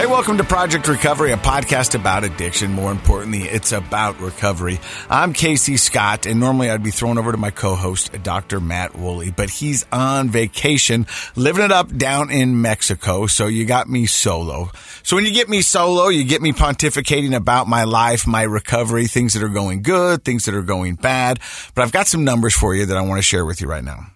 Hey, 0.00 0.06
welcome 0.06 0.38
to 0.38 0.44
Project 0.44 0.88
Recovery, 0.88 1.32
a 1.32 1.36
podcast 1.36 1.94
about 1.94 2.24
addiction. 2.24 2.72
More 2.72 2.90
importantly, 2.90 3.42
it's 3.42 3.70
about 3.70 4.18
recovery. 4.18 4.80
I'm 5.10 5.34
Casey 5.34 5.76
Scott, 5.76 6.24
and 6.24 6.40
normally 6.40 6.70
I'd 6.70 6.82
be 6.82 6.90
thrown 6.90 7.18
over 7.18 7.30
to 7.32 7.36
my 7.36 7.50
co-host, 7.50 8.10
Dr. 8.22 8.60
Matt 8.60 8.96
Woolley, 8.96 9.30
but 9.30 9.50
he's 9.50 9.84
on 9.92 10.30
vacation, 10.30 11.06
living 11.36 11.62
it 11.62 11.70
up 11.70 11.94
down 11.94 12.30
in 12.30 12.62
Mexico. 12.62 13.26
So 13.26 13.46
you 13.46 13.66
got 13.66 13.90
me 13.90 14.06
solo. 14.06 14.70
So 15.02 15.16
when 15.16 15.26
you 15.26 15.34
get 15.34 15.50
me 15.50 15.60
solo, 15.60 16.08
you 16.08 16.24
get 16.24 16.40
me 16.40 16.52
pontificating 16.52 17.36
about 17.36 17.68
my 17.68 17.84
life, 17.84 18.26
my 18.26 18.44
recovery, 18.44 19.06
things 19.06 19.34
that 19.34 19.42
are 19.42 19.50
going 19.50 19.82
good, 19.82 20.24
things 20.24 20.46
that 20.46 20.54
are 20.54 20.62
going 20.62 20.94
bad. 20.94 21.40
But 21.74 21.82
I've 21.82 21.92
got 21.92 22.06
some 22.06 22.24
numbers 22.24 22.54
for 22.54 22.74
you 22.74 22.86
that 22.86 22.96
I 22.96 23.02
want 23.02 23.18
to 23.18 23.22
share 23.22 23.44
with 23.44 23.60
you 23.60 23.68
right 23.68 23.84
now. 23.84 24.06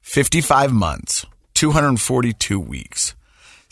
55 0.00 0.72
months, 0.72 1.24
242 1.54 2.58
weeks. 2.58 3.14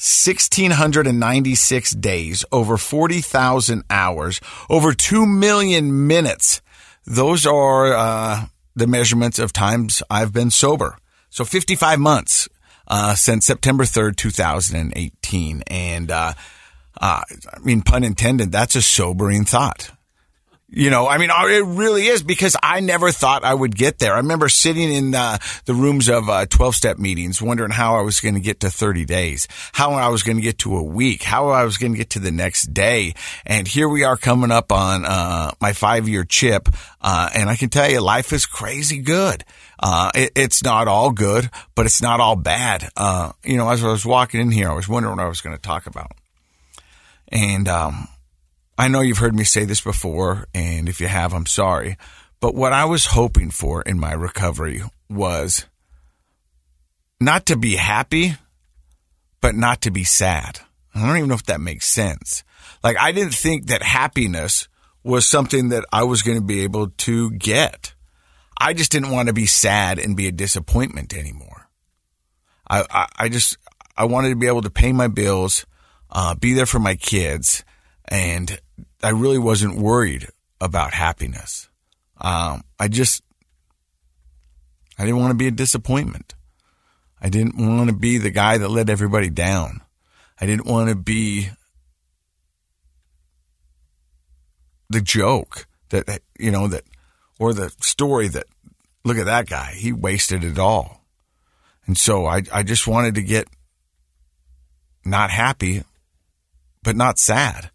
1,696 0.01 1.91
days, 1.93 2.43
over 2.51 2.79
40,000 2.79 3.85
hours, 3.91 4.41
over 4.71 4.95
2 4.95 5.27
million 5.27 6.07
minutes. 6.07 6.63
Those 7.05 7.45
are 7.45 7.93
uh, 7.93 8.47
the 8.75 8.87
measurements 8.87 9.39
of 9.39 9.53
times 9.53 10.03
I've 10.09 10.33
been 10.33 10.51
sober. 10.51 10.97
So 11.29 11.45
55 11.45 11.99
months 11.99 12.49
uh, 12.89 13.15
since 13.15 13.45
September 13.45 13.85
3rd, 13.85 14.17
2018. 14.17 15.65
And 15.67 16.11
uh, 16.11 16.33
uh, 16.99 17.21
I 17.53 17.59
mean, 17.63 17.83
pun 17.83 18.03
intended, 18.03 18.51
that's 18.51 18.77
a 18.77 18.83
sobering 18.83 19.45
thought. 19.45 19.91
You 20.73 20.89
know, 20.89 21.09
I 21.09 21.19
mean, 21.19 21.31
it 21.35 21.65
really 21.65 22.07
is 22.07 22.23
because 22.23 22.57
I 22.63 22.79
never 22.79 23.11
thought 23.11 23.43
I 23.43 23.53
would 23.53 23.75
get 23.75 23.99
there. 23.99 24.15
I 24.15 24.19
remember 24.19 24.49
sitting 24.49 24.93
in 24.93 25.17
uh, 25.17 25.39
the 25.65 25.75
rooms 25.75 26.09
of 26.09 26.27
12 26.27 26.61
uh, 26.61 26.71
step 26.71 26.97
meetings 26.97 27.43
wondering 27.43 27.73
how 27.73 27.97
I 27.97 28.03
was 28.03 28.21
going 28.21 28.35
to 28.35 28.41
get 28.41 28.61
to 28.61 28.71
30 28.71 29.05
days, 29.05 29.49
how 29.73 29.95
I 29.95 30.09
was 30.09 30.23
going 30.23 30.37
to 30.37 30.43
get 30.43 30.59
to 30.59 30.77
a 30.77 30.83
week, 30.83 31.25
how 31.25 31.49
I 31.49 31.65
was 31.65 31.77
going 31.77 31.93
to 31.93 31.99
get 31.99 32.11
to 32.11 32.21
the 32.21 32.31
next 32.31 32.73
day. 32.73 33.15
And 33.45 33.67
here 33.67 33.89
we 33.89 34.05
are 34.05 34.17
coming 34.17 34.53
up 34.53 34.71
on 34.71 35.05
uh, 35.05 35.51
my 35.61 35.73
five 35.73 36.09
year 36.09 36.25
chip. 36.25 36.69
Uh, 37.01 37.31
and 37.35 37.51
I 37.51 37.57
can 37.57 37.69
tell 37.69 37.91
you, 37.91 38.01
life 38.01 38.33
is 38.33 38.47
crazy 38.47 38.99
good. 38.99 39.45
It, 39.83 40.31
it's 40.37 40.63
not 40.63 40.87
all 40.87 41.11
good, 41.11 41.51
but 41.75 41.87
it's 41.87 42.01
not 42.01 42.21
all 42.21 42.37
bad. 42.37 42.91
You 43.45 43.57
know, 43.57 43.69
as 43.71 43.83
I 43.83 43.89
was 43.89 44.07
walking 44.07 44.41
in 44.41 44.53
here, 44.53 44.71
I 44.71 44.75
was 44.75 44.89
wondering 44.89 45.17
what 45.17 45.25
I 45.25 45.29
was 45.29 45.41
going 45.41 45.57
to 45.57 45.63
talk 45.63 45.87
about. 45.87 46.13
And, 47.33 47.67
um, 47.67 48.07
I 48.81 48.89
know 48.89 49.03
you've 49.03 49.19
heard 49.19 49.35
me 49.35 49.45
say 49.45 49.67
this 49.67 49.83
before, 49.83 50.47
and 50.55 50.89
if 50.89 51.03
you 51.03 51.07
have, 51.07 51.35
I'm 51.35 51.45
sorry. 51.45 51.99
But 52.41 52.55
what 52.55 52.73
I 52.73 52.87
was 52.87 53.05
hoping 53.05 53.51
for 53.51 53.83
in 53.83 54.01
my 54.01 54.13
recovery 54.15 54.83
was 55.11 55.67
not 57.21 57.45
to 57.47 57.57
be 57.57 57.77
happy, 57.77 58.37
but 59.43 59.55
not 59.55 59.83
to 59.83 59.91
be 59.91 60.05
sad. 60.05 60.61
I 60.95 61.07
don't 61.07 61.19
even 61.19 61.29
know 61.29 61.35
if 61.35 61.45
that 61.45 61.61
makes 61.61 61.85
sense. 61.89 62.43
Like, 62.83 62.97
I 62.99 63.13
didn't 63.13 63.35
think 63.35 63.67
that 63.67 63.83
happiness 63.83 64.67
was 65.05 65.27
something 65.27 65.69
that 65.69 65.85
I 65.93 66.05
was 66.05 66.23
going 66.23 66.39
to 66.39 66.47
be 66.47 66.63
able 66.63 66.89
to 66.89 67.33
get. 67.33 67.93
I 68.59 68.73
just 68.73 68.93
didn't 68.93 69.11
want 69.11 69.29
to 69.29 69.35
be 69.35 69.45
sad 69.45 69.99
and 69.99 70.17
be 70.17 70.27
a 70.27 70.33
disappointment 70.33 71.15
anymore. 71.15 71.69
I, 72.67 72.87
I, 72.91 73.07
I 73.19 73.29
just, 73.29 73.59
I 73.95 74.07
wanted 74.07 74.31
to 74.31 74.37
be 74.37 74.47
able 74.47 74.63
to 74.63 74.71
pay 74.71 74.93
my 74.93 75.09
bills, 75.09 75.67
uh, 76.09 76.35
be 76.35 76.55
there 76.55 76.65
for 76.65 76.79
my 76.79 76.95
kids, 76.95 77.63
and 78.09 78.59
I 79.03 79.11
really 79.11 79.39
wasn't 79.39 79.81
worried 79.81 80.29
about 80.61 80.93
happiness. 80.93 81.69
Um, 82.21 82.63
I 82.79 82.89
just, 82.89 83.23
I 84.99 85.05
didn't 85.05 85.21
want 85.21 85.31
to 85.31 85.37
be 85.37 85.47
a 85.47 85.53
disappointment. 85.53 86.35
I 87.21 87.29
didn't 87.29 87.57
want 87.57 87.89
to 87.89 87.97
be 87.97 88.19
the 88.19 88.31
guy 88.31 88.59
that 88.59 88.69
let 88.69 88.91
everybody 88.91 89.31
down. 89.31 89.81
I 90.41 90.47
didn't 90.47 90.67
want 90.67 90.89
to 90.91 90.97
be 90.97 91.51
the 94.89 95.01
joke 95.01 95.67
that, 95.91 96.21
you 96.39 96.51
know, 96.51 96.69
that, 96.69 96.85
or 97.39 97.53
the 97.53 97.73
story 97.81 98.29
that, 98.29 98.47
look 99.05 99.17
at 99.17 99.27
that 99.27 99.49
guy. 99.49 99.73
He 99.77 99.93
wasted 99.93 100.45
it 100.45 100.59
all. 100.59 101.05
And 101.87 101.97
so 101.97 102.27
I, 102.27 102.43
I 102.53 102.63
just 102.63 102.87
wanted 102.87 103.15
to 103.15 103.23
get 103.23 103.49
not 105.05 105.31
happy, 105.31 105.83
but 106.83 106.97
not 106.97 107.19
sad. 107.19 107.71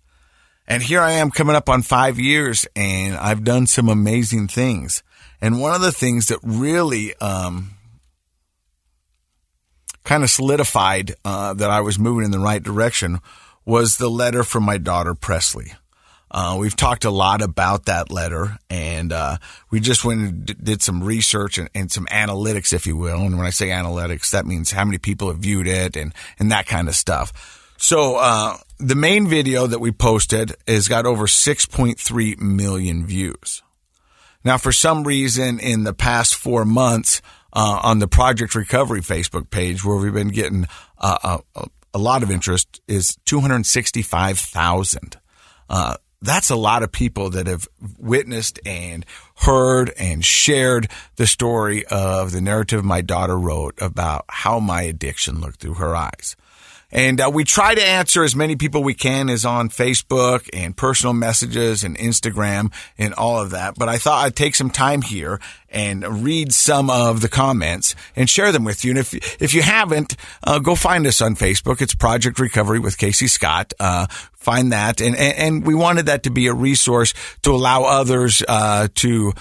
And 0.68 0.82
here 0.82 1.02
I 1.02 1.12
am 1.14 1.32
coming 1.32 1.56
up 1.56 1.70
on 1.70 1.84
five 1.84 2.20
years 2.20 2.66
and 2.76 3.16
I've 3.16 3.44
done 3.44 3.68
some 3.68 3.88
amazing 3.88 4.48
things. 4.48 5.04
And 5.40 5.62
one 5.62 5.76
of 5.76 5.82
the 5.82 5.92
things 5.92 6.28
that 6.28 6.40
really, 6.42 7.16
um, 7.18 7.72
kind 10.04 10.24
of 10.24 10.30
solidified, 10.30 11.14
uh, 11.24 11.54
that 11.54 11.70
I 11.70 11.82
was 11.82 12.00
moving 12.00 12.26
in 12.26 12.32
the 12.32 12.40
right 12.40 12.62
direction 12.62 13.20
was 13.64 13.98
the 13.98 14.10
letter 14.10 14.44
from 14.44 14.64
my 14.64 14.78
daughter 14.78 15.14
Presley. 15.14 15.74
Uh, 16.32 16.58
we've 16.60 16.76
talked 16.76 17.06
a 17.06 17.12
lot 17.12 17.42
about 17.42 17.86
that 17.86 18.12
letter 18.12 18.58
and, 18.70 19.14
uh, 19.14 19.38
we 19.70 19.80
just 19.80 20.04
went 20.04 20.20
and 20.20 20.64
did 20.64 20.82
some 20.82 21.04
research 21.04 21.60
and, 21.60 21.70
and, 21.76 21.92
some 21.92 22.08
analytics, 22.08 22.74
if 22.74 22.88
you 22.88 22.98
will. 22.98 23.20
And 23.20 23.38
when 23.38 23.46
I 23.46 23.52
say 23.52 23.70
analytics, 23.70 24.32
that 24.32 24.48
means 24.48 24.72
how 24.72 24.84
many 24.84 24.98
people 24.98 25.28
have 25.28 25.38
viewed 25.38 25.68
it 25.68 25.96
and, 25.96 26.14
and 26.40 26.52
that 26.52 26.66
kind 26.66 26.88
of 26.88 26.96
stuff. 26.96 27.72
So, 27.78 28.16
uh, 28.18 28.58
the 28.78 28.96
main 28.96 29.28
video 29.28 29.68
that 29.68 29.80
we 29.80 29.92
posted 29.92 30.56
has 30.68 30.88
got 30.88 31.06
over 31.06 31.28
6.3 31.28 32.40
million 32.40 33.06
views. 33.06 33.64
Now, 34.44 34.58
for 34.58 34.72
some 34.72 35.04
reason, 35.04 35.60
in 35.60 35.84
the 35.84 35.94
past 35.94 36.36
four 36.36 36.66
months, 36.66 37.22
uh, 37.54 37.80
on 37.84 38.00
the 38.00 38.08
Project 38.08 38.54
Recovery 38.54 39.02
Facebook 39.02 39.50
page, 39.50 39.84
where 39.84 39.98
we've 39.98 40.14
been 40.14 40.28
getting 40.28 40.68
uh, 41.00 41.40
a, 41.56 41.68
a, 41.94 41.98
lot 41.98 42.22
of 42.22 42.30
interest, 42.30 42.82
is 42.88 43.18
265,000. 43.26 45.18
Uh, 45.70 45.96
that's 46.22 46.50
a 46.50 46.56
lot 46.56 46.84
of 46.84 46.92
people 46.92 47.30
that 47.32 47.48
have 47.48 47.68
witnessed 47.98 48.60
and 48.66 49.06
heard 49.38 49.94
and 49.98 50.26
shared 50.26 50.90
the 51.16 51.28
story 51.28 51.86
of 51.86 52.32
the 52.32 52.42
narrative 52.42 52.84
my 52.84 53.02
daughter 53.02 53.38
wrote 53.38 53.82
about 53.82 54.26
how 54.28 54.60
my 54.60 54.82
addiction 54.82 55.40
looked 55.40 55.62
through 55.62 55.76
her 55.76 55.96
eyes. 55.96 56.36
And 56.92 57.20
uh, 57.20 57.30
we 57.34 57.44
try 57.44 57.76
to 57.76 57.84
answer 57.84 58.24
as 58.24 58.36
many 58.36 58.56
people 58.56 58.84
we 58.84 58.94
can 58.94 59.30
as 59.30 59.46
on 59.46 59.70
Facebook 59.70 60.50
and 60.54 60.76
personal 60.76 61.14
messages 61.14 61.84
and 61.84 61.98
Instagram 61.98 62.72
and 62.98 63.14
all 63.14 63.40
of 63.40 63.52
that. 63.52 63.76
But 63.76 63.90
I 63.90 63.98
thought 63.98 64.26
I'd 64.26 64.36
take 64.36 64.56
some 64.56 64.70
time 64.70 65.02
here 65.02 65.40
and 65.70 66.24
read 66.24 66.54
some 66.54 66.90
of 66.90 67.22
the 67.22 67.28
comments 67.28 67.96
and 68.16 68.30
share 68.30 68.52
them 68.52 68.64
with 68.64 68.86
you. 68.86 68.92
And 68.92 69.00
if 69.00 69.42
if 69.42 69.54
you 69.54 69.62
haven't, 69.62 70.16
uh, 70.44 70.60
go 70.60 70.76
find 70.76 71.06
us 71.06 71.22
on 71.22 71.36
Facebook. 71.36 71.82
It's 71.82 71.96
Project 71.96 72.40
Recovery 72.40 72.80
with 72.80 72.98
Casey 72.98 73.28
Scott. 73.28 73.74
Uh, 73.80 74.08
find 74.34 74.72
that, 74.72 75.02
and, 75.02 75.16
and, 75.16 75.38
and 75.38 75.66
we 75.66 75.74
wanted 75.74 76.06
that 76.06 76.24
to 76.24 76.30
be 76.30 76.48
a 76.48 76.54
resource 76.54 77.14
to 77.42 77.52
allow 77.52 77.84
others 77.84 78.44
uh, 78.48 78.88
to 78.96 79.34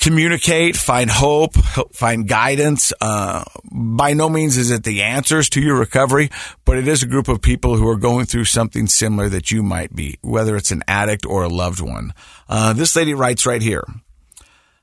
communicate, 0.00 0.76
find 0.76 1.10
hope, 1.10 1.54
find 1.92 2.28
guidance. 2.28 2.92
Uh, 3.00 3.44
by 3.72 4.14
no 4.14 4.28
means 4.28 4.56
is 4.56 4.70
it 4.70 4.84
the 4.84 5.02
answers 5.02 5.48
to 5.50 5.60
your 5.60 5.78
recovery, 5.78 6.30
but 6.64 6.76
it 6.76 6.88
is 6.88 7.02
a 7.02 7.06
group 7.06 7.28
of 7.28 7.42
people 7.42 7.76
who 7.76 7.88
are 7.88 7.96
going 7.96 8.26
through 8.26 8.44
something 8.44 8.86
similar 8.86 9.28
that 9.28 9.50
you 9.50 9.62
might 9.62 9.94
be, 9.94 10.18
whether 10.22 10.56
it's 10.56 10.70
an 10.70 10.82
addict 10.86 11.26
or 11.26 11.42
a 11.42 11.48
loved 11.48 11.80
one. 11.80 12.12
Uh, 12.48 12.72
this 12.72 12.94
lady 12.96 13.14
writes 13.14 13.46
right 13.46 13.62
here. 13.62 13.84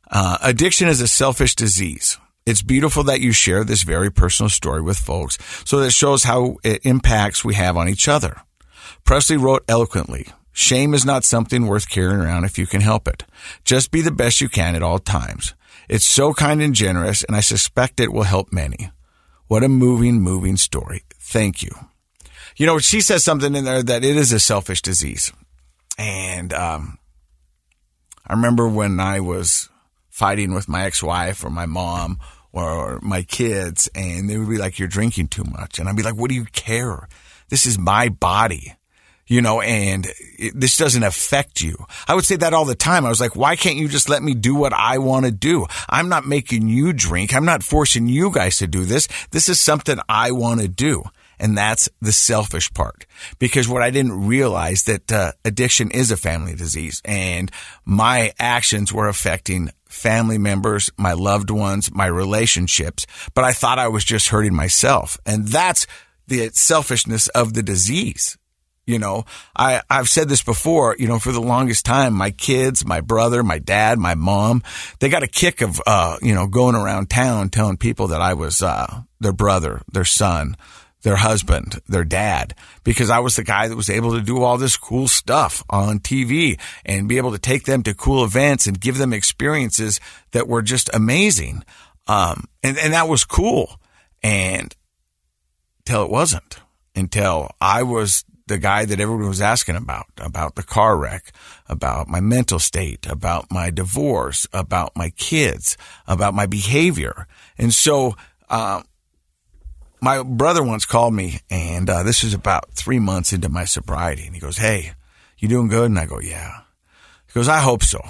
Uh, 0.10 0.38
addiction 0.42 0.88
is 0.88 1.00
a 1.00 1.08
selfish 1.08 1.56
disease. 1.56 2.18
It's 2.46 2.62
beautiful 2.62 3.04
that 3.04 3.22
you 3.22 3.32
share 3.32 3.64
this 3.64 3.84
very 3.84 4.12
personal 4.12 4.50
story 4.50 4.82
with 4.82 4.98
folks 4.98 5.38
so 5.64 5.80
that 5.80 5.92
shows 5.92 6.24
how 6.24 6.58
it 6.64 6.86
impacts 6.86 7.46
we 7.46 7.54
have 7.54 7.78
on 7.78 7.88
each 7.88 8.08
other. 8.08 8.42
Presley 9.04 9.38
wrote 9.38 9.64
eloquently, 9.68 10.28
Shame 10.54 10.94
is 10.94 11.06
not 11.06 11.24
something 11.24 11.66
worth 11.66 11.90
carrying 11.90 12.20
around 12.20 12.44
if 12.44 12.58
you 12.58 12.68
can 12.68 12.82
help 12.82 13.08
it. 13.08 13.26
Just 13.64 13.92
be 13.92 14.02
the 14.02 14.12
best 14.12 14.42
you 14.42 14.50
can 14.50 14.76
at 14.76 14.84
all 14.84 15.00
times. 15.00 15.54
It's 15.88 16.06
so 16.06 16.34
kind 16.34 16.62
and 16.62 16.76
generous, 16.76 17.24
and 17.24 17.36
I 17.36 17.42
suspect 17.42 18.00
it 18.00 18.14
will 18.14 18.24
help 18.24 18.52
many. 18.52 18.92
What 19.48 19.64
a 19.64 19.70
moving, 19.70 20.22
moving 20.22 20.58
story. 20.58 21.04
Thank 21.20 21.62
you. 21.64 21.72
You 22.56 22.66
know, 22.66 22.80
she 22.80 23.02
says 23.02 23.24
something 23.24 23.56
in 23.56 23.66
there 23.66 23.84
that 23.84 24.04
it 24.04 24.16
is 24.16 24.32
a 24.32 24.40
selfish 24.40 24.82
disease. 24.82 25.32
And 25.98 26.54
um, 26.54 26.98
I 28.26 28.34
remember 28.34 28.68
when 28.68 29.00
I 29.00 29.20
was 29.20 29.70
fighting 30.10 30.54
with 30.54 30.70
my 30.70 30.86
ex-wife 30.86 31.44
or 31.44 31.50
my 31.50 31.66
mom 31.66 32.20
or 32.52 33.00
my 33.02 33.24
kids, 33.24 33.90
and 33.96 34.30
they 34.30 34.38
would 34.38 34.50
be 34.50 34.58
like, 34.58 34.80
"You're 34.80 34.88
drinking 34.88 35.30
too 35.30 35.44
much," 35.44 35.80
and 35.80 35.88
I'd 35.88 35.96
be 35.96 36.04
like, 36.04 36.18
"What 36.18 36.30
do 36.30 36.36
you 36.36 36.46
care? 36.46 37.08
This 37.50 37.66
is 37.66 37.78
my 37.78 38.10
body." 38.10 38.76
You 39.32 39.42
know, 39.42 39.62
and 39.62 40.08
it, 40.38 40.52
this 40.54 40.76
doesn't 40.76 41.04
affect 41.04 41.62
you. 41.62 41.86
I 42.06 42.16
would 42.16 42.26
say 42.26 42.36
that 42.36 42.54
all 42.54 42.66
the 42.66 42.76
time. 42.76 43.06
I 43.06 43.10
was 43.10 43.22
like, 43.22 43.34
why 43.34 43.56
can't 43.56 43.78
you 43.78 43.88
just 43.88 44.10
let 44.10 44.22
me 44.22 44.34
do 44.34 44.56
what 44.56 44.74
I 44.74 44.98
want 44.98 45.26
to 45.26 45.32
do? 45.32 45.68
I'm 45.88 46.10
not 46.10 46.28
making 46.28 46.68
you 46.68 46.92
drink. 46.92 47.34
I'm 47.34 47.46
not 47.46 47.64
forcing 47.64 48.08
you 48.08 48.30
guys 48.30 48.58
to 48.58 48.68
do 48.68 48.84
this. 48.84 49.08
This 49.32 49.48
is 49.48 49.62
something 49.62 49.98
I 50.10 50.32
want 50.32 50.60
to 50.60 50.68
do. 50.68 51.04
And 51.40 51.58
that's 51.58 51.88
the 52.02 52.12
selfish 52.12 52.74
part. 52.74 53.06
Because 53.40 53.70
what 53.70 53.82
I 53.82 53.90
didn't 53.90 54.28
realize 54.28 54.84
that 54.84 55.10
uh, 55.10 55.32
addiction 55.46 55.92
is 55.92 56.12
a 56.12 56.18
family 56.18 56.54
disease 56.54 57.02
and 57.06 57.50
my 57.86 58.34
actions 58.38 58.92
were 58.92 59.08
affecting 59.08 59.70
family 59.86 60.40
members, 60.40 60.92
my 60.98 61.14
loved 61.14 61.50
ones, 61.50 61.90
my 61.90 62.06
relationships, 62.06 63.08
but 63.34 63.46
I 63.46 63.54
thought 63.54 63.80
I 63.80 63.88
was 63.88 64.04
just 64.04 64.28
hurting 64.28 64.54
myself. 64.54 65.18
And 65.26 65.48
that's 65.48 65.88
the 66.28 66.50
selfishness 66.50 67.30
of 67.30 67.54
the 67.54 67.64
disease 67.64 68.38
You 68.88 68.98
know, 68.98 69.26
I, 69.56 69.82
I've 69.90 70.10
said 70.10 70.28
this 70.28 70.44
before, 70.44 70.96
you 70.98 71.08
know, 71.08 71.20
for 71.20 71.32
the 71.32 71.42
longest 71.42 71.86
time, 71.86 72.14
my 72.14 72.32
kids, 72.32 72.84
my 72.84 73.00
brother, 73.00 73.44
my 73.44 73.60
dad, 73.60 74.00
my 74.00 74.16
mom, 74.16 74.64
they 75.00 75.08
got 75.08 75.24
a 75.24 75.28
kick 75.28 75.62
of, 75.62 75.80
uh, 75.86 76.18
you 76.22 76.34
know, 76.34 76.48
going 76.48 76.76
around 76.76 77.10
town 77.10 77.50
telling 77.50 77.78
people 77.78 78.08
that 78.08 78.22
I 78.22 78.34
was, 78.34 78.62
uh, 78.62 79.02
their 79.20 79.34
brother, 79.34 79.82
their 79.94 80.04
son, 80.04 80.58
their 81.04 81.16
husband, 81.16 81.80
their 81.88 82.04
dad, 82.04 82.56
because 82.84 83.10
I 83.10 83.20
was 83.20 83.36
the 83.36 83.44
guy 83.44 83.68
that 83.68 83.76
was 83.76 83.90
able 83.90 84.14
to 84.14 84.22
do 84.22 84.42
all 84.42 84.58
this 84.58 84.78
cool 84.78 85.08
stuff 85.08 85.64
on 85.70 86.00
TV 86.00 86.60
and 86.86 87.10
be 87.10 87.18
able 87.18 87.32
to 87.32 87.40
take 87.40 87.66
them 87.66 87.84
to 87.84 87.94
cool 87.94 88.24
events 88.24 88.68
and 88.68 88.80
give 88.80 88.98
them 88.98 89.14
experiences 89.14 90.00
that 90.32 90.48
were 90.48 90.62
just 90.62 90.90
amazing. 90.94 91.64
Um, 92.08 92.46
and, 92.64 92.78
and 92.78 92.94
that 92.94 93.08
was 93.08 93.26
cool. 93.26 93.80
And 94.24 94.76
till 95.86 96.04
it 96.04 96.12
wasn't 96.12 96.60
until 96.96 97.52
I 97.60 97.84
was 97.84 98.24
the 98.48 98.58
guy 98.58 98.86
that 98.86 99.00
everyone 99.00 99.28
was 99.28 99.42
asking 99.42 99.76
about, 99.76 100.08
about 100.18 100.56
the 100.56 100.64
car 100.64 100.98
wreck, 100.98 101.32
about 101.68 102.08
my 102.08 102.20
mental 102.20 102.60
state, 102.60 103.06
about 103.08 103.52
my 103.52 103.70
divorce, 103.70 104.48
about 104.54 104.96
my 104.96 105.10
kids, 105.12 105.78
about 106.08 106.34
my 106.34 106.46
behavior. 106.46 107.28
And 107.58 107.74
so, 107.74 108.16
uh, 108.50 108.84
my 110.02 110.24
brother 110.24 110.64
once 110.64 110.86
called 110.86 111.14
me, 111.14 111.40
and 111.50 111.90
uh, 111.90 112.04
this 112.04 112.24
is 112.24 112.34
about 112.34 112.72
three 112.72 113.00
months 113.00 113.34
into 113.34 113.50
my 113.50 113.66
sobriety, 113.66 114.26
and 114.26 114.34
he 114.34 114.42
goes, 114.42 114.58
"Hey, 114.58 114.94
you 115.38 115.48
doing 115.48 115.68
good?" 115.68 115.92
And 115.92 116.00
I 116.00 116.08
go, 116.08 116.20
"Yeah." 116.20 116.62
He 117.28 117.34
goes, 117.34 117.48
"I 117.48 117.60
hope 117.60 117.84
so." 117.84 118.02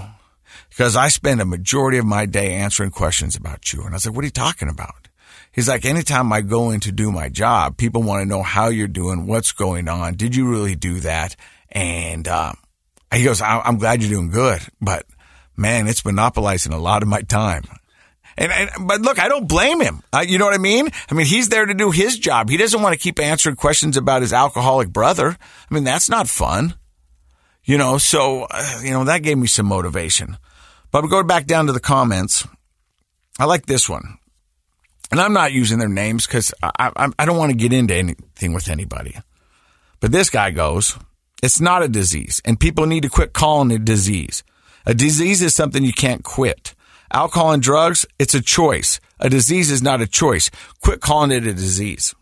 Because 0.70 0.96
I 0.96 1.10
spend 1.10 1.42
a 1.42 1.46
majority 1.46 1.98
of 1.98 2.06
my 2.06 2.26
day 2.26 2.54
answering 2.54 2.92
questions 2.92 3.36
about 3.36 3.74
you. 3.74 3.82
And 3.82 3.90
I 3.90 3.96
was 3.96 4.06
like, 4.06 4.16
what 4.16 4.24
are 4.24 4.28
you 4.28 4.32
talking 4.32 4.70
about? 4.70 5.01
He's 5.52 5.68
like, 5.68 5.86
anytime 5.86 6.32
I 6.32 6.42
go 6.42 6.70
in 6.70 6.80
to 6.82 6.92
do 6.92 7.12
my 7.12 7.30
job, 7.30 7.78
people 7.78 8.04
want 8.04 8.22
to 8.22 8.30
know 8.30 8.42
how 8.44 8.68
you're 8.68 8.88
doing, 8.88 9.28
what's 9.28 9.52
going 9.52 9.90
on. 9.90 10.16
Did 10.16 10.36
you 10.36 10.50
really 10.50 10.76
do 10.76 11.02
that? 11.02 11.36
And, 11.70 12.28
um, 12.28 12.58
he 13.14 13.24
goes, 13.24 13.42
I'm 13.42 13.78
glad 13.78 14.02
you're 14.02 14.12
doing 14.12 14.30
good, 14.30 14.62
but 14.80 15.06
man, 15.58 15.88
it's 15.88 16.06
monopolizing 16.06 16.72
a 16.72 16.80
lot 16.80 17.04
of 17.04 17.10
my 17.10 17.22
time. 17.22 17.64
And, 18.38 18.52
and, 18.52 18.70
but 18.88 19.02
look, 19.02 19.20
I 19.20 19.28
don't 19.28 19.48
blame 19.48 19.82
him. 19.82 20.02
Uh, 20.14 20.24
you 20.26 20.38
know 20.38 20.46
what 20.46 20.54
I 20.54 20.60
mean? 20.60 20.90
I 21.10 21.14
mean, 21.14 21.26
he's 21.26 21.50
there 21.50 21.66
to 21.66 21.74
do 21.74 21.92
his 21.92 22.18
job. 22.18 22.50
He 22.50 22.56
doesn't 22.56 22.82
want 22.82 22.94
to 22.94 23.00
keep 23.00 23.20
answering 23.20 23.58
questions 23.58 23.98
about 23.98 24.22
his 24.22 24.32
alcoholic 24.32 24.90
brother. 24.90 25.38
I 25.70 25.74
mean, 25.74 25.84
that's 25.84 26.10
not 26.10 26.30
fun. 26.30 26.76
You 27.66 27.78
know, 27.78 27.98
so, 27.98 28.48
uh, 28.50 28.80
you 28.82 28.92
know, 28.92 29.04
that 29.04 29.24
gave 29.24 29.38
me 29.38 29.48
some 29.48 29.66
motivation. 29.66 30.38
But 30.92 31.04
we 31.04 31.10
go 31.10 31.22
back 31.24 31.46
down 31.46 31.68
to 31.68 31.74
the 31.74 31.80
comments. 31.80 32.48
I 33.38 33.46
like 33.46 33.66
this 33.66 33.90
one. 33.90 34.18
And 35.12 35.20
I'm 35.20 35.34
not 35.34 35.52
using 35.52 35.80
their 35.80 35.90
names 35.90 36.26
because 36.26 36.54
I, 36.64 36.92
I, 36.96 37.10
I 37.20 37.26
don't 37.26 37.38
want 37.38 37.52
to 37.52 37.58
get 37.58 37.74
into 37.74 37.94
anything 37.94 38.54
with 38.54 38.70
anybody. 38.70 39.18
But 40.00 40.12
this 40.12 40.30
guy 40.30 40.52
goes, 40.52 40.98
it's 41.44 41.60
not 41.60 41.84
a 41.84 41.88
disease, 41.88 42.42
and 42.46 42.60
people 42.60 42.86
need 42.86 43.04
to 43.04 43.10
quit 43.10 43.34
calling 43.34 43.72
it 43.72 43.76
a 43.76 43.80
disease. 43.80 44.44
A 44.86 44.94
disease 44.94 45.42
is 45.42 45.54
something 45.54 45.84
you 45.84 45.94
can't 45.94 46.24
quit. 46.24 46.74
Alcohol 47.12 47.52
and 47.52 47.62
drugs, 47.62 48.06
it's 48.20 48.34
a 48.34 48.42
choice. 48.42 49.00
A 49.20 49.30
disease 49.30 49.70
is 49.70 49.84
not 49.84 50.02
a 50.02 50.08
choice. 50.08 50.50
Quit 50.82 51.02
calling 51.02 51.32
it 51.32 51.46
a 51.46 51.54
disease. 51.54 52.16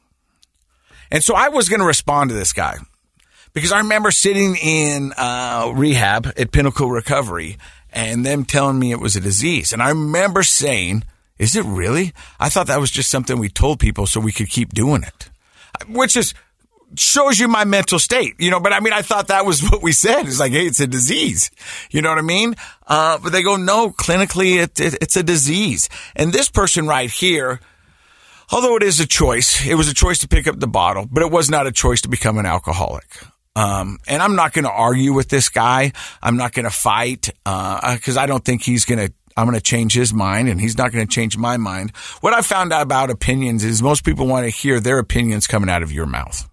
And 1.11 1.23
so 1.23 1.35
I 1.35 1.49
was 1.49 1.69
going 1.69 1.79
to 1.79 1.85
respond 1.85 2.29
to 2.29 2.35
this 2.35 2.53
guy 2.53 2.75
because 3.53 3.71
I 3.71 3.79
remember 3.79 4.11
sitting 4.11 4.55
in 4.55 5.13
uh, 5.17 5.71
rehab 5.73 6.33
at 6.37 6.51
Pinnacle 6.51 6.89
Recovery 6.89 7.57
and 7.91 8.25
them 8.25 8.45
telling 8.45 8.77
me 8.77 8.91
it 8.91 8.99
was 8.99 9.15
a 9.15 9.21
disease. 9.21 9.73
And 9.73 9.81
I 9.81 9.89
remember 9.89 10.43
saying, 10.43 11.03
is 11.39 11.55
it 11.55 11.65
really? 11.65 12.13
I 12.39 12.49
thought 12.49 12.67
that 12.67 12.79
was 12.79 12.91
just 12.91 13.09
something 13.09 13.39
we 13.39 13.49
told 13.49 13.79
people 13.79 14.05
so 14.05 14.19
we 14.19 14.33
could 14.33 14.49
keep 14.49 14.73
doing 14.73 15.03
it, 15.03 15.29
which 15.87 16.15
is 16.15 16.33
shows 16.95 17.39
you 17.39 17.47
my 17.47 17.65
mental 17.65 17.99
state, 17.99 18.35
you 18.39 18.49
know, 18.49 18.59
but 18.59 18.73
I 18.73 18.79
mean, 18.79 18.93
I 18.93 19.01
thought 19.01 19.27
that 19.27 19.45
was 19.45 19.61
what 19.71 19.81
we 19.81 19.91
said. 19.91 20.25
It's 20.25 20.39
like, 20.39 20.51
hey, 20.51 20.65
it's 20.65 20.79
a 20.79 20.87
disease. 20.87 21.51
You 21.91 22.01
know 22.01 22.09
what 22.09 22.17
I 22.17 22.23
mean? 22.23 22.55
Uh, 22.87 23.19
but 23.19 23.31
they 23.31 23.43
go, 23.43 23.55
no, 23.55 23.91
clinically, 23.91 24.61
it, 24.61 24.79
it, 24.79 24.97
it's 25.01 25.15
a 25.15 25.23
disease. 25.23 25.89
And 26.15 26.33
this 26.33 26.49
person 26.49 26.87
right 26.87 27.09
here, 27.09 27.59
although 28.51 28.75
it 28.75 28.83
is 28.83 28.99
a 28.99 29.07
choice, 29.07 29.65
it 29.65 29.75
was 29.75 29.87
a 29.87 29.93
choice 29.93 30.19
to 30.19 30.27
pick 30.27 30.47
up 30.47 30.59
the 30.59 30.67
bottle, 30.67 31.07
but 31.09 31.23
it 31.23 31.31
was 31.31 31.49
not 31.49 31.67
a 31.67 31.71
choice 31.71 32.01
to 32.01 32.09
become 32.09 32.37
an 32.37 32.45
alcoholic. 32.45 33.05
Um, 33.55 33.97
and 34.07 34.21
I'm 34.21 34.35
not 34.35 34.53
going 34.53 34.65
to 34.65 34.71
argue 34.71 35.13
with 35.13 35.27
this 35.27 35.49
guy. 35.49 35.91
I'm 36.21 36.37
not 36.37 36.53
going 36.53 36.65
to 36.65 36.71
fight, 36.71 37.29
uh, 37.45 37.97
cause 38.01 38.15
I 38.15 38.25
don't 38.25 38.43
think 38.43 38.63
he's 38.63 38.85
going 38.85 39.07
to 39.07 39.13
I'm 39.37 39.45
going 39.45 39.55
to 39.55 39.61
change 39.61 39.93
his 39.93 40.13
mind 40.13 40.49
and 40.49 40.59
he's 40.59 40.77
not 40.77 40.91
going 40.91 41.05
to 41.05 41.13
change 41.13 41.37
my 41.37 41.57
mind. 41.57 41.95
What 42.21 42.33
I 42.33 42.41
found 42.41 42.73
out 42.73 42.81
about 42.81 43.09
opinions 43.09 43.63
is 43.63 43.81
most 43.81 44.03
people 44.03 44.27
want 44.27 44.45
to 44.45 44.49
hear 44.49 44.79
their 44.79 44.99
opinions 44.99 45.47
coming 45.47 45.69
out 45.69 45.83
of 45.83 45.91
your 45.91 46.05
mouth. 46.05 46.49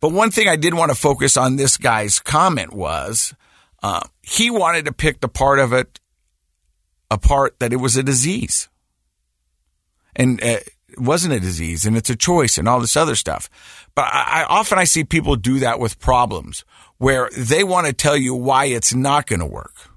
But 0.00 0.12
one 0.12 0.30
thing 0.30 0.48
I 0.48 0.56
did 0.56 0.74
want 0.74 0.90
to 0.90 0.96
focus 0.96 1.36
on 1.36 1.56
this 1.56 1.76
guy's 1.76 2.18
comment 2.18 2.72
was 2.72 3.34
uh, 3.82 4.00
he 4.22 4.50
wanted 4.50 4.86
to 4.86 4.92
pick 4.92 5.20
the 5.20 5.28
part 5.28 5.58
of 5.58 5.72
it 5.72 6.00
apart 7.10 7.58
that 7.58 7.72
it 7.72 7.76
was 7.76 7.96
a 7.96 8.02
disease. 8.02 8.68
And 10.16 10.42
uh, 10.42 10.58
it 10.88 10.98
wasn't 10.98 11.34
a 11.34 11.40
disease 11.40 11.84
and 11.84 11.96
it's 11.96 12.10
a 12.10 12.16
choice 12.16 12.56
and 12.56 12.68
all 12.68 12.80
this 12.80 12.96
other 12.96 13.14
stuff. 13.14 13.50
But 13.94 14.06
I, 14.06 14.42
I 14.42 14.44
often 14.44 14.78
I 14.78 14.84
see 14.84 15.04
people 15.04 15.36
do 15.36 15.58
that 15.60 15.78
with 15.78 16.00
problems 16.00 16.64
where 16.98 17.28
they 17.36 17.64
want 17.64 17.86
to 17.86 17.92
tell 17.92 18.16
you 18.16 18.34
why 18.34 18.66
it's 18.66 18.94
not 18.94 19.26
going 19.26 19.40
to 19.40 19.46
work 19.46 19.89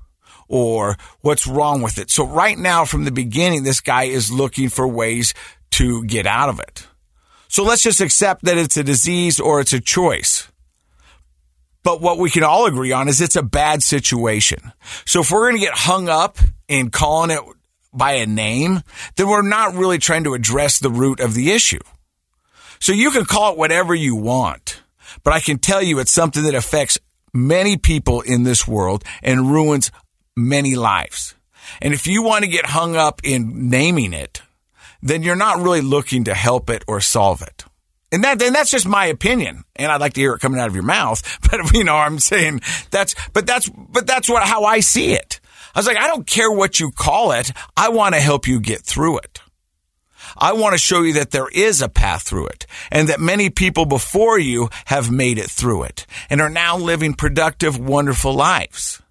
or 0.47 0.97
what's 1.21 1.47
wrong 1.47 1.81
with 1.81 1.97
it. 1.97 2.09
So 2.11 2.25
right 2.25 2.57
now 2.57 2.85
from 2.85 3.05
the 3.05 3.11
beginning, 3.11 3.63
this 3.63 3.81
guy 3.81 4.03
is 4.03 4.31
looking 4.31 4.69
for 4.69 4.87
ways 4.87 5.33
to 5.71 6.03
get 6.05 6.25
out 6.25 6.49
of 6.49 6.59
it. 6.59 6.87
So 7.47 7.63
let's 7.63 7.83
just 7.83 8.01
accept 8.01 8.45
that 8.45 8.57
it's 8.57 8.77
a 8.77 8.83
disease 8.83 9.39
or 9.39 9.59
it's 9.59 9.73
a 9.73 9.79
choice. 9.79 10.47
But 11.83 12.01
what 12.01 12.17
we 12.17 12.29
can 12.29 12.43
all 12.43 12.65
agree 12.65 12.91
on 12.91 13.07
is 13.09 13.21
it's 13.21 13.35
a 13.35 13.43
bad 13.43 13.83
situation. 13.83 14.71
So 15.05 15.21
if 15.21 15.31
we're 15.31 15.49
going 15.49 15.59
to 15.59 15.65
get 15.65 15.77
hung 15.77 16.07
up 16.09 16.37
in 16.67 16.89
calling 16.89 17.29
it 17.29 17.41
by 17.93 18.13
a 18.13 18.25
name, 18.25 18.81
then 19.15 19.27
we're 19.27 19.47
not 19.47 19.75
really 19.75 19.99
trying 19.99 20.23
to 20.23 20.33
address 20.33 20.79
the 20.79 20.89
root 20.89 21.19
of 21.19 21.33
the 21.33 21.51
issue. 21.51 21.81
So 22.79 22.91
you 22.91 23.11
can 23.11 23.25
call 23.25 23.51
it 23.53 23.57
whatever 23.57 23.93
you 23.93 24.15
want, 24.15 24.81
but 25.23 25.33
I 25.33 25.39
can 25.39 25.57
tell 25.57 25.81
you 25.81 25.99
it's 25.99 26.11
something 26.11 26.43
that 26.43 26.55
affects 26.55 26.97
many 27.33 27.77
people 27.77 28.21
in 28.21 28.43
this 28.43 28.67
world 28.67 29.03
and 29.21 29.51
ruins 29.51 29.91
many 30.35 30.75
lives. 30.75 31.35
And 31.81 31.93
if 31.93 32.07
you 32.07 32.23
want 32.23 32.43
to 32.43 32.49
get 32.49 32.65
hung 32.65 32.95
up 32.95 33.21
in 33.23 33.69
naming 33.69 34.13
it, 34.13 34.41
then 35.01 35.23
you're 35.23 35.35
not 35.35 35.61
really 35.61 35.81
looking 35.81 36.25
to 36.25 36.33
help 36.33 36.69
it 36.69 36.83
or 36.87 37.01
solve 37.01 37.41
it. 37.41 37.65
And 38.11 38.23
that, 38.23 38.41
and 38.41 38.53
that's 38.53 38.71
just 38.71 38.87
my 38.87 39.07
opinion. 39.07 39.63
And 39.75 39.91
I'd 39.91 40.01
like 40.01 40.13
to 40.13 40.21
hear 40.21 40.33
it 40.33 40.39
coming 40.39 40.59
out 40.59 40.67
of 40.67 40.75
your 40.75 40.83
mouth. 40.83 41.21
But, 41.49 41.73
you 41.73 41.83
know, 41.83 41.95
I'm 41.95 42.19
saying 42.19 42.61
that's, 42.89 43.15
but 43.33 43.45
that's, 43.45 43.69
but 43.69 44.07
that's 44.07 44.29
what, 44.29 44.43
how 44.43 44.63
I 44.63 44.79
see 44.79 45.13
it. 45.13 45.39
I 45.75 45.79
was 45.79 45.87
like, 45.87 45.97
I 45.97 46.07
don't 46.07 46.25
care 46.25 46.51
what 46.51 46.79
you 46.79 46.91
call 46.91 47.31
it. 47.31 47.51
I 47.75 47.89
want 47.89 48.15
to 48.15 48.21
help 48.21 48.47
you 48.47 48.59
get 48.59 48.81
through 48.81 49.19
it. 49.19 49.39
I 50.37 50.53
want 50.53 50.73
to 50.73 50.79
show 50.79 51.01
you 51.01 51.13
that 51.13 51.31
there 51.31 51.47
is 51.47 51.81
a 51.81 51.89
path 51.89 52.23
through 52.23 52.47
it 52.47 52.65
and 52.91 53.09
that 53.09 53.19
many 53.19 53.49
people 53.49 53.85
before 53.85 54.39
you 54.39 54.69
have 54.85 55.11
made 55.11 55.37
it 55.37 55.49
through 55.49 55.83
it 55.83 56.07
and 56.29 56.41
are 56.41 56.49
now 56.49 56.77
living 56.77 57.13
productive, 57.13 57.77
wonderful 57.77 58.33
lives. 58.33 59.02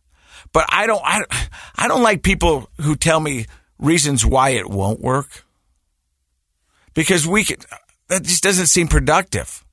But 0.52 0.66
I 0.68 0.86
don't, 0.86 1.02
I, 1.04 1.24
I 1.76 1.88
don't 1.88 2.02
like 2.02 2.22
people 2.22 2.68
who 2.80 2.96
tell 2.96 3.20
me 3.20 3.46
reasons 3.78 4.24
why 4.24 4.50
it 4.50 4.68
won't 4.68 5.00
work 5.00 5.44
because 6.94 7.26
we 7.26 7.44
can, 7.44 7.56
that 8.08 8.22
just 8.22 8.42
doesn't 8.42 8.66
seem 8.66 8.88
productive. 8.88 9.64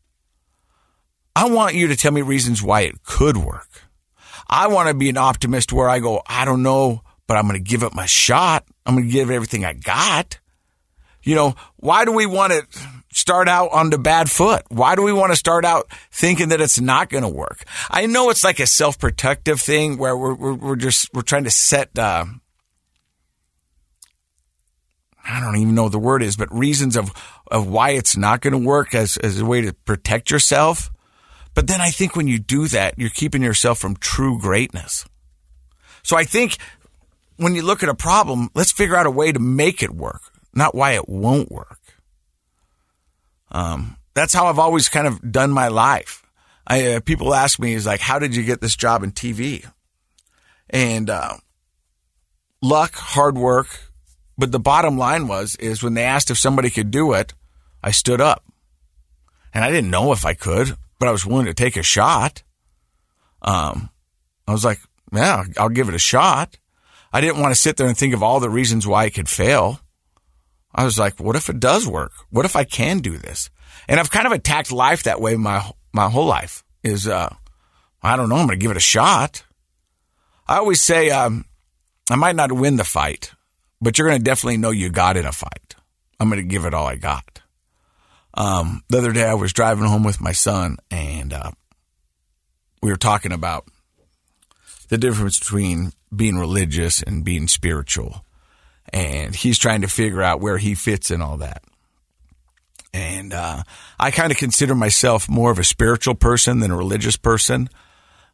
I 1.36 1.50
want 1.50 1.76
you 1.76 1.88
to 1.88 1.96
tell 1.96 2.12
me 2.12 2.22
reasons 2.22 2.64
why 2.64 2.82
it 2.82 3.04
could 3.04 3.38
work. 3.38 3.84
I 4.48 4.68
want 4.68 4.88
to 4.88 4.94
be 4.94 5.10
an 5.10 5.18
optimist 5.18 5.72
where 5.72 5.90
I 5.90 6.00
go, 6.00 6.22
I 6.26 6.44
don't 6.44 6.64
know, 6.64 7.04
but 7.28 7.38
I'm 7.38 7.48
going 7.48 7.64
to 7.64 7.70
give 7.70 7.84
it 7.84 7.94
my 7.94 8.08
shot. 8.08 8.66
I'm 8.86 8.96
going 8.96 9.06
to 9.06 9.12
give 9.12 9.30
everything 9.30 9.64
I 9.64 9.74
got. 9.74 10.40
You 11.22 11.36
know, 11.36 11.56
why 11.76 12.06
do 12.06 12.12
we 12.12 12.26
want 12.26 12.54
to 12.54 12.80
start 13.20 13.48
out 13.48 13.72
on 13.72 13.90
the 13.90 13.98
bad 13.98 14.32
foot? 14.32 14.64
Why 14.70 14.96
do 14.96 15.04
we 15.04 15.14
want 15.14 15.32
to 15.32 15.36
start 15.36 15.66
out 15.66 15.92
thinking 16.12 16.50
that 16.50 16.62
it's 16.62 16.80
not 16.80 17.10
going 17.10 17.24
to 17.24 17.30
work? 17.30 17.64
I 17.90 18.06
know 18.06 18.30
it's 18.30 18.44
like 18.44 18.60
a 18.60 18.68
self-protective 18.68 19.60
thing 19.62 19.98
where 19.98 20.18
we're, 20.18 20.34
we're, 20.34 20.54
we're 20.54 20.76
just, 20.76 21.14
we're 21.14 21.22
trying 21.22 21.44
to 21.44 21.52
set, 21.52 21.98
uh, 21.98 22.26
I 25.28 25.40
don't 25.40 25.58
even 25.58 25.76
know 25.76 25.84
what 25.84 25.92
the 25.92 26.00
word 26.00 26.24
is, 26.24 26.36
but 26.38 26.52
reasons 26.54 26.96
of, 26.96 27.12
of 27.52 27.68
why 27.68 27.92
it's 27.92 28.18
not 28.18 28.42
going 28.42 28.54
to 28.54 28.68
work 28.68 28.96
as, 28.96 29.18
as 29.18 29.40
a 29.40 29.46
way 29.46 29.62
to 29.62 29.74
protect 29.74 30.32
yourself. 30.32 30.90
But 31.54 31.68
then 31.68 31.82
I 31.82 31.90
think 31.90 32.16
when 32.16 32.28
you 32.28 32.40
do 32.40 32.68
that, 32.70 32.98
you're 32.98 33.10
keeping 33.10 33.44
yourself 33.44 33.80
from 33.80 33.96
true 33.98 34.40
greatness. 34.40 35.06
So 36.04 36.16
I 36.16 36.24
think 36.24 36.58
when 37.38 37.56
you 37.56 37.62
look 37.62 37.84
at 37.84 37.90
a 37.90 37.96
problem, 37.96 38.50
let's 38.56 38.72
figure 38.72 38.96
out 38.96 39.06
a 39.06 39.12
way 39.12 39.32
to 39.32 39.40
make 39.40 39.84
it 39.84 39.92
work, 39.92 40.22
not 40.54 40.76
why 40.76 40.94
it 40.94 41.10
won't 41.10 41.52
work. 41.52 41.79
Um, 43.52 43.98
that's 44.14 44.34
how 44.34 44.48
I've 44.48 44.60
always 44.60 44.90
kind 44.90 45.08
of 45.08 45.32
done 45.32 45.52
my 45.52 45.68
life. 45.68 46.24
I, 46.68 46.94
uh, 46.94 47.00
people 47.00 47.34
ask 47.34 47.60
me, 47.60 47.74
is 47.74 47.86
like, 47.86 48.00
how 48.00 48.20
did 48.20 48.36
you 48.36 48.44
get 48.44 48.62
this 48.62 48.76
job 48.76 49.04
in 49.04 49.12
TV? 49.12 49.66
And, 50.70 51.10
uh, 51.10 51.38
luck, 52.62 52.94
hard 52.96 53.38
work. 53.38 53.68
But 54.38 54.52
the 54.52 54.60
bottom 54.60 54.98
line 54.98 55.28
was, 55.28 55.56
is 55.56 55.84
when 55.84 55.96
they 55.96 56.04
asked 56.04 56.32
if 56.32 56.38
somebody 56.38 56.70
could 56.70 56.92
do 56.92 57.14
it, 57.14 57.34
I 57.84 57.92
stood 57.92 58.22
up 58.22 58.44
and 59.54 59.64
I 59.64 59.72
didn't 59.72 59.90
know 59.90 60.12
if 60.12 60.26
I 60.26 60.34
could. 60.34 60.78
but 61.00 61.08
I 61.08 61.12
was 61.12 61.26
willing 61.26 61.46
to 61.46 61.54
take 61.54 61.78
a 61.78 61.84
shot. 61.84 62.44
Um, 63.42 63.90
I 64.48 64.52
was 64.52 64.66
like, 64.66 64.80
yeah, 65.14 65.44
I'll 65.58 65.70
give 65.70 65.88
it 65.88 65.96
a 65.96 66.00
shot. 66.00 66.58
I 67.12 67.22
didn't 67.22 67.42
want 67.42 67.56
to 67.56 67.60
sit 67.60 67.78
there 67.78 67.88
and 67.88 67.98
think 67.98 68.14
of 68.14 68.22
all 68.22 68.40
the 68.40 68.50
reasons 68.50 68.86
why 68.86 69.06
it 69.06 69.14
could 69.14 69.30
fail. 69.30 69.80
I 70.74 70.84
was 70.84 71.00
like, 71.00 71.20
what 71.20 71.36
if 71.36 71.50
it 71.50 71.60
does 71.60 71.88
work? 71.88 72.12
What 72.30 72.46
if 72.46 72.56
I 72.56 72.64
can 72.64 73.00
do 73.00 73.18
this? 73.18 73.50
And 73.88 74.00
I've 74.00 74.12
kind 74.12 74.28
of 74.28 74.32
attacked 74.32 74.72
life 74.72 75.04
that 75.04 75.22
way 75.22 75.36
my 75.36 75.72
my 75.94 76.10
whole 76.10 76.26
life. 76.26 76.64
Is 76.84 77.08
uh, 77.08 77.34
I 78.02 78.16
don't 78.16 78.30
know. 78.30 78.36
I'm 78.36 78.48
going 78.48 78.60
to 78.60 78.64
give 78.64 78.72
it 78.72 78.78
a 78.78 78.82
shot. 78.82 79.44
I 80.48 80.58
always 80.58 80.82
say 80.82 81.10
um, 81.10 81.46
I 82.10 82.16
might 82.16 82.36
not 82.36 82.52
win 82.52 82.78
the 82.78 82.84
fight, 82.84 83.32
but 83.82 83.98
you're 83.98 84.08
going 84.08 84.20
to 84.20 84.24
definitely 84.24 84.58
know 84.58 84.72
you 84.72 84.90
got 84.90 85.18
in 85.18 85.26
a 85.26 85.32
fight. 85.32 85.76
I'm 86.20 86.30
going 86.30 86.42
to 86.42 86.48
give 86.48 86.66
it 86.66 86.74
all 86.74 86.88
I 86.88 86.96
got. 86.96 87.42
Um, 88.34 88.84
the 88.90 89.00
other 89.00 89.12
day 89.12 89.26
I 89.26 89.34
was 89.34 89.54
driving 89.54 89.86
home 89.86 90.04
with 90.04 90.22
my 90.22 90.32
son, 90.32 90.78
and 90.90 91.34
uh, 91.34 91.52
we 92.82 92.90
were 92.90 92.98
talking 92.98 93.32
about 93.32 93.66
the 94.90 94.98
difference 94.98 95.40
between 95.40 95.92
being 96.16 96.38
religious 96.38 97.02
and 97.02 97.26
being 97.26 97.48
spiritual. 97.48 98.26
And 98.92 99.36
he's 99.36 99.58
trying 99.58 99.82
to 99.82 99.88
figure 99.88 100.22
out 100.22 100.42
where 100.42 100.58
he 100.58 100.76
fits 100.76 101.12
in 101.12 101.22
all 101.22 101.38
that. 101.38 101.64
And 102.94 103.34
uh, 103.34 103.64
I 104.00 104.12
kind 104.12 104.32
of 104.32 104.38
consider 104.38 104.74
myself 104.74 105.30
more 105.30 105.52
of 105.52 105.60
a 105.60 105.64
spiritual 105.64 106.16
person 106.16 106.60
than 106.60 106.72
a 106.72 106.78
religious 106.78 107.18
person. 107.18 107.70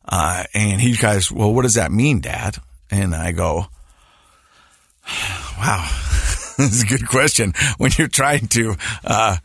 Uh, 0.08 0.46
and 0.54 0.80
he 0.80 0.96
goes, 0.96 1.32
Well, 1.32 1.54
what 1.54 1.64
does 1.64 1.74
that 1.74 1.92
mean, 1.92 2.22
Dad? 2.22 2.58
And 2.90 3.14
I 3.14 3.32
go, 3.32 3.68
Wow, 5.58 5.88
this 6.58 6.72
is 6.72 6.84
a 6.84 6.88
good 6.88 7.08
question. 7.08 7.54
When 7.78 7.92
you're 7.98 8.08
trying 8.08 8.48
to 8.50 8.76
uh, 9.04 9.38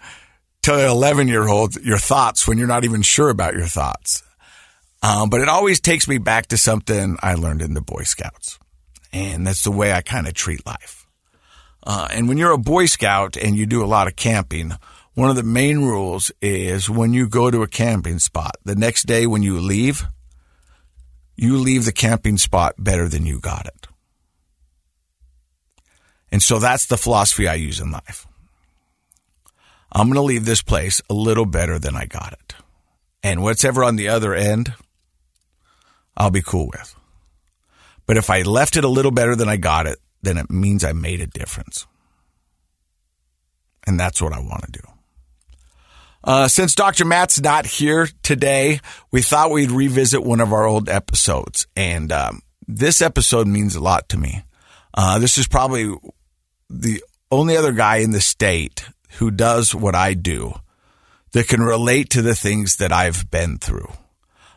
tell 0.63 0.79
an 0.79 0.89
11 0.89 1.29
year 1.29 1.49
old 1.49 1.77
your 1.77 1.99
thoughts 1.99 2.47
when 2.47 2.59
you're 2.59 2.69
not 2.69 2.85
even 2.85 3.03
sure 3.03 3.31
about 3.31 3.55
your 3.55 3.67
thoughts. 3.67 4.23
Um, 5.03 5.31
but 5.31 5.41
it 5.41 5.49
always 5.49 5.81
takes 5.81 6.07
me 6.07 6.19
back 6.19 6.49
to 6.49 6.59
something 6.59 7.17
I 7.23 7.35
learned 7.35 7.63
in 7.63 7.75
the 7.75 7.81
Boy 7.81 8.03
Scouts. 8.03 8.59
And 9.13 9.47
that's 9.47 9.65
the 9.65 9.71
way 9.71 9.93
I 9.93 10.03
kind 10.03 10.29
of 10.29 10.35
treat 10.35 10.65
life. 10.67 11.00
Uh, 11.83 12.09
and 12.11 12.29
when 12.29 12.39
you're 12.39 12.53
a 12.53 12.59
Boy 12.59 12.87
Scout 12.87 13.37
and 13.37 13.57
you 13.57 13.67
do 13.67 13.85
a 13.85 13.87
lot 13.87 14.07
of 14.07 14.17
camping, 14.17 14.73
one 15.15 15.31
of 15.31 15.37
the 15.37 15.43
main 15.43 15.81
rules 15.81 16.31
is 16.41 16.89
when 16.89 17.13
you 17.13 17.29
go 17.29 17.51
to 17.51 17.63
a 17.63 17.69
camping 17.69 18.19
spot, 18.19 18.57
the 18.65 18.77
next 18.77 19.07
day 19.07 19.27
when 19.27 19.43
you 19.43 19.59
leave, 19.59 20.07
you 21.37 21.57
leave 21.57 21.85
the 21.85 21.93
camping 21.93 22.37
spot 22.37 22.75
better 22.79 23.09
than 23.09 23.27
you 23.27 23.41
got 23.41 23.67
it. 23.67 23.87
And 26.31 26.43
so 26.43 26.59
that's 26.59 26.87
the 26.87 26.99
philosophy 26.99 27.49
I 27.49 27.55
use 27.55 27.81
in 27.81 27.91
life. 27.91 28.27
I'm 29.93 30.07
going 30.07 30.15
to 30.15 30.21
leave 30.21 30.45
this 30.45 30.63
place 30.63 31.03
a 31.11 31.15
little 31.15 31.47
better 31.47 31.79
than 31.79 31.97
I 31.97 32.07
got 32.07 32.33
it. 32.33 32.55
And 33.23 33.43
what's 33.43 33.65
ever 33.65 33.83
on 33.83 33.97
the 33.97 34.09
other 34.09 34.35
end, 34.35 34.73
I'll 36.17 36.31
be 36.31 36.43
cool 36.43 36.69
with. 36.73 36.95
But 38.07 38.17
if 38.17 38.31
I 38.31 38.43
left 38.43 38.77
it 38.77 38.85
a 38.85 38.89
little 38.89 39.11
better 39.11 39.35
than 39.35 39.49
I 39.49 39.57
got 39.57 39.87
it, 39.87 39.99
then 40.23 40.37
it 40.37 40.51
means 40.51 40.85
I 40.85 40.93
made 40.93 41.21
a 41.21 41.27
difference. 41.27 41.87
And 43.87 43.99
that's 43.99 44.21
what 44.21 44.33
I 44.33 44.41
want 44.41 44.65
to 44.65 44.73
do. 44.73 44.89
Uh, 46.23 46.49
since 46.49 46.75
Dr. 46.75 47.05
Matt's 47.05 47.41
not 47.41 47.65
here 47.65 48.09
today, 48.23 48.81
we 49.11 49.23
thought 49.23 49.51
we'd 49.51 49.71
revisit 49.71 50.23
one 50.23 50.41
of 50.41 50.53
our 50.53 50.67
old 50.67 50.89
episodes. 50.89 51.67
And 51.75 52.13
um, 52.13 52.43
this 52.69 53.01
episode 53.01 53.47
means 53.47 53.75
a 53.75 53.81
lot 53.81 54.09
to 54.11 54.19
me. 54.19 54.43
Uh, 54.93 55.19
this 55.19 55.39
is 55.39 55.49
probably 55.49 55.95
the 56.69 57.03
only 57.31 57.57
other 57.57 57.73
guy 57.73 57.97
in 57.97 58.11
the 58.11 58.21
state 58.21 58.85
who 59.19 59.31
does 59.31 59.75
what 59.75 59.95
I 59.95 60.15
do 60.15 60.55
that 61.33 61.49
can 61.49 61.63
relate 61.63 62.11
to 62.11 62.23
the 62.23 62.35
things 62.35 62.77
that 62.77 62.93
I've 62.93 63.31
been 63.31 63.59
through. 63.59 63.91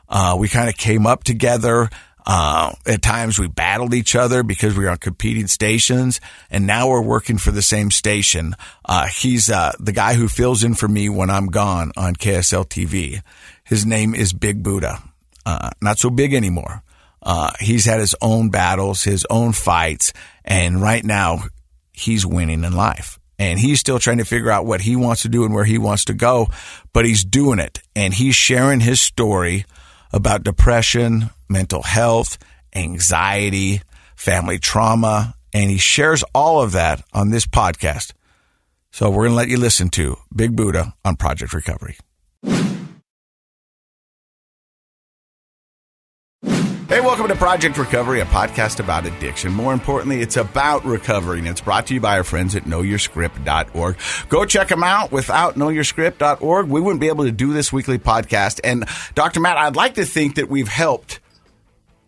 Uh, 0.09 0.35
we 0.37 0.49
kind 0.49 0.69
of 0.69 0.75
came 0.75 1.07
up 1.07 1.23
together. 1.23 1.89
Uh, 2.25 2.73
at 2.85 3.01
times 3.01 3.37
we 3.37 3.47
battled 3.47 3.93
each 3.93 4.15
other 4.15 4.43
because 4.43 4.77
we 4.77 4.85
were 4.85 4.89
on 4.89 4.97
competing 4.97 5.47
stations 5.47 6.21
and 6.49 6.65
now 6.65 6.87
we're 6.87 7.01
working 7.01 7.37
for 7.37 7.51
the 7.51 7.61
same 7.61 7.91
station. 7.91 8.55
Uh, 8.85 9.07
he's, 9.07 9.49
uh, 9.49 9.73
the 9.79 9.91
guy 9.91 10.13
who 10.13 10.27
fills 10.27 10.63
in 10.63 10.73
for 10.73 10.87
me 10.87 11.09
when 11.09 11.29
I'm 11.29 11.47
gone 11.47 11.91
on 11.97 12.15
KSL 12.15 12.65
TV. 12.65 13.21
His 13.63 13.85
name 13.85 14.15
is 14.15 14.31
Big 14.31 14.63
Budha. 14.63 15.01
Uh, 15.45 15.71
not 15.81 15.99
so 15.99 16.09
big 16.09 16.33
anymore. 16.33 16.81
Uh, 17.21 17.51
he's 17.59 17.85
had 17.85 17.99
his 17.99 18.15
own 18.21 18.49
battles, 18.49 19.03
his 19.03 19.25
own 19.29 19.53
fights, 19.53 20.13
and 20.43 20.81
right 20.81 21.03
now 21.03 21.43
he's 21.91 22.25
winning 22.25 22.63
in 22.63 22.73
life 22.73 23.19
and 23.39 23.59
he's 23.59 23.79
still 23.79 23.99
trying 23.99 24.19
to 24.19 24.25
figure 24.25 24.51
out 24.51 24.65
what 24.65 24.81
he 24.81 24.95
wants 24.95 25.23
to 25.23 25.29
do 25.29 25.43
and 25.43 25.53
where 25.53 25.65
he 25.65 25.77
wants 25.77 26.05
to 26.05 26.13
go, 26.13 26.47
but 26.91 27.05
he's 27.05 27.23
doing 27.23 27.59
it 27.59 27.81
and 27.95 28.13
he's 28.13 28.35
sharing 28.35 28.79
his 28.79 29.01
story 29.01 29.65
about 30.11 30.43
depression, 30.43 31.29
mental 31.53 31.83
health, 31.83 32.37
anxiety, 32.75 33.81
family 34.17 34.59
trauma, 34.59 35.35
and 35.53 35.69
he 35.69 35.77
shares 35.77 36.23
all 36.35 36.61
of 36.61 36.73
that 36.73 37.01
on 37.13 37.29
this 37.29 37.45
podcast. 37.45 38.11
So 38.91 39.09
we're 39.09 39.23
going 39.23 39.31
to 39.31 39.35
let 39.37 39.47
you 39.47 39.57
listen 39.57 39.89
to 39.91 40.17
Big 40.35 40.55
Budha 40.55 40.93
on 41.05 41.15
Project 41.15 41.53
Recovery. 41.53 41.95
Hey, 46.89 46.99
welcome 46.99 47.27
to 47.27 47.35
Project 47.35 47.77
Recovery, 47.79 48.19
a 48.19 48.25
podcast 48.25 48.79
about 48.79 49.07
addiction. 49.07 49.51
More 49.51 49.73
importantly, 49.73 50.21
it's 50.21 50.37
about 50.37 50.85
recovery, 50.85 51.39
it's 51.47 51.61
brought 51.61 51.87
to 51.87 51.95
you 51.95 51.99
by 51.99 52.17
our 52.17 52.23
friends 52.23 52.55
at 52.55 52.65
knowyourscript.org. 52.65 53.97
Go 54.29 54.45
check 54.45 54.67
them 54.67 54.83
out. 54.83 55.11
Without 55.11 55.55
knowyourscript.org, 55.55 56.67
we 56.67 56.79
wouldn't 56.79 57.01
be 57.01 57.07
able 57.07 57.23
to 57.23 57.31
do 57.31 57.51
this 57.51 57.73
weekly 57.73 57.97
podcast. 57.97 58.59
And 58.63 58.85
Dr. 59.15 59.39
Matt, 59.39 59.57
I'd 59.57 59.75
like 59.75 59.95
to 59.95 60.05
think 60.05 60.35
that 60.35 60.49
we've 60.49 60.67
helped 60.67 61.19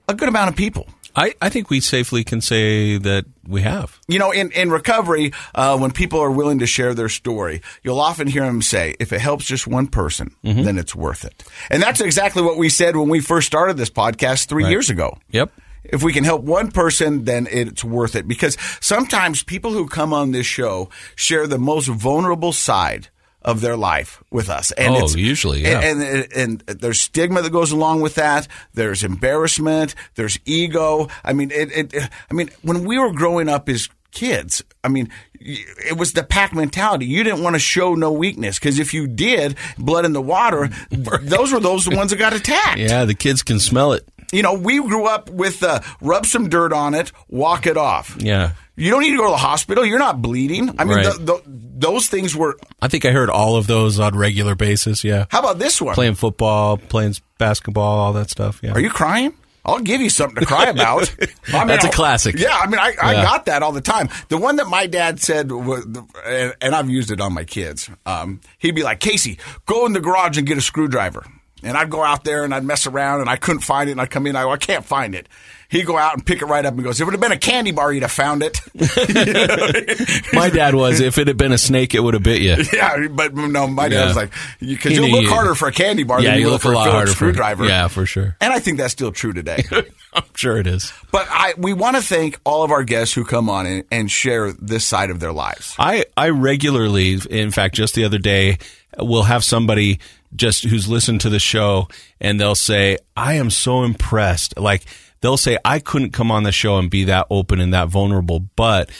a 0.07 0.13
good 0.13 0.29
amount 0.29 0.49
of 0.49 0.55
people. 0.55 0.87
I, 1.15 1.33
I 1.41 1.49
think 1.49 1.69
we 1.69 1.79
safely 1.79 2.23
can 2.23 2.41
say 2.41 2.97
that 2.97 3.25
we 3.47 3.61
have. 3.61 3.99
You 4.07 4.19
know, 4.19 4.31
in, 4.31 4.51
in 4.51 4.69
recovery, 4.69 5.31
uh, 5.53 5.77
when 5.77 5.91
people 5.91 6.19
are 6.19 6.31
willing 6.31 6.59
to 6.59 6.67
share 6.67 6.93
their 6.93 7.07
story, 7.07 7.61
you'll 7.83 8.01
often 8.01 8.27
hear 8.27 8.43
them 8.43 8.61
say, 8.61 8.95
if 8.99 9.13
it 9.13 9.21
helps 9.21 9.45
just 9.45 9.65
one 9.65 9.87
person, 9.87 10.35
mm-hmm. 10.43 10.63
then 10.63 10.77
it's 10.77 10.93
worth 10.93 11.23
it. 11.23 11.43
And 11.69 11.81
that's 11.81 12.01
exactly 12.01 12.41
what 12.41 12.57
we 12.57 12.67
said 12.67 12.97
when 12.97 13.07
we 13.07 13.21
first 13.21 13.47
started 13.47 13.77
this 13.77 13.89
podcast 13.89 14.47
three 14.47 14.63
right. 14.63 14.69
years 14.69 14.89
ago. 14.89 15.17
Yep. 15.29 15.53
If 15.85 16.03
we 16.03 16.11
can 16.11 16.23
help 16.23 16.41
one 16.41 16.71
person, 16.71 17.25
then 17.25 17.47
it's 17.49 17.83
worth 17.83 18.15
it. 18.15 18.27
Because 18.27 18.57
sometimes 18.81 19.43
people 19.43 19.71
who 19.71 19.87
come 19.87 20.13
on 20.13 20.31
this 20.31 20.45
show 20.45 20.89
share 21.15 21.47
the 21.47 21.59
most 21.59 21.87
vulnerable 21.87 22.51
side 22.51 23.09
of 23.45 23.61
their 23.61 23.77
life 23.77 24.23
with 24.31 24.49
us. 24.49 24.71
And 24.71 24.95
oh, 24.95 25.07
usually, 25.15 25.61
yeah. 25.61 25.79
And, 25.79 26.01
and, 26.01 26.63
and, 26.67 26.79
there's 26.79 26.99
stigma 26.99 27.43
that 27.43 27.51
goes 27.51 27.71
along 27.71 28.01
with 28.01 28.15
that. 28.15 28.47
There's 28.73 29.03
embarrassment. 29.03 29.93
There's 30.15 30.39
ego. 30.45 31.07
I 31.23 31.33
mean, 31.33 31.51
it, 31.51 31.93
it, 31.93 32.09
I 32.29 32.33
mean, 32.33 32.49
when 32.63 32.85
we 32.85 32.97
were 32.97 33.13
growing 33.13 33.47
up 33.47 33.69
as 33.69 33.87
kids, 34.11 34.63
I 34.83 34.87
mean, 34.87 35.11
it 35.39 35.95
was 35.95 36.13
the 36.13 36.23
pack 36.23 36.55
mentality. 36.55 37.05
You 37.05 37.23
didn't 37.23 37.43
want 37.43 37.55
to 37.55 37.59
show 37.59 37.93
no 37.93 38.11
weakness 38.11 38.57
because 38.57 38.79
if 38.79 38.95
you 38.95 39.05
did, 39.05 39.55
blood 39.77 40.05
in 40.05 40.13
the 40.13 40.23
water, 40.23 40.69
those 40.89 41.53
were 41.53 41.59
those 41.59 41.85
the 41.85 41.95
ones 41.95 42.09
that 42.09 42.17
got 42.17 42.33
attacked. 42.33 42.79
Yeah, 42.79 43.05
the 43.05 43.13
kids 43.13 43.43
can 43.43 43.59
smell 43.59 43.93
it. 43.93 44.07
You 44.31 44.41
know, 44.41 44.55
we 44.55 44.81
grew 44.81 45.05
up 45.05 45.29
with 45.29 45.61
uh, 45.61 45.81
rub 46.01 46.25
some 46.25 46.49
dirt 46.49 46.73
on 46.73 46.95
it, 46.95 47.11
walk 47.29 47.67
it 47.67 47.77
off. 47.77 48.17
Yeah. 48.19 48.53
You 48.75 48.91
don't 48.91 49.01
need 49.01 49.11
to 49.11 49.17
go 49.17 49.25
to 49.25 49.31
the 49.31 49.37
hospital. 49.37 49.85
You're 49.85 49.99
not 49.99 50.21
bleeding. 50.21 50.75
I 50.77 50.83
mean, 50.83 50.97
right. 50.97 51.05
the, 51.05 51.23
the, 51.23 51.41
those 51.45 52.07
things 52.07 52.35
were. 52.35 52.57
I 52.81 52.87
think 52.87 53.05
I 53.05 53.11
heard 53.11 53.29
all 53.29 53.55
of 53.55 53.67
those 53.67 53.99
on 53.99 54.17
regular 54.17 54.55
basis. 54.55 55.03
Yeah. 55.03 55.25
How 55.29 55.39
about 55.39 55.59
this 55.59 55.81
one? 55.81 55.95
Playing 55.95 56.15
football, 56.15 56.77
playing 56.77 57.15
basketball, 57.37 57.99
all 57.99 58.13
that 58.13 58.29
stuff. 58.29 58.59
Yeah. 58.61 58.71
Are 58.71 58.79
you 58.79 58.89
crying? 58.89 59.33
I'll 59.65 59.79
give 59.79 59.99
you 59.99 60.11
something 60.11 60.39
to 60.39 60.45
cry 60.45 60.65
about. 60.65 61.13
I 61.47 61.59
mean, 61.59 61.67
That's 61.67 61.85
a 61.85 61.89
classic. 61.89 62.37
Yeah, 62.37 62.55
I 62.55 62.67
mean, 62.67 62.79
I, 62.79 62.93
I 63.01 63.13
got 63.15 63.47
that 63.47 63.63
all 63.63 63.71
the 63.71 63.81
time. 63.81 64.09
The 64.29 64.37
one 64.37 64.57
that 64.57 64.67
my 64.67 64.85
dad 64.85 65.19
said, 65.19 65.49
and 65.49 66.75
I've 66.75 66.89
used 66.89 67.09
it 67.09 67.19
on 67.19 67.33
my 67.33 67.45
kids. 67.45 67.89
Um, 68.05 68.41
he'd 68.59 68.75
be 68.75 68.83
like, 68.83 68.99
"Casey, 68.99 69.39
go 69.65 69.87
in 69.87 69.93
the 69.93 69.99
garage 69.99 70.37
and 70.37 70.45
get 70.45 70.57
a 70.57 70.61
screwdriver." 70.61 71.25
And 71.63 71.75
I'd 71.75 71.89
go 71.89 72.03
out 72.03 72.23
there 72.23 72.43
and 72.43 72.53
I'd 72.53 72.63
mess 72.63 72.85
around 72.85 73.21
and 73.21 73.29
I 73.29 73.37
couldn't 73.37 73.61
find 73.61 73.89
it. 73.89 73.93
And 73.93 74.01
I'd 74.01 74.11
come 74.11 74.27
in, 74.27 74.35
I, 74.35 74.47
I 74.47 74.57
can't 74.57 74.85
find 74.85 75.15
it. 75.15 75.27
He'd 75.75 75.85
go 75.85 75.97
out 75.97 76.13
and 76.13 76.25
pick 76.25 76.41
it 76.41 76.45
right 76.45 76.65
up 76.65 76.73
and 76.73 76.83
goes, 76.83 77.01
if 77.01 77.07
it 77.07 77.11
had 77.11 77.19
been 77.19 77.31
a 77.33 77.37
candy 77.37 77.71
bar, 77.71 77.91
you'd 77.91 78.03
have 78.03 78.11
found 78.11 78.43
it. 78.43 78.61
my 80.33 80.49
dad 80.49 80.73
was, 80.73 81.01
if 81.01 81.17
it 81.17 81.27
had 81.27 81.35
been 81.35 81.51
a 81.51 81.57
snake, 81.57 81.93
it 81.93 81.99
would 81.99 82.13
have 82.13 82.23
bit 82.23 82.41
you. 82.41 82.55
Yeah, 82.71 83.07
but 83.09 83.35
no, 83.35 83.67
my 83.67 83.89
dad 83.89 83.95
yeah. 83.95 84.05
was 84.07 84.15
like, 84.15 84.33
because 84.59 84.93
you'll 84.93 85.09
look 85.09 85.23
you. 85.23 85.29
harder 85.29 85.53
for 85.53 85.67
a 85.67 85.71
candy 85.71 86.03
bar 86.03 86.21
yeah, 86.21 86.31
than 86.31 86.39
you 86.39 86.45
look, 86.45 86.53
look 86.53 86.61
for 86.61 86.71
a, 86.71 86.75
lot 86.75 86.89
harder 86.89 87.11
screwdriver. 87.11 87.65
For, 87.65 87.69
yeah, 87.69 87.87
for 87.89 88.05
sure. 88.05 88.37
And 88.39 88.53
I 88.53 88.59
think 88.59 88.77
that's 88.77 88.93
still 88.93 89.11
true 89.11 89.33
today. 89.33 89.63
I'm 90.13 90.23
sure 90.33 90.57
it 90.57 90.67
is. 90.67 90.93
But 91.11 91.27
I, 91.29 91.53
we 91.57 91.73
want 91.73 91.97
to 91.97 92.01
thank 92.01 92.39
all 92.45 92.63
of 92.63 92.71
our 92.71 92.83
guests 92.83 93.13
who 93.13 93.25
come 93.25 93.49
on 93.49 93.65
and, 93.65 93.83
and 93.91 94.09
share 94.09 94.53
this 94.53 94.85
side 94.85 95.09
of 95.09 95.19
their 95.19 95.33
lives. 95.33 95.75
I, 95.77 96.05
I 96.15 96.29
regularly, 96.29 97.19
in 97.29 97.51
fact, 97.51 97.75
just 97.75 97.95
the 97.95 98.05
other 98.05 98.17
day, 98.17 98.57
will 98.97 99.23
have 99.23 99.43
somebody 99.43 99.99
just 100.35 100.63
who's 100.63 100.87
listened 100.87 101.21
to 101.21 101.29
the 101.29 101.39
show 101.39 101.87
and 102.19 102.39
they'll 102.39 102.55
say, 102.55 102.97
I 103.15 103.33
am 103.33 103.49
so 103.49 103.83
impressed. 103.83 104.57
Like 104.59 104.83
they'll 105.25 105.37
say, 105.37 105.57
I 105.65 105.79
couldn't 105.79 106.11
come 106.11 106.29
on 106.29 106.43
the 106.43 106.51
show 106.51 106.77
and 106.77 106.87
be 106.87 107.05
that 107.05 107.25
open 107.31 107.59
and 107.59 107.73
that 107.73 107.87
vulnerable, 107.87 108.41
but 108.55 108.91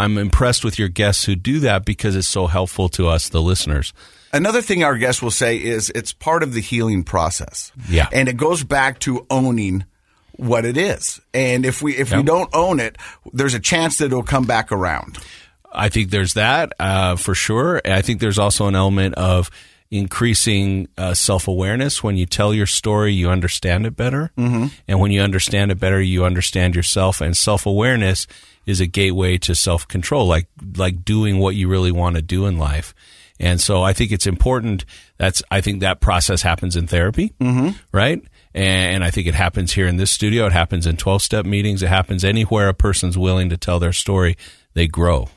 I'm 0.00 0.18
impressed 0.18 0.64
with 0.64 0.76
your 0.76 0.88
guests 0.88 1.24
who 1.24 1.36
do 1.36 1.60
that 1.60 1.84
because 1.84 2.16
it's 2.16 2.26
so 2.26 2.48
helpful 2.48 2.88
to 2.90 3.06
us, 3.06 3.28
the 3.28 3.40
listeners. 3.40 3.92
Another 4.32 4.60
thing 4.60 4.82
our 4.82 4.98
guests 4.98 5.22
will 5.22 5.30
say 5.30 5.56
is 5.56 5.90
it's 5.90 6.12
part 6.12 6.42
of 6.42 6.52
the 6.52 6.60
healing 6.60 7.04
process. 7.04 7.70
Yeah. 7.88 8.08
And 8.12 8.28
it 8.28 8.36
goes 8.36 8.64
back 8.64 8.98
to 9.00 9.24
owning 9.30 9.84
what 10.32 10.64
it 10.64 10.76
is. 10.76 11.20
And 11.32 11.64
if 11.64 11.80
we 11.80 11.96
if 11.96 12.12
we 12.12 12.24
don't 12.24 12.50
own 12.52 12.80
it, 12.80 12.96
there's 13.32 13.54
a 13.54 13.60
chance 13.60 13.98
that 13.98 14.06
it'll 14.06 14.24
come 14.24 14.46
back 14.46 14.72
around. 14.72 15.18
I 15.72 15.90
think 15.90 16.10
there's 16.10 16.34
that 16.34 16.72
uh, 16.80 17.14
for 17.14 17.36
sure. 17.36 17.80
I 17.84 18.02
think 18.02 18.20
there's 18.20 18.38
also 18.38 18.66
an 18.66 18.74
element 18.74 19.14
of 19.14 19.50
increasing 19.90 20.88
uh, 20.96 21.14
self 21.14 21.48
awareness. 21.48 22.02
When 22.02 22.16
you 22.16 22.26
tell 22.26 22.52
your 22.52 22.66
story, 22.66 23.12
you 23.12 23.30
understand 23.30 23.86
it 23.86 23.96
better, 23.96 24.30
mm-hmm. 24.36 24.66
and 24.86 25.00
when 25.00 25.10
you 25.10 25.20
understand 25.20 25.70
it 25.70 25.80
better, 25.80 26.00
you 26.00 26.24
understand 26.24 26.74
yourself. 26.74 27.20
And 27.20 27.36
self 27.36 27.66
awareness 27.66 28.26
is 28.66 28.80
a 28.80 28.86
gateway 28.86 29.38
to 29.38 29.54
self 29.54 29.88
control, 29.88 30.26
like 30.26 30.48
like 30.76 31.04
doing 31.04 31.38
what 31.38 31.54
you 31.54 31.68
really 31.68 31.92
want 31.92 32.16
to 32.16 32.22
do 32.22 32.46
in 32.46 32.58
life. 32.58 32.94
And 33.40 33.60
so 33.60 33.82
I 33.82 33.92
think 33.92 34.10
it's 34.10 34.26
important. 34.26 34.84
That's 35.16 35.42
I 35.50 35.60
think 35.60 35.80
that 35.80 36.00
process 36.00 36.42
happens 36.42 36.76
in 36.76 36.86
therapy, 36.86 37.34
mm-hmm. 37.40 37.70
right? 37.92 38.22
And 38.54 39.04
I 39.04 39.10
think 39.10 39.26
it 39.26 39.34
happens 39.34 39.72
here 39.72 39.86
in 39.86 39.98
this 39.98 40.10
studio. 40.10 40.46
It 40.46 40.52
happens 40.52 40.86
in 40.86 40.96
twelve 40.96 41.22
step 41.22 41.46
meetings. 41.46 41.82
It 41.82 41.88
happens 41.88 42.24
anywhere 42.24 42.68
a 42.68 42.74
person's 42.74 43.16
willing 43.16 43.50
to 43.50 43.56
tell 43.56 43.78
their 43.78 43.92
story. 43.92 44.36
They 44.74 44.86
grow. 44.86 45.28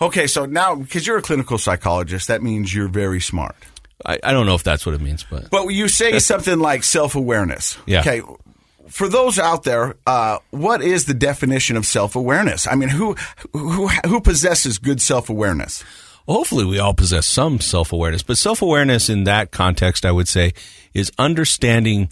Okay, 0.00 0.26
so 0.26 0.46
now 0.46 0.74
because 0.74 1.06
you're 1.06 1.18
a 1.18 1.22
clinical 1.22 1.58
psychologist, 1.58 2.28
that 2.28 2.42
means 2.42 2.74
you're 2.74 2.88
very 2.88 3.20
smart. 3.20 3.56
I, 4.04 4.18
I 4.22 4.32
don't 4.32 4.46
know 4.46 4.54
if 4.54 4.62
that's 4.62 4.84
what 4.86 4.94
it 4.94 5.00
means, 5.00 5.24
but 5.28 5.50
But 5.50 5.68
you 5.68 5.88
say 5.88 6.18
something 6.20 6.58
like 6.58 6.84
self 6.84 7.14
awareness. 7.14 7.78
Yeah. 7.86 8.00
Okay. 8.00 8.22
For 8.88 9.08
those 9.08 9.38
out 9.38 9.62
there, 9.62 9.94
uh, 10.06 10.38
what 10.50 10.82
is 10.82 11.06
the 11.06 11.14
definition 11.14 11.76
of 11.76 11.86
self 11.86 12.14
awareness? 12.16 12.66
I 12.66 12.74
mean, 12.74 12.88
who 12.90 13.14
who 13.52 13.88
who 13.88 14.20
possesses 14.20 14.78
good 14.78 15.00
self 15.00 15.30
awareness? 15.30 15.84
hopefully 16.28 16.64
we 16.64 16.78
all 16.78 16.94
possess 16.94 17.26
some 17.26 17.60
self-awareness 17.60 18.22
but 18.22 18.38
self-awareness 18.38 19.08
in 19.08 19.24
that 19.24 19.50
context 19.50 20.06
i 20.06 20.12
would 20.12 20.28
say 20.28 20.52
is 20.94 21.10
understanding 21.18 22.10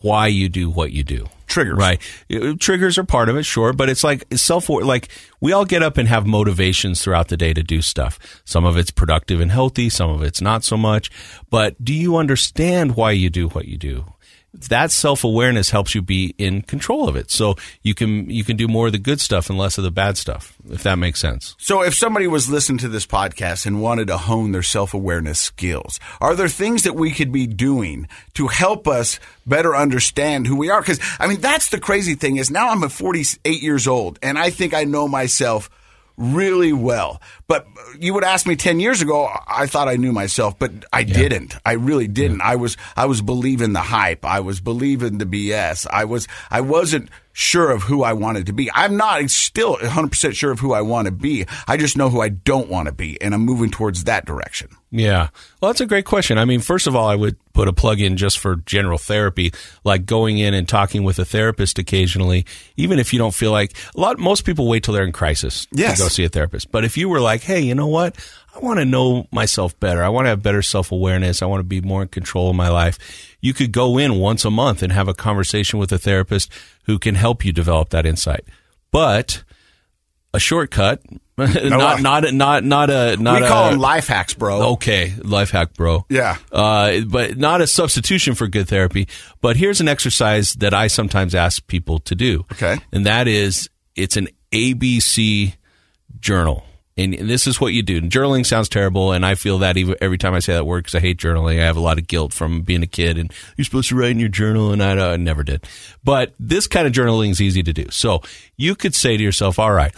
why 0.00 0.26
you 0.26 0.48
do 0.48 0.68
what 0.68 0.90
you 0.90 1.04
do 1.04 1.26
Triggers. 1.50 1.76
right. 1.76 2.00
Uh, 2.32 2.54
triggers 2.58 2.96
are 2.96 3.04
part 3.04 3.28
of 3.28 3.36
it 3.36 3.42
sure 3.42 3.72
but 3.72 3.88
it's 3.88 4.04
like 4.04 4.24
self 4.34 4.68
like 4.68 5.08
we 5.40 5.52
all 5.52 5.64
get 5.64 5.82
up 5.82 5.98
and 5.98 6.08
have 6.08 6.26
motivations 6.26 7.02
throughout 7.02 7.28
the 7.28 7.36
day 7.36 7.52
to 7.52 7.62
do 7.62 7.82
stuff. 7.82 8.18
Some 8.44 8.64
of 8.64 8.76
it's 8.76 8.90
productive 8.90 9.40
and 9.40 9.50
healthy 9.50 9.88
some 9.88 10.10
of 10.10 10.22
it's 10.22 10.40
not 10.40 10.64
so 10.64 10.76
much 10.76 11.10
but 11.50 11.82
do 11.84 11.92
you 11.92 12.16
understand 12.16 12.96
why 12.96 13.10
you 13.10 13.28
do 13.28 13.48
what 13.48 13.66
you 13.66 13.76
do 13.76 14.04
that 14.52 14.90
self-awareness 14.90 15.70
helps 15.70 15.94
you 15.94 16.02
be 16.02 16.34
in 16.36 16.62
control 16.62 17.08
of 17.08 17.14
it 17.16 17.30
so 17.30 17.54
you 17.82 17.94
can 17.94 18.28
you 18.28 18.42
can 18.42 18.56
do 18.56 18.66
more 18.66 18.86
of 18.86 18.92
the 18.92 18.98
good 18.98 19.20
stuff 19.20 19.48
and 19.48 19.58
less 19.58 19.78
of 19.78 19.84
the 19.84 19.90
bad 19.90 20.16
stuff 20.16 20.56
if 20.70 20.82
that 20.82 20.96
makes 20.96 21.20
sense 21.20 21.54
So, 21.58 21.82
if 21.82 21.94
somebody 21.94 22.26
was 22.26 22.50
listening 22.50 22.78
to 22.78 22.88
this 22.88 23.06
podcast 23.06 23.64
and 23.66 23.80
wanted 23.80 24.08
to 24.08 24.16
hone 24.18 24.52
their 24.52 24.62
self 24.62 24.92
awareness 24.94 25.38
skills, 25.38 26.00
are 26.20 26.34
there 26.34 26.48
things 26.48 26.82
that 26.82 26.94
we 26.94 27.12
could 27.12 27.30
be 27.32 27.46
doing 27.46 28.08
to 28.34 28.48
help 28.48 28.88
us 28.88 29.20
better 29.46 29.74
understand 29.76 30.46
who 30.46 30.56
we 30.56 30.70
are? 30.70 30.80
Because, 30.80 31.00
I 31.18 31.26
mean, 31.26 31.40
that's 31.40 31.68
the 31.70 31.80
crazy 31.80 32.14
thing 32.14 32.36
is 32.36 32.50
now 32.50 32.70
I'm 32.70 32.82
at 32.82 32.92
48 32.92 33.62
years 33.62 33.86
old 33.86 34.18
and 34.22 34.38
I 34.38 34.50
think 34.50 34.74
I 34.74 34.84
know 34.84 35.06
myself 35.08 35.70
really 36.16 36.72
well. 36.72 37.20
But 37.50 37.66
you 37.98 38.14
would 38.14 38.22
ask 38.22 38.46
me 38.46 38.54
10 38.54 38.78
years 38.78 39.02
ago, 39.02 39.28
I 39.48 39.66
thought 39.66 39.88
I 39.88 39.96
knew 39.96 40.12
myself, 40.12 40.56
but 40.56 40.70
I 40.92 41.02
didn't. 41.02 41.56
I 41.66 41.72
really 41.72 42.06
didn't. 42.06 42.42
I 42.42 42.54
was, 42.54 42.76
I 42.96 43.06
was 43.06 43.22
believing 43.22 43.72
the 43.72 43.80
hype. 43.80 44.24
I 44.24 44.38
was 44.38 44.60
believing 44.60 45.18
the 45.18 45.26
BS. 45.26 45.84
I 45.90 46.04
was, 46.04 46.28
I 46.48 46.60
wasn't 46.60 47.08
sure 47.32 47.70
of 47.72 47.82
who 47.82 48.04
I 48.04 48.12
wanted 48.12 48.46
to 48.46 48.52
be. 48.52 48.70
I'm 48.72 48.96
not 48.96 49.28
still 49.30 49.76
100% 49.78 50.34
sure 50.34 50.52
of 50.52 50.60
who 50.60 50.72
I 50.72 50.82
want 50.82 51.06
to 51.06 51.12
be. 51.12 51.46
I 51.66 51.76
just 51.76 51.96
know 51.96 52.08
who 52.08 52.20
I 52.20 52.28
don't 52.28 52.68
want 52.68 52.86
to 52.86 52.92
be, 52.92 53.20
and 53.20 53.34
I'm 53.34 53.42
moving 53.42 53.70
towards 53.70 54.04
that 54.04 54.26
direction. 54.26 54.68
Yeah. 54.92 55.28
Well, 55.60 55.70
that's 55.70 55.80
a 55.80 55.86
great 55.86 56.04
question. 56.04 56.38
I 56.38 56.44
mean, 56.44 56.60
first 56.60 56.86
of 56.88 56.96
all, 56.96 57.08
I 57.08 57.14
would 57.14 57.36
put 57.52 57.68
a 57.68 57.72
plug 57.72 58.00
in 58.00 58.16
just 58.16 58.38
for 58.40 58.56
general 58.56 58.98
therapy, 58.98 59.52
like 59.84 60.06
going 60.06 60.38
in 60.38 60.54
and 60.54 60.68
talking 60.68 61.04
with 61.04 61.18
a 61.20 61.24
therapist 61.24 61.78
occasionally, 61.78 62.44
even 62.76 62.98
if 62.98 63.12
you 63.12 63.18
don't 63.18 63.34
feel 63.34 63.52
like 63.52 63.76
a 63.96 64.00
lot, 64.00 64.18
most 64.18 64.44
people 64.44 64.66
wait 64.68 64.82
till 64.82 64.92
they're 64.94 65.04
in 65.04 65.12
crisis 65.12 65.68
Yes. 65.72 65.98
to 65.98 66.04
go 66.04 66.08
see 66.08 66.24
a 66.24 66.28
therapist. 66.28 66.72
But 66.72 66.84
if 66.84 66.96
you 66.96 67.08
were 67.08 67.20
like, 67.20 67.39
hey, 67.40 67.60
you 67.60 67.74
know 67.74 67.86
what? 67.86 68.16
I 68.54 68.58
want 68.58 68.78
to 68.78 68.84
know 68.84 69.26
myself 69.30 69.78
better. 69.78 70.02
I 70.02 70.08
want 70.08 70.26
to 70.26 70.30
have 70.30 70.42
better 70.42 70.62
self 70.62 70.92
awareness. 70.92 71.42
I 71.42 71.46
want 71.46 71.60
to 71.60 71.64
be 71.64 71.80
more 71.80 72.02
in 72.02 72.08
control 72.08 72.50
of 72.50 72.56
my 72.56 72.68
life. 72.68 73.36
You 73.40 73.54
could 73.54 73.72
go 73.72 73.98
in 73.98 74.16
once 74.16 74.44
a 74.44 74.50
month 74.50 74.82
and 74.82 74.92
have 74.92 75.08
a 75.08 75.14
conversation 75.14 75.78
with 75.78 75.92
a 75.92 75.98
therapist 75.98 76.50
who 76.84 76.98
can 76.98 77.14
help 77.14 77.44
you 77.44 77.52
develop 77.52 77.90
that 77.90 78.06
insight. 78.06 78.44
But 78.90 79.44
a 80.34 80.40
shortcut, 80.40 81.00
not, 81.38 82.02
not, 82.02 82.32
not, 82.34 82.64
not 82.64 82.90
a, 82.90 83.16
not 83.16 83.40
we 83.40 83.46
a, 83.46 83.48
call 83.48 83.70
them 83.70 83.78
life 83.78 84.08
hacks, 84.08 84.34
bro. 84.34 84.72
Okay, 84.72 85.14
life 85.22 85.50
hack, 85.50 85.74
bro. 85.74 86.04
Yeah. 86.08 86.36
Uh, 86.52 87.00
but 87.00 87.36
not 87.36 87.60
a 87.60 87.66
substitution 87.66 88.34
for 88.34 88.46
good 88.46 88.68
therapy. 88.68 89.08
But 89.40 89.56
here's 89.56 89.80
an 89.80 89.88
exercise 89.88 90.54
that 90.54 90.74
I 90.74 90.88
sometimes 90.88 91.34
ask 91.34 91.66
people 91.66 92.00
to 92.00 92.14
do. 92.14 92.44
Okay. 92.52 92.78
And 92.92 93.06
that 93.06 93.28
is, 93.28 93.70
it's 93.94 94.16
an 94.16 94.28
ABC 94.52 95.54
journal. 96.20 96.64
And, 96.96 97.14
this 97.14 97.46
is 97.46 97.60
what 97.60 97.72
you 97.72 97.82
do. 97.82 97.98
And 97.98 98.10
journaling 98.10 98.44
sounds 98.44 98.68
terrible, 98.68 99.12
and 99.12 99.24
I 99.24 99.34
feel 99.34 99.58
that 99.58 99.76
every 100.00 100.18
time 100.18 100.34
I 100.34 100.40
say 100.40 100.52
that 100.54 100.66
word 100.66 100.84
because 100.84 100.96
I 100.96 101.00
hate 101.00 101.18
journaling. 101.18 101.60
I 101.60 101.64
have 101.64 101.76
a 101.76 101.80
lot 101.80 101.98
of 101.98 102.06
guilt 102.06 102.32
from 102.32 102.62
being 102.62 102.82
a 102.82 102.86
kid, 102.86 103.16
and 103.16 103.32
you're 103.56 103.64
supposed 103.64 103.88
to 103.88 103.96
write 103.96 104.10
in 104.10 104.20
your 104.20 104.28
journal, 104.28 104.72
and 104.72 104.82
I, 104.82 105.12
I 105.12 105.16
never 105.16 105.42
did. 105.42 105.66
But 106.04 106.34
this 106.38 106.66
kind 106.66 106.86
of 106.86 106.92
journaling 106.92 107.30
is 107.30 107.40
easy 107.40 107.62
to 107.62 107.72
do. 107.72 107.86
So 107.90 108.22
you 108.56 108.74
could 108.74 108.94
say 108.94 109.16
to 109.16 109.22
yourself, 109.22 109.58
all 109.58 109.72
right, 109.72 109.94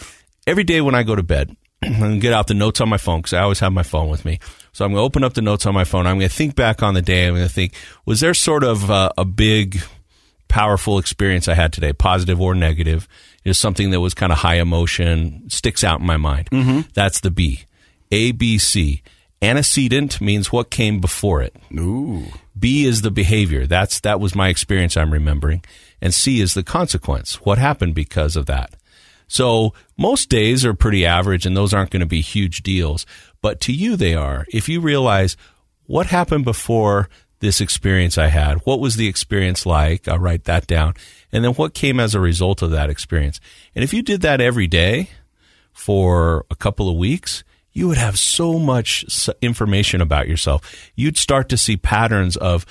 every 0.47 0.63
day 0.63 0.81
when 0.81 0.95
I 0.95 1.03
go 1.03 1.15
to 1.15 1.23
bed, 1.23 1.55
I'm 1.83 1.99
going 1.99 2.11
to 2.13 2.19
get 2.19 2.33
out 2.33 2.47
the 2.47 2.53
notes 2.53 2.79
on 2.81 2.89
my 2.89 2.97
phone 2.97 3.19
because 3.19 3.33
I 3.33 3.41
always 3.41 3.59
have 3.59 3.73
my 3.73 3.83
phone 3.83 4.09
with 4.09 4.25
me. 4.25 4.39
So 4.71 4.85
I'm 4.85 4.91
going 4.91 5.01
to 5.01 5.05
open 5.05 5.23
up 5.23 5.33
the 5.33 5.41
notes 5.41 5.65
on 5.65 5.73
my 5.73 5.83
phone. 5.83 6.07
I'm 6.07 6.17
going 6.17 6.29
to 6.29 6.35
think 6.35 6.55
back 6.55 6.81
on 6.81 6.93
the 6.93 7.01
day. 7.01 7.27
I'm 7.27 7.35
going 7.35 7.47
to 7.47 7.53
think, 7.53 7.73
was 8.05 8.21
there 8.21 8.33
sort 8.33 8.63
of 8.63 8.89
uh, 8.89 9.11
a 9.17 9.25
big, 9.25 9.81
powerful 10.47 10.97
experience 10.97 11.47
I 11.47 11.53
had 11.53 11.73
today, 11.73 11.93
positive 11.93 12.41
or 12.41 12.55
negative? 12.55 13.07
Is 13.45 13.57
something 13.57 13.89
that 13.89 13.99
was 13.99 14.13
kind 14.13 14.31
of 14.31 14.39
high 14.39 14.55
emotion, 14.55 15.49
sticks 15.49 15.83
out 15.83 15.99
in 15.99 16.05
my 16.05 16.17
mind. 16.17 16.49
Mm-hmm. 16.49 16.81
That's 16.93 17.19
the 17.19 17.31
B. 17.31 17.63
A, 18.11 18.31
B, 18.31 18.57
C. 18.57 19.01
Antecedent 19.41 20.21
means 20.21 20.51
what 20.51 20.69
came 20.69 21.01
before 21.01 21.41
it. 21.41 21.53
Ooh. 21.77 22.27
B 22.57 22.85
is 22.85 23.01
the 23.01 23.11
behavior. 23.11 23.67
That's 23.67 23.99
that 23.99 24.21
was 24.21 24.35
my 24.35 24.47
experience 24.47 24.95
I'm 24.95 25.11
remembering. 25.11 25.63
And 26.01 26.13
C 26.13 26.39
is 26.39 26.53
the 26.53 26.63
consequence. 26.63 27.35
What 27.41 27.57
happened 27.57 27.95
because 27.95 28.37
of 28.37 28.45
that? 28.45 28.75
So 29.27 29.73
most 29.97 30.29
days 30.29 30.65
are 30.65 30.73
pretty 30.73 31.05
average 31.05 31.45
and 31.45 31.57
those 31.57 31.73
aren't 31.73 31.89
going 31.89 32.01
to 32.01 32.05
be 32.05 32.21
huge 32.21 32.63
deals, 32.63 33.05
but 33.41 33.59
to 33.61 33.73
you 33.73 33.95
they 33.95 34.13
are. 34.13 34.45
If 34.49 34.69
you 34.69 34.79
realize 34.79 35.35
what 35.85 36.05
happened 36.07 36.45
before 36.45 37.09
this 37.43 37.61
experience 37.61 38.17
I 38.17 38.27
had, 38.27 38.59
what 38.65 38.79
was 38.79 38.95
the 38.95 39.07
experience 39.07 39.65
like? 39.65 40.07
I'll 40.07 40.17
write 40.17 40.45
that 40.45 40.65
down. 40.65 40.93
And 41.31 41.43
then 41.43 41.51
what 41.53 41.73
came 41.73 41.99
as 41.99 42.15
a 42.15 42.19
result 42.19 42.61
of 42.61 42.71
that 42.71 42.89
experience? 42.89 43.39
And 43.75 43.83
if 43.83 43.93
you 43.93 44.01
did 44.01 44.21
that 44.21 44.41
every 44.41 44.65
day 44.65 45.09
for 45.73 46.45
a 46.49 46.55
couple 46.55 46.89
of 46.89 46.95
weeks, 46.95 47.43
you 47.73 47.87
would 47.87 47.97
have 47.97 48.17
so 48.17 48.57
much 48.57 49.29
information 49.41 49.99
about 49.99 50.27
yourself. 50.27 50.89
You'd 50.95 51.17
start 51.17 51.49
to 51.49 51.57
see 51.57 51.75
patterns 51.75 52.37
of 52.37 52.65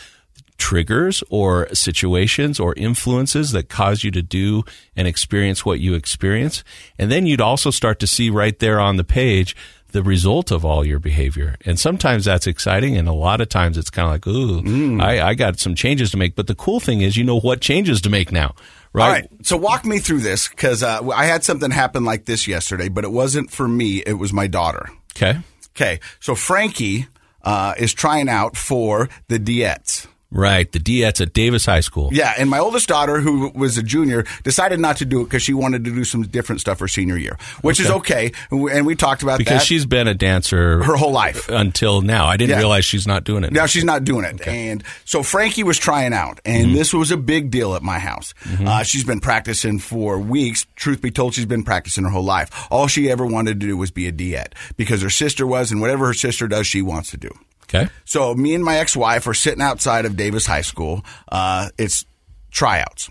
triggers 0.57 1.23
or 1.29 1.69
situations 1.75 2.61
or 2.61 2.73
influences 2.77 3.51
that 3.51 3.69
cause 3.69 4.05
you 4.05 4.11
to 4.13 4.23
do 4.23 4.63
and 4.97 5.07
experience 5.07 5.67
what 5.67 5.81
you 5.81 5.95
experience. 5.95 6.65
And 6.99 7.11
then 7.11 7.27
you'd 7.27 7.41
also 7.41 7.71
start 7.71 7.99
to 7.99 8.07
see 8.07 8.31
right 8.31 8.59
there 8.59 8.81
on 8.81 8.97
the 8.97 9.05
page 9.05 9.55
the 9.92 10.02
result 10.02 10.50
of 10.50 10.64
all 10.64 10.85
your 10.85 10.98
behavior. 10.98 11.57
And 11.64 11.78
sometimes 11.78 12.24
that's 12.24 12.46
exciting. 12.46 12.96
And 12.96 13.09
a 13.09 13.12
lot 13.12 13.40
of 13.40 13.48
times 13.48 13.78
it's 13.78 13.90
kind 13.90 14.07
of 14.07 14.12
like, 14.12 14.26
ooh, 14.26 15.00
I, 15.00 15.28
I 15.28 15.35
got 15.35 15.59
some 15.59 15.74
changes 15.74 16.11
to 16.11 16.16
make. 16.16 16.35
But 16.35 16.46
the 16.46 16.55
cool 16.55 16.81
thing 16.81 17.00
is, 17.00 17.16
you 17.16 17.24
know 17.24 17.38
what 17.40 17.61
changes 17.61 18.00
to 18.02 18.11
make 18.11 18.33
now, 18.33 18.55
right? 18.92 19.05
All 19.05 19.12
right. 19.12 19.28
So 19.42 19.57
walk 19.57 19.85
me 19.85 19.98
through 19.98 20.20
this 20.20 20.48
because 20.48 20.83
uh, 20.83 21.09
I 21.11 21.26
had 21.26 21.44
something 21.44 21.70
happen 21.70 22.05
like 22.05 22.24
this 22.24 22.46
yesterday, 22.46 22.88
but 22.88 23.05
it 23.05 23.12
wasn't 23.12 23.50
for 23.50 23.68
me. 23.68 24.02
It 24.05 24.14
was 24.14 24.33
my 24.33 24.46
daughter. 24.46 24.88
Okay. 25.16 25.38
Okay. 25.76 26.00
So 26.20 26.35
Frankie 26.35 27.07
uh, 27.42 27.74
is 27.78 27.92
trying 27.94 28.28
out 28.28 28.57
for 28.57 29.09
the 29.28 29.38
Diettes. 29.38 30.07
Right. 30.33 30.71
The 30.73 30.79
Diets 30.79 31.21
at 31.21 31.33
Davis 31.35 31.66
High 31.66 31.81
School. 31.81 32.09
Yeah, 32.12 32.33
and 32.38 32.49
my 32.51 32.59
oldest 32.59 32.88
daughter, 32.88 33.21
who 33.21 33.51
was 33.55 33.77
a 33.79 33.83
junior, 33.83 34.25
decided 34.42 34.81
not 34.81 34.97
to 34.97 35.05
do 35.05 35.21
it 35.21 35.25
because 35.25 35.42
she 35.42 35.53
wanted 35.55 35.85
to 35.85 35.95
do 35.95 36.05
some 36.05 36.23
different 36.23 36.61
stuff 36.61 36.81
her 36.81 36.88
senior 36.88 37.16
year, 37.18 37.37
which 37.61 37.79
is 37.79 37.90
okay. 37.90 38.33
And 38.51 38.62
we, 38.62 38.73
and 38.73 38.87
we 38.87 38.97
talked 38.97 39.23
about 39.23 39.33
that. 39.33 39.38
Because 39.38 39.61
that 39.61 39.66
she's 39.66 39.85
been 39.87 40.09
a 40.09 40.14
dancer 40.14 40.83
her 40.83 40.97
whole 40.97 41.12
life. 41.12 41.49
until 41.49 42.01
now. 42.01 42.27
I 42.27 42.37
didn't 42.37 42.51
Yeah. 42.53 42.59
realize 42.59 42.85
she's 42.85 43.07
not 43.07 43.25
doing 43.25 43.45
it. 43.45 43.53
Now 43.53 43.66
she's 43.66 43.85
not 43.85 44.05
doing 44.05 44.25
it. 44.25 44.47
And 44.49 44.83
so 45.05 45.23
Frankie 45.23 45.62
was 45.62 45.79
trying 45.79 46.12
out, 46.12 46.40
and 46.45 46.66
Mm-hmm. 46.68 46.75
this 46.77 46.95
was 46.95 47.11
a 47.11 47.16
big 47.16 47.51
deal 47.51 47.75
at 47.75 47.83
my 47.83 47.99
house. 47.99 48.33
Uh, 48.64 48.83
she's 48.83 49.05
been 49.05 49.21
practicing 49.21 49.79
for 49.79 50.18
weeks. 50.18 50.66
Truth 50.77 51.03
be 51.03 51.11
told, 51.11 51.35
she's 51.35 51.47
been 51.47 51.62
practicing 51.64 52.05
her 52.05 52.11
whole 52.11 52.25
life. 52.25 52.66
All 52.71 52.87
she 52.87 53.11
ever 53.11 53.27
wanted 53.27 53.61
to 53.61 53.66
do 53.66 53.77
was 53.77 53.90
be 53.90 54.07
a 54.07 54.12
diet 54.12 54.55
because 54.77 55.03
her 55.03 55.11
sister 55.11 55.47
was, 55.47 55.71
and 55.73 55.81
whatever 55.81 56.07
her 56.07 56.14
sister 56.14 56.49
does, 56.49 56.66
she 56.66 56.81
wants 56.83 57.11
to 57.11 57.16
do. 57.16 57.31
Okay. 57.75 57.89
So 58.05 58.35
me 58.35 58.55
and 58.55 58.65
my 58.65 58.77
ex-wife 58.77 59.27
are 59.27 59.35
sitting 59.35 59.63
outside 59.63 60.05
of 60.05 60.17
Davis 60.17 60.47
High 60.47 60.61
School. 60.63 61.05
Uh, 61.31 61.69
it's 61.79 62.05
tryouts. 62.51 63.09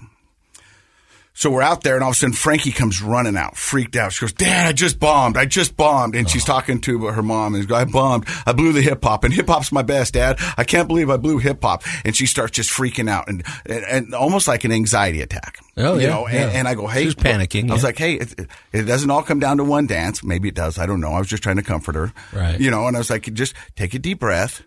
So 1.42 1.50
we're 1.50 1.64
out 1.64 1.82
there, 1.82 1.96
and 1.96 2.04
all 2.04 2.12
of 2.12 2.16
a 2.16 2.20
sudden 2.20 2.36
Frankie 2.36 2.72
comes 2.72 3.02
running 3.02 3.36
out, 3.36 3.58
freaked 3.58 3.96
out. 3.96 4.14
She 4.14 4.24
goes, 4.24 4.32
"Dad, 4.32 4.68
I 4.68 4.74
just 4.74 5.00
bombed. 5.00 5.38
I 5.38 5.46
just 5.46 5.76
bombed." 5.76 6.14
And 6.14 6.30
she's 6.30 6.48
uh-huh. 6.48 6.60
talking 6.60 6.82
to 6.82 7.08
her 7.08 7.24
mom, 7.24 7.56
and 7.56 7.68
goes, 7.68 7.80
"I 7.80 7.86
bombed. 7.86 8.28
I 8.46 8.54
blew 8.54 8.72
the 8.74 8.82
hip 8.84 9.04
hop, 9.04 9.24
and 9.24 9.34
hip 9.34 9.48
hop's 9.48 9.72
my 9.72 9.82
best, 9.82 10.14
Dad. 10.14 10.38
I 10.56 10.64
can't 10.64 10.88
believe 10.88 11.10
I 11.10 11.18
blew 11.18 11.40
hip 11.40 11.64
hop." 11.64 11.82
And 12.06 12.16
she 12.16 12.28
starts 12.28 12.52
just 12.52 12.70
freaking 12.70 13.10
out, 13.10 13.28
and, 13.28 13.44
and, 13.66 13.84
and 13.86 14.14
almost 14.14 14.48
like 14.48 14.66
an 14.66 14.72
anxiety 14.72 15.20
attack. 15.20 15.58
Oh, 15.78 15.96
you 15.96 16.02
yeah, 16.02 16.10
know. 16.10 16.28
yeah. 16.28 16.44
And, 16.44 16.58
and 16.58 16.68
I 16.68 16.76
go, 16.76 16.86
"Hey," 16.86 17.00
She 17.00 17.06
was 17.08 17.16
panicking, 17.16 17.72
I 17.72 17.74
was 17.74 17.82
yeah. 17.82 17.88
like, 17.88 17.98
"Hey, 17.98 18.14
it, 18.18 18.40
it 18.72 18.84
doesn't 18.84 19.10
all 19.10 19.24
come 19.24 19.40
down 19.40 19.58
to 19.58 19.64
one 19.64 19.88
dance. 19.88 20.24
Maybe 20.24 20.48
it 20.48 20.54
does. 20.54 20.78
I 20.78 20.86
don't 20.86 21.02
know. 21.02 21.14
I 21.14 21.18
was 21.18 21.28
just 21.28 21.42
trying 21.42 21.56
to 21.56 21.64
comfort 21.64 21.96
her, 21.96 22.14
Right. 22.34 22.60
You 22.60 22.70
know." 22.70 22.86
And 22.86 22.96
I 22.96 23.00
was 23.00 23.10
like, 23.10 23.34
"Just 23.34 23.56
take 23.76 23.96
a 23.96 24.00
deep 24.00 24.20
breath." 24.20 24.62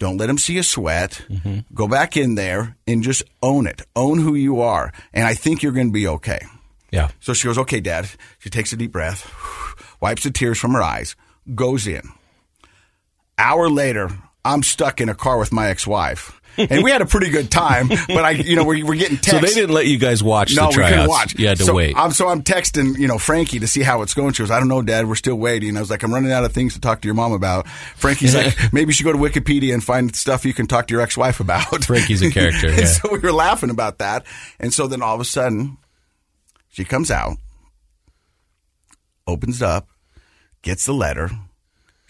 Don't 0.00 0.16
let 0.16 0.26
them 0.28 0.38
see 0.38 0.54
you 0.54 0.62
sweat. 0.62 1.22
Mm-hmm. 1.28 1.74
Go 1.74 1.86
back 1.86 2.16
in 2.16 2.34
there 2.34 2.76
and 2.86 3.02
just 3.02 3.22
own 3.42 3.66
it. 3.66 3.82
Own 3.94 4.18
who 4.18 4.34
you 4.34 4.62
are. 4.62 4.92
And 5.12 5.26
I 5.26 5.34
think 5.34 5.62
you're 5.62 5.72
going 5.72 5.88
to 5.88 5.92
be 5.92 6.08
okay. 6.08 6.40
Yeah. 6.90 7.10
So 7.20 7.34
she 7.34 7.46
goes, 7.46 7.58
okay, 7.58 7.80
dad. 7.80 8.08
She 8.38 8.48
takes 8.48 8.72
a 8.72 8.76
deep 8.76 8.92
breath, 8.92 9.30
wipes 10.00 10.22
the 10.22 10.30
tears 10.30 10.58
from 10.58 10.72
her 10.72 10.82
eyes, 10.82 11.16
goes 11.54 11.86
in. 11.86 12.00
Hour 13.36 13.68
later, 13.68 14.10
I'm 14.42 14.62
stuck 14.62 15.02
in 15.02 15.10
a 15.10 15.14
car 15.14 15.38
with 15.38 15.52
my 15.52 15.68
ex-wife. 15.68 16.39
And 16.56 16.82
we 16.84 16.90
had 16.90 17.00
a 17.00 17.06
pretty 17.06 17.30
good 17.30 17.50
time, 17.50 17.88
but 17.88 18.24
I, 18.24 18.30
you 18.30 18.56
know, 18.56 18.64
we're, 18.64 18.84
we're 18.84 18.96
getting 18.96 19.16
So 19.22 19.38
they 19.38 19.48
didn't 19.48 19.70
let 19.74 19.86
you 19.86 19.98
guys 19.98 20.22
watch 20.22 20.54
no, 20.54 20.68
we 20.68 20.74
couldn't 20.74 21.08
watch. 21.08 21.38
You 21.38 21.48
had 21.48 21.58
to 21.58 21.64
so 21.64 21.74
wait. 21.74 21.96
I'm, 21.96 22.10
so 22.10 22.28
I'm 22.28 22.42
texting, 22.42 22.98
you 22.98 23.08
know, 23.08 23.18
Frankie 23.18 23.60
to 23.60 23.66
see 23.66 23.82
how 23.82 24.02
it's 24.02 24.12
going. 24.14 24.32
She 24.34 24.42
goes, 24.42 24.50
I 24.50 24.58
don't 24.58 24.68
know, 24.68 24.82
Dad. 24.82 25.08
We're 25.08 25.14
still 25.14 25.36
waiting. 25.36 25.76
I 25.76 25.80
was 25.80 25.90
like, 25.90 26.02
I'm 26.02 26.12
running 26.12 26.32
out 26.32 26.44
of 26.44 26.52
things 26.52 26.74
to 26.74 26.80
talk 26.80 27.00
to 27.00 27.08
your 27.08 27.14
mom 27.14 27.32
about. 27.32 27.66
Frankie's 27.96 28.34
like, 28.34 28.54
maybe 28.72 28.90
you 28.90 28.92
should 28.92 29.04
go 29.04 29.12
to 29.12 29.18
Wikipedia 29.18 29.72
and 29.72 29.82
find 29.82 30.14
stuff 30.14 30.44
you 30.44 30.52
can 30.52 30.66
talk 30.66 30.86
to 30.88 30.92
your 30.94 31.00
ex-wife 31.02 31.40
about. 31.40 31.84
Frankie's 31.84 32.22
a 32.22 32.30
character, 32.32 32.68
And 32.68 32.78
yeah. 32.80 32.86
so 32.86 33.10
we 33.10 33.18
were 33.18 33.32
laughing 33.32 33.70
about 33.70 33.98
that. 33.98 34.26
And 34.58 34.72
so 34.74 34.86
then 34.86 35.02
all 35.02 35.14
of 35.14 35.20
a 35.20 35.24
sudden, 35.24 35.78
she 36.68 36.84
comes 36.84 37.10
out, 37.10 37.36
opens 39.26 39.62
up, 39.62 39.88
gets 40.62 40.84
the 40.86 40.92
letter. 40.92 41.30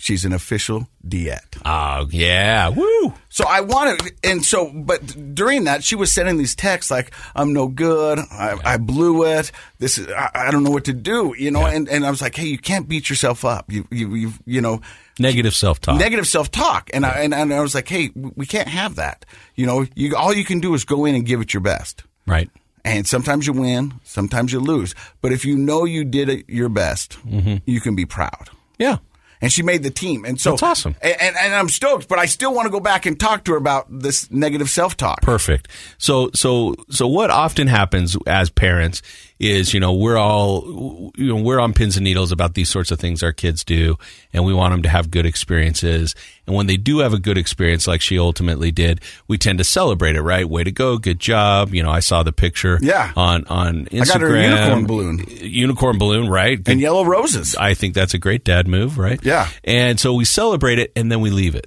She's 0.01 0.25
an 0.25 0.33
official 0.33 0.89
diet. 1.07 1.57
oh, 1.67 2.09
yeah. 2.11 2.71
Woo. 2.71 3.13
So 3.29 3.45
I 3.47 3.61
wanted, 3.61 4.01
and 4.25 4.43
so, 4.43 4.71
but 4.75 5.35
during 5.35 5.65
that, 5.65 5.85
she 5.85 5.95
was 5.95 6.11
sending 6.11 6.39
these 6.39 6.55
texts 6.55 6.91
like, 6.91 7.13
"I'm 7.37 7.53
no 7.53 7.69
good. 7.69 8.19
I, 8.19 8.57
I 8.65 8.77
blew 8.79 9.25
it. 9.27 9.53
This 9.79 9.99
is, 9.99 10.09
I, 10.09 10.31
I 10.35 10.51
don't 10.51 10.65
know 10.65 10.71
what 10.71 10.87
to 10.87 10.95
do." 10.95 11.35
You 11.39 11.51
know, 11.51 11.61
Yeah. 11.61 11.75
and, 11.75 11.89
and 11.89 12.07
I 12.07 12.11
was 12.11 12.23
like, 12.23 12.35
"Hey, 12.35 12.47
you 12.47 12.57
can't 12.59 12.89
beat 12.89 13.11
yourself 13.11 13.45
up. 13.45 13.71
You, 13.71 13.87
you, 13.91 14.15
you, 14.15 14.33
you 14.47 14.61
know, 14.63 14.81
Negative 15.19 15.55
self 15.55 15.81
talk. 15.83 15.99
negative 15.99 16.27
self 16.27 16.51
talk." 16.51 16.89
And 16.95 17.05
I, 17.05 17.11
and, 17.21 17.35
and 17.35 17.53
I 17.53 17.61
was 17.61 17.75
like, 17.75 17.87
"Hey, 17.89 18.09
we 18.17 18.47
can't 18.47 18.69
have 18.69 18.97
that. 18.97 19.27
You 19.55 19.67
know, 19.67 19.87
you 19.95 20.17
all 20.17 20.33
you 20.33 20.45
can 20.47 20.61
do 20.61 20.73
is 20.75 20.85
go 20.85 21.05
in 21.05 21.15
and 21.15 21.27
give 21.27 21.41
it 21.43 21.53
your 21.53 21.61
best." 21.61 22.05
right. 22.27 22.49
And 22.83 23.07
sometimes 23.07 23.47
you 23.47 23.53
win, 23.53 24.01
sometimes 24.05 24.55
you 24.55 24.61
lose. 24.61 24.95
But 25.21 25.33
if 25.33 25.45
you 25.45 25.59
know 25.59 25.85
you 25.85 26.03
did 26.03 26.31
it 26.31 26.49
your 26.49 26.71
best, 26.71 27.19
mm-hmm. 27.29 27.57
you 27.67 27.79
can 27.79 27.95
be 27.95 28.07
proud 28.07 28.49
Yeah. 28.79 28.97
And 29.41 29.53
she 29.53 29.63
made 29.63 29.83
the 29.83 29.91
team. 29.91 30.25
And 30.25 30.41
so 30.41 30.51
That's 30.51 30.63
awesome. 30.63 30.97
And, 31.01 31.17
and, 31.21 31.37
and 31.37 31.55
I'm 31.55 31.69
stoked, 31.69 32.09
but 32.09 32.19
I 32.19 32.27
still 32.27 32.55
want 32.55 32.67
to 32.67 32.71
go 32.71 32.81
back 32.81 33.07
and 33.07 33.19
talk 33.19 33.45
to 33.45 33.53
her 33.53 33.59
about 33.59 33.87
this 33.91 34.31
negative 34.31 34.69
self 34.71 34.97
talk. 34.97 35.23
Perfect. 35.23 35.69
So, 35.99 36.31
so, 36.35 36.75
so 36.91 37.07
what 37.07 37.31
often 37.31 37.67
happens 37.67 38.17
as 38.27 38.51
parents 38.51 39.03
is, 39.41 39.73
you 39.73 39.81
know, 39.81 39.95
we're 39.95 40.19
all, 40.19 41.11
you 41.17 41.35
know, 41.35 41.43
we're 41.43 41.59
on 41.59 41.73
pins 41.73 41.97
and 41.97 42.05
needles 42.05 42.31
about 42.31 42.53
these 42.55 42.69
sorts 42.69 42.91
of 42.91 43.01
things 43.01 43.23
our 43.23 43.33
kids 43.33 43.65
do, 43.65 43.97
and 44.35 44.45
we 44.45 44.53
want 44.53 44.73
them 44.75 44.83
to 44.83 44.89
have 44.91 45.11
good 45.11 45.25
experiences. 45.25 46.15
And 46.47 46.55
when 46.55 46.67
they 46.67 46.77
do 46.77 46.99
have 46.99 47.15
a 47.15 47.19
good 47.19 47.39
experience, 47.39 47.87
like 47.89 48.03
she 48.03 48.19
ultimately 48.19 48.71
did, 48.71 49.01
we 49.29 49.39
tend 49.39 49.57
to 49.59 49.65
celebrate 49.65 50.15
it, 50.15 50.21
right? 50.23 50.47
Way 50.49 50.65
to 50.65 50.71
go, 50.71 50.99
good 50.99 51.19
job. 51.19 51.73
You 51.75 51.83
know, 51.83 51.91
I 51.91 52.01
saw 52.01 52.23
the 52.23 52.33
picture, 52.33 52.79
Yeah. 52.83 53.13
on 53.17 53.47
on 53.47 53.87
Instagram. 53.87 54.03
I 54.03 54.05
got 54.05 54.21
her 54.21 54.37
a 54.37 54.43
unicorn 54.43 54.87
balloon. 54.87 55.25
unicorn 55.41 55.99
balloon, 55.99 56.29
right? 56.29 56.63
Good 56.63 56.73
And 56.73 56.81
yellow 56.81 57.05
roses. 57.05 57.57
I 57.57 57.73
think 57.73 57.95
that's 57.95 58.13
a 58.13 58.19
great 58.19 58.45
dad 58.45 58.69
move, 58.69 58.99
right? 58.99 59.19
Yeah. 59.25 59.49
And 59.65 59.99
so 59.99 60.13
we 60.13 60.27
celebrate 60.27 60.79
it 60.79 60.93
and 60.95 61.11
then 61.11 61.21
we 61.23 61.31
leave 61.31 61.55
it. 61.55 61.67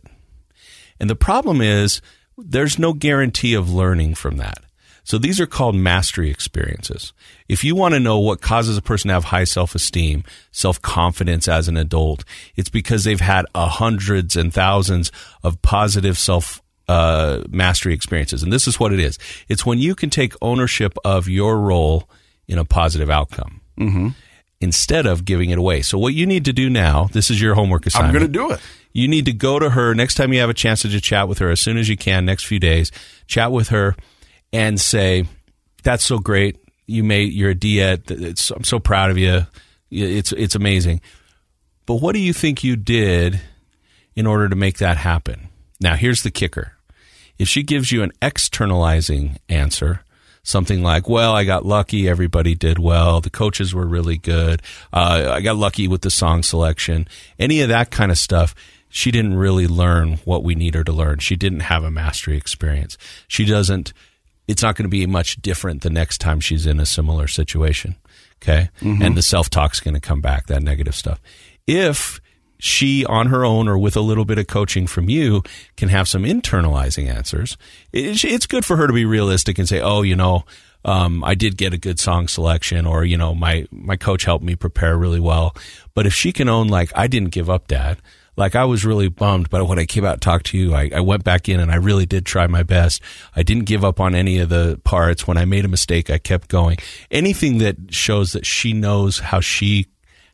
And 1.00 1.10
the 1.10 1.16
problem 1.16 1.60
is 1.60 2.02
there's 2.38 2.78
no 2.78 2.94
guarantee 2.94 3.56
of 3.56 3.74
learning 3.74 4.14
from 4.16 4.38
that. 4.38 4.60
So 5.04 5.18
these 5.18 5.40
are 5.42 5.46
called 5.46 5.76
mastery 5.76 6.30
experiences. 6.30 7.14
If 7.50 7.64
you 7.64 7.76
want 7.76 7.94
to 7.94 8.00
know 8.00 8.20
what 8.20 8.42
causes 8.42 8.78
a 8.78 8.82
person 8.82 9.10
to 9.10 9.14
have 9.16 9.26
high 9.26 9.44
self-esteem, 9.44 10.24
self-confidence 10.52 11.48
as 11.48 11.68
an 11.68 11.78
adult, 11.78 12.24
it's 12.56 12.70
because 12.70 13.04
they've 13.04 13.20
had 13.20 13.46
hundreds 13.56 14.36
and 14.36 14.54
thousands 14.54 15.12
of 15.44 15.62
positive 15.62 16.18
self 16.18 16.62
uh, 16.88 17.42
mastery 17.50 17.94
experiences. 17.94 18.44
And 18.44 18.52
this 18.52 18.68
is 18.68 18.80
what 18.80 18.94
it 18.94 19.00
is. 19.00 19.20
It's 19.48 19.66
when 19.66 19.80
you 19.80 19.96
can 19.96 20.10
take 20.10 20.34
ownership 20.42 20.98
of 21.04 21.28
your 21.28 21.60
role 21.60 22.10
in 22.48 22.58
a 22.58 22.66
positive 22.66 23.10
outcome 23.10 23.62
instead 24.62 25.06
of 25.06 25.26
giving 25.26 25.50
it 25.50 25.58
away. 25.58 25.82
So 25.82 25.98
what 25.98 26.14
you 26.14 26.26
need 26.26 26.46
to 26.46 26.54
do 26.54 26.70
now, 26.70 27.10
this 27.12 27.30
is 27.30 27.42
your 27.42 27.56
homework 27.56 27.86
assignment. 27.86 28.16
I'm 28.16 28.20
going 28.20 28.32
to 28.32 28.40
do 28.40 28.52
it. 28.52 28.62
You 28.94 29.08
need 29.08 29.26
to 29.26 29.34
go 29.34 29.60
to 29.60 29.72
her 29.72 29.94
next 29.96 30.16
time 30.16 30.32
you 30.34 30.40
have 30.40 30.50
a 30.50 30.54
chance 30.54 30.84
to 30.84 30.88
just 30.88 31.04
chat 31.04 31.28
with 31.28 31.40
her 31.40 31.50
as 31.50 31.60
soon 31.60 31.78
as 31.78 31.90
you 31.90 31.98
can, 31.98 32.26
next 32.26 32.46
few 32.46 32.60
days, 32.60 32.92
chat 33.28 33.52
with 33.52 33.70
her 33.70 33.96
and 34.54 34.80
say, 34.80 35.26
that's 35.84 36.06
so 36.06 36.20
great. 36.20 36.58
You 36.86 37.04
made, 37.04 37.34
you're 37.34 37.50
a 37.50 37.56
diet. 37.56 38.10
It's, 38.10 38.52
I'm 38.52 38.64
so 38.64 38.80
proud 38.80 39.10
of 39.10 39.18
you. 39.18 39.46
It's, 39.92 40.32
it's 40.32 40.56
amazing. 40.56 41.02
But 41.86 41.96
what 41.96 42.14
do 42.14 42.20
you 42.20 42.32
think 42.32 42.64
you 42.64 42.76
did 42.78 43.42
in 44.16 44.26
order 44.26 44.48
to 44.48 44.56
make 44.56 44.78
that 44.78 44.98
happen? 44.98 45.50
Now, 45.82 45.96
here's 45.96 46.24
the 46.24 46.32
kicker. 46.32 46.74
If 47.38 47.50
she 47.50 47.64
gives 47.64 47.92
you 47.92 48.04
an 48.04 48.12
externalizing 48.22 49.40
answer, 49.50 50.02
something 50.44 50.84
like, 50.84 51.10
well, 51.10 51.34
I 51.34 51.46
got 51.46 51.66
lucky, 51.66 52.08
everybody 52.08 52.54
did 52.54 52.78
well, 52.78 53.22
the 53.22 53.30
coaches 53.30 53.74
were 53.74 53.88
really 53.88 54.18
good, 54.18 54.62
uh, 54.92 55.32
I 55.34 55.42
got 55.42 55.56
lucky 55.56 55.88
with 55.88 56.02
the 56.02 56.12
song 56.12 56.44
selection, 56.44 57.08
any 57.40 57.62
of 57.62 57.70
that 57.70 57.92
kind 57.92 58.12
of 58.12 58.18
stuff, 58.18 58.54
she 58.90 59.10
didn't 59.10 59.36
really 59.36 59.68
learn 59.68 60.18
what 60.26 60.44
we 60.44 60.54
need 60.54 60.76
her 60.76 60.84
to 60.84 60.92
learn. 60.92 61.18
She 61.18 61.36
didn't 61.36 61.62
have 61.62 61.84
a 61.84 61.90
mastery 61.90 62.38
experience. 62.38 62.96
She 63.28 63.44
doesn't, 63.44 63.92
it's 64.54 64.62
not 64.62 64.76
going 64.76 64.86
to 64.86 64.90
be 64.90 65.08
much 65.08 65.42
different 65.42 65.82
the 65.82 65.90
next 65.90 66.20
time 66.20 66.40
she's 66.40 66.68
in 66.68 66.80
a 66.80 66.86
similar 66.86 67.28
situation. 67.28 67.96
Okay. 68.40 68.70
And 69.04 69.18
the 69.18 69.24
self 69.24 69.50
talk's 69.50 69.80
going 69.80 69.96
to 69.96 70.00
come 70.00 70.22
back, 70.22 70.46
that 70.46 70.62
negative 70.62 70.94
stuff. 70.94 71.20
If 71.66 72.22
she 72.60 73.04
on 73.06 73.28
her 73.28 73.44
own 73.44 73.68
or 73.68 73.80
with 73.80 73.96
a 73.96 74.02
little 74.02 74.26
bit 74.26 74.38
of 74.38 74.46
coaching 74.46 74.86
from 74.86 75.10
you 75.10 75.42
can 75.76 75.90
have 75.90 76.08
some 76.08 76.22
internalizing 76.24 77.10
answers, 77.10 77.58
it's 77.92 78.46
good 78.46 78.64
for 78.64 78.78
her 78.78 78.86
to 78.86 78.94
be 78.94 79.06
realistic 79.06 79.58
and 79.58 79.68
say, 79.68 79.82
oh, 79.82 80.04
you 80.04 80.16
know, 80.16 80.46
um, 80.86 81.24
I 81.24 81.34
did 81.34 81.58
get 81.58 81.74
a 81.74 81.78
good 81.80 82.00
song 82.00 82.28
selection 82.28 82.86
or, 82.86 83.04
you 83.04 83.18
know, 83.18 83.34
my, 83.34 83.66
my 83.72 83.96
coach 83.96 84.26
helped 84.26 84.46
me 84.46 84.56
prepare 84.56 84.96
really 84.98 85.20
well. 85.20 85.56
But 85.96 86.06
if 86.06 86.14
she 86.14 86.32
can 86.32 86.48
own, 86.48 86.68
like, 86.68 86.92
I 86.96 87.08
didn't 87.08 87.30
give 87.30 87.50
up, 87.50 87.68
dad. 87.68 87.98
Like 88.36 88.56
I 88.56 88.66
was 88.66 88.84
really 88.84 89.10
bummed, 89.10 89.50
but 89.52 89.68
when 89.68 89.78
I 89.78 89.86
came 89.86 90.04
out 90.06 90.14
and 90.14 90.22
talked 90.22 90.48
to 90.48 90.58
you, 90.58 90.74
I, 90.74 90.90
I 90.96 91.02
went 91.02 91.24
back 91.24 91.48
in 91.50 91.60
and 91.60 91.72
I 91.72 91.76
really 91.76 92.06
did 92.08 92.26
try 92.26 92.48
my 92.48 92.64
best. 92.64 93.02
I 93.36 93.44
didn't 93.44 93.66
give 93.66 93.84
up 93.86 94.00
on 94.00 94.16
any 94.16 94.40
of 94.40 94.50
the 94.50 94.80
parts. 94.84 95.28
When 95.28 95.38
I 95.38 95.46
made 95.46 95.66
a 95.66 95.68
mistake, 95.68 96.10
I 96.10 96.18
kept 96.18 96.48
going. 96.48 96.78
Anything 97.12 97.60
that 97.60 97.76
shows 97.94 98.32
that 98.34 98.46
she 98.46 98.74
knows 98.74 99.20
how 99.20 99.40
she 99.40 99.86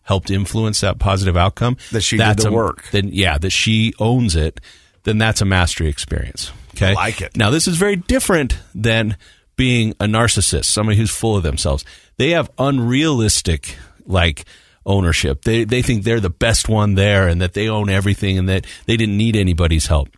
helped 0.04 0.32
influence 0.32 0.80
that 0.82 0.98
positive 0.98 1.36
outcome, 1.36 1.76
That 1.92 2.02
she 2.02 2.16
did 2.18 2.38
the 2.38 2.48
a- 2.48 2.52
work. 2.52 2.86
Then 2.92 3.10
yeah, 3.12 3.38
that 3.38 3.52
she 3.52 3.94
owns 4.00 4.36
it. 4.36 4.62
Then 5.04 5.18
that's 5.18 5.42
a 5.42 5.46
mastery 5.46 5.88
experience. 5.90 6.52
Okay, 6.76 6.92
I 6.92 6.94
like 6.94 7.22
it. 7.22 7.36
Now 7.36 7.50
this 7.50 7.68
is 7.68 7.76
very 7.78 7.96
different 7.98 8.58
than 8.74 9.18
being 9.58 9.92
a 10.00 10.06
narcissist, 10.06 10.66
somebody 10.66 10.98
who's 10.98 11.12
full 11.12 11.36
of 11.36 11.44
themselves. 11.44 11.84
They 12.18 12.30
have 12.30 12.50
unrealistic 12.58 13.76
like 14.06 14.46
ownership. 14.86 15.44
They 15.44 15.64
they 15.64 15.82
think 15.82 16.04
they're 16.04 16.20
the 16.20 16.30
best 16.30 16.70
one 16.70 16.96
there 16.96 17.28
and 17.28 17.42
that 17.42 17.54
they 17.54 17.70
own 17.70 17.90
everything 17.90 18.38
and 18.38 18.50
that 18.50 18.66
they 18.86 18.98
didn't 18.98 19.18
need 19.18 19.36
anybody's 19.36 19.88
help. 19.88 20.10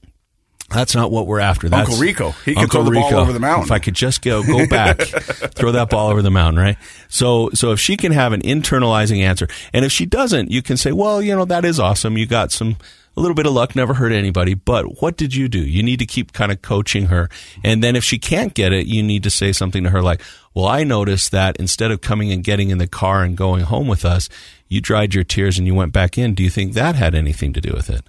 That's 0.72 0.96
not 0.96 1.12
what 1.12 1.28
we're 1.28 1.40
after. 1.40 1.68
That's 1.68 1.90
Uncle 1.90 2.02
Rico. 2.02 2.32
He 2.46 2.56
can 2.56 2.70
throw 2.70 2.84
the 2.84 2.92
ball 2.92 3.14
over 3.16 3.34
the 3.34 3.40
mountain. 3.40 3.66
If 3.66 3.72
I 3.72 3.80
could 3.80 3.94
just 3.94 4.22
go 4.22 4.42
go 4.44 4.66
back, 4.68 5.00
throw 5.02 5.74
that 5.74 5.90
ball 5.90 6.10
over 6.10 6.22
the 6.22 6.32
mountain, 6.32 6.62
right? 6.62 6.78
So 7.10 7.50
so 7.54 7.72
if 7.72 7.80
she 7.80 7.98
can 7.98 8.12
have 8.14 8.34
an 8.34 8.42
internalizing 8.42 9.22
answer, 9.22 9.48
and 9.74 9.84
if 9.84 9.92
she 9.92 10.06
doesn't, 10.06 10.50
you 10.50 10.62
can 10.62 10.78
say, 10.78 10.92
well, 10.92 11.22
you 11.22 11.36
know, 11.36 11.46
that 11.46 11.66
is 11.66 11.80
awesome. 11.80 12.18
You 12.18 12.26
got 12.26 12.52
some 12.52 12.78
a 13.18 13.20
little 13.20 13.36
bit 13.36 13.46
of 13.46 13.52
luck, 13.52 13.76
never 13.76 13.94
hurt 13.94 14.14
anybody. 14.14 14.54
But 14.54 15.02
what 15.02 15.18
did 15.18 15.36
you 15.36 15.50
do? 15.50 15.60
You 15.60 15.84
need 15.84 16.00
to 16.00 16.06
keep 16.06 16.32
kind 16.32 16.52
of 16.52 16.62
coaching 16.62 17.08
her, 17.08 17.30
and 17.64 17.84
then 17.84 17.96
if 17.96 18.04
she 18.04 18.18
can't 18.18 18.54
get 18.54 18.72
it, 18.72 18.88
you 18.88 19.04
need 19.04 19.24
to 19.24 19.30
say 19.30 19.52
something 19.52 19.84
to 19.84 19.90
her 19.90 20.02
like, 20.02 20.22
well, 20.54 20.66
I 20.66 20.84
noticed 20.84 21.32
that 21.32 21.58
instead 21.58 21.92
of 21.92 22.02
coming 22.02 22.32
and 22.32 22.44
getting 22.44 22.70
in 22.70 22.78
the 22.78 22.88
car 22.88 23.24
and 23.24 23.38
going 23.38 23.62
home 23.64 23.88
with 23.88 24.04
us, 24.04 24.28
you 24.68 24.82
dried 24.82 25.14
your 25.14 25.24
tears 25.24 25.58
and 25.58 25.68
you 25.68 25.76
went 25.76 25.94
back 25.94 26.18
in. 26.18 26.34
Do 26.34 26.44
you 26.44 26.50
think 26.50 26.74
that 26.74 26.96
had 26.96 27.16
anything 27.16 27.54
to 27.54 27.62
do 27.62 27.72
with 27.74 27.90
it? 27.90 28.02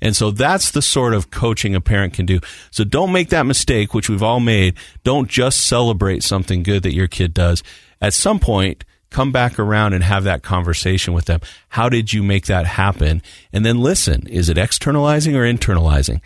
And 0.00 0.14
so 0.14 0.30
that's 0.30 0.70
the 0.70 0.82
sort 0.82 1.12
of 1.12 1.30
coaching 1.30 1.74
a 1.74 1.80
parent 1.80 2.14
can 2.14 2.26
do. 2.26 2.40
So 2.70 2.84
don't 2.84 3.12
make 3.12 3.30
that 3.30 3.46
mistake, 3.46 3.94
which 3.94 4.08
we've 4.08 4.22
all 4.22 4.40
made. 4.40 4.74
Don't 5.02 5.28
just 5.28 5.66
celebrate 5.66 6.22
something 6.22 6.62
good 6.62 6.84
that 6.84 6.94
your 6.94 7.08
kid 7.08 7.34
does. 7.34 7.62
At 8.00 8.14
some 8.14 8.38
point, 8.38 8.84
come 9.10 9.32
back 9.32 9.58
around 9.58 9.94
and 9.94 10.04
have 10.04 10.24
that 10.24 10.42
conversation 10.42 11.14
with 11.14 11.24
them. 11.24 11.40
How 11.70 11.88
did 11.88 12.12
you 12.12 12.22
make 12.22 12.46
that 12.46 12.66
happen? 12.66 13.22
And 13.52 13.66
then 13.66 13.80
listen. 13.80 14.26
Is 14.28 14.48
it 14.48 14.58
externalizing 14.58 15.34
or 15.34 15.42
internalizing? 15.42 16.20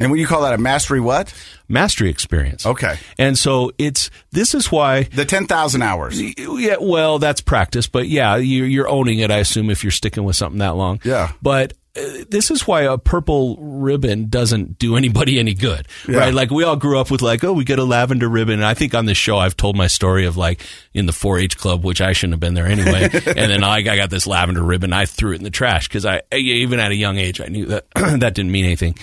And 0.00 0.10
when 0.10 0.18
you 0.18 0.26
call 0.26 0.42
that 0.42 0.52
a 0.54 0.58
mastery 0.58 1.00
what? 1.00 1.32
Mastery 1.68 2.10
experience. 2.10 2.66
Okay. 2.66 2.96
And 3.16 3.38
so 3.38 3.70
it's 3.78 4.10
this 4.32 4.52
is 4.54 4.70
why 4.72 5.04
The 5.04 5.24
10,000 5.24 5.82
hours. 5.82 6.20
yeah, 6.20 6.76
well, 6.80 7.18
that's 7.20 7.40
practice, 7.40 7.86
but 7.86 8.08
yeah, 8.08 8.36
you're, 8.36 8.66
you're 8.66 8.88
owning 8.88 9.20
it. 9.20 9.30
I 9.30 9.38
assume 9.38 9.70
if 9.70 9.84
you're 9.84 9.90
sticking 9.92 10.24
with 10.24 10.34
something 10.36 10.58
that 10.58 10.74
long. 10.74 11.00
Yeah. 11.04 11.30
But 11.40 11.74
uh, 11.96 12.24
this 12.28 12.50
is 12.50 12.66
why 12.66 12.82
a 12.82 12.98
purple 12.98 13.56
ribbon 13.60 14.28
doesn't 14.28 14.80
do 14.80 14.96
anybody 14.96 15.38
any 15.38 15.54
good, 15.54 15.86
Yeah. 16.08 16.18
right? 16.18 16.34
Like 16.34 16.50
we 16.50 16.64
all 16.64 16.74
grew 16.74 16.98
up 16.98 17.08
with 17.12 17.22
like, 17.22 17.44
oh, 17.44 17.52
we 17.52 17.62
get 17.62 17.78
a 17.78 17.84
lavender 17.84 18.28
ribbon. 18.28 18.54
And 18.54 18.64
I 18.66 18.74
think 18.74 18.96
on 18.96 19.06
this 19.06 19.16
show, 19.16 19.36
I've 19.38 19.56
told 19.56 19.76
my 19.76 19.86
story 19.86 20.26
of 20.26 20.36
like 20.36 20.60
in 20.92 21.06
the 21.06 21.12
4-H 21.12 21.56
club, 21.56 21.84
which 21.84 22.00
I 22.00 22.12
shouldn't 22.12 22.32
have 22.32 22.40
been 22.40 22.54
there 22.54 22.66
anyway. 22.66 23.02
and 23.12 23.48
then 23.52 23.62
I, 23.62 23.76
I 23.76 23.82
got 23.82 24.10
this 24.10 24.26
lavender 24.26 24.62
ribbon. 24.64 24.92
I 24.92 25.06
threw 25.06 25.34
it 25.34 25.36
in 25.36 25.44
the 25.44 25.50
trash 25.50 25.86
because 25.86 26.04
I, 26.04 26.22
even 26.32 26.80
at 26.80 26.90
a 26.90 26.96
young 26.96 27.16
age, 27.16 27.40
I 27.40 27.46
knew 27.46 27.66
that 27.66 27.86
that 27.94 28.34
didn't 28.34 28.50
mean 28.50 28.64
anything. 28.64 28.96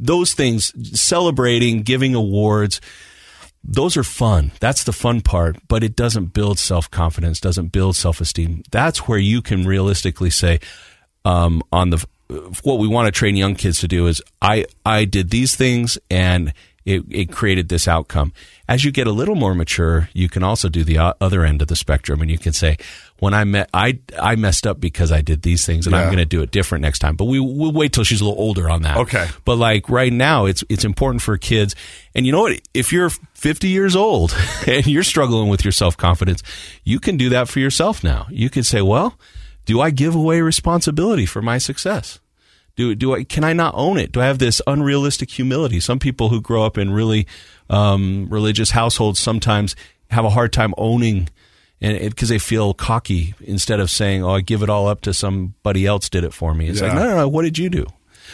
Those 0.00 0.34
things, 0.34 0.72
celebrating, 0.98 1.82
giving 1.82 2.14
awards, 2.14 2.80
those 3.62 3.96
are 3.96 4.02
fun. 4.02 4.52
That's 4.58 4.84
the 4.84 4.92
fun 4.92 5.20
part, 5.20 5.56
but 5.68 5.84
it 5.84 5.94
doesn't 5.94 6.32
build 6.32 6.58
self 6.58 6.90
confidence, 6.90 7.40
doesn't 7.40 7.68
build 7.68 7.96
self 7.96 8.20
esteem. 8.20 8.62
That's 8.70 9.06
where 9.06 9.18
you 9.18 9.42
can 9.42 9.66
realistically 9.66 10.30
say, 10.30 10.60
um, 11.24 11.62
on 11.70 11.90
the 11.90 12.04
what 12.62 12.78
we 12.78 12.88
want 12.88 13.06
to 13.06 13.12
train 13.12 13.36
young 13.36 13.54
kids 13.54 13.80
to 13.80 13.88
do 13.88 14.06
is 14.06 14.22
I 14.40 14.66
I 14.86 15.04
did 15.04 15.30
these 15.30 15.56
things 15.56 15.98
and 16.10 16.54
it, 16.84 17.04
it 17.10 17.32
created 17.32 17.68
this 17.68 17.86
outcome. 17.86 18.32
As 18.68 18.84
you 18.84 18.90
get 18.90 19.06
a 19.06 19.12
little 19.12 19.34
more 19.34 19.54
mature, 19.54 20.08
you 20.12 20.28
can 20.28 20.42
also 20.42 20.68
do 20.68 20.82
the 20.84 21.14
other 21.20 21.44
end 21.44 21.60
of 21.60 21.68
the 21.68 21.76
spectrum, 21.76 22.22
and 22.22 22.30
you 22.30 22.38
can 22.38 22.52
say, 22.52 22.78
"When 23.20 23.32
I 23.32 23.44
met, 23.44 23.70
I 23.72 24.00
I 24.18 24.34
messed 24.34 24.66
up 24.66 24.80
because 24.80 25.12
I 25.12 25.20
did 25.20 25.42
these 25.42 25.64
things, 25.64 25.86
and 25.86 25.94
I'm 25.94 26.06
going 26.06 26.18
to 26.18 26.24
do 26.24 26.42
it 26.42 26.50
different 26.50 26.82
next 26.82 26.98
time." 26.98 27.14
But 27.14 27.26
we 27.26 27.38
we'll 27.38 27.72
wait 27.72 27.92
till 27.92 28.04
she's 28.04 28.20
a 28.20 28.24
little 28.24 28.40
older 28.40 28.68
on 28.68 28.82
that. 28.82 28.96
Okay. 28.96 29.28
But 29.44 29.56
like 29.56 29.88
right 29.88 30.12
now, 30.12 30.46
it's 30.46 30.64
it's 30.68 30.84
important 30.84 31.22
for 31.22 31.38
kids. 31.38 31.76
And 32.14 32.26
you 32.26 32.32
know 32.32 32.42
what? 32.42 32.60
If 32.74 32.92
you're 32.92 33.10
50 33.10 33.68
years 33.68 33.94
old 33.94 34.36
and 34.66 34.86
you're 34.86 35.04
struggling 35.04 35.48
with 35.48 35.64
your 35.64 35.72
self 35.72 35.96
confidence, 35.96 36.42
you 36.82 36.98
can 36.98 37.16
do 37.16 37.28
that 37.28 37.48
for 37.48 37.60
yourself 37.60 38.02
now. 38.02 38.26
You 38.30 38.50
can 38.50 38.64
say, 38.64 38.82
"Well, 38.82 39.18
do 39.64 39.80
I 39.80 39.90
give 39.90 40.14
away 40.14 40.40
responsibility 40.40 41.26
for 41.26 41.40
my 41.40 41.58
success?" 41.58 42.18
Do 42.76 42.94
do 42.94 43.14
I 43.14 43.24
can 43.24 43.44
I 43.44 43.52
not 43.52 43.74
own 43.76 43.98
it? 43.98 44.12
Do 44.12 44.20
I 44.20 44.26
have 44.26 44.38
this 44.38 44.62
unrealistic 44.66 45.30
humility? 45.30 45.80
Some 45.80 45.98
people 45.98 46.30
who 46.30 46.40
grow 46.40 46.64
up 46.64 46.78
in 46.78 46.90
really 46.92 47.26
um, 47.68 48.26
religious 48.30 48.70
households 48.70 49.18
sometimes 49.18 49.76
have 50.10 50.24
a 50.24 50.30
hard 50.30 50.52
time 50.52 50.74
owning, 50.78 51.28
and 51.80 51.98
because 51.98 52.28
they 52.28 52.38
feel 52.38 52.74
cocky 52.74 53.34
instead 53.40 53.80
of 53.80 53.90
saying, 53.90 54.22
"Oh, 54.24 54.34
I 54.34 54.40
give 54.40 54.62
it 54.62 54.70
all 54.70 54.86
up 54.88 55.00
to 55.02 55.14
somebody 55.14 55.86
else 55.86 56.08
did 56.08 56.24
it 56.24 56.32
for 56.34 56.54
me." 56.54 56.68
It's 56.68 56.80
like, 56.80 56.94
no, 56.94 57.04
no, 57.04 57.16
no. 57.16 57.28
What 57.28 57.42
did 57.42 57.58
you 57.58 57.70
do? 57.70 57.86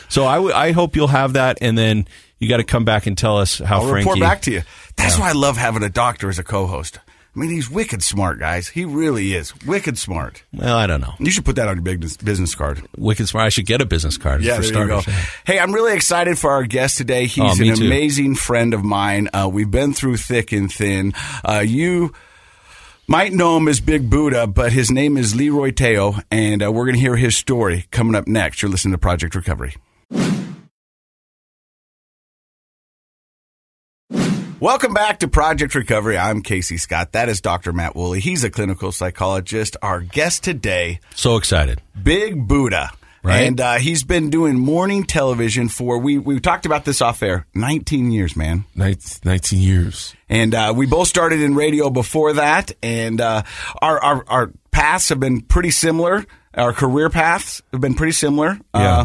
So 0.08 0.26
I, 0.26 0.34
w- 0.36 0.54
I 0.54 0.72
hope 0.72 0.94
you'll 0.96 1.06
have 1.08 1.32
that, 1.34 1.58
and 1.60 1.76
then 1.76 2.06
you 2.38 2.48
got 2.48 2.58
to 2.58 2.64
come 2.64 2.84
back 2.84 3.06
and 3.06 3.16
tell 3.16 3.38
us 3.38 3.58
how 3.58 3.80
I'll 3.80 3.88
Frankie. 3.88 4.10
report 4.10 4.20
back 4.20 4.42
to 4.42 4.52
you. 4.52 4.62
That's 4.96 5.18
why 5.18 5.30
I 5.30 5.32
love 5.32 5.56
having 5.56 5.82
a 5.82 5.88
doctor 5.88 6.28
as 6.28 6.38
a 6.38 6.44
co-host. 6.44 6.98
I 7.34 7.38
mean, 7.38 7.50
he's 7.50 7.68
wicked 7.70 8.02
smart, 8.02 8.38
guys. 8.38 8.68
He 8.68 8.86
really 8.86 9.34
is 9.34 9.52
wicked 9.66 9.98
smart. 9.98 10.42
Well, 10.54 10.74
I 10.76 10.86
don't 10.86 11.02
know. 11.02 11.12
You 11.18 11.30
should 11.30 11.44
put 11.44 11.56
that 11.56 11.68
on 11.68 11.76
your 11.76 11.82
business 11.82 12.16
business 12.16 12.54
card. 12.54 12.82
Wicked 12.96 13.28
smart. 13.28 13.44
I 13.46 13.48
should 13.50 13.66
get 13.66 13.82
a 13.82 13.84
business 13.86 14.16
card. 14.16 14.42
Yeah, 14.42 14.56
for 14.56 14.62
there 14.62 14.82
you 14.82 14.88
go. 14.88 15.00
Hey, 15.46 15.58
I'm 15.58 15.72
really 15.72 15.94
excited 15.94 16.38
for 16.38 16.50
our 16.50 16.64
guest 16.64 16.96
today. 16.98 17.26
He's 17.26 17.60
Oh, 17.60 17.62
an 17.62 17.76
too. 17.76 17.84
amazing 17.86 18.36
friend 18.36 18.72
of 18.74 18.84
mine. 18.84 19.28
Uh, 19.34 19.50
we've 19.52 19.70
been 19.70 19.92
through 19.92 20.16
thick 20.16 20.52
and 20.52 20.72
thin. 20.72 21.12
Uh, 21.44 21.58
you 21.66 22.14
might 23.06 23.32
know 23.32 23.56
him 23.56 23.68
as 23.68 23.80
Big 23.80 24.08
Budha, 24.10 24.52
but 24.52 24.72
his 24.72 24.90
name 24.90 25.16
is 25.16 25.34
Leroy 25.34 25.70
Teo, 25.70 26.14
and 26.30 26.62
uh, 26.62 26.72
we're 26.72 26.84
going 26.84 26.94
to 26.96 27.00
hear 27.00 27.16
his 27.16 27.36
story 27.36 27.86
coming 27.90 28.14
up 28.14 28.26
next. 28.26 28.62
You're 28.62 28.70
listening 28.70 28.92
to 28.92 28.98
Project 28.98 29.34
Recovery. 29.34 29.74
Welcome 34.58 34.94
back 34.94 35.20
to 35.20 35.28
Project 35.28 35.74
Recovery. 35.74 36.16
I'm 36.16 36.40
Casey 36.42 36.78
Scott. 36.78 37.12
That 37.12 37.28
is 37.28 37.42
Dr. 37.42 37.74
Matt 37.74 37.94
Woolley. 37.94 38.20
He's 38.20 38.42
a 38.42 38.50
clinical 38.50 38.90
psychologist. 38.90 39.76
Our 39.82 40.00
guest 40.00 40.44
today, 40.44 41.00
So 41.14 41.36
excited. 41.36 41.82
Big 42.02 42.48
Budha. 42.48 42.88
Right. 43.26 43.42
And 43.48 43.60
uh, 43.60 43.74
he's 43.78 44.04
been 44.04 44.30
doing 44.30 44.56
morning 44.56 45.02
television 45.02 45.68
for, 45.68 45.98
we, 45.98 46.16
we 46.16 46.38
talked 46.38 46.64
about 46.64 46.84
this 46.84 47.02
off 47.02 47.24
air, 47.24 47.44
19 47.54 48.12
years, 48.12 48.36
man. 48.36 48.64
19 49.24 49.58
years. 49.58 50.14
And 50.28 50.54
uh, 50.54 50.72
we 50.76 50.86
both 50.86 51.08
started 51.08 51.40
in 51.40 51.56
radio 51.56 51.90
before 51.90 52.34
that, 52.34 52.70
and 52.84 53.20
uh, 53.20 53.42
our, 53.82 53.98
our 54.02 54.24
our 54.28 54.52
paths 54.70 55.08
have 55.08 55.18
been 55.18 55.40
pretty 55.40 55.70
similar. 55.70 56.24
Our 56.54 56.72
career 56.72 57.10
paths 57.10 57.62
have 57.72 57.80
been 57.80 57.94
pretty 57.94 58.12
similar. 58.12 58.58
Yeah. 58.74 59.00
Uh, 59.00 59.04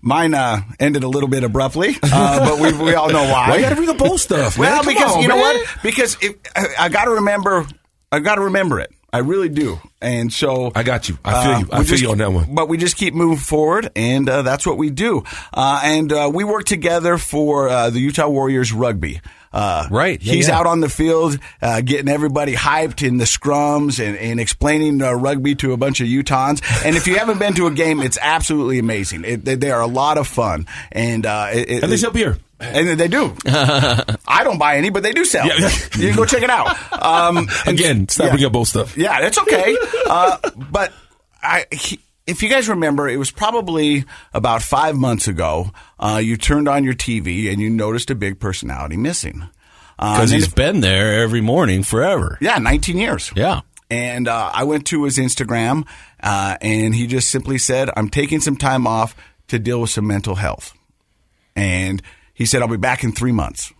mine 0.00 0.34
uh, 0.34 0.60
ended 0.78 1.02
a 1.02 1.08
little 1.08 1.28
bit 1.28 1.42
abruptly, 1.44 1.96
uh, 2.02 2.48
but 2.48 2.60
we 2.60 2.84
we 2.84 2.94
all 2.94 3.10
know 3.10 3.24
why. 3.24 3.50
Why 3.50 3.56
you 3.56 3.62
gotta 3.62 3.76
bring 3.76 3.96
the 3.96 4.04
old 4.04 4.20
stuff, 4.20 4.56
man? 4.58 4.70
well, 4.70 4.82
Come 4.84 4.94
because 4.94 5.16
on, 5.16 5.22
you 5.22 5.28
know 5.28 5.36
man. 5.36 5.56
what? 5.58 5.68
Because 5.82 6.16
it, 6.22 6.38
I, 6.54 6.66
I 6.78 6.88
got 6.90 7.06
to 7.06 7.12
remember. 7.12 7.66
I 8.10 8.20
got 8.20 8.36
to 8.36 8.42
remember 8.42 8.80
it. 8.80 8.90
I 9.12 9.18
really 9.18 9.48
do. 9.48 9.78
And 10.02 10.32
so 10.32 10.70
I 10.74 10.82
got 10.82 11.08
you. 11.08 11.18
I 11.24 11.44
feel 11.44 11.60
you. 11.60 11.68
I 11.72 11.82
feel 11.84 11.98
you 11.98 12.10
on 12.10 12.18
that 12.18 12.30
one. 12.32 12.54
But 12.54 12.68
we 12.68 12.76
just 12.76 12.96
keep 12.96 13.14
moving 13.14 13.38
forward, 13.38 13.90
and 13.96 14.28
uh, 14.28 14.42
that's 14.42 14.66
what 14.66 14.76
we 14.76 14.90
do. 14.90 15.24
Uh, 15.52 15.80
and 15.82 16.12
uh, 16.12 16.30
we 16.32 16.44
work 16.44 16.64
together 16.64 17.16
for 17.18 17.68
uh, 17.68 17.90
the 17.90 18.00
Utah 18.00 18.28
Warriors 18.28 18.72
rugby. 18.72 19.20
Uh, 19.50 19.88
Right. 19.90 20.22
Yeah, 20.22 20.34
he's 20.34 20.48
yeah. 20.48 20.58
out 20.58 20.66
on 20.66 20.80
the 20.80 20.90
field 20.90 21.38
uh, 21.62 21.80
getting 21.80 22.08
everybody 22.10 22.54
hyped 22.54 23.04
in 23.06 23.16
the 23.16 23.24
scrums 23.24 23.98
and, 23.98 24.14
and 24.18 24.38
explaining 24.38 25.00
uh, 25.00 25.12
rugby 25.14 25.54
to 25.56 25.72
a 25.72 25.78
bunch 25.78 26.00
of 26.02 26.06
Utahns. 26.06 26.62
And 26.84 26.94
if 26.96 27.06
you 27.06 27.16
haven't 27.16 27.38
been 27.38 27.54
to 27.54 27.66
a 27.66 27.70
game, 27.70 28.00
it's 28.00 28.18
absolutely 28.20 28.78
amazing. 28.78 29.24
It, 29.24 29.44
they, 29.46 29.54
they 29.54 29.70
are 29.70 29.80
a 29.80 29.86
lot 29.86 30.18
of 30.18 30.28
fun. 30.28 30.66
And 30.92 31.24
uh, 31.24 31.48
it, 31.54 31.70
it- 31.70 31.82
And 31.82 31.90
they 31.90 31.96
sell 31.96 32.10
beer. 32.10 32.36
And 32.60 32.98
they 32.98 33.08
do. 33.08 33.34
I 33.46 34.40
don't 34.44 34.58
buy 34.58 34.76
any, 34.76 34.90
but 34.90 35.02
they 35.02 35.12
do 35.12 35.24
sell. 35.24 35.46
Yeah. 35.46 35.68
You 35.98 36.08
can 36.08 36.16
go 36.16 36.24
check 36.24 36.42
it 36.42 36.50
out. 36.50 36.68
Um, 37.02 37.38
and- 37.38 37.50
Again, 37.66 38.08
stop 38.08 38.24
yeah. 38.26 38.30
bringing 38.30 38.46
up 38.46 38.56
old 38.56 38.68
stuff. 38.68 38.96
Yeah, 38.96 39.20
that's 39.20 39.38
okay. 39.38 39.76
Uh, 40.06 40.38
but 40.70 40.92
I, 41.42 41.66
he, 41.72 41.98
if 42.26 42.42
you 42.42 42.48
guys 42.48 42.68
remember, 42.68 43.08
it 43.08 43.16
was 43.16 43.30
probably 43.30 44.04
about 44.32 44.62
five 44.62 44.94
months 44.96 45.26
ago. 45.28 45.70
Uh, 45.98 46.20
you 46.22 46.36
turned 46.36 46.68
on 46.68 46.84
your 46.84 46.94
TV 46.94 47.50
and 47.50 47.60
you 47.60 47.68
noticed 47.70 48.10
a 48.10 48.14
big 48.14 48.38
personality 48.38 48.96
missing. 48.96 49.42
Uh, 49.98 50.14
Because 50.16 50.30
and 50.30 50.36
he's 50.40 50.48
if- 50.48 50.54
been 50.54 50.80
there 50.80 51.22
every 51.22 51.40
morning 51.40 51.82
forever. 51.82 52.38
yeah, 52.40 52.58
19 52.58 52.96
years. 52.98 53.32
Yeah. 53.34 53.62
And 53.90 54.28
uh, 54.28 54.50
I 54.52 54.64
went 54.64 54.86
to 54.88 55.04
his 55.04 55.16
Instagram, 55.16 55.86
uh, 56.22 56.58
and 56.60 56.94
he 56.94 57.06
just 57.06 57.30
simply 57.30 57.56
said, 57.56 57.88
"I'm 57.96 58.10
taking 58.10 58.38
some 58.40 58.54
time 58.56 58.86
off 58.86 59.16
to 59.48 59.58
deal 59.58 59.80
with 59.80 59.88
some 59.88 60.06
mental 60.06 60.34
health." 60.34 60.74
And 61.56 62.02
he 62.38 62.46
said, 62.46 62.62
"I'll 62.62 62.68
be 62.68 62.76
back 62.78 63.02
in 63.02 63.12
three 63.12 63.32
months." 63.32 63.72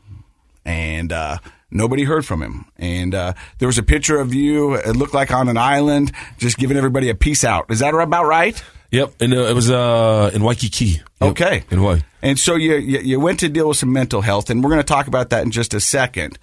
And 0.65 1.13
uh, 1.13 1.39
nobody 1.71 2.05
heard 2.05 2.27
from 2.27 2.43
him. 2.43 2.67
And 2.77 3.15
uh, 3.15 3.33
there 3.59 3.69
was 3.69 3.79
a 3.79 3.83
picture 3.83 4.19
of 4.19 4.35
you. 4.35 4.75
It 4.75 4.97
looked 4.97 5.15
like 5.15 5.33
on 5.33 5.49
an 5.49 5.57
island, 5.57 6.13
just 6.37 6.59
giving 6.59 6.77
everybody 6.77 7.09
a 7.09 7.15
peace 7.15 7.45
out. 7.45 7.71
Is 7.71 7.79
that 7.79 7.95
about 7.95 8.27
right? 8.27 8.63
Yep. 8.91 9.15
And 9.21 9.33
uh, 9.33 9.43
it 9.43 9.55
was 9.55 9.71
uh, 9.71 10.31
in 10.35 10.43
Waikiki. 10.43 10.85
Yep. 10.85 11.03
Okay. 11.23 11.65
In 11.71 11.79
Hawaii. 11.79 12.01
And 12.21 12.39
so 12.39 12.57
you, 12.57 12.75
you 12.77 12.99
you 12.99 13.21
went 13.21 13.41
to 13.41 13.49
deal 13.49 13.69
with 13.69 13.79
some 13.79 13.93
mental 13.93 14.21
health, 14.21 14.51
and 14.51 14.63
we're 14.63 14.71
going 14.71 14.83
to 14.83 14.87
talk 14.95 15.07
about 15.07 15.31
that 15.31 15.45
in 15.45 15.53
just 15.53 15.73
a 15.73 15.81
second. 15.81 16.39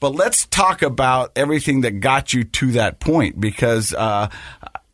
But 0.00 0.14
let's 0.14 0.46
talk 0.46 0.82
about 0.82 1.32
everything 1.34 1.82
that 1.82 1.98
got 2.00 2.32
you 2.32 2.44
to 2.44 2.72
that 2.72 3.00
point, 3.00 3.40
because 3.40 3.92
uh, 3.92 4.28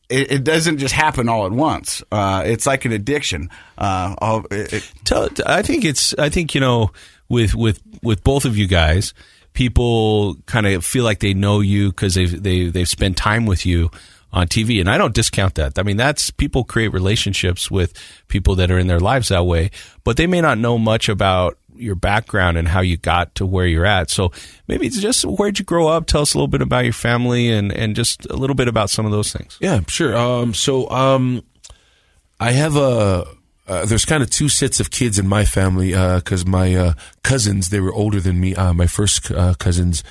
it, 0.09 0.31
it 0.31 0.45
doesn't 0.45 0.79
just 0.79 0.95
happen 0.95 1.29
all 1.29 1.47
at 1.47 1.53
once. 1.53 2.03
Uh, 2.13 2.43
it's 2.45 2.67
like 2.67 2.85
an 2.85 2.93
addiction. 2.93 3.51
Uh, 3.79 4.43
it, 4.51 4.91
Tell, 5.05 5.29
I 5.47 5.63
think 5.63 5.85
it's. 5.85 6.15
I 6.19 6.29
think 6.29 6.55
you 6.55 6.61
know, 6.61 6.91
with 7.29 7.55
with 7.55 7.81
with 8.03 8.23
both 8.23 8.45
of 8.45 8.57
you 8.57 8.67
guys, 8.67 9.15
people 9.55 10.37
kind 10.47 10.67
of 10.67 10.85
feel 10.85 11.05
like 11.05 11.21
they 11.21 11.35
know 11.35 11.61
you 11.61 11.91
because 11.91 12.15
they've 12.15 12.43
they 12.43 12.69
they've 12.69 12.89
spent 12.89 13.17
time 13.17 13.47
with 13.47 13.65
you 13.65 13.91
on 14.33 14.49
TV, 14.49 14.81
and 14.81 14.91
I 14.91 14.99
don't 14.99 15.15
discount 15.15 15.55
that. 15.55 15.79
I 15.79 15.83
mean, 15.83 15.97
that's 15.97 16.31
people 16.31 16.65
create 16.65 16.89
relationships 16.89 17.71
with 17.71 17.95
people 18.29 18.57
that 18.57 18.71
are 18.71 18.79
in 18.79 18.89
their 18.89 19.01
lives 19.01 19.29
that 19.29 19.47
way, 19.47 19.71
but 20.03 20.17
they 20.17 20.27
may 20.27 20.41
not 20.41 20.59
know 20.59 20.77
much 20.77 21.09
about 21.09 21.57
your 21.77 21.95
background 21.95 22.57
and 22.57 22.69
how 22.69 22.81
you 22.81 22.97
got 22.97 23.35
to 23.37 23.47
where 23.47 23.67
you're 23.67 23.87
at. 23.87 24.11
So 24.11 24.33
maybe 24.69 24.87
it's 24.87 25.01
just 25.01 25.25
where'd 25.25 25.59
you 25.59 25.65
grow 25.65 25.89
up? 25.89 26.07
Tell 26.07 26.23
us 26.23 26.35
a 26.35 26.39
little 26.39 26.49
bit 26.49 26.63
about 26.63 26.85
your 26.85 26.93
family 26.93 27.51
and 27.51 27.73
and 27.73 27.97
just 27.97 28.27
a 28.27 28.37
little 28.37 28.57
bit 28.57 28.69
about 28.69 28.91
some 28.91 29.07
of 29.07 29.13
those 29.13 29.33
things. 29.33 29.59
Yeah, 29.61 29.81
sure. 29.89 30.17
Um, 30.17 30.55
so 30.55 30.89
um, 30.91 31.43
I 32.41 32.53
have 32.53 32.77
a. 32.77 33.27
Uh, 33.67 33.87
there's 33.87 34.05
kind 34.05 34.23
of 34.23 34.29
two 34.29 34.51
sets 34.51 34.79
of 34.79 34.91
kids 34.91 35.19
in 35.19 35.27
my 35.27 35.47
family 35.47 35.93
because 35.93 36.45
my 36.45 36.75
uh, 36.75 36.93
cousins 37.23 37.71
they 37.71 37.81
were 37.81 37.95
older 37.95 38.21
than 38.21 38.39
me. 38.39 38.55
Uh, 38.55 38.75
my 38.75 38.87
first 38.87 39.31
uh, 39.31 39.55
cousins 39.55 40.05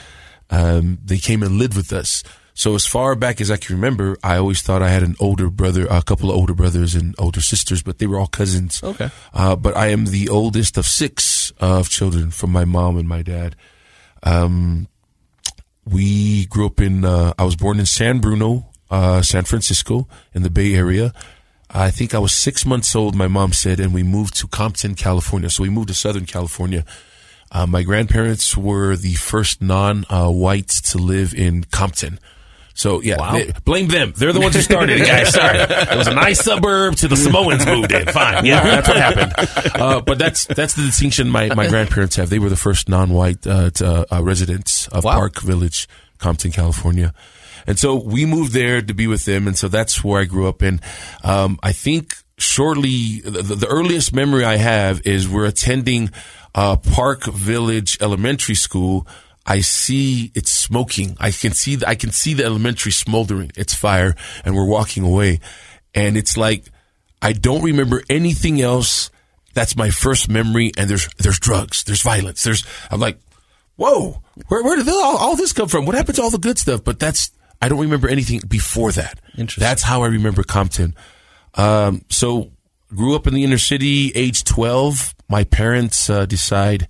um, 0.50 1.00
they 1.04 1.18
came 1.18 1.44
and 1.44 1.58
lived 1.58 1.76
with 1.76 1.92
us. 1.92 2.24
So 2.54 2.76
as 2.76 2.86
far 2.86 3.16
back 3.16 3.42
as 3.42 3.50
I 3.50 3.58
can 3.58 3.76
remember, 3.76 4.18
I 4.24 4.38
always 4.38 4.62
thought 4.62 4.84
I 4.84 4.90
had 4.90 5.04
an 5.04 5.16
older 5.20 5.50
brother, 5.50 5.88
a 5.90 6.04
couple 6.04 6.30
of 6.30 6.36
older 6.36 6.54
brothers 6.54 6.94
and 6.94 7.16
older 7.18 7.42
sisters, 7.42 7.82
but 7.82 7.98
they 7.98 8.06
were 8.06 8.20
all 8.20 8.28
cousins. 8.28 8.82
Okay. 8.84 9.10
Uh, 9.34 9.56
but 9.56 9.76
I 9.76 9.88
am 9.88 10.06
the 10.06 10.30
oldest 10.30 10.78
of 10.78 10.86
six 10.86 11.52
of 11.60 11.90
children 11.90 12.30
from 12.30 12.52
my 12.52 12.64
mom 12.64 12.98
and 12.98 13.08
my 13.08 13.24
dad. 13.24 13.56
Um, 14.22 14.88
we 15.86 16.46
grew 16.46 16.68
up 16.68 16.80
in. 16.80 17.04
Uh, 17.04 17.34
I 17.38 17.44
was 17.44 17.56
born 17.56 17.80
in 17.80 17.86
San 17.86 18.20
Bruno, 18.20 18.70
uh, 18.90 19.22
San 19.22 19.44
Francisco, 19.44 20.08
in 20.34 20.44
the 20.44 20.50
Bay 20.50 20.76
Area. 20.76 21.14
I 21.70 21.90
think 21.90 22.14
I 22.14 22.20
was 22.20 22.34
six 22.34 22.66
months 22.68 22.96
old, 22.96 23.16
my 23.16 23.28
mom 23.28 23.52
said, 23.52 23.80
and 23.80 23.94
we 23.94 24.04
moved 24.04 24.38
to 24.38 24.48
Compton, 24.48 24.94
California. 24.94 25.50
So 25.50 25.64
we 25.64 25.70
moved 25.70 25.88
to 25.88 25.96
Southern 25.96 26.28
California. 26.28 26.86
Uh, 27.52 27.66
my 27.66 27.82
grandparents 27.82 28.56
were 28.56 28.96
the 28.96 29.16
first 29.16 29.62
non 29.62 30.06
uh, 30.10 30.30
whites 30.30 30.82
to 30.92 31.00
live 31.00 31.34
in 31.34 31.64
Compton. 31.66 32.20
So 32.76 33.02
yeah, 33.02 33.32
they- 33.34 33.52
blame 33.66 33.88
them. 33.88 34.14
They're 34.16 34.34
the 34.34 34.40
ones 34.42 34.56
who 34.56 34.62
started 34.62 35.00
it, 35.02 35.06
guys. 35.08 35.32
Sorry, 35.34 35.60
it 35.60 35.96
was 35.98 36.08
a 36.08 36.14
nice 36.16 36.44
suburb 36.44 36.96
to 36.98 37.08
the 37.08 37.16
Samoans 37.16 37.66
moved 37.66 37.92
in. 37.92 38.08
Fine, 38.08 38.46
yeah, 38.46 38.64
that's 38.64 38.88
what 38.88 38.98
happened. 38.98 39.34
Uh, 39.84 40.02
but 40.02 40.18
that's 40.18 40.46
that's 40.46 40.74
the 40.76 40.84
distinction 40.84 41.30
my, 41.30 41.54
my 41.54 41.68
grandparents 41.68 42.16
have. 42.16 42.30
They 42.30 42.40
were 42.40 42.50
the 42.50 42.56
first 42.56 42.88
non-white 42.90 43.46
uh, 43.46 43.70
to, 43.72 44.16
uh, 44.16 44.22
residents 44.24 44.88
of 44.90 45.04
Wow. 45.04 45.16
Park 45.16 45.42
Village, 45.42 45.88
Compton, 46.20 46.52
California. 46.52 47.14
And 47.68 47.78
so 47.80 47.96
we 47.96 48.26
moved 48.26 48.54
there 48.54 48.82
to 48.82 48.94
be 48.94 49.08
with 49.08 49.26
them, 49.26 49.48
and 49.48 49.58
so 49.58 49.68
that's 49.68 50.04
where 50.04 50.22
I 50.22 50.26
grew 50.26 50.48
up. 50.48 50.62
And 50.62 50.82
um, 51.24 51.60
I 51.64 51.72
think 51.74 52.16
shortly, 52.38 53.22
the, 53.22 53.42
the 53.56 53.68
earliest 53.68 54.14
memory 54.14 54.44
I 54.46 54.58
have 54.58 55.02
is 55.06 55.28
we're 55.30 55.46
attending 55.46 56.10
uh, 56.56 56.76
Park 56.78 57.26
Village 57.26 57.98
Elementary 58.02 58.56
School. 58.56 59.08
I 59.46 59.60
see 59.62 60.32
it's 60.36 60.52
smoking. 60.52 61.18
I 61.20 61.32
can 61.32 61.52
see 61.52 61.76
the, 61.76 61.88
I 61.88 61.96
can 61.96 62.12
see 62.12 62.34
the 62.34 62.46
elementary 62.46 62.92
smoldering. 62.92 63.52
It's 63.58 63.74
fire, 63.74 64.16
and 64.46 64.56
we're 64.56 64.68
walking 64.68 65.04
away, 65.04 65.40
and 65.94 66.16
it's 66.16 66.38
like 66.38 66.66
I 67.22 67.34
don't 67.34 67.64
remember 67.64 68.04
anything 68.10 68.62
else. 68.62 69.10
That's 69.54 69.76
my 69.76 69.90
first 69.90 70.30
memory, 70.30 70.72
and 70.78 70.90
there's 70.90 71.10
there's 71.18 71.40
drugs, 71.40 71.84
there's 71.84 72.02
violence, 72.02 72.44
there's. 72.44 72.66
I'm 72.90 73.02
like, 73.02 73.20
whoa, 73.76 74.22
where 74.48 74.64
where 74.64 74.78
did 74.78 74.88
all, 74.88 75.18
all 75.18 75.36
this 75.36 75.54
come 75.54 75.68
from? 75.68 75.86
What 75.86 75.96
happened 75.96 76.16
to 76.16 76.24
all 76.24 76.32
the 76.32 76.38
good 76.38 76.58
stuff? 76.58 76.84
But 76.84 77.00
that's 77.00 77.32
I 77.62 77.68
don't 77.70 77.82
remember 77.82 78.08
anything 78.08 78.42
before 78.48 78.92
that. 78.94 79.20
Interesting. 79.38 79.62
That's 79.62 79.84
how 79.84 80.04
I 80.04 80.08
remember 80.08 80.44
Compton. 80.44 80.96
Um, 81.56 82.06
so 82.10 82.52
grew 82.96 83.16
up 83.16 83.28
in 83.28 83.34
the 83.34 83.44
inner 83.44 83.58
city. 83.58 84.12
Age 84.16 84.44
twelve, 84.46 85.14
my 85.28 85.44
parents 85.44 86.10
uh, 86.10 86.26
decide 86.26 86.88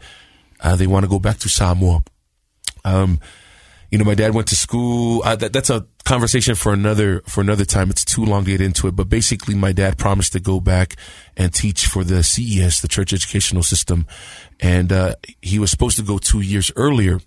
uh, 0.61 0.75
they 0.75 0.87
want 0.87 1.03
to 1.03 1.09
go 1.09 1.19
back 1.19 1.39
to 1.39 1.49
Samoa. 1.49 2.03
Um, 2.83 3.19
you 3.89 3.99
know, 3.99 4.05
my 4.05 4.15
dad 4.15 4.33
went 4.33 4.47
to 4.47 4.55
school. 4.55 5.21
Uh, 5.23 5.35
that, 5.35 5.53
that's 5.53 5.69
a 5.69 5.85
conversation 6.03 6.55
for 6.55 6.73
another 6.73 7.21
for 7.27 7.41
another 7.41 7.65
time. 7.65 7.89
It's 7.91 8.03
too 8.03 8.25
long 8.25 8.43
to 8.45 8.51
get 8.51 8.61
into 8.61 8.87
it. 8.87 8.95
But 8.95 9.07
basically, 9.09 9.53
my 9.53 9.71
dad 9.71 9.97
promised 9.99 10.33
to 10.33 10.39
go 10.39 10.59
back 10.59 10.95
and 11.37 11.53
teach 11.53 11.85
for 11.85 12.03
the 12.03 12.23
CES, 12.23 12.81
the 12.81 12.87
Church 12.87 13.13
Educational 13.13 13.61
System, 13.61 14.07
and 14.59 14.91
uh, 14.91 15.15
he 15.41 15.59
was 15.59 15.69
supposed 15.69 15.97
to 15.97 16.03
go 16.03 16.17
two 16.17 16.41
years 16.41 16.71
earlier. 16.75 17.19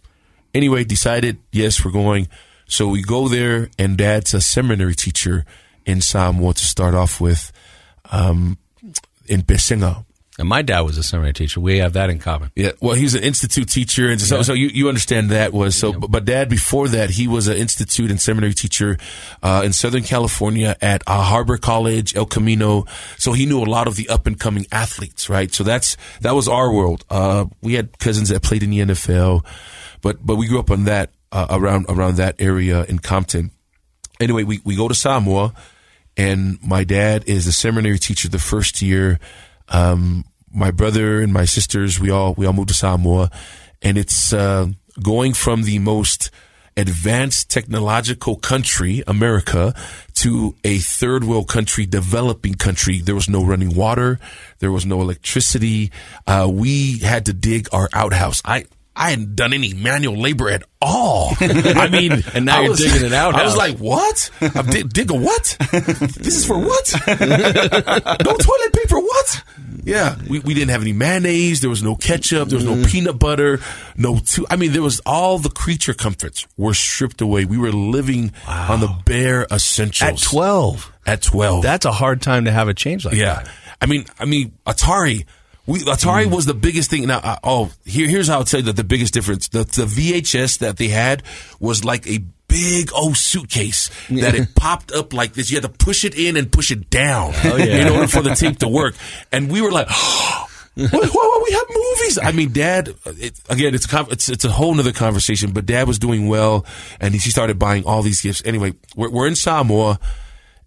Anyway, 0.54 0.84
decided 0.84 1.38
yes, 1.52 1.84
we're 1.84 1.92
going. 1.92 2.28
So 2.66 2.88
we 2.88 3.02
go 3.02 3.28
there, 3.28 3.70
and 3.78 3.96
dad's 3.96 4.34
a 4.34 4.40
seminary 4.40 4.94
teacher 4.94 5.44
in 5.84 6.00
Samoa 6.00 6.54
to 6.54 6.64
start 6.64 6.94
off 6.94 7.20
with, 7.20 7.52
um, 8.10 8.58
in 9.26 9.42
Pesega. 9.42 10.05
And 10.38 10.48
my 10.48 10.60
dad 10.60 10.80
was 10.80 10.98
a 10.98 11.02
seminary 11.02 11.32
teacher. 11.32 11.60
We 11.60 11.78
have 11.78 11.94
that 11.94 12.10
in 12.10 12.18
common. 12.18 12.52
Yeah, 12.54 12.72
well, 12.80 12.94
he's 12.94 13.14
an 13.14 13.22
institute 13.22 13.70
teacher, 13.70 14.10
and 14.10 14.20
so 14.20 14.42
so 14.42 14.52
you, 14.52 14.68
you 14.68 14.88
understand 14.88 15.30
that 15.30 15.54
was 15.54 15.74
so. 15.74 15.94
But, 15.94 16.10
but 16.10 16.24
dad, 16.26 16.50
before 16.50 16.88
that, 16.88 17.08
he 17.08 17.26
was 17.26 17.48
an 17.48 17.56
institute 17.56 18.10
and 18.10 18.20
seminary 18.20 18.52
teacher 18.52 18.98
uh, 19.42 19.62
in 19.64 19.72
Southern 19.72 20.02
California 20.02 20.76
at 20.82 21.02
uh, 21.06 21.22
Harbor 21.22 21.56
College, 21.56 22.14
El 22.14 22.26
Camino. 22.26 22.84
So 23.16 23.32
he 23.32 23.46
knew 23.46 23.62
a 23.62 23.64
lot 23.64 23.88
of 23.88 23.96
the 23.96 24.10
up 24.10 24.26
and 24.26 24.38
coming 24.38 24.66
athletes, 24.70 25.30
right? 25.30 25.52
So 25.54 25.64
that's 25.64 25.96
that 26.20 26.34
was 26.34 26.48
our 26.48 26.70
world. 26.70 27.06
Uh, 27.08 27.46
we 27.62 27.74
had 27.74 27.98
cousins 27.98 28.28
that 28.28 28.42
played 28.42 28.62
in 28.62 28.70
the 28.70 28.80
NFL, 28.80 29.42
but 30.02 30.24
but 30.24 30.36
we 30.36 30.48
grew 30.48 30.58
up 30.58 30.70
on 30.70 30.84
that 30.84 31.12
uh, 31.32 31.46
around 31.48 31.86
around 31.88 32.16
that 32.16 32.36
area 32.38 32.84
in 32.84 32.98
Compton. 32.98 33.52
Anyway, 34.20 34.42
we 34.42 34.60
we 34.64 34.76
go 34.76 34.86
to 34.86 34.94
Samoa, 34.94 35.54
and 36.14 36.58
my 36.62 36.84
dad 36.84 37.24
is 37.26 37.46
a 37.46 37.52
seminary 37.52 37.98
teacher 37.98 38.28
the 38.28 38.38
first 38.38 38.82
year. 38.82 39.18
Um, 39.68 40.24
my 40.52 40.70
brother 40.70 41.20
and 41.20 41.32
my 41.32 41.44
sisters, 41.44 42.00
we 42.00 42.10
all 42.10 42.34
we 42.34 42.46
all 42.46 42.52
moved 42.52 42.68
to 42.68 42.74
Samoa, 42.74 43.30
and 43.82 43.98
it's 43.98 44.32
uh, 44.32 44.66
going 45.02 45.34
from 45.34 45.62
the 45.64 45.78
most 45.78 46.30
advanced 46.78 47.50
technological 47.50 48.36
country, 48.36 49.02
America, 49.06 49.74
to 50.14 50.54
a 50.62 50.78
third 50.78 51.24
world 51.24 51.48
country, 51.48 51.86
developing 51.86 52.54
country. 52.54 53.00
There 53.00 53.14
was 53.14 53.28
no 53.28 53.42
running 53.44 53.74
water, 53.74 54.18
there 54.58 54.70
was 54.72 54.84
no 54.86 55.00
electricity. 55.00 55.90
Uh, 56.26 56.48
we 56.50 56.98
had 56.98 57.26
to 57.26 57.32
dig 57.32 57.68
our 57.72 57.88
outhouse. 57.92 58.40
I. 58.44 58.64
I 58.98 59.10
hadn't 59.10 59.36
done 59.36 59.52
any 59.52 59.74
manual 59.74 60.16
labor 60.18 60.48
at 60.48 60.62
all. 60.80 61.32
I 61.40 61.88
mean, 61.90 62.12
And 62.32 62.46
now 62.46 62.60
I 62.60 62.62
you're 62.62 62.70
was- 62.70 62.78
digging 62.80 63.06
an 63.06 63.12
outhouse. 63.12 63.42
I 63.42 63.44
was 63.44 63.54
like, 63.54 63.76
what? 63.76 64.30
I'm 64.40 64.64
dig, 64.68 64.90
dig 64.90 65.10
a 65.10 65.14
what? 65.14 65.54
This 66.16 66.34
is 66.34 66.46
for 66.46 66.58
what? 66.58 66.94
no 67.06 68.32
toilet 68.36 68.72
paper. 68.72 68.95
What? 69.26 69.42
Yeah, 69.84 70.16
we, 70.28 70.40
we 70.40 70.54
didn't 70.54 70.70
have 70.70 70.82
any 70.82 70.92
mayonnaise. 70.92 71.60
There 71.60 71.70
was 71.70 71.82
no 71.82 71.94
ketchup. 71.94 72.48
There 72.48 72.56
was 72.58 72.64
no 72.64 72.84
peanut 72.88 73.18
butter. 73.18 73.60
No, 73.96 74.18
two. 74.18 74.46
I 74.50 74.56
mean, 74.56 74.72
there 74.72 74.82
was 74.82 75.00
all 75.06 75.38
the 75.38 75.50
creature 75.50 75.94
comforts 75.94 76.46
were 76.56 76.74
stripped 76.74 77.20
away. 77.20 77.44
We 77.44 77.58
were 77.58 77.72
living 77.72 78.32
on 78.46 78.80
the 78.80 78.94
bare 79.04 79.46
essentials 79.50 80.10
At 80.10 80.18
12. 80.18 80.92
At 81.06 81.22
twelve, 81.22 81.62
That's 81.62 81.86
a 81.86 81.92
hard 81.92 82.20
time 82.20 82.46
to 82.46 82.50
have 82.50 82.66
a 82.66 82.74
change 82.74 83.04
like 83.04 83.14
yeah. 83.14 83.34
that. 83.34 83.46
Yeah, 83.46 83.52
I 83.80 83.86
mean, 83.86 84.06
I 84.18 84.24
mean, 84.24 84.58
Atari. 84.66 85.24
We 85.66 85.80
Atari 85.80 86.28
was 86.28 86.46
the 86.46 86.54
biggest 86.54 86.90
thing. 86.90 87.06
Now, 87.06 87.18
uh, 87.18 87.38
oh, 87.44 87.70
here, 87.84 88.08
here's 88.08 88.26
how 88.26 88.38
I'll 88.38 88.44
tell 88.44 88.60
you 88.60 88.66
that 88.66 88.76
the 88.76 88.84
biggest 88.84 89.14
difference. 89.14 89.48
The 89.48 89.58
the 89.60 89.86
VHS 89.86 90.58
that 90.58 90.78
they 90.78 90.88
had 90.88 91.22
was 91.60 91.84
like 91.84 92.08
a 92.08 92.24
big 92.56 92.92
old 92.94 93.16
suitcase 93.16 93.90
that 94.08 94.34
it 94.34 94.54
popped 94.54 94.90
up 94.90 95.12
like 95.12 95.34
this. 95.34 95.50
You 95.50 95.56
had 95.56 95.70
to 95.70 95.84
push 95.84 96.04
it 96.04 96.16
in 96.16 96.36
and 96.36 96.50
push 96.50 96.70
it 96.70 96.88
down 96.88 97.34
in 97.44 97.88
order 97.88 98.06
for 98.06 98.22
the 98.22 98.34
tape 98.34 98.58
to 98.60 98.68
work. 98.68 98.94
And 99.32 99.50
we 99.50 99.60
were 99.60 99.72
like. 99.72 99.88
What, 100.78 100.92
what, 100.92 101.42
we 101.42 101.52
have 101.52 101.64
movies. 101.70 102.18
I 102.22 102.32
mean, 102.32 102.52
Dad. 102.52 102.94
It, 103.06 103.40
again, 103.48 103.74
it's 103.74 103.90
a 103.90 104.06
it's 104.10 104.28
it's 104.28 104.44
a 104.44 104.50
whole 104.50 104.74
nother 104.74 104.92
conversation. 104.92 105.52
But 105.52 105.64
Dad 105.64 105.88
was 105.88 105.98
doing 105.98 106.28
well, 106.28 106.66
and 107.00 107.14
he, 107.14 107.18
he 107.18 107.30
started 107.30 107.58
buying 107.58 107.84
all 107.86 108.02
these 108.02 108.20
gifts. 108.20 108.42
Anyway, 108.44 108.74
we're, 108.94 109.08
we're 109.08 109.26
in 109.26 109.36
Samoa, 109.36 109.98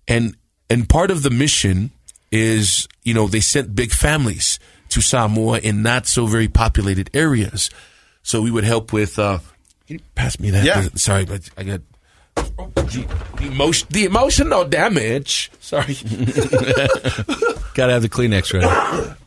and 0.08 0.36
and 0.68 0.90
part 0.90 1.12
of 1.12 1.22
the 1.22 1.30
mission 1.30 1.92
is 2.32 2.88
you 3.04 3.14
know 3.14 3.28
they 3.28 3.40
sent 3.40 3.76
big 3.76 3.92
families 3.92 4.58
to 4.90 5.00
Samoa 5.00 5.60
in 5.60 5.84
not 5.84 6.08
so 6.08 6.26
very 6.26 6.48
populated 6.48 7.12
areas, 7.14 7.70
so 8.24 8.42
we 8.42 8.50
would 8.50 8.64
help 8.64 8.92
with. 8.92 9.20
Uh, 9.20 9.38
can 9.90 9.98
you 9.98 10.06
pass 10.14 10.40
me 10.40 10.52
that? 10.52 10.64
Yeah. 10.64 10.88
Sorry, 10.94 11.26
but 11.26 11.50
I 11.58 11.64
got. 11.64 11.82
oh, 12.38 12.70
the, 12.76 13.08
the 13.38 13.48
emotion, 13.48 13.88
the 13.90 14.06
emotional 14.06 14.64
damage. 14.64 15.50
Sorry. 15.62 15.96
Got 17.74 17.88
to 17.88 17.94
have 17.94 18.04
the 18.04 18.10
Kleenex 18.10 18.54
ready. 18.54 19.16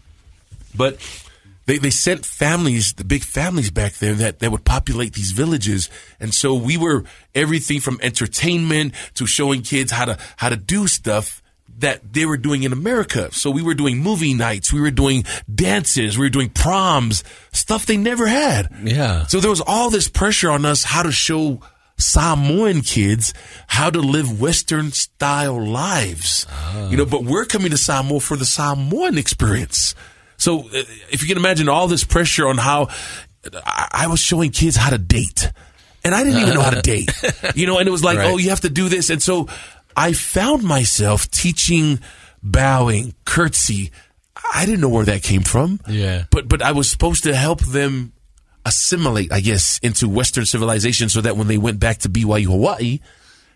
But 0.74 0.96
they, 1.66 1.76
they 1.76 1.90
sent 1.90 2.24
families, 2.24 2.94
the 2.94 3.04
big 3.04 3.24
families 3.24 3.70
back 3.70 3.92
there 3.96 4.14
that, 4.14 4.38
that 4.38 4.50
would 4.50 4.64
populate 4.64 5.12
these 5.12 5.32
villages. 5.32 5.90
And 6.18 6.34
so 6.34 6.54
we 6.54 6.78
were 6.78 7.04
everything 7.34 7.80
from 7.80 7.98
entertainment 8.00 8.94
to 9.16 9.26
showing 9.26 9.60
kids 9.60 9.92
how 9.92 10.06
to, 10.06 10.18
how 10.36 10.48
to 10.48 10.56
do 10.56 10.86
stuff 10.86 11.41
that 11.82 12.12
they 12.12 12.24
were 12.26 12.36
doing 12.38 12.62
in 12.64 12.72
America. 12.72 13.28
So 13.32 13.50
we 13.50 13.62
were 13.62 13.74
doing 13.74 13.98
movie 13.98 14.34
nights. 14.34 14.72
We 14.72 14.80
were 14.80 14.90
doing 14.90 15.24
dances. 15.54 16.16
We 16.18 16.24
were 16.26 16.30
doing 16.30 16.48
proms, 16.50 17.22
stuff 17.52 17.86
they 17.86 17.96
never 17.96 18.26
had. 18.26 18.68
Yeah. 18.82 19.26
So 19.26 19.38
there 19.38 19.50
was 19.50 19.60
all 19.60 19.90
this 19.90 20.08
pressure 20.08 20.50
on 20.50 20.64
us 20.64 20.82
how 20.84 21.02
to 21.02 21.12
show 21.12 21.60
Samoan 21.98 22.80
kids 22.80 23.32
how 23.68 23.88
to 23.90 24.00
live 24.00 24.40
Western 24.40 24.90
style 24.92 25.62
lives. 25.64 26.46
You 26.90 26.96
know, 26.96 27.04
but 27.06 27.22
we're 27.24 27.44
coming 27.44 27.70
to 27.70 27.76
Samoa 27.76 28.18
for 28.20 28.36
the 28.36 28.44
Samoan 28.46 29.18
experience. 29.18 29.94
So 30.36 30.60
uh, 30.60 30.82
if 31.10 31.22
you 31.22 31.28
can 31.28 31.36
imagine 31.36 31.68
all 31.68 31.86
this 31.86 32.02
pressure 32.04 32.48
on 32.48 32.58
how 32.58 32.88
I, 33.64 33.88
I 33.92 34.06
was 34.08 34.18
showing 34.20 34.50
kids 34.50 34.76
how 34.76 34.90
to 34.90 34.98
date 34.98 35.52
and 36.04 36.14
I 36.14 36.24
didn't 36.24 36.40
even 36.40 36.54
know 36.54 36.62
how 36.62 36.70
to 36.70 36.82
date, 36.82 37.10
you 37.54 37.66
know, 37.66 37.78
and 37.78 37.86
it 37.86 37.92
was 37.92 38.02
like, 38.02 38.18
Right. 38.18 38.30
oh, 38.32 38.36
you 38.36 38.50
have 38.50 38.62
to 38.62 38.70
do 38.70 38.88
this. 38.88 39.08
And 39.10 39.22
so 39.22 39.46
I 39.96 40.12
found 40.12 40.62
myself 40.62 41.30
teaching 41.30 42.00
bowing, 42.42 43.14
curtsy. 43.24 43.90
I 44.54 44.66
didn't 44.66 44.80
know 44.80 44.88
where 44.88 45.04
that 45.04 45.22
came 45.22 45.42
from. 45.42 45.80
Yeah. 45.88 46.24
But 46.30 46.48
but 46.48 46.62
I 46.62 46.72
was 46.72 46.90
supposed 46.90 47.24
to 47.24 47.34
help 47.34 47.60
them 47.60 48.12
assimilate, 48.64 49.32
I 49.32 49.40
guess, 49.40 49.78
into 49.78 50.08
Western 50.08 50.44
civilization 50.46 51.08
so 51.08 51.20
that 51.20 51.36
when 51.36 51.46
they 51.48 51.58
went 51.58 51.80
back 51.80 51.98
to 51.98 52.08
BYU 52.08 52.46
Hawaii, 52.46 53.00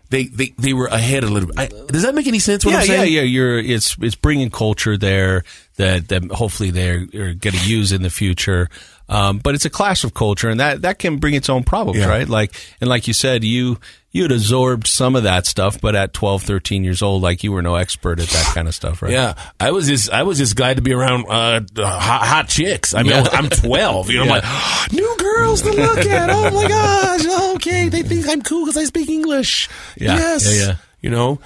they, 0.09 0.25
they, 0.25 0.53
they 0.57 0.73
were 0.73 0.87
ahead 0.87 1.23
a 1.23 1.27
little 1.27 1.47
bit. 1.47 1.59
I, 1.59 1.67
does 1.87 2.03
that 2.03 2.15
make 2.15 2.27
any 2.27 2.39
sense 2.39 2.63
what 2.63 2.71
yeah, 2.71 2.77
I'm 2.79 2.87
yeah, 2.87 2.95
saying? 2.97 3.13
yeah. 3.13 3.21
You're 3.21 3.59
it's 3.59 3.97
it's 4.01 4.15
bringing 4.15 4.49
culture 4.49 4.97
there 4.97 5.43
that 5.75 6.07
that 6.09 6.23
hopefully 6.31 6.71
they're, 6.71 7.01
are 7.01 7.33
going 7.33 7.53
to 7.55 7.69
use 7.69 7.91
in 7.91 8.03
the 8.03 8.09
future. 8.09 8.69
Um, 9.09 9.39
but 9.39 9.55
it's 9.55 9.65
a 9.65 9.69
clash 9.69 10.03
of 10.03 10.13
culture, 10.13 10.49
and 10.49 10.59
that 10.59 10.81
that 10.83 10.99
can 10.99 11.17
bring 11.17 11.33
its 11.33 11.49
own 11.49 11.63
problems, 11.63 11.99
Yeah. 11.99 12.07
right? 12.09 12.27
Like 12.27 12.53
and 12.81 12.89
like 12.89 13.07
you 13.07 13.13
said, 13.13 13.43
you 13.43 13.79
you 14.17 14.23
had 14.23 14.31
absorbed 14.31 14.87
some 14.87 15.15
of 15.15 15.23
that 15.23 15.45
stuff, 15.45 15.79
but 15.79 15.95
at 15.95 16.11
12, 16.13 16.43
13 16.43 16.83
years 16.83 17.01
old, 17.01 17.21
like 17.21 17.43
you 17.43 17.51
were 17.51 17.61
no 17.61 17.75
expert 17.75 18.19
at 18.19 18.27
that 18.27 18.51
kind 18.53 18.67
of 18.67 18.75
stuff, 18.75 19.01
right? 19.01 19.11
Yeah, 19.11 19.35
I 19.59 19.71
was 19.71 19.87
just 19.87 20.09
I 20.11 20.23
was 20.23 20.37
just 20.37 20.55
glad 20.55 20.75
to 20.77 20.81
be 20.81 20.93
around 20.93 21.25
uh, 21.29 21.61
hot, 21.77 22.25
hot 22.25 22.47
chicks. 22.49 22.93
I 22.93 23.03
mean, 23.03 23.11
Yeah. 23.11 23.27
I'm 23.31 23.49
12. 23.49 24.09
You 24.09 24.17
know, 24.17 24.23
I'm 24.23 24.29
like 24.29 24.91
new 24.91 25.15
girls 25.17 25.61
to 25.61 25.71
look 25.71 25.99
at. 25.99 26.29
Oh 26.29 26.51
my 26.51 26.67
gosh, 26.67 27.55
okay, 27.55 27.89
they 27.89 28.01
think 28.03 28.27
I'm 28.27 28.41
cool 28.41 28.65
because 28.65 28.77
I 28.77 28.85
speak 28.85 29.09
English. 29.09 29.69
Yeah, 29.95 30.17
yes, 30.17 30.45
yeah, 30.59 30.65
yeah. 30.65 30.75
You 30.99 31.09
know, 31.11 31.39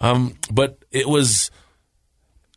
um, 0.00 0.36
but 0.52 0.78
it 0.92 1.08
was 1.08 1.50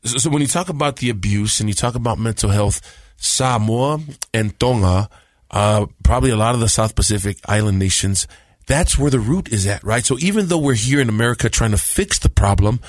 So, 0.04 0.18
so 0.18 0.30
when 0.30 0.42
you 0.42 0.48
talk 0.48 0.70
about 0.70 0.98
the 0.98 1.10
abuse 1.10 1.60
and 1.60 1.70
you 1.70 1.74
talk 1.76 1.96
about 1.96 2.20
mental 2.20 2.50
health, 2.50 2.82
Samoa 3.18 4.00
and 4.34 4.60
Tonga, 4.60 5.10
uh, 5.52 5.86
probably 6.04 6.32
a 6.32 6.36
lot 6.36 6.56
of 6.56 6.60
the 6.62 6.70
South 6.70 6.96
Pacific 6.96 7.38
island 7.48 7.78
nations, 7.80 8.28
that's 8.72 8.98
where 8.98 9.12
the 9.12 9.20
root 9.20 9.52
is 9.52 9.68
at, 9.68 9.84
right? 9.84 10.06
So 10.06 10.18
even 10.20 10.48
though 10.48 10.58
we're 10.58 10.76
here 10.76 11.02
in 11.02 11.10
America 11.10 11.50
trying 11.50 11.72
to 11.72 11.78
fix 11.78 12.20
the 12.20 12.30
problem, 12.30 12.80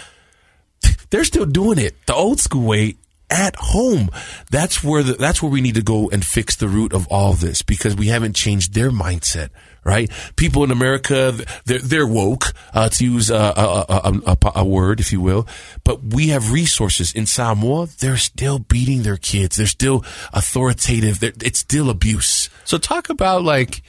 they're 1.11 1.25
still 1.25 1.45
doing 1.45 1.79
it 1.79 2.07
the 2.07 2.15
old 2.15 2.39
school 2.39 2.63
way 2.63 2.95
at 3.29 3.57
home. 3.57 4.09
That's 4.51 4.85
where 4.85 5.03
the, 5.03 5.15
that's 5.15 5.43
where 5.43 5.51
we 5.51 5.61
need 5.61 5.75
to 5.75 5.83
go 5.83 6.09
and 6.11 6.25
fix 6.25 6.55
the 6.55 6.69
root 6.69 6.93
of 6.93 7.09
all 7.09 7.33
this 7.33 7.63
because 7.63 7.97
we 7.97 8.09
haven't 8.09 8.37
changed 8.37 8.75
their 8.75 8.91
mindset. 8.91 9.49
Right? 9.85 10.09
People 10.37 10.63
in 10.63 10.71
America, 10.71 11.35
they're, 11.65 11.81
they're 11.81 12.07
woke, 12.07 12.55
uh, 12.73 12.89
to 12.91 13.05
use 13.05 13.31
a, 13.31 13.35
a, 13.35 14.21
a, 14.25 14.39
a, 14.55 14.65
word, 14.65 15.01
if 15.01 15.11
you 15.11 15.21
will. 15.21 15.49
But 15.83 16.05
we 16.05 16.29
have 16.29 16.53
resources 16.53 17.13
in 17.13 17.27
Samoa. 17.27 17.89
They're 17.99 18.17
still 18.17 18.61
beating 18.61 19.03
their 19.03 19.17
kids. 19.17 19.57
They're 19.57 19.67
still 19.67 20.05
authoritative. 20.33 21.19
They're, 21.19 21.33
it's 21.43 21.59
still 21.59 21.91
abuse. 21.91 22.49
So 22.63 22.79
talk 22.79 23.09
about 23.09 23.43
like, 23.43 23.83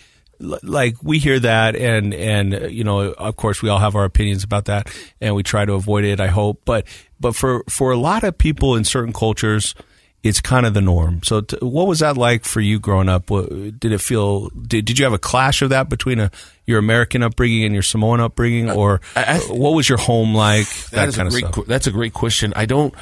like 0.44 0.98
we 1.02 1.20
hear 1.20 1.40
that 1.40 1.76
and 1.76 2.14
and 2.14 2.54
uh, 2.54 2.68
you 2.68 2.84
know 2.84 3.00
of 3.00 3.36
course 3.36 3.62
we 3.62 3.70
all 3.70 3.80
have 3.80 3.96
our 3.96 4.04
opinions 4.04 4.44
about 4.44 4.66
that 4.66 4.90
and 5.22 5.36
we 5.36 5.44
try 5.44 5.66
to 5.66 5.74
avoid 5.74 6.04
it 6.04 6.20
i 6.20 6.28
hope. 6.28 6.62
But 6.66 6.86
but 7.20 7.36
for 7.36 7.64
for 7.70 7.92
a 7.92 7.98
lot 7.98 8.24
of 8.24 8.38
people 8.38 8.76
in 8.76 8.84
certain 8.84 9.14
cultures 9.14 9.76
it's 10.24 10.40
kind 10.40 10.66
of 10.66 10.74
the 10.74 10.80
norm. 10.80 11.22
So 11.24 11.42
t- 11.42 11.58
what 11.62 11.86
was 11.86 12.00
that 12.00 12.16
like 12.16 12.46
for 12.46 12.62
you 12.62 12.80
growing 12.80 13.10
up? 13.10 13.30
What, 13.30 13.50
did 13.78 13.92
it 13.92 14.00
feel 14.00 14.48
did, 14.50 14.86
did 14.86 14.98
you 14.98 15.04
have 15.04 15.12
a 15.12 15.20
clash 15.20 15.62
of 15.62 15.70
that 15.72 15.90
between 15.90 16.20
a 16.20 16.32
your 16.66 16.80
american 16.80 17.22
upbringing 17.24 17.66
and 17.66 17.74
your 17.74 17.84
samoan 17.84 18.22
upbringing? 18.22 18.70
Uh, 18.70 18.76
or 18.76 19.02
I, 19.18 19.24
I, 19.24 19.40
what 19.54 19.72
was 19.72 19.88
your 19.88 19.98
home 19.98 20.34
like? 20.34 20.68
That, 20.92 21.08
that 21.08 21.16
kind 21.16 21.28
of 21.28 21.34
stuff. 21.34 21.66
that's 21.66 21.88
a 21.88 21.92
great 21.92 22.14
question. 22.14 22.54
I 22.56 22.66
don't 22.66 22.94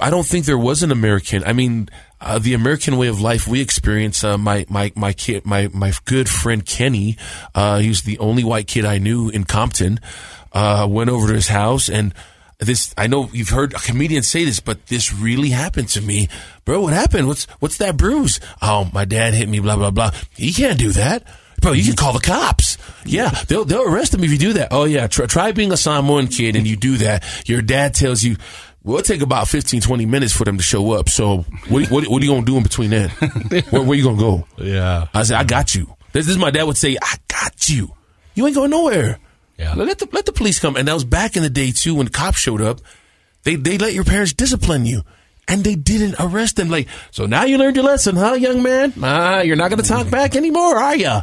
I 0.00 0.10
don't 0.10 0.26
think 0.26 0.46
there 0.46 0.58
was 0.58 0.82
an 0.82 0.90
American. 0.90 1.44
I 1.44 1.52
mean, 1.52 1.88
uh, 2.22 2.38
the 2.38 2.54
American 2.54 2.96
way 2.96 3.08
of 3.08 3.20
life 3.20 3.46
we 3.46 3.60
experience. 3.60 4.24
Uh, 4.24 4.38
my 4.38 4.64
my 4.68 4.92
my 4.94 5.12
kid, 5.12 5.44
my 5.44 5.68
my 5.72 5.92
good 6.04 6.28
friend 6.28 6.64
Kenny. 6.64 7.16
Uh, 7.54 7.78
he 7.78 7.88
was 7.88 8.02
the 8.02 8.18
only 8.18 8.44
white 8.44 8.66
kid 8.66 8.84
I 8.84 8.98
knew 8.98 9.28
in 9.28 9.44
Compton. 9.44 10.00
Uh, 10.52 10.86
went 10.88 11.10
over 11.10 11.28
to 11.28 11.34
his 11.34 11.48
house 11.48 11.88
and 11.88 12.14
this. 12.58 12.94
I 12.96 13.06
know 13.06 13.28
you've 13.32 13.48
heard 13.48 13.74
comedians 13.74 14.28
say 14.28 14.44
this, 14.44 14.60
but 14.60 14.86
this 14.86 15.12
really 15.12 15.50
happened 15.50 15.88
to 15.90 16.00
me, 16.00 16.28
bro. 16.64 16.82
What 16.82 16.92
happened? 16.92 17.26
What's 17.28 17.44
what's 17.60 17.78
that 17.78 17.96
bruise? 17.96 18.40
Oh, 18.60 18.90
my 18.92 19.04
dad 19.04 19.34
hit 19.34 19.48
me. 19.48 19.60
Blah 19.60 19.76
blah 19.76 19.90
blah. 19.90 20.10
He 20.36 20.52
can't 20.52 20.78
do 20.78 20.92
that. 20.92 21.26
Bro, 21.60 21.72
you 21.72 21.84
can 21.84 21.94
call 21.94 22.12
the 22.12 22.18
cops. 22.18 22.76
Yeah, 23.04 23.30
they'll 23.46 23.64
they'll 23.64 23.88
arrest 23.88 24.14
him 24.14 24.24
if 24.24 24.32
you 24.32 24.38
do 24.38 24.52
that. 24.54 24.68
Oh 24.72 24.84
yeah, 24.84 25.06
try, 25.06 25.26
try 25.26 25.52
being 25.52 25.70
a 25.70 25.76
Samoan 25.76 26.26
kid 26.26 26.56
and 26.56 26.66
you 26.66 26.76
do 26.76 26.96
that. 26.98 27.24
Your 27.48 27.62
dad 27.62 27.94
tells 27.94 28.24
you, 28.24 28.36
well, 28.84 28.98
it'll 28.98 29.06
take 29.06 29.22
about 29.22 29.48
15, 29.48 29.80
20 29.80 30.06
minutes 30.06 30.32
for 30.32 30.44
them 30.44 30.56
to 30.56 30.62
show 30.62 30.92
up. 30.92 31.08
So 31.08 31.38
what, 31.68 31.90
what, 31.90 32.08
what 32.08 32.20
are 32.20 32.24
you 32.24 32.30
going 32.30 32.44
to 32.44 32.50
do 32.50 32.56
in 32.56 32.62
between 32.62 32.90
then? 32.90 33.10
where, 33.70 33.82
where 33.82 33.96
you 33.96 34.02
going 34.02 34.16
to 34.16 34.22
go? 34.22 34.46
Yeah. 34.56 35.06
I 35.14 35.22
said, 35.22 35.36
I 35.36 35.44
got 35.44 35.74
you. 35.74 35.86
This, 36.12 36.26
this 36.26 36.34
is 36.34 36.38
my 36.38 36.50
dad 36.50 36.64
would 36.64 36.76
say, 36.76 36.96
I 37.00 37.16
got 37.28 37.68
you. 37.68 37.94
You 38.34 38.46
ain't 38.46 38.56
going 38.56 38.70
nowhere. 38.70 39.18
Yeah. 39.56 39.74
Let 39.74 39.98
the, 39.98 40.08
let 40.10 40.26
the 40.26 40.32
police 40.32 40.58
come. 40.58 40.76
And 40.76 40.88
that 40.88 40.94
was 40.94 41.04
back 41.04 41.36
in 41.36 41.42
the 41.42 41.50
day 41.50 41.70
too 41.70 41.94
when 41.94 42.06
the 42.06 42.12
cops 42.12 42.38
showed 42.38 42.60
up. 42.60 42.80
They, 43.44 43.54
they 43.54 43.78
let 43.78 43.92
your 43.92 44.04
parents 44.04 44.32
discipline 44.32 44.84
you 44.84 45.02
and 45.46 45.62
they 45.62 45.76
didn't 45.76 46.16
arrest 46.18 46.56
them. 46.56 46.68
Like, 46.68 46.88
so 47.12 47.26
now 47.26 47.44
you 47.44 47.58
learned 47.58 47.76
your 47.76 47.84
lesson, 47.84 48.16
huh, 48.16 48.34
young 48.34 48.62
man? 48.62 48.94
Ah, 49.00 49.40
you're 49.40 49.56
not 49.56 49.70
going 49.70 49.82
to 49.82 49.88
talk 49.88 50.10
back 50.10 50.34
anymore, 50.34 50.76
are 50.76 50.96
you? 50.96 51.20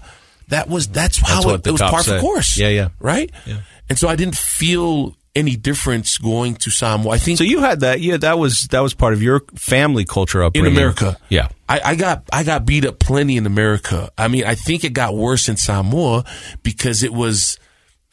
That 0.47 0.69
was, 0.69 0.87
that's 0.87 1.17
how 1.17 1.41
that's 1.41 1.67
it, 1.67 1.67
it 1.67 1.71
was 1.71 1.81
par 1.81 2.03
for 2.03 2.19
course. 2.19 2.57
Yeah, 2.57 2.69
yeah. 2.69 2.89
Right? 2.99 3.31
Yeah. 3.45 3.61
And 3.89 3.97
so 3.97 4.07
I 4.07 4.15
didn't 4.15 4.37
feel 4.37 5.15
any 5.39 5.55
difference 5.55 6.17
going 6.17 6.55
to 6.55 6.69
Samoa. 6.69 7.13
I 7.13 7.17
think 7.17 7.37
so. 7.37 7.43
You 7.43 7.61
had 7.61 7.79
that. 7.79 8.01
Yeah, 8.01 8.17
that 8.17 8.37
was 8.37 8.67
that 8.67 8.81
was 8.81 8.93
part 8.93 9.13
of 9.13 9.23
your 9.23 9.41
family 9.55 10.05
culture 10.05 10.43
upbringing 10.43 10.71
in 10.71 10.77
America. 10.77 11.17
Yeah, 11.29 11.47
I, 11.67 11.81
I, 11.83 11.95
got 11.95 12.23
I 12.31 12.43
got 12.43 12.65
beat 12.65 12.85
up 12.85 12.99
plenty 12.99 13.37
in 13.37 13.45
America. 13.45 14.11
I 14.17 14.27
mean, 14.27 14.45
I 14.45 14.55
think 14.55 14.83
it 14.83 14.93
got 14.93 15.15
worse 15.15 15.49
in 15.49 15.57
Samoa 15.57 16.25
because 16.61 17.03
it 17.03 17.13
was 17.13 17.57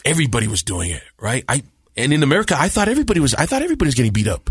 everybody 0.05 0.49
was 0.49 0.63
doing 0.63 0.91
it, 0.91 1.03
right? 1.21 1.45
I 1.49 1.63
and 1.97 2.13
in 2.13 2.23
America, 2.23 2.55
I 2.59 2.69
thought 2.69 2.89
everybody 2.89 3.21
was. 3.21 3.35
I 3.35 3.47
thought 3.47 3.63
everybody 3.63 3.89
was 3.89 3.95
getting 3.95 4.13
beat 4.13 4.29
up. 4.29 4.51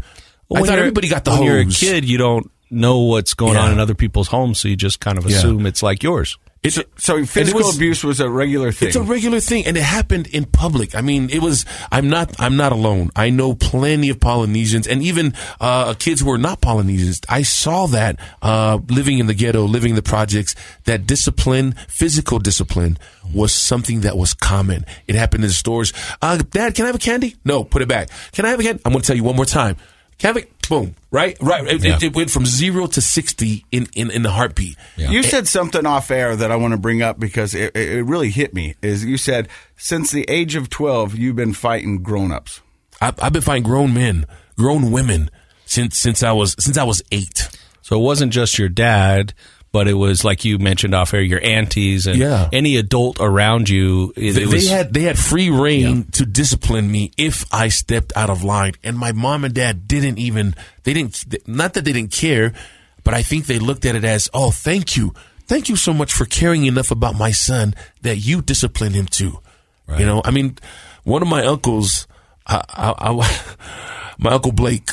Well, 0.49 0.63
I 0.63 0.67
thought 0.67 0.79
everybody 0.79 1.07
got 1.07 1.25
the 1.25 1.31
when 1.31 1.39
hose. 1.39 1.47
you're 1.47 1.59
a 1.59 1.65
kid, 1.65 2.07
you 2.07 2.17
don't 2.17 2.51
know 2.69 2.99
what's 2.99 3.33
going 3.33 3.53
yeah. 3.53 3.61
on 3.61 3.71
in 3.71 3.79
other 3.79 3.95
people's 3.95 4.27
homes, 4.27 4.59
so 4.59 4.67
you 4.67 4.75
just 4.75 4.99
kind 4.99 5.17
of 5.17 5.25
assume 5.25 5.61
yeah. 5.61 5.67
it's 5.67 5.81
like 5.81 6.03
yours. 6.03 6.37
It's, 6.65 6.75
so, 6.75 6.83
so 6.97 7.25
physical 7.25 7.61
was, 7.61 7.75
abuse 7.75 8.03
was 8.03 8.19
a 8.19 8.29
regular 8.29 8.71
thing. 8.71 8.87
It's 8.87 8.95
a 8.95 9.01
regular 9.01 9.39
thing, 9.39 9.65
and 9.65 9.77
it 9.77 9.83
happened 9.83 10.27
in 10.27 10.45
public. 10.45 10.95
I 10.95 11.01
mean, 11.01 11.29
it 11.29 11.39
was. 11.39 11.65
I'm 11.91 12.09
not. 12.09 12.39
I'm 12.39 12.57
not 12.57 12.71
alone. 12.71 13.11
I 13.15 13.29
know 13.29 13.53
plenty 13.55 14.09
of 14.09 14.19
Polynesians, 14.19 14.87
and 14.87 15.01
even 15.03 15.33
uh, 15.59 15.93
kids 15.93 16.21
who 16.21 16.31
are 16.31 16.37
not 16.37 16.61
Polynesians. 16.61 17.21
I 17.29 17.43
saw 17.43 17.87
that 17.87 18.19
uh, 18.41 18.79
living 18.89 19.19
in 19.19 19.27
the 19.27 19.33
ghetto, 19.33 19.63
living 19.63 19.91
in 19.91 19.95
the 19.95 20.01
projects. 20.01 20.55
That 20.85 21.05
discipline, 21.05 21.73
physical 21.87 22.39
discipline, 22.39 22.97
was 23.33 23.51
something 23.53 24.01
that 24.01 24.17
was 24.17 24.33
common. 24.33 24.85
It 25.07 25.15
happened 25.15 25.43
in 25.43 25.49
the 25.49 25.53
stores. 25.53 25.93
Uh, 26.21 26.37
Dad, 26.37 26.75
can 26.75 26.85
I 26.85 26.87
have 26.87 26.95
a 26.95 26.99
candy? 26.99 27.35
No, 27.45 27.63
put 27.63 27.81
it 27.81 27.87
back. 27.87 28.09
Can 28.31 28.45
I 28.45 28.49
have 28.49 28.59
a 28.59 28.63
candy? 28.63 28.81
I'm 28.85 28.91
going 28.91 29.01
to 29.01 29.07
tell 29.07 29.15
you 29.15 29.23
one 29.23 29.35
more 29.35 29.45
time. 29.45 29.77
Kevin, 30.17 30.45
boom, 30.69 30.95
right, 31.11 31.37
right. 31.41 31.67
It, 31.67 31.83
yeah. 31.83 31.95
it, 31.97 32.03
it, 32.03 32.15
went 32.15 32.29
from 32.29 32.45
zero 32.45 32.87
to 32.87 33.01
sixty 33.01 33.65
in 33.71 33.87
in, 33.95 34.09
in 34.09 34.23
the 34.23 34.31
heartbeat. 34.31 34.77
Yeah. 34.95 35.11
You 35.11 35.23
said 35.23 35.47
something 35.47 35.85
off 35.85 36.09
air 36.09 36.35
that 36.35 36.51
I 36.51 36.55
want 36.55 36.71
to 36.71 36.79
bring 36.79 37.01
up 37.01 37.19
because 37.19 37.53
it, 37.53 37.75
it 37.75 38.05
really 38.05 38.29
hit 38.29 38.53
me. 38.53 38.75
Is 38.81 39.03
you 39.03 39.17
said 39.17 39.49
since 39.75 40.11
the 40.11 40.25
age 40.29 40.55
of 40.55 40.69
twelve 40.69 41.15
you've 41.15 41.35
been 41.35 41.53
fighting 41.53 42.01
grown 42.01 42.31
ups. 42.31 42.61
I've, 43.01 43.21
I've 43.21 43.33
been 43.33 43.41
fighting 43.41 43.63
grown 43.63 43.93
men, 43.93 44.25
grown 44.57 44.89
women 44.91 45.29
since 45.65 45.99
since 45.99 46.23
I 46.23 46.31
was 46.31 46.55
since 46.59 46.77
I 46.77 46.83
was 46.83 47.01
eight. 47.11 47.49
So 47.81 47.99
it 47.99 48.03
wasn't 48.03 48.31
just 48.31 48.57
your 48.57 48.69
dad 48.69 49.33
but 49.75 49.89
it 49.89 49.93
was 49.93 50.23
like 50.23 50.45
you 50.45 50.57
mentioned 50.57 50.95
off 50.95 51.13
air, 51.13 51.19
your 51.19 51.43
aunties 51.43 52.07
and 52.07 52.15
yeah. 52.15 52.47
any 52.53 52.77
adult 52.77 53.17
around 53.19 53.67
you. 53.67 54.13
It, 54.15 54.31
they, 54.31 54.43
it 54.43 54.47
was, 54.47 54.63
they, 54.63 54.71
had 54.73 54.93
they 54.93 55.01
had 55.01 55.19
free 55.19 55.49
reign 55.49 55.97
yeah. 55.97 56.03
to 56.13 56.25
discipline 56.25 56.89
me 56.89 57.11
if 57.17 57.43
I 57.53 57.67
stepped 57.67 58.13
out 58.15 58.29
of 58.29 58.41
line, 58.41 58.75
and 58.85 58.97
my 58.97 59.11
mom 59.11 59.43
and 59.43 59.53
dad 59.53 59.85
didn't 59.85 60.17
even 60.17 60.55
they 60.83 60.93
didn't 60.93 61.25
not 61.45 61.73
that 61.73 61.83
they 61.83 61.91
didn't 61.91 62.13
care, 62.13 62.53
but 63.03 63.13
I 63.13 63.21
think 63.21 63.47
they 63.47 63.59
looked 63.59 63.83
at 63.83 63.95
it 63.95 64.05
as 64.05 64.29
oh 64.33 64.49
thank 64.49 64.95
you 64.95 65.13
thank 65.45 65.67
you 65.67 65.75
so 65.75 65.91
much 65.91 66.13
for 66.13 66.23
caring 66.23 66.63
enough 66.63 66.89
about 66.89 67.15
my 67.15 67.31
son 67.31 67.75
that 68.01 68.15
you 68.15 68.41
discipline 68.41 68.93
him 68.93 69.07
too. 69.07 69.39
Right. 69.87 69.99
You 69.99 70.05
know, 70.05 70.21
I 70.23 70.31
mean, 70.31 70.57
one 71.03 71.21
of 71.21 71.27
my 71.27 71.45
uncles, 71.45 72.07
I, 72.47 72.63
I, 72.69 72.93
I, 73.11 73.55
my 74.19 74.31
uncle 74.31 74.53
Blake 74.53 74.91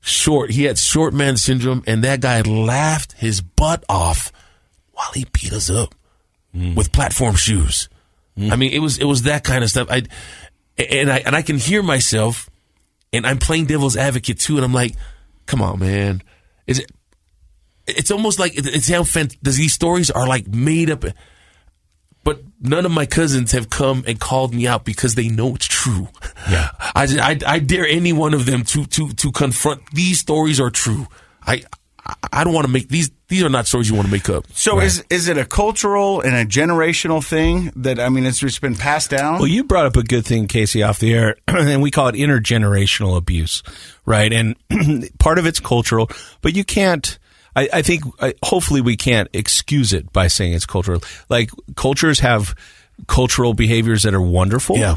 short. 0.00 0.50
He 0.50 0.64
had 0.64 0.78
short 0.78 1.14
man 1.14 1.36
syndrome, 1.36 1.82
and 1.86 2.04
that 2.04 2.20
guy 2.20 2.40
laughed 2.42 3.12
his 3.12 3.40
butt 3.40 3.84
off 3.88 4.32
while 4.92 5.10
he 5.14 5.26
beat 5.32 5.52
us 5.52 5.70
up 5.70 5.94
mm. 6.54 6.74
with 6.74 6.92
platform 6.92 7.36
shoes. 7.36 7.88
Mm. 8.36 8.52
I 8.52 8.56
mean, 8.56 8.72
it 8.72 8.80
was 8.80 8.98
it 8.98 9.04
was 9.04 9.22
that 9.22 9.44
kind 9.44 9.64
of 9.64 9.70
stuff. 9.70 9.88
I 9.90 10.02
and 10.78 11.10
I 11.10 11.18
and 11.18 11.34
I 11.34 11.42
can 11.42 11.58
hear 11.58 11.82
myself, 11.82 12.48
and 13.12 13.26
I'm 13.26 13.38
playing 13.38 13.66
devil's 13.66 13.96
advocate 13.96 14.38
too, 14.38 14.56
and 14.56 14.64
I'm 14.64 14.74
like, 14.74 14.94
come 15.46 15.62
on, 15.62 15.78
man, 15.78 16.22
is 16.66 16.78
it? 16.78 16.90
It's 17.86 18.10
almost 18.10 18.38
like 18.38 18.52
it's 18.54 18.88
how 18.88 19.02
these 19.42 19.72
stories 19.72 20.10
are 20.10 20.28
like 20.28 20.46
made 20.46 20.90
up 20.90 21.04
but 22.28 22.42
none 22.60 22.84
of 22.84 22.92
my 22.92 23.06
cousins 23.06 23.52
have 23.52 23.70
come 23.70 24.04
and 24.06 24.20
called 24.20 24.52
me 24.52 24.66
out 24.66 24.84
because 24.84 25.14
they 25.14 25.30
know 25.30 25.54
it's 25.54 25.64
true. 25.64 26.08
Yeah, 26.50 26.68
I, 26.78 27.06
I, 27.22 27.54
I 27.54 27.58
dare 27.58 27.86
any 27.86 28.12
one 28.12 28.34
of 28.34 28.44
them 28.44 28.64
to 28.64 28.84
to 28.84 29.08
to 29.12 29.32
confront 29.32 29.80
these 29.92 30.18
stories 30.18 30.60
are 30.60 30.68
true. 30.68 31.06
I 31.40 31.62
I 32.30 32.44
don't 32.44 32.52
want 32.52 32.66
to 32.66 32.72
make 32.72 32.90
these. 32.90 33.10
These 33.28 33.42
are 33.44 33.48
not 33.48 33.66
stories 33.66 33.88
you 33.88 33.94
want 33.94 34.08
to 34.08 34.12
make 34.12 34.28
up. 34.28 34.44
So 34.52 34.76
right. 34.76 34.86
is 34.86 35.02
is 35.08 35.28
it 35.28 35.38
a 35.38 35.46
cultural 35.46 36.20
and 36.20 36.34
a 36.34 36.44
generational 36.44 37.24
thing 37.24 37.72
that 37.76 37.98
I 37.98 38.10
mean 38.10 38.26
it's 38.26 38.40
just 38.40 38.60
been 38.60 38.76
passed 38.76 39.08
down? 39.08 39.38
Well, 39.38 39.48
you 39.48 39.64
brought 39.64 39.86
up 39.86 39.96
a 39.96 40.02
good 40.02 40.26
thing, 40.26 40.48
Casey, 40.48 40.82
off 40.82 40.98
the 40.98 41.14
air, 41.14 41.36
and 41.48 41.80
we 41.80 41.90
call 41.90 42.08
it 42.08 42.14
intergenerational 42.14 43.16
abuse, 43.16 43.62
right? 44.04 44.30
And 44.30 44.54
part 45.18 45.38
of 45.38 45.46
it's 45.46 45.60
cultural, 45.60 46.10
but 46.42 46.54
you 46.54 46.64
can't 46.64 47.18
I, 47.58 47.68
I 47.72 47.82
think 47.82 48.04
I, 48.20 48.34
hopefully 48.42 48.80
we 48.80 48.96
can't 48.96 49.28
excuse 49.32 49.92
it 49.92 50.12
by 50.12 50.28
saying 50.28 50.52
it's 50.52 50.66
cultural. 50.66 51.02
Like 51.28 51.50
cultures 51.74 52.20
have 52.20 52.54
cultural 53.06 53.54
behaviors 53.54 54.04
that 54.04 54.14
are 54.14 54.22
wonderful. 54.22 54.76
Yeah 54.76 54.96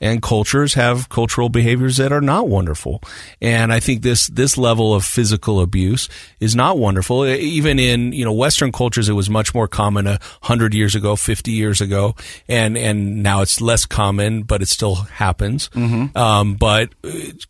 and 0.00 0.22
cultures 0.22 0.74
have 0.74 1.08
cultural 1.08 1.48
behaviors 1.48 1.96
that 1.96 2.12
are 2.12 2.20
not 2.20 2.48
wonderful. 2.48 3.02
And 3.40 3.72
I 3.72 3.80
think 3.80 4.02
this 4.02 4.28
this 4.28 4.56
level 4.56 4.94
of 4.94 5.04
physical 5.04 5.60
abuse 5.60 6.08
is 6.40 6.54
not 6.54 6.78
wonderful. 6.78 7.26
Even 7.26 7.78
in 7.78 8.12
you 8.12 8.24
know 8.24 8.32
Western 8.32 8.72
cultures, 8.72 9.08
it 9.08 9.14
was 9.14 9.28
much 9.30 9.54
more 9.54 9.68
common 9.68 10.06
a 10.06 10.18
hundred 10.42 10.74
years 10.74 10.94
ago, 10.94 11.16
fifty 11.16 11.52
years 11.52 11.80
ago, 11.80 12.14
and 12.48 12.76
and 12.76 13.22
now 13.22 13.42
it's 13.42 13.60
less 13.60 13.86
common, 13.86 14.42
but 14.42 14.62
it 14.62 14.68
still 14.68 14.96
happens. 14.96 15.68
Mm-hmm. 15.70 16.16
Um, 16.16 16.54
but 16.54 16.90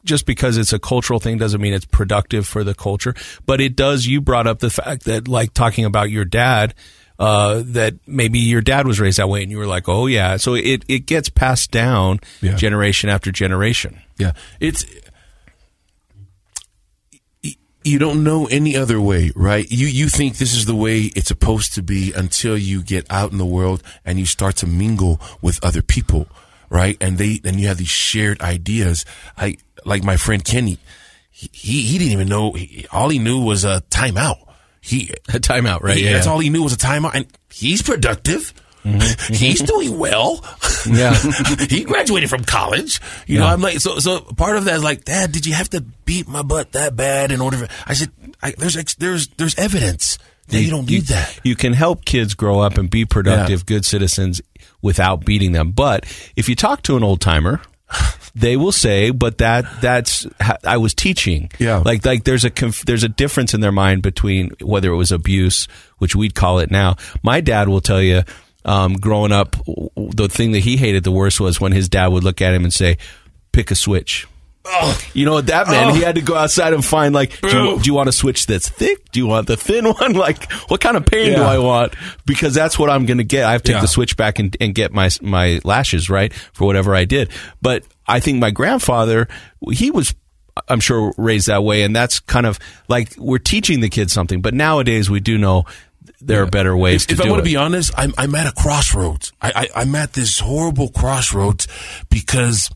just 0.05 0.27
because 0.27 0.57
it's 0.57 0.73
a 0.73 0.79
cultural 0.79 1.21
thing 1.21 1.39
doesn't 1.39 1.61
mean 1.61 1.75
it's 1.75 1.85
productive 1.85 2.47
for 2.47 2.65
the 2.65 2.75
culture. 2.75 3.15
But 3.47 3.61
it 3.61 3.77
does. 3.77 4.07
You 4.07 4.21
brought 4.21 4.47
up 4.47 4.61
the 4.61 4.71
fact 4.71 5.05
that 5.05 5.29
like 5.29 5.55
talking 5.55 5.85
about 5.85 6.11
your 6.11 6.25
dad 6.25 6.75
uh, 7.19 7.63
that 7.67 7.95
maybe 8.07 8.39
your 8.39 8.61
dad 8.61 8.87
was 8.87 9.01
raised 9.01 9.19
that 9.19 9.29
way 9.29 9.43
and 9.43 9.51
you 9.51 9.59
were 9.59 9.67
like, 9.67 9.89
oh 9.89 10.07
yeah. 10.07 10.37
So 10.37 10.55
it, 10.55 10.85
it 10.89 11.01
gets 11.01 11.29
passed 11.29 11.71
down 11.71 12.21
yeah. 12.41 12.55
generation 12.55 13.11
after 13.11 13.33
generation. 13.33 14.01
Yeah. 14.19 14.33
It's, 14.61 14.85
you 17.85 17.99
don't 17.99 18.23
know 18.23 18.47
any 18.47 18.77
other 18.77 19.01
way, 19.01 19.33
right? 19.35 19.67
You 19.71 19.87
you 19.87 20.09
think 20.09 20.37
this 20.37 20.55
is 20.55 20.67
the 20.67 20.75
way 20.75 21.11
it's 21.17 21.29
supposed 21.29 21.75
to 21.75 21.83
be 21.83 22.13
until 22.13 22.57
you 22.59 22.83
get 22.83 23.07
out 23.11 23.33
in 23.33 23.39
the 23.39 23.47
world 23.47 23.83
and 24.05 24.19
you 24.19 24.27
start 24.27 24.57
to 24.57 24.67
mingle 24.67 25.21
with 25.41 25.65
other 25.65 25.81
people, 25.81 26.27
right? 26.69 26.97
And 27.01 27.19
they 27.19 27.41
and 27.45 27.59
you 27.59 27.69
have 27.69 27.79
these 27.79 27.89
shared 27.89 28.41
ideas. 28.43 29.05
I 29.37 29.57
like 29.85 30.05
my 30.05 30.17
friend 30.17 30.45
Kenny. 30.45 30.79
He 31.31 31.49
he, 31.53 31.83
he 31.83 31.99
didn't 31.99 32.13
even 32.13 32.29
know. 32.29 32.53
He, 32.53 32.87
all 32.93 33.09
he 33.09 33.19
knew 33.19 33.43
was 33.43 33.65
a 33.65 33.83
timeout. 33.91 34.48
He 34.89 35.13
A 35.29 35.39
timeout, 35.39 35.83
right? 35.83 35.97
he- 35.97 36.05
yeah. 36.05 36.15
that's 36.15 36.27
all 36.27 36.39
he 36.39 36.49
knew 36.51 36.63
was 36.63 36.73
a 36.73 36.79
timeout, 36.79 37.15
and 37.15 37.27
he's 37.53 37.83
productive. 37.83 38.55
Mm-hmm. 38.85 39.35
he's 39.35 39.61
doing 39.61 39.99
well. 39.99 40.43
Yeah. 40.89 41.15
he 41.69 41.85
graduated 41.85 42.31
from 42.31 42.45
college. 42.45 43.01
You 43.27 43.41
know, 43.41 43.47
I'm 43.47 43.61
like, 43.61 43.81
so, 43.81 43.99
so 43.99 44.21
part 44.21 44.57
of 44.57 44.65
that 44.65 44.77
is 44.77 44.85
like, 44.85 45.05
Dad, 45.05 45.33
did 45.33 45.47
you 45.47 45.53
have 45.55 45.69
to 45.71 45.83
beat 45.83 46.27
my 46.27 46.43
butt 46.43 46.73
that 46.73 46.97
bad 46.97 47.31
in 47.33 47.41
order? 47.41 47.59
For, 47.59 47.69
I 47.87 47.93
said, 47.95 48.11
I, 48.43 48.53
there's, 48.53 48.95
there's, 48.95 49.29
there's 49.29 49.59
evidence 49.59 50.17
that 50.47 50.63
you 50.63 50.71
don't 50.71 50.89
need 50.89 51.03
that. 51.07 51.39
You 51.45 51.57
can 51.57 51.75
help 51.75 52.05
kids 52.05 52.33
grow 52.35 52.61
up 52.61 52.79
and 52.79 52.89
be 52.89 53.05
productive, 53.05 53.67
good 53.67 53.85
citizens 53.85 54.41
without 54.81 55.25
beating 55.25 55.53
them. 55.53 55.73
But 55.73 56.07
if 56.37 56.49
you 56.49 56.55
talk 56.55 56.83
to 56.85 56.97
an 56.97 57.03
old 57.03 57.21
timer, 57.21 57.61
they 58.35 58.57
will 58.57 58.73
say, 58.73 59.11
"But 59.11 59.39
that 59.39 59.65
that's 59.81 60.27
I 60.65 60.77
was 60.77 60.95
teaching." 60.95 61.51
Yeah. 61.59 61.79
like 61.79 62.05
like 62.05 62.25
there's 62.25 62.45
a 62.45 62.51
conf- 62.51 62.85
there's 62.85 63.05
a 63.05 63.09
difference 63.09 63.55
in 63.55 63.61
their 63.61 63.73
mind 63.73 64.03
between 64.03 64.51
whether 64.61 64.91
it 64.91 64.97
was 64.97 65.13
abuse, 65.13 65.69
which 65.99 66.15
we'd 66.17 66.35
call 66.35 66.59
it 66.59 66.71
now. 66.71 66.97
My 67.23 67.41
dad 67.41 67.69
will 67.69 67.81
tell 67.81 68.03
you. 68.03 68.23
Um, 68.65 68.95
growing 68.95 69.33
up, 69.33 69.57
the 69.97 70.29
thing 70.29 70.53
that 70.53 70.59
he 70.59 70.77
hated 70.77 71.03
the 71.03 71.13
worst 71.13 71.41
was 71.41 71.59
when 71.59 71.73
his 71.73 71.89
dad 71.89 72.09
would 72.09 72.23
look 72.23 72.43
at 72.43 72.53
him 72.53 72.65
and 72.65 72.75
say, 72.75 72.99
"Pick 73.53 73.71
a 73.71 73.75
switch." 73.75 74.27
You 75.15 75.25
know 75.25 75.33
what 75.33 75.47
that 75.47 75.67
meant? 75.69 75.97
He 75.97 76.03
had 76.03 76.15
to 76.17 76.21
go 76.21 76.35
outside 76.35 76.73
and 76.73 76.85
find 76.85 77.15
like, 77.15 77.41
do 77.41 77.49
you, 77.49 77.79
do 77.81 77.87
you 77.87 77.95
want 77.95 78.09
a 78.09 78.13
switch 78.13 78.47
that's 78.47 78.69
thick? 78.69 79.11
Do 79.13 79.21
you 79.21 79.27
want 79.27 79.47
the 79.47 79.57
thin 79.57 79.85
one? 79.93 80.13
Like, 80.13 80.51
what 80.69 80.81
kind 80.81 80.97
of 80.97 81.07
pain 81.07 81.35
do 81.35 81.43
I 81.43 81.59
want? 81.59 81.95
Because 82.27 82.55
that's 82.55 82.79
what 82.79 82.91
I'm 82.91 83.07
going 83.07 83.19
to 83.19 83.25
get. 83.25 83.45
I 83.45 83.53
have 83.53 83.63
to 83.65 83.73
take 83.73 83.81
the 83.81 83.89
switch 83.89 84.17
back 84.17 84.39
and, 84.39 84.57
and 84.61 84.75
get 84.75 84.93
my 84.93 85.11
my 85.23 85.61
lashes 85.65 86.09
right 86.11 86.33
for 86.33 86.67
whatever 86.67 86.95
I 86.95 87.05
did. 87.05 87.31
But 87.63 87.85
I 88.07 88.21
think 88.21 88.39
my 88.41 88.51
grandfather, 88.51 89.29
he 89.73 89.91
was. 89.91 90.15
I'm 90.69 90.81
sure 90.81 91.15
raised 91.17 91.47
that 91.47 91.63
way, 91.63 91.83
and 91.83 91.95
that's 91.95 92.19
kind 92.19 92.45
of 92.45 92.59
like 92.89 93.15
we're 93.17 93.39
teaching 93.39 93.79
the 93.81 93.89
kids 93.89 94.13
something. 94.13 94.41
But 94.41 94.55
nowadays, 94.55 95.09
we 95.09 95.21
do 95.21 95.39
know 95.39 95.67
there 96.21 96.43
are 96.43 96.47
better 96.47 96.77
ways 96.77 97.05
If, 97.05 97.13
if 97.13 97.21
I 97.25 97.31
want 97.31 97.39
to 97.41 97.45
be 97.45 97.55
honest, 97.55 97.93
I'm, 97.97 98.13
I'm 98.19 98.35
at 98.35 98.49
a 98.49 98.53
crossroads. 98.53 99.33
I, 99.41 99.53
I, 99.75 99.83
I'm 99.83 99.95
at 99.95 100.15
this 100.15 100.41
horrible 100.41 100.89
crossroads 100.89 101.69
because 102.11 102.71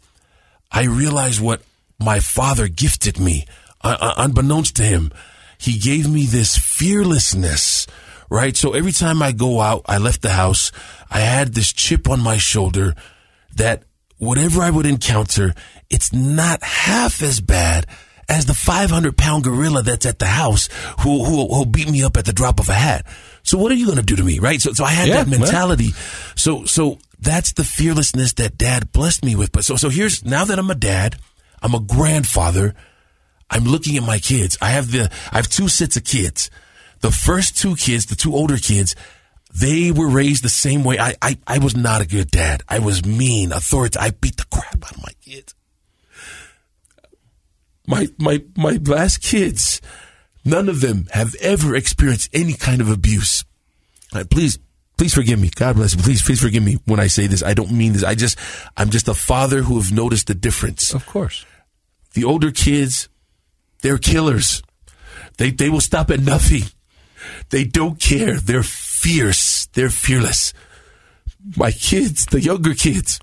I 0.71 0.85
realize 0.85 1.41
what 1.41 1.63
my 2.05 2.21
father 2.21 2.69
gifted 2.69 3.19
me, 3.19 3.47
uh, 3.83 3.97
uh, 4.01 4.15
unbeknownst 4.19 4.77
to 4.77 4.83
him. 4.83 5.13
He 5.59 5.79
gave 5.79 6.09
me 6.09 6.27
this 6.27 6.57
fearlessness, 6.57 7.87
right? 8.29 8.57
So 8.57 8.73
every 8.73 8.93
time 8.93 9.23
I 9.23 9.33
go 9.33 9.61
out, 9.61 9.83
I 9.87 9.99
left 9.99 10.23
the 10.23 10.31
house, 10.31 10.73
I 11.11 11.21
had 11.21 11.55
this 11.55 11.73
chip 11.73 12.09
on 12.09 12.21
my 12.21 12.37
shoulder 12.37 12.95
that 13.55 13.85
whatever 14.19 14.63
I 14.63 14.71
would 14.71 14.87
encounter, 14.87 15.55
it's 15.91 16.13
not 16.13 16.63
half 16.63 17.23
as 17.23 17.41
bad 17.41 17.87
as 18.29 18.47
the 18.47 18.55
500 18.55 19.17
pound 19.17 19.45
gorilla 19.45 19.83
that's 19.83 20.07
at 20.07 20.19
the 20.19 20.27
house 20.27 20.69
who, 21.01 21.25
who, 21.25 21.49
who'll 21.49 21.65
beat 21.67 21.91
me 21.91 22.03
up 22.03 22.17
at 22.17 22.25
the 22.25 22.33
drop 22.33 22.61
of 22.61 22.69
a 22.69 22.73
hat. 22.75 23.05
So 23.43 23.59
what 23.59 23.73
are 23.73 23.75
you 23.75 23.87
going 23.87 23.99
to 23.99 24.05
do 24.05 24.17
to 24.17 24.23
me? 24.25 24.39
Right. 24.39 24.61
So, 24.61 24.73
so 24.73 24.85
I 24.85 24.91
had 24.91 25.09
Yeah, 25.09 25.25
that 25.25 25.29
mentality. 25.29 25.91
So, 26.37 26.65
so 26.65 26.99
that's 27.19 27.53
the 27.53 27.65
fearlessness 27.65 28.33
that 28.35 28.57
dad 28.57 28.93
blessed 28.93 29.25
me 29.25 29.37
with. 29.37 29.53
But 29.53 29.65
so, 29.65 29.77
so 29.77 29.89
here's 29.91 30.25
now 30.25 30.45
that 30.45 30.59
I'm 30.59 30.71
a 30.71 30.75
dad, 30.77 31.17
I'm 31.63 31.75
a 31.75 31.81
grandfather. 31.81 32.75
I'm 33.49 33.65
looking 33.65 33.97
at 33.97 34.03
my 34.03 34.19
kids. 34.19 34.59
I 34.61 34.71
have 34.71 34.91
the, 34.91 35.11
I 35.31 35.37
have 35.37 35.49
two 35.49 35.69
sets 35.69 35.97
of 35.97 36.05
kids. 36.05 36.51
The 37.01 37.11
first 37.11 37.59
two 37.59 37.77
kids, 37.77 38.07
the 38.07 38.17
two 38.17 38.35
older 38.35 38.57
kids, 38.57 38.95
they 39.55 39.93
were 39.93 40.09
raised 40.09 40.43
the 40.43 40.49
same 40.49 40.83
way. 40.83 40.99
I, 40.99 41.15
I, 41.21 41.39
I 41.47 41.59
was 41.59 41.77
not 41.77 42.01
a 42.01 42.07
good 42.07 42.31
dad. 42.31 42.63
I 42.69 42.79
was 42.79 43.05
mean, 43.05 43.53
authoritative. 43.53 44.03
I 44.03 44.11
beat 44.11 44.37
the 44.37 44.47
crap 44.51 44.85
out 44.85 44.97
of 44.97 45.03
my 45.03 45.13
kids. 45.21 45.55
My, 47.87 48.09
my, 48.19 48.43
my 48.57 48.79
last 48.85 49.23
kids, 49.23 49.81
none 50.45 50.69
of 50.69 50.81
them 50.81 51.09
have 51.13 51.35
ever 51.37 51.75
experienced 51.75 52.31
any 52.33 52.55
kind 52.55 52.81
of 52.81 52.91
abuse. 52.91 53.45
Uh, 54.15 54.25
please, 54.31 54.59
please 54.97 55.13
forgive 55.13 55.41
me. 55.41 55.51
God 55.55 55.77
bless 55.77 55.95
you. 55.95 56.03
Please, 56.03 56.23
please 56.23 56.41
forgive 56.41 56.63
me 56.63 56.79
when 56.87 57.01
I 57.01 57.09
say 57.09 57.27
this. 57.27 57.43
I 57.43 57.55
don't 57.55 57.73
mean 57.73 57.93
this. 57.93 58.05
I 58.05 58.15
just, 58.15 58.39
I'm 58.77 58.91
just 58.91 59.09
a 59.09 59.15
father 59.15 59.63
who 59.63 59.79
have 59.79 59.93
noticed 59.93 60.29
the 60.29 60.35
difference 60.35 60.95
of 60.95 61.05
course. 61.07 61.45
The 62.15 62.25
older 62.25 62.51
kids, 62.51 63.09
they're 63.83 63.99
killers. 63.99 64.63
They 65.39 65.51
they 65.51 65.69
will 65.69 65.81
stop 65.81 66.11
at 66.11 66.21
nothing. 66.21 66.63
They 67.51 67.65
don't 67.65 68.01
care. 68.01 68.39
They're 68.39 68.63
fierce. 68.63 69.67
They're 69.67 69.91
fearless. 69.91 70.53
My 71.57 71.73
kids, 71.73 72.27
the 72.27 72.41
younger 72.41 72.75
kids, 72.75 73.19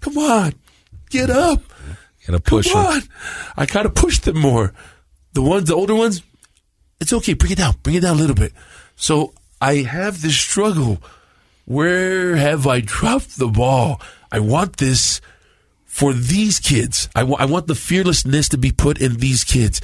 come 0.00 0.16
on, 0.16 0.54
get 1.10 1.28
up. 1.30 1.62
Gotta 2.26 2.40
push 2.40 2.72
come 2.72 2.84
them. 2.84 2.92
on. 2.94 3.02
I 3.56 3.66
kind 3.66 3.86
of 3.86 3.94
push 3.94 4.18
them 4.20 4.38
more. 4.38 4.72
The 5.34 5.42
ones, 5.42 5.68
the 5.68 5.74
older 5.74 5.94
ones, 5.94 6.22
it's 7.00 7.12
okay. 7.12 7.34
Bring 7.34 7.52
it 7.52 7.58
down. 7.58 7.74
Bring 7.82 7.96
it 7.96 8.00
down 8.00 8.16
a 8.16 8.18
little 8.18 8.36
bit. 8.36 8.52
So 8.96 9.34
I 9.60 9.76
have 9.76 10.22
this 10.22 10.38
struggle. 10.38 10.98
Where 11.64 12.36
have 12.36 12.66
I 12.66 12.80
dropped 12.80 13.38
the 13.38 13.48
ball? 13.48 14.00
I 14.30 14.38
want 14.40 14.76
this 14.76 15.20
for 15.92 16.14
these 16.14 16.58
kids. 16.58 17.10
I 17.14 17.22
want 17.22 17.66
the 17.66 17.74
fearlessness 17.74 18.48
to 18.48 18.56
be 18.56 18.72
put 18.72 18.98
in 18.98 19.18
these 19.18 19.44
kids, 19.44 19.82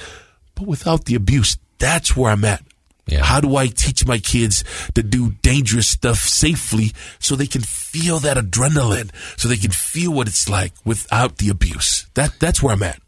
but 0.54 0.66
without 0.66 1.04
the 1.04 1.14
abuse. 1.14 1.58
That's 1.76 2.16
where 2.16 2.32
I'm 2.32 2.46
at. 2.46 2.62
Yeah. 3.06 3.22
How 3.22 3.40
do 3.40 3.56
I 3.56 3.66
teach 3.66 4.06
my 4.06 4.18
kids 4.18 4.64
to 4.94 5.02
do 5.02 5.32
dangerous 5.42 5.86
stuff 5.86 6.16
safely 6.16 6.92
so 7.20 7.36
they 7.36 7.46
can 7.46 7.60
feel 7.60 8.18
that 8.20 8.38
adrenaline, 8.38 9.10
so 9.36 9.48
they 9.48 9.58
can 9.58 9.70
feel 9.70 10.12
what 10.12 10.28
it's 10.28 10.48
like 10.48 10.72
without 10.82 11.36
the 11.36 11.50
abuse? 11.50 12.06
That 12.14 12.32
that's 12.40 12.62
where 12.62 12.72
I'm 12.72 12.82
at. 12.82 13.00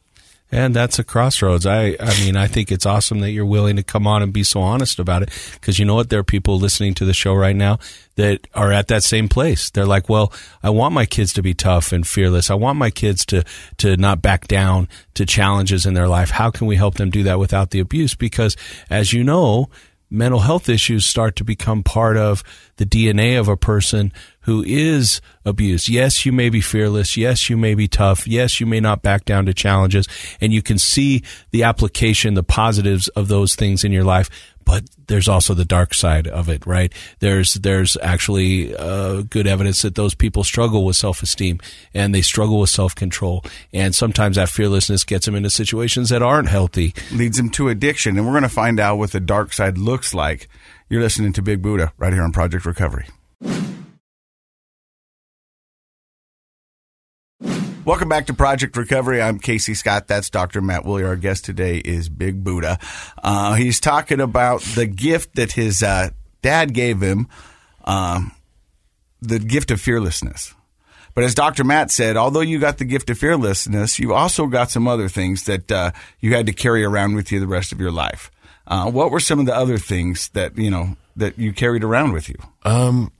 And 0.52 0.74
that's 0.74 0.98
a 0.98 1.04
crossroads. 1.04 1.64
I, 1.64 1.96
I 2.00 2.20
mean, 2.20 2.36
I 2.36 2.48
think 2.48 2.72
it's 2.72 2.86
awesome 2.86 3.20
that 3.20 3.30
you're 3.30 3.46
willing 3.46 3.76
to 3.76 3.84
come 3.84 4.06
on 4.06 4.22
and 4.22 4.32
be 4.32 4.42
so 4.42 4.60
honest 4.60 4.98
about 4.98 5.22
it. 5.22 5.30
Because 5.54 5.78
you 5.78 5.84
know 5.84 5.94
what? 5.94 6.10
There 6.10 6.18
are 6.18 6.24
people 6.24 6.58
listening 6.58 6.94
to 6.94 7.04
the 7.04 7.14
show 7.14 7.34
right 7.34 7.54
now 7.54 7.78
that 8.16 8.48
are 8.54 8.72
at 8.72 8.88
that 8.88 9.04
same 9.04 9.28
place. 9.28 9.70
They're 9.70 9.86
like, 9.86 10.08
well, 10.08 10.32
I 10.62 10.70
want 10.70 10.92
my 10.92 11.06
kids 11.06 11.32
to 11.34 11.42
be 11.42 11.54
tough 11.54 11.92
and 11.92 12.06
fearless. 12.06 12.50
I 12.50 12.54
want 12.54 12.78
my 12.78 12.90
kids 12.90 13.24
to, 13.26 13.44
to 13.78 13.96
not 13.96 14.22
back 14.22 14.48
down 14.48 14.88
to 15.14 15.24
challenges 15.24 15.86
in 15.86 15.94
their 15.94 16.08
life. 16.08 16.30
How 16.30 16.50
can 16.50 16.66
we 16.66 16.76
help 16.76 16.96
them 16.96 17.10
do 17.10 17.22
that 17.22 17.38
without 17.38 17.70
the 17.70 17.80
abuse? 17.80 18.14
Because 18.14 18.56
as 18.90 19.12
you 19.12 19.22
know, 19.22 19.70
mental 20.10 20.40
health 20.40 20.68
issues 20.68 21.06
start 21.06 21.36
to 21.36 21.44
become 21.44 21.82
part 21.82 22.16
of 22.16 22.42
the 22.76 22.84
DNA 22.84 23.38
of 23.38 23.48
a 23.48 23.56
person 23.56 24.12
who 24.40 24.62
is 24.64 25.20
abused. 25.44 25.88
Yes, 25.88 26.26
you 26.26 26.32
may 26.32 26.48
be 26.48 26.60
fearless. 26.60 27.16
Yes, 27.16 27.48
you 27.48 27.56
may 27.56 27.74
be 27.74 27.86
tough. 27.86 28.26
Yes, 28.26 28.58
you 28.58 28.66
may 28.66 28.80
not 28.80 29.02
back 29.02 29.24
down 29.24 29.46
to 29.46 29.54
challenges. 29.54 30.06
And 30.40 30.52
you 30.52 30.62
can 30.62 30.78
see 30.78 31.22
the 31.50 31.62
application, 31.62 32.34
the 32.34 32.42
positives 32.42 33.08
of 33.08 33.28
those 33.28 33.54
things 33.54 33.84
in 33.84 33.92
your 33.92 34.04
life. 34.04 34.30
But 34.64 34.84
there's 35.06 35.28
also 35.28 35.54
the 35.54 35.64
dark 35.64 35.94
side 35.94 36.28
of 36.28 36.48
it, 36.48 36.66
right? 36.66 36.92
There's 37.18 37.54
there's 37.54 37.96
actually 38.02 38.76
uh, 38.76 39.22
good 39.22 39.46
evidence 39.46 39.82
that 39.82 39.94
those 39.94 40.14
people 40.14 40.44
struggle 40.44 40.84
with 40.84 40.96
self-esteem 40.96 41.60
and 41.92 42.14
they 42.14 42.22
struggle 42.22 42.60
with 42.60 42.70
self-control, 42.70 43.44
and 43.72 43.94
sometimes 43.94 44.36
that 44.36 44.48
fearlessness 44.48 45.04
gets 45.04 45.26
them 45.26 45.34
into 45.34 45.50
situations 45.50 46.10
that 46.10 46.22
aren't 46.22 46.48
healthy. 46.48 46.94
leads 47.12 47.36
them 47.36 47.50
to 47.50 47.68
addiction. 47.68 48.16
And 48.16 48.26
we're 48.26 48.32
going 48.32 48.42
to 48.42 48.48
find 48.48 48.78
out 48.78 48.98
what 48.98 49.12
the 49.12 49.20
dark 49.20 49.52
side 49.52 49.78
looks 49.78 50.14
like. 50.14 50.48
You're 50.88 51.02
listening 51.02 51.32
to 51.34 51.42
Big 51.42 51.62
Budha 51.62 51.92
right 51.98 52.12
here 52.12 52.22
on 52.22 52.32
Project 52.32 52.64
Recovery. 52.64 53.06
Welcome 57.82 58.10
back 58.10 58.26
to 58.26 58.34
Project 58.34 58.76
Recovery. 58.76 59.22
I'm 59.22 59.38
Casey 59.38 59.72
Scott. 59.72 60.06
That's 60.06 60.28
Dr. 60.28 60.60
Matt 60.60 60.84
Woolley. 60.84 61.02
Our 61.02 61.16
guest 61.16 61.46
today 61.46 61.78
is 61.78 62.10
Big 62.10 62.44
Budha. 62.44 62.78
Uh, 63.22 63.54
he's 63.54 63.80
talking 63.80 64.20
about 64.20 64.60
the 64.60 64.86
gift 64.86 65.36
that 65.36 65.52
his 65.52 65.82
uh, 65.82 66.10
dad 66.42 66.74
gave 66.74 67.00
him, 67.00 67.26
um, 67.84 68.32
the 69.22 69.38
gift 69.38 69.70
of 69.70 69.80
fearlessness. 69.80 70.54
But 71.14 71.24
as 71.24 71.34
Dr. 71.34 71.64
Matt 71.64 71.90
said, 71.90 72.18
although 72.18 72.42
you 72.42 72.58
got 72.58 72.76
the 72.76 72.84
gift 72.84 73.08
of 73.08 73.18
fearlessness, 73.18 73.98
you 73.98 74.12
also 74.12 74.46
got 74.46 74.70
some 74.70 74.86
other 74.86 75.08
things 75.08 75.44
that 75.44 75.72
uh, 75.72 75.92
you 76.20 76.34
had 76.34 76.46
to 76.46 76.52
carry 76.52 76.84
around 76.84 77.14
with 77.14 77.32
you 77.32 77.40
the 77.40 77.46
rest 77.46 77.72
of 77.72 77.80
your 77.80 77.90
life. 77.90 78.30
Uh, 78.66 78.90
what 78.90 79.10
were 79.10 79.20
some 79.20 79.40
of 79.40 79.46
the 79.46 79.56
other 79.56 79.78
things 79.78 80.28
that 80.30 80.56
you 80.58 80.70
know 80.70 80.96
that 81.16 81.38
you 81.38 81.54
carried 81.54 81.82
around 81.82 82.12
with 82.12 82.28
you? 82.28 82.36
Um, 82.62 83.10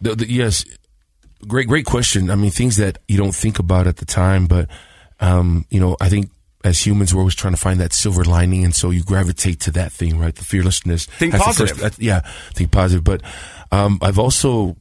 the, 0.00 0.14
the, 0.14 0.30
yes, 0.30 0.64
great, 1.46 1.68
great 1.68 1.86
question. 1.86 2.30
I 2.30 2.34
mean, 2.36 2.50
things 2.50 2.76
that 2.76 2.98
you 3.08 3.16
don't 3.16 3.34
think 3.34 3.58
about 3.58 3.86
at 3.86 3.96
the 3.98 4.04
time, 4.04 4.46
but 4.46 4.68
um, 5.20 5.66
you 5.70 5.80
know, 5.80 5.96
I 6.00 6.08
think 6.08 6.30
as 6.64 6.84
humans, 6.84 7.14
we're 7.14 7.20
always 7.20 7.34
trying 7.36 7.54
to 7.54 7.60
find 7.60 7.80
that 7.80 7.92
silver 7.92 8.24
lining, 8.24 8.64
and 8.64 8.74
so 8.74 8.90
you 8.90 9.02
gravitate 9.02 9.60
to 9.60 9.70
that 9.72 9.92
thing, 9.92 10.18
right? 10.18 10.34
The 10.34 10.44
fearlessness. 10.44 11.06
Think 11.06 11.32
That's 11.32 11.44
positive. 11.44 11.68
first- 11.70 11.80
that's- 11.80 12.00
yeah, 12.00 12.20
think 12.54 12.70
positive. 12.72 13.04
But 13.04 13.22
um, 13.70 13.98
I've 14.02 14.18
also, 14.18 14.76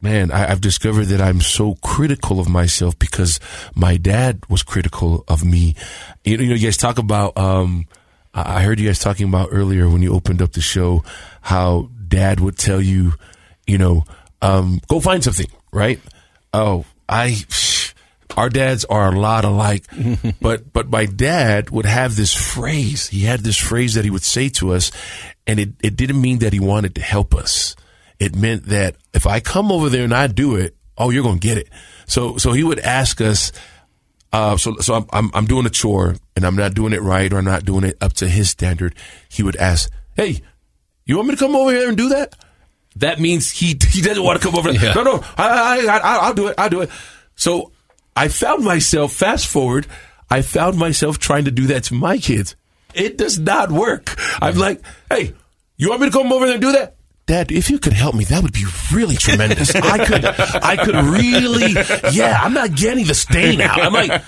man, 0.00 0.30
I, 0.30 0.50
I've 0.50 0.60
discovered 0.60 1.06
that 1.06 1.20
I'm 1.20 1.40
so 1.40 1.74
critical 1.82 2.40
of 2.40 2.48
myself 2.48 2.98
because 2.98 3.40
my 3.74 3.96
dad 3.96 4.42
was 4.48 4.62
critical 4.62 5.24
of 5.28 5.44
me. 5.44 5.74
You 6.24 6.36
know, 6.36 6.44
you, 6.44 6.58
guys 6.58 6.76
talk 6.76 6.98
about. 6.98 7.36
Um, 7.38 7.86
I 8.34 8.58
I 8.58 8.62
heard 8.62 8.78
you 8.78 8.86
guys 8.86 8.98
talking 8.98 9.28
about 9.28 9.48
earlier 9.52 9.88
when 9.88 10.02
you 10.02 10.12
opened 10.12 10.42
up 10.42 10.52
the 10.52 10.60
show 10.60 11.02
how 11.40 11.88
dad 12.08 12.40
would 12.40 12.58
tell 12.58 12.80
you, 12.82 13.14
you 13.66 13.78
know, 13.78 14.04
um, 14.42 14.80
go 14.88 15.00
find 15.00 15.22
something, 15.22 15.46
right? 15.72 16.00
Oh, 16.52 16.84
I, 17.08 17.36
our 18.36 18.48
dads 18.48 18.84
are 18.84 19.12
a 19.12 19.18
lot 19.18 19.44
alike, 19.44 19.84
but, 20.40 20.72
but 20.72 20.90
my 20.90 21.06
dad 21.06 21.70
would 21.70 21.86
have 21.86 22.16
this 22.16 22.34
phrase. 22.34 23.08
He 23.08 23.20
had 23.22 23.40
this 23.40 23.58
phrase 23.58 23.94
that 23.94 24.04
he 24.04 24.10
would 24.10 24.24
say 24.24 24.48
to 24.50 24.72
us 24.72 24.90
and 25.46 25.60
it, 25.60 25.70
it 25.82 25.96
didn't 25.96 26.20
mean 26.20 26.40
that 26.40 26.52
he 26.52 26.60
wanted 26.60 26.94
to 26.96 27.00
help 27.00 27.34
us. 27.34 27.76
It 28.18 28.34
meant 28.34 28.66
that 28.66 28.96
if 29.14 29.26
I 29.26 29.40
come 29.40 29.70
over 29.70 29.88
there 29.88 30.04
and 30.04 30.14
I 30.14 30.26
do 30.26 30.56
it, 30.56 30.74
oh, 30.98 31.10
you're 31.10 31.22
going 31.22 31.38
to 31.38 31.46
get 31.46 31.58
it. 31.58 31.68
So, 32.06 32.36
so 32.36 32.52
he 32.52 32.64
would 32.64 32.78
ask 32.78 33.20
us, 33.20 33.52
uh, 34.32 34.56
so, 34.56 34.76
so 34.76 34.94
I'm, 34.94 35.06
I'm, 35.12 35.30
I'm 35.34 35.46
doing 35.46 35.66
a 35.66 35.70
chore 35.70 36.16
and 36.34 36.44
I'm 36.44 36.56
not 36.56 36.74
doing 36.74 36.92
it 36.92 37.02
right 37.02 37.32
or 37.32 37.38
I'm 37.38 37.44
not 37.44 37.64
doing 37.64 37.84
it 37.84 37.96
up 38.00 38.14
to 38.14 38.28
his 38.28 38.50
standard. 38.50 38.94
He 39.28 39.42
would 39.42 39.56
ask, 39.56 39.90
Hey, 40.14 40.40
you 41.04 41.16
want 41.16 41.28
me 41.28 41.34
to 41.34 41.38
come 41.38 41.54
over 41.54 41.70
here 41.70 41.88
and 41.88 41.96
do 41.96 42.08
that? 42.08 42.34
That 42.96 43.20
means 43.20 43.50
he, 43.50 43.78
he 43.88 44.00
doesn't 44.00 44.22
want 44.22 44.40
to 44.40 44.46
come 44.46 44.56
over. 44.58 44.72
Yeah. 44.72 44.92
No, 44.94 45.02
no, 45.02 45.24
I, 45.36 45.86
I, 45.86 45.96
I, 45.98 46.16
I'll 46.26 46.34
do 46.34 46.48
it. 46.48 46.54
I'll 46.58 46.70
do 46.70 46.80
it. 46.80 46.90
So 47.34 47.72
I 48.14 48.28
found 48.28 48.64
myself, 48.64 49.12
fast 49.12 49.46
forward, 49.46 49.86
I 50.30 50.42
found 50.42 50.78
myself 50.78 51.18
trying 51.18 51.44
to 51.44 51.50
do 51.50 51.66
that 51.68 51.84
to 51.84 51.94
my 51.94 52.18
kids. 52.18 52.56
It 52.94 53.18
does 53.18 53.38
not 53.38 53.70
work. 53.70 54.14
I'm 54.42 54.56
like, 54.56 54.80
Hey, 55.10 55.34
you 55.76 55.90
want 55.90 56.00
me 56.00 56.08
to 56.08 56.12
come 56.12 56.32
over 56.32 56.46
there 56.46 56.54
and 56.54 56.62
do 56.62 56.72
that? 56.72 56.96
Dad, 57.26 57.50
if 57.50 57.70
you 57.70 57.78
could 57.80 57.92
help 57.92 58.14
me, 58.14 58.24
that 58.24 58.42
would 58.42 58.52
be 58.52 58.64
really 58.92 59.16
tremendous. 59.16 59.74
I 59.74 60.04
could, 60.06 60.24
I 60.24 60.76
could 60.84 60.94
really, 60.94 61.72
yeah, 62.12 62.38
I'm 62.40 62.54
not 62.54 62.74
getting 62.76 63.04
the 63.04 63.14
stain 63.14 63.60
out. 63.60 63.80
I'm 63.80 63.92
like, 63.92 64.22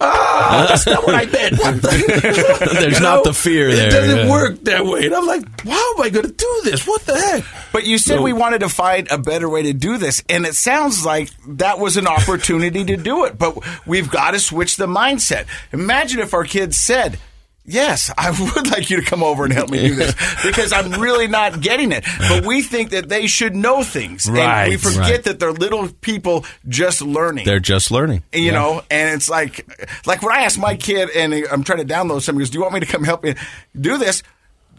ah, 0.00 0.66
that's 0.68 0.86
not 0.86 1.04
what 1.06 1.14
I 1.14 1.26
meant. 1.26 1.58
What 1.60 1.82
the- 1.82 2.68
There's 2.80 2.94
You 2.98 3.00
not 3.00 3.24
the 3.24 3.32
fear 3.32 3.74
there, 3.74 3.88
It 3.88 3.90
doesn't 3.90 4.16
yeah. 4.26 4.30
work 4.30 4.60
that 4.64 4.84
way. 4.84 5.06
And 5.06 5.14
I'm 5.14 5.26
like, 5.26 5.42
how 5.62 5.94
am 5.94 6.02
I 6.02 6.10
going 6.10 6.26
to 6.26 6.32
do 6.32 6.60
this? 6.64 6.86
What 6.86 7.02
the 7.02 7.14
heck? 7.18 7.44
But 7.72 7.84
you 7.84 7.98
said 7.98 8.16
So- 8.16 8.22
we 8.22 8.32
wanted 8.32 8.60
to 8.60 8.68
find 8.68 9.08
a 9.10 9.18
better 9.18 9.48
way 9.48 9.62
to 9.62 9.72
do 9.72 9.96
this, 9.98 10.22
and 10.28 10.46
it 10.46 10.54
sounds 10.54 11.04
like 11.04 11.30
that 11.48 11.78
was 11.78 11.96
an 11.96 12.06
opportunity 12.06 12.84
to 12.84 12.96
do 12.96 13.24
it. 13.24 13.38
But 13.38 13.58
we've 13.86 14.10
got 14.10 14.32
to 14.32 14.38
switch 14.40 14.76
the 14.76 14.86
mindset. 14.86 15.46
Imagine 15.72 16.20
if 16.20 16.34
our 16.34 16.44
kids 16.44 16.76
said, 16.78 17.18
Yes, 17.66 18.12
I 18.18 18.30
would 18.56 18.70
like 18.70 18.90
you 18.90 19.00
to 19.00 19.06
come 19.06 19.22
over 19.22 19.44
and 19.44 19.52
help 19.52 19.70
me 19.70 19.78
do 19.88 19.94
this 19.94 20.14
because 20.44 20.72
I'm 20.72 21.00
really 21.00 21.28
not 21.28 21.60
getting 21.60 21.92
it. 21.92 22.04
But 22.28 22.44
we 22.44 22.60
think 22.62 22.90
that 22.90 23.08
they 23.08 23.26
should 23.26 23.56
know 23.56 23.82
things. 23.82 24.26
And 24.26 24.36
Right, 24.36 24.68
we 24.68 24.76
forget 24.76 24.98
right. 24.98 25.24
that 25.24 25.40
they're 25.40 25.52
little 25.52 25.88
people 25.88 26.44
just 26.68 27.00
learning. 27.00 27.46
They're 27.46 27.60
just 27.60 27.90
learning. 27.90 28.22
you 28.32 28.52
know, 28.52 28.82
and 28.90 29.14
it's 29.14 29.30
like, 29.30 29.66
like 30.06 30.22
when 30.22 30.34
I 30.36 30.42
ask 30.42 30.58
my 30.58 30.76
kid 30.76 31.08
and 31.10 31.32
I'm 31.50 31.64
trying 31.64 31.86
to 31.86 31.90
download 31.90 32.20
something, 32.20 32.40
he 32.40 32.44
goes, 32.44 32.50
"Do 32.50 32.58
you 32.58 32.62
want 32.62 32.74
me 32.74 32.80
to 32.80 32.86
come 32.86 33.02
help 33.04 33.24
you 33.24 33.34
do 33.80 33.96
this?" 33.96 34.22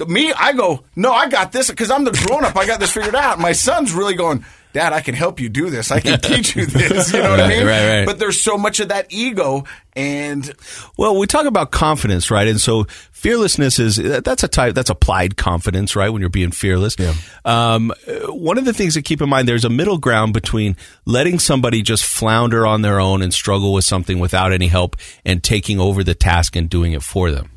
Me, 0.08 0.32
I 0.34 0.52
go, 0.54 0.84
"No, 0.96 1.12
I 1.12 1.30
got 1.30 1.54
this 1.54 1.70
because 1.70 1.90
I'm 1.90 2.04
the 2.04 2.12
grown 2.12 2.44
up. 2.46 2.56
I 2.58 2.68
got 2.68 2.80
this 2.80 2.92
figured 2.92 3.16
out." 3.16 3.40
My 3.40 3.54
son's 3.54 3.94
really 3.94 4.14
going, 4.14 4.46
"Dad, 4.76 4.92
I 4.92 5.00
can 5.00 5.16
help 5.16 5.40
you 5.40 5.48
do 5.48 5.70
this. 5.70 5.90
I 5.90 6.02
can 6.02 6.20
teach 6.20 6.54
you 6.54 6.66
this." 6.66 7.14
You 7.14 7.24
know 7.24 7.32
what 7.32 7.40
I 7.40 7.48
mean? 7.56 7.66
right, 7.66 7.88
right. 8.00 8.06
But 8.06 8.20
there's 8.20 8.42
so 8.42 8.58
much 8.58 8.82
of 8.82 8.90
that 8.90 9.08
ego, 9.10 9.64
and 9.96 10.54
Well, 10.98 11.18
we 11.18 11.28
talk 11.28 11.46
about 11.46 11.72
confidence, 11.72 12.30
right? 12.30 12.46
And 12.48 12.60
so 12.60 12.84
fearlessness 13.14 13.80
is 13.80 13.96
that's 13.96 14.44
a 14.44 14.50
type 14.50 14.76
that's 14.76 14.90
applied 14.90 15.38
confidence, 15.38 15.96
right? 15.96 16.10
When 16.10 16.20
you're 16.20 16.30
being 16.30 16.52
fearless. 16.52 16.98
Yeah. 17.00 17.14
Um, 17.46 17.94
one 18.28 18.58
of 18.58 18.66
the 18.66 18.74
things 18.74 18.96
to 18.96 19.02
keep 19.02 19.22
in 19.22 19.30
mind, 19.30 19.48
there's 19.48 19.64
a 19.66 19.70
middle 19.70 19.98
ground 19.98 20.34
between 20.34 20.76
letting 21.06 21.40
somebody 21.40 21.82
just 21.82 22.04
flounder 22.04 22.68
on 22.68 22.82
their 22.82 23.00
own 23.00 23.22
and 23.22 23.34
struggle 23.34 23.72
with 23.72 23.86
something 23.86 24.20
without 24.20 24.52
any 24.52 24.68
help 24.68 24.98
and 25.24 25.42
taking 25.42 25.80
over 25.80 26.04
the 26.04 26.16
task 26.16 26.58
and 26.58 26.70
doing 26.70 26.92
it 26.92 27.02
for 27.02 27.32
them. 27.32 27.50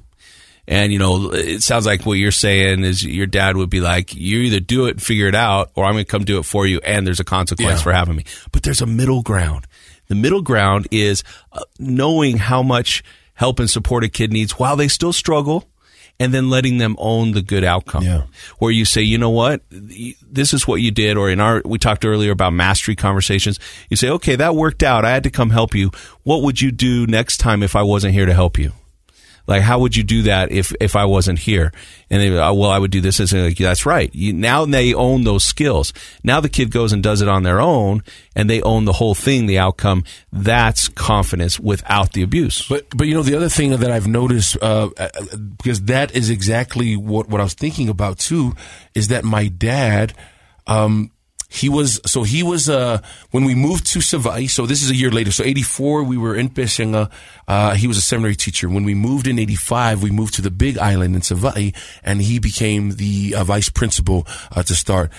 And 0.71 0.93
you 0.93 0.99
know, 0.99 1.33
it 1.33 1.63
sounds 1.63 1.87
like 1.87 2.05
what 2.05 2.19
you're 2.19 2.31
saying 2.31 2.85
is 2.85 3.03
your 3.03 3.27
dad 3.27 3.57
would 3.57 3.71
be 3.71 3.81
like, 3.81 4.15
"You 4.15 4.41
either 4.41 4.61
do 4.61 4.85
it 4.87 4.91
and 4.91 5.03
figure 5.03 5.27
it 5.27 5.35
out, 5.35 5.71
or 5.75 5.87
I'm 5.87 5.95
going 5.95 6.05
to 6.05 6.11
come 6.11 6.25
do 6.27 6.39
it 6.39 6.43
for 6.45 6.67
you, 6.67 6.79
and 6.85 7.07
there's 7.07 7.21
a 7.21 7.25
consequence 7.25 7.79
Yeah. 7.79 7.83
for 7.83 7.93
having 7.93 8.17
me." 8.17 8.25
But 8.53 8.65
there's 8.65 8.83
a 8.83 8.87
middle 8.87 9.23
ground. 9.23 9.67
The 10.09 10.15
middle 10.15 10.43
ground 10.43 10.87
is 10.91 11.25
uh, 11.53 11.61
knowing 11.79 12.37
how 12.37 12.63
much 12.63 13.03
help 13.33 13.59
and 13.61 13.71
support 13.71 14.05
a 14.05 14.09
kid 14.09 14.31
needs 14.31 14.59
while 14.59 14.77
they 14.77 14.89
still 14.89 15.15
struggle, 15.15 15.65
and 16.21 16.35
then 16.35 16.51
letting 16.51 16.77
them 16.77 16.97
own 16.99 17.33
the 17.33 17.41
good 17.41 17.65
outcome. 17.65 18.03
Yeah. 18.03 18.25
Where 18.59 18.71
you 18.71 18.85
say, 18.85 19.01
you 19.01 19.17
know 19.17 19.31
what, 19.31 19.63
this 19.71 20.53
is 20.53 20.69
what 20.69 20.83
you 20.83 20.91
did, 20.91 21.17
or 21.17 21.31
in 21.31 21.41
our 21.41 21.63
we 21.65 21.79
talked 21.79 22.05
earlier 22.05 22.33
about 22.33 22.53
mastery 22.53 22.95
conversations. 22.95 23.59
You 23.89 23.97
say, 23.97 24.11
okay, 24.11 24.37
that 24.37 24.55
worked 24.55 24.83
out. 24.83 25.07
I 25.07 25.13
had 25.13 25.23
to 25.23 25.31
come 25.31 25.49
help 25.49 25.75
you. 25.75 25.93
What 26.25 26.43
would 26.43 26.61
you 26.61 26.73
do 26.73 27.07
next 27.07 27.39
time 27.39 27.63
if 27.63 27.75
I 27.75 27.81
wasn't 27.83 28.13
here 28.13 28.27
to 28.27 28.35
help 28.35 28.59
you? 28.59 28.73
Like, 29.49 29.63
how 29.63 29.79
would 29.79 29.97
you 29.97 30.03
do 30.05 30.23
that 30.23 30.53
if, 30.53 30.75
if 30.79 30.95
I 30.95 31.07
wasn't 31.07 31.39
here? 31.39 31.73
And 32.11 32.21
they, 32.21 32.31
oh, 32.31 32.53
well, 32.53 32.71
I 32.71 32.79
would 32.79 32.91
do 32.91 33.01
this. 33.01 33.19
As 33.19 33.33
like, 33.33 33.57
that's 33.57 33.87
right. 33.87 34.15
You, 34.15 34.35
now 34.35 34.67
they 34.67 34.93
own 34.93 35.25
those 35.25 35.43
skills. 35.43 35.95
Now 36.23 36.41
the 36.41 36.51
kid 36.51 36.71
goes 36.71 36.93
and 36.93 37.03
does 37.03 37.23
it 37.23 37.29
on 37.29 37.45
their 37.45 37.59
own, 37.59 38.05
and 38.37 38.49
they 38.49 38.61
own 38.61 38.85
the 38.85 38.93
whole 38.93 39.15
thing, 39.15 39.47
the 39.47 39.59
outcome. 39.59 40.05
That's 40.31 40.89
confidence 40.89 41.59
without 41.59 42.13
the 42.13 42.23
abuse. 42.23 42.69
But 42.69 42.87
but 42.95 43.07
you 43.07 43.15
know 43.15 43.23
the 43.23 43.37
other 43.37 43.49
thing 43.49 43.71
that 43.71 43.91
I've 43.91 44.07
noticed 44.07 44.59
uh, 44.61 44.91
uh, 44.99 45.09
because 45.57 45.83
that 45.85 46.15
is 46.15 46.29
exactly 46.29 46.95
what 46.97 47.31
what 47.31 47.41
I 47.41 47.45
was 47.45 47.55
thinking 47.55 47.89
about 47.89 48.19
too 48.19 48.55
is 48.95 49.09
that 49.09 49.25
my 49.25 49.49
dad 49.49 50.13
um 50.67 51.11
he 51.49 51.69
was 51.69 52.01
so 52.05 52.23
he 52.23 52.43
was 52.43 52.69
uh 52.69 53.01
when 53.31 53.45
we 53.45 53.55
moved 53.55 53.87
to 53.87 54.01
Savai 54.01 54.49
so 54.51 54.67
this 54.67 54.83
is 54.83 54.91
a 54.91 54.95
year 54.95 55.11
later 55.11 55.33
so 55.33 55.43
84 55.43 56.05
we 56.05 56.19
were 56.19 56.37
in 56.37 56.51
Pesega 56.51 57.11
uh 57.49 57.75
he 57.75 57.87
was 57.89 57.97
a 57.97 58.03
seminary 58.03 58.37
teacher 58.37 58.69
when 58.69 58.85
we 58.85 58.95
moved 58.95 59.27
in 59.27 59.39
85 59.39 60.03
we 60.03 60.11
moved 60.11 60.35
to 60.35 60.43
the 60.43 60.51
big 60.51 60.77
island 60.77 61.15
in 61.17 61.23
Savai 61.23 61.75
and 62.05 62.21
he 62.21 62.39
became 62.39 62.93
the 62.97 63.35
uh, 63.35 63.45
vice 63.45 63.71
principal 63.71 64.27
uh, 64.53 64.63
to 64.63 64.75
start 64.75 65.11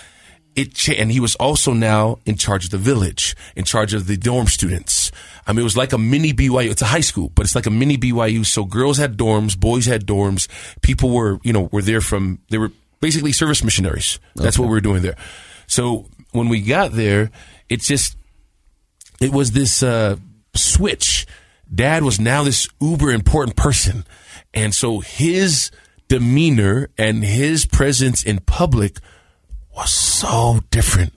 it 0.56 0.74
cha- 0.76 0.94
and 0.94 1.12
he 1.12 1.20
was 1.20 1.36
also 1.36 1.74
now 1.74 2.20
in 2.26 2.36
charge 2.36 2.66
of 2.66 2.72
the 2.72 2.78
village, 2.78 3.36
in 3.56 3.64
charge 3.66 3.94
of 3.94 4.08
the 4.08 4.18
dorm 4.18 4.48
students. 4.48 5.12
I 5.48 5.54
mean, 5.54 5.62
it 5.62 5.64
was 5.64 5.78
like 5.78 5.94
a 5.94 5.98
mini 5.98 6.34
BYU. 6.34 6.72
It's 6.72 6.82
a 6.82 6.86
high 6.88 7.00
school, 7.02 7.30
but 7.34 7.46
it's 7.46 7.56
like 7.56 7.68
a 7.68 7.72
mini 7.72 7.98
BYU. 7.98 8.46
So 8.46 8.66
girls 8.66 8.98
had 8.98 9.16
dorms, 9.16 9.58
boys 9.58 9.86
had 9.86 10.06
dorms. 10.06 10.48
People 10.82 11.12
were, 11.12 11.40
you 11.44 11.54
know, 11.54 11.70
were 11.72 11.84
there 11.84 12.02
from. 12.02 12.40
They 12.50 12.58
were 12.58 12.72
basically 13.00 13.32
service 13.32 13.64
missionaries. 13.64 14.20
That's 14.36 14.60
what 14.60 14.66
we 14.66 14.72
were 14.72 14.82
doing 14.82 15.02
there. 15.02 15.16
So 15.68 16.08
when 16.32 16.50
we 16.50 16.62
got 16.62 16.92
there, 16.92 17.32
it 17.70 17.82
just 17.82 18.16
it 19.22 19.32
was 19.32 19.52
this 19.52 19.84
uh, 19.84 20.18
switch. 20.56 21.28
Dad 21.74 22.04
was 22.04 22.20
now 22.20 22.44
this 22.44 22.68
uber 22.82 23.12
important 23.12 23.56
person, 23.56 24.06
and 24.54 24.74
so 24.74 25.00
his 25.00 25.72
demeanor 26.08 26.90
and 26.98 27.24
his 27.24 27.66
presence 27.66 28.24
in 28.24 28.40
public 28.40 28.98
was 29.76 29.92
so 29.92 30.60
different 30.72 31.14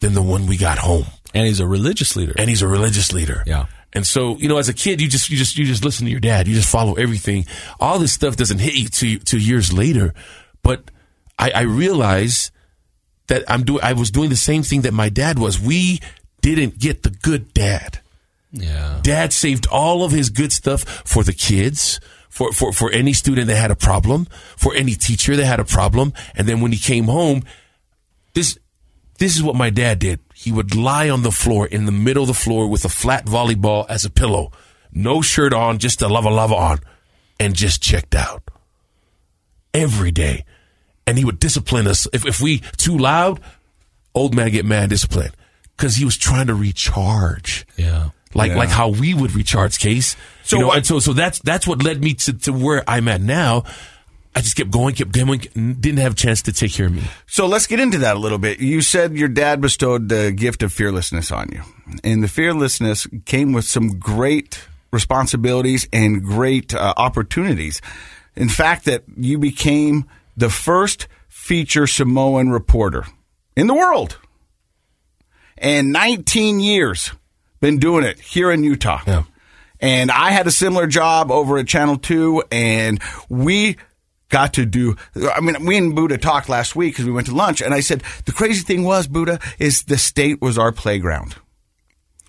than 0.00 0.14
the 0.14 0.22
one 0.22 0.46
we 0.46 0.56
got 0.56 0.78
home. 0.78 1.04
And 1.32 1.46
he's 1.46 1.60
a 1.60 1.66
religious 1.66 2.16
leader. 2.16 2.34
And 2.36 2.50
he's 2.50 2.60
a 2.60 2.68
religious 2.68 3.12
leader. 3.12 3.42
Yeah. 3.46 3.66
And 3.94 4.06
so, 4.06 4.36
you 4.36 4.48
know, 4.48 4.58
as 4.58 4.68
a 4.68 4.74
kid, 4.74 5.00
you 5.00 5.08
just, 5.08 5.30
you 5.30 5.36
just, 5.36 5.56
you 5.56 5.64
just 5.64 5.84
listen 5.84 6.06
to 6.06 6.10
your 6.10 6.20
dad. 6.20 6.48
You 6.48 6.54
just 6.54 6.68
follow 6.68 6.94
everything. 6.94 7.46
All 7.78 7.98
this 7.98 8.12
stuff 8.12 8.36
doesn't 8.36 8.58
hit 8.58 8.74
you 8.74 8.88
to, 8.88 9.18
to 9.18 9.38
years 9.38 9.72
later. 9.72 10.14
But 10.62 10.90
I, 11.38 11.50
I 11.50 11.60
realize 11.62 12.51
that 13.32 13.50
I'm 13.50 13.64
doing, 13.64 13.80
I 13.82 13.94
was 13.94 14.10
doing 14.10 14.28
the 14.28 14.36
same 14.36 14.62
thing 14.62 14.82
that 14.82 14.92
my 14.92 15.08
dad 15.08 15.38
was. 15.38 15.58
We 15.58 16.00
didn't 16.42 16.78
get 16.78 17.02
the 17.02 17.08
good 17.08 17.54
dad. 17.54 18.00
yeah. 18.50 19.00
Dad 19.02 19.32
saved 19.32 19.66
all 19.68 20.04
of 20.04 20.12
his 20.12 20.28
good 20.28 20.52
stuff 20.52 20.82
for 20.82 21.24
the 21.24 21.32
kids, 21.32 21.98
for, 22.28 22.52
for, 22.52 22.74
for 22.74 22.90
any 22.90 23.14
student 23.14 23.46
that 23.46 23.56
had 23.56 23.70
a 23.70 23.74
problem, 23.76 24.26
for 24.58 24.74
any 24.74 24.94
teacher 24.94 25.34
that 25.34 25.46
had 25.46 25.60
a 25.60 25.64
problem. 25.64 26.12
And 26.34 26.46
then 26.46 26.60
when 26.60 26.72
he 26.72 26.78
came 26.78 27.04
home, 27.04 27.44
this, 28.34 28.58
this 29.16 29.34
is 29.34 29.42
what 29.42 29.56
my 29.56 29.70
dad 29.70 29.98
did. 29.98 30.20
He 30.34 30.52
would 30.52 30.74
lie 30.74 31.08
on 31.08 31.22
the 31.22 31.32
floor 31.32 31.66
in 31.66 31.86
the 31.86 31.92
middle 31.92 32.24
of 32.24 32.28
the 32.28 32.34
floor 32.34 32.68
with 32.68 32.84
a 32.84 32.90
flat 32.90 33.24
volleyball 33.24 33.86
as 33.88 34.04
a 34.04 34.10
pillow, 34.10 34.52
no 34.92 35.22
shirt 35.22 35.54
on, 35.54 35.78
just 35.78 36.02
a 36.02 36.08
lava 36.08 36.28
lava 36.28 36.54
on, 36.54 36.80
and 37.40 37.54
just 37.54 37.80
checked 37.80 38.14
out 38.14 38.42
every 39.72 40.10
day. 40.10 40.44
And 41.06 41.18
he 41.18 41.24
would 41.24 41.38
discipline 41.40 41.86
us. 41.86 42.06
If, 42.12 42.24
if 42.26 42.40
we 42.40 42.58
too 42.76 42.96
loud, 42.96 43.40
old 44.14 44.34
man 44.34 44.50
get 44.50 44.64
mad 44.64 44.88
discipline 44.90 45.30
because 45.76 45.96
he 45.96 46.04
was 46.04 46.16
trying 46.16 46.46
to 46.46 46.54
recharge 46.54 47.66
Yeah. 47.76 48.10
like 48.34 48.50
Yeah. 48.50 48.56
like 48.58 48.68
how 48.68 48.88
we 48.90 49.14
would 49.14 49.34
recharge 49.34 49.78
case. 49.78 50.14
So 50.14 50.16
So 50.44 50.56
you 50.56 50.60
know, 50.62 50.68
what- 50.68 50.76
and 50.78 50.86
so 50.86 50.98
so 51.00 51.12
that's 51.12 51.38
that's 51.40 51.66
what 51.66 51.82
led 51.82 52.02
me 52.02 52.14
to, 52.14 52.32
to 52.34 52.52
where 52.52 52.84
I'm 52.88 53.08
at 53.08 53.20
now. 53.20 53.64
I 54.34 54.40
just 54.40 54.56
kept 54.56 54.70
going, 54.70 54.94
kept 54.94 55.12
going, 55.12 55.40
didn't 55.54 55.98
have 55.98 56.12
a 56.12 56.16
chance 56.16 56.40
to 56.42 56.52
take 56.54 56.72
care 56.72 56.86
of 56.86 56.92
me. 56.94 57.02
So 57.26 57.46
let's 57.46 57.66
get 57.66 57.80
into 57.80 57.98
that 57.98 58.16
a 58.16 58.18
little 58.18 58.38
bit. 58.38 58.60
You 58.60 58.80
said 58.80 59.14
your 59.14 59.28
dad 59.28 59.60
bestowed 59.60 60.08
the 60.08 60.32
gift 60.32 60.62
of 60.62 60.72
fearlessness 60.72 61.30
on 61.30 61.50
you. 61.52 61.62
And 62.02 62.22
the 62.24 62.28
fearlessness 62.28 63.06
came 63.26 63.52
with 63.52 63.66
some 63.66 63.98
great 63.98 64.60
responsibilities 64.90 65.86
and 65.92 66.22
great 66.22 66.72
uh, 66.74 66.94
opportunities. 66.96 67.82
In 68.34 68.48
fact, 68.48 68.86
that 68.86 69.04
you 69.18 69.36
became 69.36 70.06
the 70.36 70.50
first 70.50 71.08
feature 71.28 71.86
Samoan 71.86 72.50
reporter 72.50 73.04
in 73.56 73.66
the 73.66 73.74
world. 73.74 74.18
And 75.58 75.92
19 75.92 76.60
years 76.60 77.12
been 77.60 77.78
doing 77.78 78.04
it 78.04 78.18
here 78.18 78.50
in 78.50 78.64
Utah. 78.64 79.00
Yeah. 79.06 79.24
And 79.80 80.10
I 80.10 80.30
had 80.30 80.46
a 80.46 80.50
similar 80.50 80.86
job 80.86 81.30
over 81.30 81.58
at 81.58 81.66
Channel 81.66 81.98
2 81.98 82.44
and 82.50 83.00
we 83.28 83.76
got 84.32 84.54
to 84.54 84.66
do. 84.66 84.96
I 85.14 85.40
mean, 85.40 85.64
we 85.64 85.76
and 85.76 85.92
Budha 85.92 86.20
talked 86.20 86.48
last 86.48 86.74
week 86.74 86.94
because 86.94 87.04
we 87.04 87.12
went 87.12 87.28
to 87.28 87.34
lunch, 87.34 87.60
and 87.60 87.72
I 87.72 87.80
said 87.80 88.02
the 88.24 88.32
crazy 88.32 88.62
thing 88.62 88.82
was 88.82 89.06
Budha 89.06 89.40
is 89.60 89.84
the 89.84 89.98
state 89.98 90.40
was 90.40 90.58
our 90.58 90.72
playground. 90.72 91.36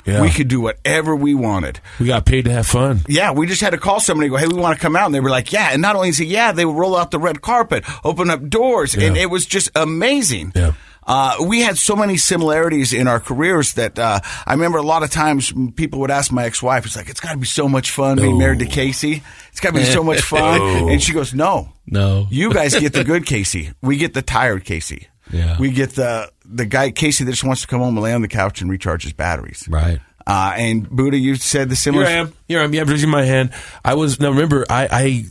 Yeah. 0.05 0.21
We 0.21 0.29
could 0.29 0.47
do 0.49 0.59
whatever 0.61 1.15
we 1.15 1.33
wanted. 1.33 1.79
We 1.99 2.07
got 2.07 2.25
paid 2.25 2.45
to 2.45 2.51
have 2.51 2.67
fun. 2.67 3.01
Yeah, 3.07 3.31
we 3.31 3.47
just 3.47 3.61
had 3.61 3.69
to 3.71 3.77
call 3.77 3.99
somebody 3.99 4.27
and 4.27 4.31
go, 4.33 4.37
hey, 4.37 4.47
we 4.47 4.55
want 4.59 4.75
to 4.77 4.81
come 4.81 4.95
out. 4.95 5.05
And 5.05 5.15
they 5.15 5.19
were 5.21 5.29
like, 5.29 5.53
yeah. 5.53 5.69
And 5.71 5.81
not 5.81 5.95
only 5.95 6.11
say, 6.11 6.25
yeah, 6.25 6.51
they 6.51 6.65
would 6.65 6.75
roll 6.75 6.95
out 6.97 7.11
the 7.11 7.19
red 7.19 7.41
carpet, 7.41 7.85
open 8.03 8.29
up 8.29 8.47
doors. 8.49 8.95
And 8.95 9.15
it 9.15 9.29
was 9.29 9.45
just 9.45 9.69
amazing. 9.75 10.51
Yeah. 10.55 10.73
Uh, 11.05 11.35
we 11.45 11.59
had 11.61 11.77
so 11.77 11.95
many 11.97 12.15
similarities 12.15 12.93
in 12.93 13.07
our 13.09 13.19
careers 13.19 13.73
that 13.73 13.99
uh, 13.99 14.19
I 14.45 14.53
remember 14.53 14.77
a 14.77 14.81
lot 14.83 15.03
of 15.03 15.11
times 15.11 15.53
people 15.75 15.99
would 15.99 16.11
ask 16.11 16.31
my 16.31 16.45
ex-wife, 16.45 16.85
"It's 16.85 16.95
like 16.95 17.09
it's 17.09 17.19
got 17.19 17.31
to 17.33 17.37
be 17.37 17.45
so 17.45 17.67
much 17.67 17.91
fun 17.91 18.15
being 18.17 18.37
married 18.37 18.59
to 18.59 18.65
Casey. 18.65 19.21
It's 19.51 19.59
got 19.59 19.73
to 19.73 19.79
be 19.79 19.83
so 19.85 20.01
much 20.01 20.21
fun." 20.33 20.61
And 20.89 21.03
she 21.03 21.11
goes, 21.11 21.33
"No, 21.33 21.73
No. 21.85 22.27
you 22.29 22.53
guys 22.53 22.73
get 22.79 22.93
the 22.93 23.03
good 23.11 23.25
Casey. 23.25 23.71
We 23.81 23.97
get 23.97 24.13
the 24.13 24.21
tired 24.21 24.63
Casey. 24.63 25.07
Yeah. 25.29 25.57
we 25.59 25.71
get 25.71 25.91
the 25.91 26.31
the 26.55 26.65
guy 26.65 26.91
Casey 26.91 27.23
that 27.23 27.31
just 27.31 27.43
wants 27.43 27.61
to 27.61 27.67
come 27.67 27.79
home 27.79 27.95
and 27.95 28.03
lay 28.03 28.13
on 28.13 28.21
the 28.21 28.27
couch 28.27 28.61
and 28.61 28.69
recharge 28.69 29.03
his 29.03 29.13
batteries." 29.13 29.67
Right. 29.69 29.99
Uh, 30.25 30.53
and 30.55 30.89
Budha, 30.89 31.19
you 31.19 31.35
said 31.35 31.69
the 31.69 31.75
similar. 31.75 32.05
Here 32.05 32.15
I 32.15 32.19
am. 32.19 32.33
Here 32.47 32.59
I 32.61 32.63
am. 32.63 32.73
Yeah, 32.73 32.83
raising 32.87 33.09
my 33.09 33.23
hand. 33.23 33.51
I 33.83 33.95
was 33.95 34.19
now. 34.19 34.29
Remember, 34.29 34.65
I, 34.69 34.87
I 34.91 35.25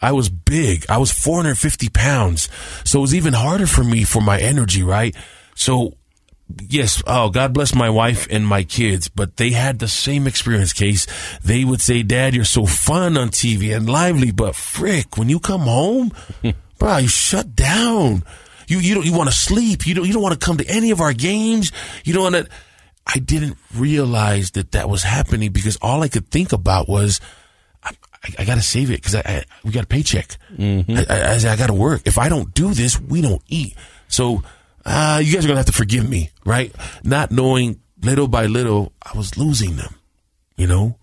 I 0.00 0.12
was 0.12 0.28
big. 0.28 0.86
I 0.88 0.98
was 0.98 1.10
450 1.10 1.88
pounds, 1.88 2.48
so 2.84 2.98
it 2.98 3.02
was 3.02 3.14
even 3.14 3.32
harder 3.32 3.66
for 3.66 3.82
me 3.82 4.04
for 4.04 4.22
my 4.22 4.38
energy. 4.38 4.82
Right. 4.82 5.16
So 5.54 5.94
yes. 6.68 7.02
Oh, 7.06 7.30
God 7.30 7.52
bless 7.52 7.74
my 7.74 7.90
wife 7.90 8.28
and 8.30 8.46
my 8.46 8.62
kids, 8.62 9.08
but 9.08 9.36
they 9.36 9.50
had 9.50 9.80
the 9.80 9.88
same 9.88 10.26
experience. 10.26 10.72
Case 10.72 11.06
they 11.42 11.64
would 11.64 11.80
say, 11.80 12.02
"Dad, 12.02 12.34
you're 12.34 12.44
so 12.44 12.64
fun 12.64 13.16
on 13.16 13.30
TV 13.30 13.74
and 13.74 13.88
lively, 13.90 14.30
but 14.30 14.54
frick, 14.54 15.16
when 15.16 15.28
you 15.28 15.40
come 15.40 15.62
home, 15.62 16.12
bro, 16.78 16.98
you 16.98 17.08
shut 17.08 17.56
down." 17.56 18.22
You 18.68 18.78
you 18.78 18.94
don't 18.94 19.04
you 19.04 19.12
want 19.12 19.28
to 19.28 19.34
sleep. 19.34 19.86
You 19.86 19.94
don't 19.94 20.06
you 20.06 20.12
don't 20.12 20.22
want 20.22 20.38
to 20.38 20.44
come 20.44 20.58
to 20.58 20.66
any 20.66 20.90
of 20.90 21.00
our 21.00 21.12
games. 21.12 21.72
You 22.04 22.12
don't 22.12 22.32
want 22.32 22.46
to. 22.46 22.48
I 23.06 23.18
didn't 23.18 23.56
realize 23.74 24.52
that 24.52 24.72
that 24.72 24.88
was 24.88 25.02
happening 25.02 25.50
because 25.50 25.78
all 25.80 26.02
I 26.02 26.08
could 26.08 26.28
think 26.28 26.52
about 26.52 26.88
was 26.88 27.20
I, 27.82 27.92
I, 28.22 28.34
I 28.40 28.44
got 28.44 28.56
to 28.56 28.62
save 28.62 28.90
it 28.90 28.96
because 29.00 29.14
I, 29.14 29.22
I 29.24 29.44
we 29.64 29.72
got 29.72 29.84
a 29.84 29.88
paycheck. 29.88 30.36
I, 30.98 31.06
I, 31.08 31.52
I, 31.52 31.56
got 31.56 31.68
to 31.68 31.74
work. 31.74 32.02
If 32.04 32.18
I 32.18 32.28
don't 32.28 32.52
do 32.52 32.74
this, 32.74 33.00
we 33.00 33.22
don't 33.22 33.42
eat. 33.48 33.74
So 34.08 34.42
uh, 34.84 35.20
you 35.24 35.32
guys 35.32 35.44
are 35.44 35.48
gonna 35.48 35.60
have 35.60 35.66
to 35.66 35.72
forgive 35.72 36.08
me, 36.08 36.30
right? 36.44 36.74
Not 37.02 37.30
knowing 37.30 37.80
little 38.02 38.28
by 38.28 38.46
little, 38.46 38.92
I 39.02 39.16
was 39.16 39.36
losing 39.36 39.76
them, 39.76 39.94
you 40.56 40.66
know, 40.66 40.98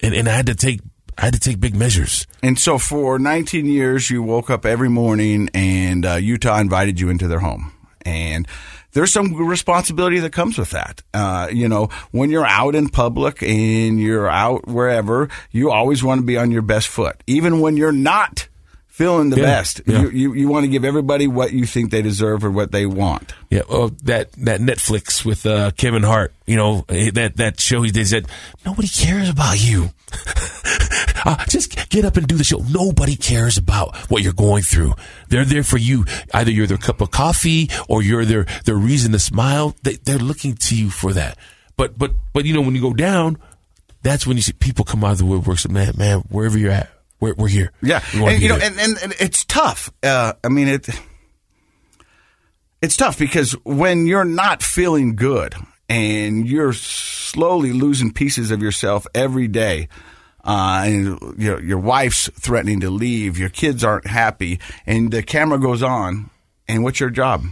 and 0.00 0.14
and 0.14 0.28
I 0.28 0.32
had 0.32 0.46
to 0.46 0.54
take 0.54 0.80
I 1.18 1.24
had 1.26 1.34
to 1.34 1.40
take 1.40 1.60
big 1.60 1.74
measures. 1.74 2.26
And 2.42 2.58
so 2.58 2.78
for 2.78 3.18
19 3.18 3.66
years, 3.66 4.10
you 4.10 4.22
woke 4.22 4.50
up 4.50 4.66
every 4.66 4.88
morning 4.90 5.48
and 5.54 6.04
uh, 6.04 6.14
Utah 6.16 6.58
invited 6.58 7.00
you 7.00 7.08
into 7.08 7.26
their 7.28 7.40
home. 7.40 7.72
And 8.04 8.46
there's 8.92 9.12
some 9.12 9.34
responsibility 9.34 10.20
that 10.20 10.32
comes 10.32 10.56
with 10.58 10.70
that. 10.70 11.02
Uh, 11.12 11.48
you 11.52 11.68
know, 11.68 11.88
when 12.12 12.30
you're 12.30 12.46
out 12.46 12.74
in 12.74 12.88
public 12.88 13.42
and 13.42 14.00
you're 14.00 14.28
out 14.28 14.66
wherever, 14.66 15.28
you 15.50 15.70
always 15.70 16.04
want 16.04 16.20
to 16.20 16.26
be 16.26 16.36
on 16.36 16.50
your 16.50 16.62
best 16.62 16.88
foot, 16.88 17.22
even 17.26 17.60
when 17.60 17.76
you're 17.76 17.92
not 17.92 18.48
feeling 18.86 19.28
the 19.30 19.36
Yeah, 19.36 19.42
best. 19.42 19.80
yeah. 19.86 20.02
You, 20.02 20.10
you, 20.10 20.34
you 20.34 20.48
want 20.48 20.64
to 20.64 20.68
give 20.68 20.84
everybody 20.84 21.26
what 21.26 21.52
you 21.52 21.66
think 21.66 21.90
they 21.90 22.00
deserve 22.00 22.44
or 22.44 22.50
what 22.50 22.72
they 22.72 22.86
want. 22.86 23.34
Yeah, 23.50 23.62
oh, 23.68 23.88
that 24.04 24.32
that 24.32 24.60
Netflix 24.60 25.24
with 25.24 25.44
uh, 25.44 25.72
Kevin 25.72 26.02
Hart, 26.02 26.32
you 26.46 26.56
know 26.56 26.84
eh, 26.88 27.10
that 27.12 27.36
that 27.36 27.60
show 27.60 27.82
he 27.82 27.90
did 27.90 28.06
said 28.06 28.26
nobody 28.64 28.88
cares 28.88 29.28
about 29.28 29.62
you. 29.62 29.90
uh, 31.26 31.44
just 31.48 31.90
get 31.90 32.04
up 32.04 32.16
and 32.16 32.26
do 32.26 32.36
the 32.36 32.44
show. 32.44 32.58
Nobody 32.70 33.16
cares 33.16 33.58
about 33.58 33.96
what 34.10 34.22
you're 34.22 34.32
going 34.32 34.62
through. 34.62 34.94
They're 35.28 35.44
there 35.44 35.62
for 35.64 35.76
you. 35.76 36.04
Either 36.32 36.50
you're 36.50 36.66
their 36.66 36.78
cup 36.78 37.00
of 37.00 37.10
coffee 37.10 37.68
or 37.88 38.02
you're 38.02 38.24
their 38.24 38.44
their 38.64 38.76
reason 38.76 39.12
to 39.12 39.18
smile. 39.18 39.74
They, 39.82 39.96
they're 39.96 40.18
looking 40.18 40.54
to 40.54 40.76
you 40.76 40.90
for 40.90 41.12
that. 41.12 41.36
But 41.76 41.98
but 41.98 42.12
but 42.32 42.44
you 42.44 42.54
know 42.54 42.62
when 42.62 42.74
you 42.74 42.80
go 42.80 42.94
down, 42.94 43.38
that's 44.02 44.26
when 44.26 44.36
you 44.36 44.42
see 44.42 44.52
people 44.52 44.84
come 44.84 45.04
out 45.04 45.12
of 45.12 45.18
the 45.18 45.26
woodwork. 45.26 45.58
So 45.58 45.68
man, 45.68 45.94
man, 45.98 46.20
wherever 46.28 46.56
you're 46.56 46.70
at, 46.70 46.90
we're, 47.20 47.34
we're 47.34 47.48
here. 47.48 47.72
Yeah, 47.82 48.02
and, 48.14 48.40
you 48.40 48.48
know, 48.48 48.56
and, 48.56 48.78
and, 48.78 48.98
and 49.02 49.14
it's 49.18 49.44
tough. 49.44 49.92
Uh, 50.02 50.34
I 50.44 50.48
mean, 50.48 50.68
it 50.68 50.88
it's 52.80 52.96
tough 52.96 53.18
because 53.18 53.52
when 53.64 54.06
you're 54.06 54.24
not 54.24 54.62
feeling 54.62 55.16
good 55.16 55.54
and 55.88 56.48
you're 56.48 56.72
slowly 56.72 57.72
losing 57.72 58.12
pieces 58.12 58.50
of 58.50 58.62
yourself 58.62 59.06
every 59.14 59.48
day, 59.48 59.88
uh, 60.46 60.82
and 60.86 61.18
your 61.38 61.60
your 61.62 61.78
wife's 61.78 62.30
threatening 62.40 62.80
to 62.80 62.90
leave, 62.90 63.38
your 63.38 63.48
kids 63.50 63.82
aren't 63.84 64.06
happy, 64.06 64.60
and 64.86 65.10
the 65.10 65.22
camera 65.22 65.58
goes 65.58 65.82
on, 65.82 66.30
and 66.68 66.84
what's 66.84 67.00
your 67.00 67.10
job? 67.10 67.44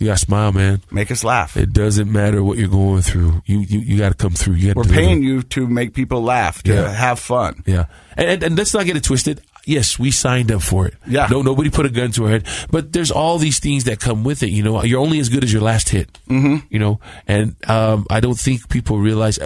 you 0.00 0.06
gotta 0.08 0.18
smile, 0.18 0.50
man. 0.52 0.82
Make 0.90 1.10
us 1.12 1.22
laugh. 1.22 1.56
It 1.56 1.72
doesn't 1.72 2.10
matter 2.10 2.42
what 2.42 2.58
you're 2.58 2.68
going 2.68 3.02
through. 3.02 3.42
You 3.46 3.60
you, 3.60 3.78
you 3.78 3.98
got 3.98 4.08
to 4.10 4.14
come 4.16 4.32
through. 4.32 4.54
You 4.54 4.72
We're 4.74 4.82
deliver. 4.82 4.92
paying 5.00 5.22
you 5.22 5.42
to 5.42 5.68
make 5.68 5.94
people 5.94 6.20
laugh, 6.22 6.62
to 6.64 6.72
Yeah. 6.74 6.88
have 6.92 7.18
fun. 7.20 7.62
Yeah, 7.64 7.86
and, 8.16 8.28
and 8.28 8.42
and 8.42 8.58
let's 8.58 8.74
not 8.74 8.86
get 8.86 8.96
it 8.96 9.04
twisted. 9.04 9.40
Yes, 9.66 9.98
we 9.98 10.10
signed 10.10 10.52
up 10.52 10.60
for 10.60 10.86
it. 10.86 10.94
Yeah. 11.06 11.26
no, 11.30 11.40
nobody 11.40 11.70
put 11.70 11.86
a 11.86 11.88
gun 11.88 12.10
to 12.12 12.24
our 12.24 12.30
head. 12.32 12.46
But 12.70 12.92
there's 12.92 13.10
all 13.10 13.38
these 13.38 13.60
things 13.60 13.84
that 13.84 13.98
come 13.98 14.22
with 14.22 14.42
it. 14.42 14.50
You 14.50 14.62
know, 14.62 14.82
you're 14.84 15.00
only 15.00 15.20
as 15.20 15.30
good 15.30 15.42
as 15.42 15.50
your 15.52 15.62
last 15.62 15.88
hit. 15.88 16.18
Mm-hmm. 16.28 16.66
You 16.68 16.78
know, 16.80 17.00
and 17.26 17.56
um, 17.70 18.04
I 18.10 18.20
don't 18.20 18.38
think 18.38 18.68
people 18.68 18.98
realize. 18.98 19.38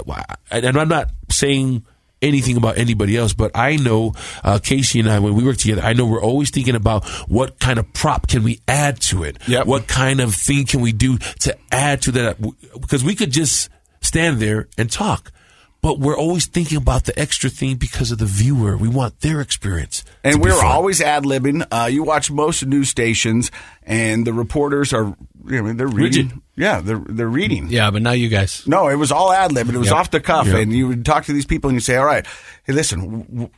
And 0.51 0.66
I'm 0.66 0.88
not 0.88 1.11
saying 1.30 1.84
anything 2.21 2.57
about 2.57 2.79
anybody 2.79 3.16
else, 3.16 3.33
but 3.33 3.51
I 3.55 3.77
know 3.77 4.14
uh, 4.43 4.59
Casey 4.62 5.01
and 5.01 5.11
I, 5.11 5.19
when 5.19 5.35
we 5.35 5.45
work 5.45 5.57
together, 5.57 5.83
I 5.83 5.93
know 5.93 6.07
we're 6.07 6.23
always 6.23 6.51
thinking 6.51 6.75
about 6.75 7.07
what 7.29 7.59
kind 7.59 7.79
of 7.79 7.93
prop 7.93 8.27
can 8.29 8.43
we 8.43 8.61
add 8.66 9.01
to 9.03 9.25
it. 9.25 9.39
Yep. 9.47 9.66
What 9.66 9.87
kind 9.87 10.21
of 10.21 10.35
thing 10.35 10.66
can 10.66 10.81
we 10.81 10.93
do 10.93 11.19
to 11.41 11.57
add 11.71 12.03
to 12.03 12.12
that? 12.12 12.41
Because 12.81 13.05
we 13.05 13.14
could 13.14 13.31
just 13.31 13.69
stand 14.01 14.41
there 14.41 14.69
and 14.77 14.91
talk. 14.91 15.33
But 15.81 16.01
we're 16.01 16.16
always 16.16 16.47
thinking 16.47 16.76
about 16.76 17.05
the 17.05 17.16
extra 17.16 17.49
thing 17.49 17.76
because 17.76 18.11
of 18.11 18.18
the 18.18 18.24
viewer. 18.26 18.76
We 18.76 18.89
want 18.89 19.20
their 19.20 19.41
experience. 19.41 20.03
And 20.24 20.43
we're 20.43 20.51
fun. 20.57 20.66
always 20.66 21.01
ad 21.01 21.22
libbing. 21.22 21.64
Uh, 21.70 21.87
you 21.87 22.03
watch 22.03 22.33
most 22.33 22.66
news 22.66 22.89
stations, 22.89 23.53
and 23.85 24.26
the 24.26 24.33
reporters 24.33 24.93
are, 24.93 25.16
you 25.47 25.62
know, 25.62 25.72
they're 25.74 25.87
reading. 25.87 26.26
Rigid. 26.29 26.43
Yeah, 26.57 26.81
they're 26.81 26.99
they're 27.09 27.29
reading. 27.29 27.68
Yeah, 27.70 27.93
but 27.93 28.03
now 28.03 28.11
you 28.11 28.29
guys. 28.29 28.66
No, 28.66 28.89
it 28.89 28.97
was 28.97 29.12
all 29.12 29.31
ad 29.33 29.53
lib, 29.53 29.68
it 29.68 29.76
was 29.76 29.87
Yep. 29.89 29.97
off 29.97 30.11
the 30.11 30.18
cuff. 30.20 30.49
Yep. 30.49 30.57
And 30.57 30.72
you 30.72 30.89
would 30.89 31.05
talk 31.05 31.26
to 31.26 31.33
these 31.33 31.47
people, 31.47 31.70
and 31.70 31.76
you 31.76 31.81
say, 31.81 31.95
"All 31.95 32.05
right, 32.05 32.26
hey, 32.64 32.72
listen, 32.72 32.99
w- 33.01 33.24
w- 33.24 33.51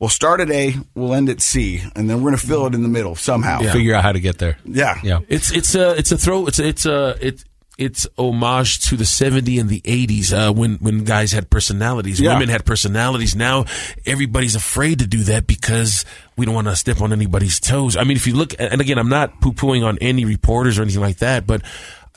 we'll 0.00 0.10
start 0.10 0.40
at 0.40 0.50
A, 0.50 0.74
we'll 0.96 1.14
end 1.14 1.28
at 1.28 1.40
C, 1.40 1.82
and 1.94 2.10
then 2.10 2.16
we're 2.16 2.30
going 2.32 2.40
to 2.40 2.46
fill 2.46 2.66
it 2.66 2.74
in 2.74 2.82
the 2.82 2.88
middle 2.88 3.14
somehow." 3.14 3.60
Yeah. 3.60 3.72
Figure 3.72 3.94
out 3.94 4.02
how 4.02 4.10
to 4.10 4.18
get 4.20 4.38
there. 4.38 4.58
Yeah. 4.64 4.98
Yeah. 5.04 5.20
It's 5.28 5.52
it's 5.52 5.76
a 5.76 5.96
it's 5.96 6.10
a 6.10 6.18
throw. 6.18 6.46
It's 6.46 6.58
a, 6.58 6.66
it's 6.66 6.84
a 6.84 7.16
it 7.24 7.44
it's 7.80 8.06
homage 8.18 8.80
to 8.88 8.96
the 8.96 9.04
70s 9.04 9.58
and 9.60 9.68
the 9.68 9.80
80s 9.80 10.32
uh, 10.32 10.52
when 10.52 10.76
when 10.76 11.04
guys 11.04 11.32
had 11.32 11.48
personalities, 11.50 12.20
Yeah. 12.20 12.34
women 12.34 12.48
had 12.50 12.64
personalities. 12.64 13.34
Now 13.34 13.64
everybody's 14.06 14.54
afraid 14.54 14.98
to 15.00 15.06
do 15.06 15.24
that 15.24 15.46
because 15.46 16.04
we 16.36 16.44
don't 16.46 16.54
want 16.54 16.68
to 16.68 16.76
step 16.76 17.00
on 17.00 17.12
anybody's 17.12 17.58
toes. 17.58 17.96
I 17.96 18.04
mean, 18.04 18.16
if 18.16 18.26
you 18.26 18.34
look, 18.36 18.54
and 18.58 18.80
again, 18.80 18.98
I'm 18.98 19.08
not 19.08 19.40
poo 19.40 19.52
pooing 19.52 19.84
on 19.84 19.98
any 20.00 20.24
reporters 20.24 20.78
or 20.78 20.82
anything 20.82 21.02
like 21.02 21.18
that, 21.18 21.46
but. 21.46 21.62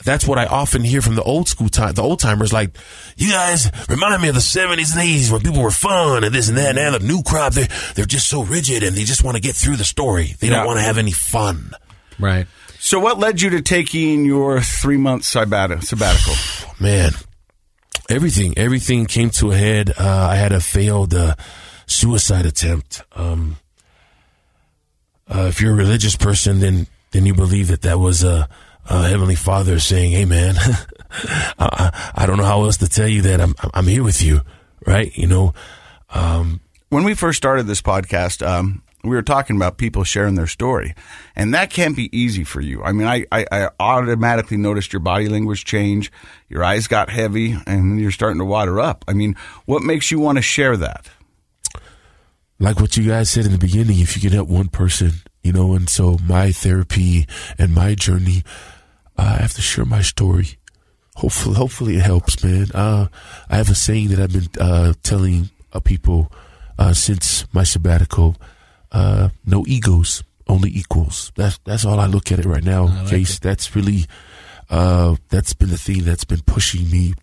That's 0.04 0.26
what 0.26 0.38
I 0.38 0.46
often 0.46 0.82
hear 0.82 1.00
from 1.00 1.14
the 1.14 1.22
old 1.22 1.48
school 1.48 1.68
time, 1.68 1.94
the 1.94 2.02
old 2.02 2.18
timers. 2.18 2.52
Like, 2.52 2.76
you 3.16 3.30
guys 3.30 3.70
remind 3.88 4.20
me 4.22 4.28
of 4.28 4.34
the 4.34 4.40
seventies 4.40 4.90
and 4.92 5.00
eighties 5.00 5.30
when 5.30 5.40
people 5.40 5.62
were 5.62 5.70
fun 5.70 6.24
and 6.24 6.34
this 6.34 6.48
and 6.48 6.58
that. 6.58 6.74
Now 6.74 6.90
the 6.90 6.98
new 6.98 7.22
crop, 7.22 7.52
they 7.54 7.68
they're 7.94 8.04
just 8.04 8.28
so 8.28 8.42
rigid 8.42 8.82
and 8.82 8.96
they 8.96 9.04
just 9.04 9.22
want 9.22 9.36
to 9.36 9.40
get 9.40 9.54
through 9.54 9.76
the 9.76 9.84
story. 9.84 10.34
They 10.40 10.48
Yeah. 10.48 10.56
don't 10.56 10.66
want 10.66 10.78
to 10.80 10.82
have 10.82 10.98
any 10.98 11.12
fun. 11.12 11.70
Right. 12.18 12.48
So, 12.84 13.00
what 13.00 13.18
led 13.18 13.40
you 13.40 13.48
to 13.48 13.62
taking 13.62 14.26
your 14.26 14.60
three 14.60 14.98
month 14.98 15.24
sabbatical? 15.24 16.34
man, 16.78 17.12
everything, 18.10 18.58
everything 18.58 19.06
came 19.06 19.30
to 19.30 19.52
a 19.52 19.56
head. 19.56 19.88
Uh, 19.98 20.28
I 20.30 20.36
had 20.36 20.52
a 20.52 20.60
failed 20.60 21.14
uh, 21.14 21.34
suicide 21.86 22.44
attempt. 22.44 23.00
Um, 23.12 23.56
uh, 25.26 25.46
if 25.48 25.62
you're 25.62 25.72
a 25.72 25.76
religious 25.76 26.14
person, 26.14 26.60
then 26.60 26.86
then 27.12 27.24
you 27.24 27.32
believe 27.32 27.68
that 27.68 27.80
that 27.80 27.98
was 27.98 28.22
a, 28.22 28.50
a 28.90 29.08
heavenly 29.08 29.34
Father 29.34 29.78
saying, 29.78 30.12
"Hey, 30.12 30.26
man, 30.26 30.56
I, 30.60 31.54
I 31.58 32.12
I 32.16 32.26
don't 32.26 32.36
know 32.36 32.44
how 32.44 32.64
else 32.64 32.76
to 32.76 32.86
tell 32.86 33.08
you 33.08 33.22
that 33.22 33.40
I'm 33.40 33.54
I'm 33.72 33.86
here 33.86 34.04
with 34.04 34.22
you, 34.22 34.42
right? 34.86 35.10
You 35.16 35.26
know, 35.26 35.54
um, 36.10 36.60
when 36.90 37.04
we 37.04 37.14
first 37.14 37.38
started 37.38 37.66
this 37.66 37.80
podcast, 37.80 38.46
um, 38.46 38.82
we 39.04 39.14
were 39.16 39.22
talking 39.22 39.56
about 39.56 39.78
people 39.78 40.04
sharing 40.04 40.34
their 40.34 40.46
story, 40.46 40.94
and 41.36 41.54
that 41.54 41.70
can't 41.70 41.96
be 41.96 42.16
easy 42.16 42.44
for 42.44 42.60
you. 42.60 42.82
I 42.82 42.92
mean, 42.92 43.06
I, 43.06 43.26
I, 43.30 43.46
I 43.50 43.68
automatically 43.78 44.56
noticed 44.56 44.92
your 44.92 45.00
body 45.00 45.28
language 45.28 45.64
change, 45.64 46.10
your 46.48 46.64
eyes 46.64 46.86
got 46.86 47.10
heavy, 47.10 47.56
and 47.66 48.00
you're 48.00 48.10
starting 48.10 48.38
to 48.38 48.44
water 48.44 48.80
up. 48.80 49.04
I 49.06 49.12
mean, 49.12 49.36
what 49.66 49.82
makes 49.82 50.10
you 50.10 50.18
want 50.18 50.38
to 50.38 50.42
share 50.42 50.76
that? 50.76 51.08
like 52.58 52.80
what 52.80 52.96
you 52.96 53.06
guys 53.06 53.30
said 53.30 53.44
in 53.44 53.52
the 53.52 53.58
beginning, 53.58 54.00
if 54.00 54.16
you 54.16 54.22
can 54.22 54.32
help 54.32 54.48
one 54.48 54.68
person, 54.68 55.12
you 55.42 55.52
know, 55.52 55.74
and 55.74 55.88
so 55.88 56.18
my 56.26 56.52
therapy 56.52 57.26
and 57.58 57.74
my 57.74 57.94
journey, 57.94 58.42
uh, 59.18 59.36
I 59.38 59.42
have 59.42 59.52
to 59.54 59.62
share 59.62 59.84
my 59.84 60.02
story. 60.02 60.58
Hopefully, 61.16 61.56
hopefully 61.56 61.96
it 61.96 62.02
helps, 62.02 62.42
man. 62.42 62.66
Uh, 62.72 63.08
I 63.48 63.56
have 63.56 63.70
a 63.70 63.74
saying 63.74 64.08
that 64.08 64.20
I've 64.20 64.32
been 64.32 64.48
uh, 64.60 64.94
telling 65.02 65.50
uh, 65.72 65.80
people 65.80 66.32
uh, 66.78 66.92
since 66.92 67.44
my 67.52 67.62
sabbatical: 67.62 68.36
uh, 68.94 69.28
no 69.44 69.64
egos, 69.66 70.22
only 70.46 70.70
equals. 70.70 71.32
That's 71.36 71.58
that's 71.64 71.84
all 71.84 71.98
I 71.98 72.06
look 72.06 72.30
at 72.30 72.38
it 72.38 72.46
right 72.46 72.64
now. 72.64 72.84
like 72.84 73.08
Case. 73.08 73.38
That's 73.40 73.74
really 73.74 74.06
uh, 74.70 75.16
that's 75.28 75.52
been 75.52 75.70
the 75.70 75.76
thing 75.76 76.04
that's 76.04 76.24
been 76.24 76.42
pushing 76.46 76.88
me 76.90 77.14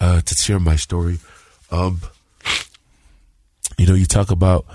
uh, 0.00 0.20
to 0.20 0.34
share 0.34 0.60
my 0.60 0.76
story. 0.76 1.18
Um, 1.70 2.00
you 3.76 3.86
know, 3.86 3.94
you 3.94 4.06
talk 4.06 4.30
about 4.30 4.66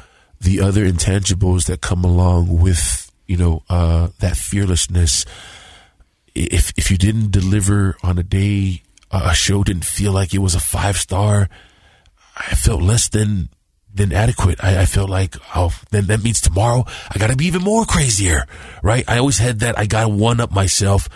the 0.41 0.59
other 0.59 0.85
intangibles 0.85 1.65
that 1.67 1.81
come 1.81 2.03
along 2.03 2.59
with 2.59 3.09
you 3.25 3.37
know 3.37 3.63
uh, 3.69 4.09
that 4.19 4.35
fearlessness. 4.35 5.25
If 6.35 6.73
if 6.77 6.91
you 6.91 6.97
didn't 6.97 7.31
deliver 7.31 7.95
on 8.03 8.17
a 8.17 8.23
day, 8.23 8.83
a 9.09 9.33
show 9.33 9.63
didn't 9.63 9.85
feel 9.85 10.11
like 10.11 10.33
it 10.33 10.39
was 10.39 10.53
a 10.53 10.59
five 10.59 10.97
star. 10.97 11.49
I 12.35 12.55
felt 12.55 12.81
less 12.81 13.07
than 13.09 13.49
than 13.99 14.13
adequate. 14.13 14.63
I, 14.63 14.81
I 14.81 14.85
felt 14.85 15.09
like, 15.09 15.35
oh, 15.55 15.77
then 15.91 16.07
that 16.07 16.23
means 16.23 16.41
tomorrow 16.41 16.85
I 17.13 17.19
got 17.19 17.29
to 17.29 17.35
be 17.35 17.45
even 17.45 17.61
more 17.61 17.85
crazier, 17.85 18.45
right? 18.81 19.03
I 19.07 19.19
always 19.19 19.37
had 19.37 19.59
that. 19.59 19.77
I 19.77 19.85
got 19.85 20.03
to 20.03 20.09
one 20.09 20.41
up 20.41 20.51
myself, 20.51 21.07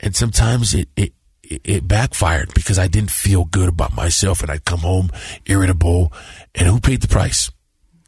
and 0.00 0.14
sometimes 0.14 0.74
it 0.74 0.88
it 0.96 1.12
it 1.42 1.86
backfired 1.86 2.52
because 2.54 2.78
I 2.78 2.88
didn't 2.88 3.10
feel 3.10 3.44
good 3.44 3.68
about 3.68 3.94
myself, 3.94 4.42
and 4.42 4.50
I'd 4.50 4.64
come 4.64 4.80
home 4.80 5.10
irritable. 5.46 6.12
And 6.54 6.68
who 6.68 6.80
paid 6.80 7.00
the 7.00 7.08
price? 7.08 7.50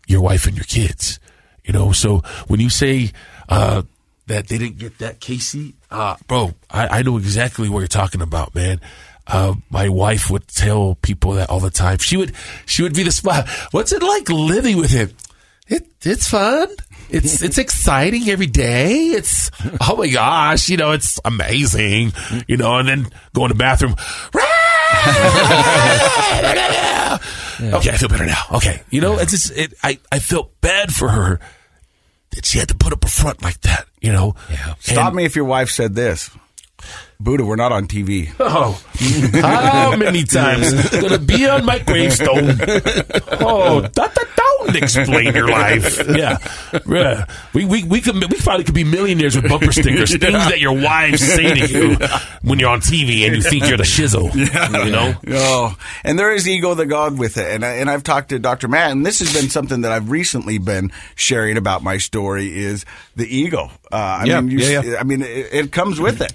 Your 0.06 0.20
wife 0.20 0.46
and 0.46 0.56
your 0.56 0.64
kids. 0.64 1.18
You 1.64 1.72
know. 1.72 1.92
So 1.92 2.18
when 2.48 2.60
you 2.60 2.70
say 2.70 3.12
uh, 3.48 3.82
that 4.26 4.48
they 4.48 4.58
didn't 4.58 4.78
get 4.78 4.98
that, 4.98 5.20
Casey, 5.20 5.74
uh, 5.90 6.16
bro, 6.26 6.52
I, 6.70 6.98
I 6.98 7.02
know 7.02 7.16
exactly 7.16 7.68
what 7.68 7.78
you're 7.78 7.88
talking 7.88 8.22
about, 8.22 8.54
man 8.54 8.80
uh, 9.26 9.54
my 9.70 9.88
wife 9.88 10.30
would 10.30 10.46
tell 10.48 10.96
people 10.96 11.32
that 11.32 11.50
all 11.50 11.60
the 11.60 11.70
time. 11.70 11.98
She 11.98 12.16
would, 12.16 12.34
she 12.64 12.82
would 12.82 12.94
be 12.94 13.02
the 13.02 13.12
spot. 13.12 13.48
What's 13.70 13.92
it 13.92 14.02
like 14.02 14.28
living 14.28 14.76
with 14.76 14.90
him? 14.90 15.16
It, 15.68 15.86
it's 16.02 16.28
fun. 16.28 16.68
It's, 17.10 17.42
it's 17.46 17.58
exciting 17.58 18.28
every 18.28 18.46
day. 18.46 18.94
It's, 19.08 19.50
oh 19.80 19.96
my 19.96 20.08
gosh, 20.08 20.68
you 20.68 20.76
know, 20.76 20.92
it's 20.92 21.18
amazing, 21.24 22.12
you 22.46 22.56
know, 22.56 22.78
and 22.78 22.88
then 22.88 23.08
go 23.34 23.44
in 23.44 23.50
the 23.50 23.54
bathroom. 23.54 23.96
Okay, 27.58 27.90
I 27.90 27.96
feel 27.96 28.08
better 28.08 28.26
now. 28.26 28.42
Okay. 28.52 28.82
You 28.90 29.00
know, 29.00 29.18
it's 29.18 29.30
just, 29.30 29.50
it, 29.56 29.72
I, 29.82 29.98
I 30.12 30.18
felt 30.18 30.60
bad 30.60 30.92
for 30.92 31.08
her 31.08 31.40
that 32.30 32.44
she 32.44 32.58
had 32.58 32.68
to 32.68 32.74
put 32.74 32.92
up 32.92 33.02
a 33.04 33.08
front 33.08 33.42
like 33.42 33.60
that, 33.62 33.86
you 34.00 34.12
know? 34.12 34.34
Yeah. 34.50 34.74
Stop 34.78 35.14
me 35.14 35.24
if 35.24 35.36
your 35.36 35.46
wife 35.46 35.70
said 35.70 35.94
this. 35.94 36.30
Budha, 37.22 37.46
we're 37.46 37.56
not 37.56 37.72
on 37.72 37.86
TV. 37.86 38.30
Oh, 38.38 38.80
how 39.40 39.96
many 39.96 40.22
times 40.24 40.90
gonna 40.90 41.18
be 41.18 41.48
on 41.48 41.64
my 41.64 41.78
gravestone? 41.78 42.50
Oh, 43.40 43.80
that, 43.80 43.94
that 43.94 44.26
don't 44.36 44.76
explain 44.76 45.34
your 45.34 45.48
life. 45.48 45.98
Yeah, 46.14 46.36
yeah. 46.86 47.24
We 47.54 47.64
we 47.64 47.84
we 47.84 48.00
could 48.02 48.16
we 48.16 48.36
probably 48.38 48.64
could 48.64 48.74
be 48.74 48.84
millionaires 48.84 49.34
with 49.34 49.48
bumper 49.48 49.72
stickers. 49.72 50.10
Things 50.16 50.20
that 50.32 50.60
your 50.60 50.74
wives 50.78 51.22
say 51.22 51.54
to 51.54 51.66
you 51.66 51.96
when 52.42 52.58
you're 52.58 52.68
on 52.70 52.80
TV 52.80 53.26
and 53.26 53.34
you 53.34 53.42
think 53.42 53.66
you're 53.66 53.78
the 53.78 53.82
shizzle. 53.84 54.30
You 54.86 54.90
know. 54.92 55.14
Oh, 55.28 55.76
and 56.04 56.18
there 56.18 56.32
is 56.32 56.46
ego 56.48 56.74
that 56.74 56.86
God 56.86 57.18
with 57.18 57.38
it, 57.38 57.50
and 57.54 57.64
I, 57.64 57.74
and 57.76 57.90
I've 57.90 58.02
talked 58.02 58.28
to 58.30 58.38
Dr. 58.38 58.68
Matt, 58.68 58.90
and 58.92 59.04
this 59.06 59.20
has 59.20 59.32
been 59.32 59.48
something 59.48 59.80
that 59.82 59.92
I've 59.92 60.10
recently 60.10 60.58
been 60.58 60.92
sharing 61.14 61.56
about 61.56 61.82
my 61.82 61.96
story 61.98 62.54
is 62.56 62.84
the 63.16 63.26
ego. 63.26 63.70
Uh, 63.90 63.96
I 63.96 64.24
Yeah, 64.24 64.40
mean, 64.42 64.50
you, 64.50 64.58
yeah, 64.66 64.82
yeah. 64.82 64.96
I 65.00 65.04
mean, 65.04 65.22
it, 65.22 65.48
it 65.52 65.72
comes 65.72 65.98
with 65.98 66.20
it. 66.20 66.32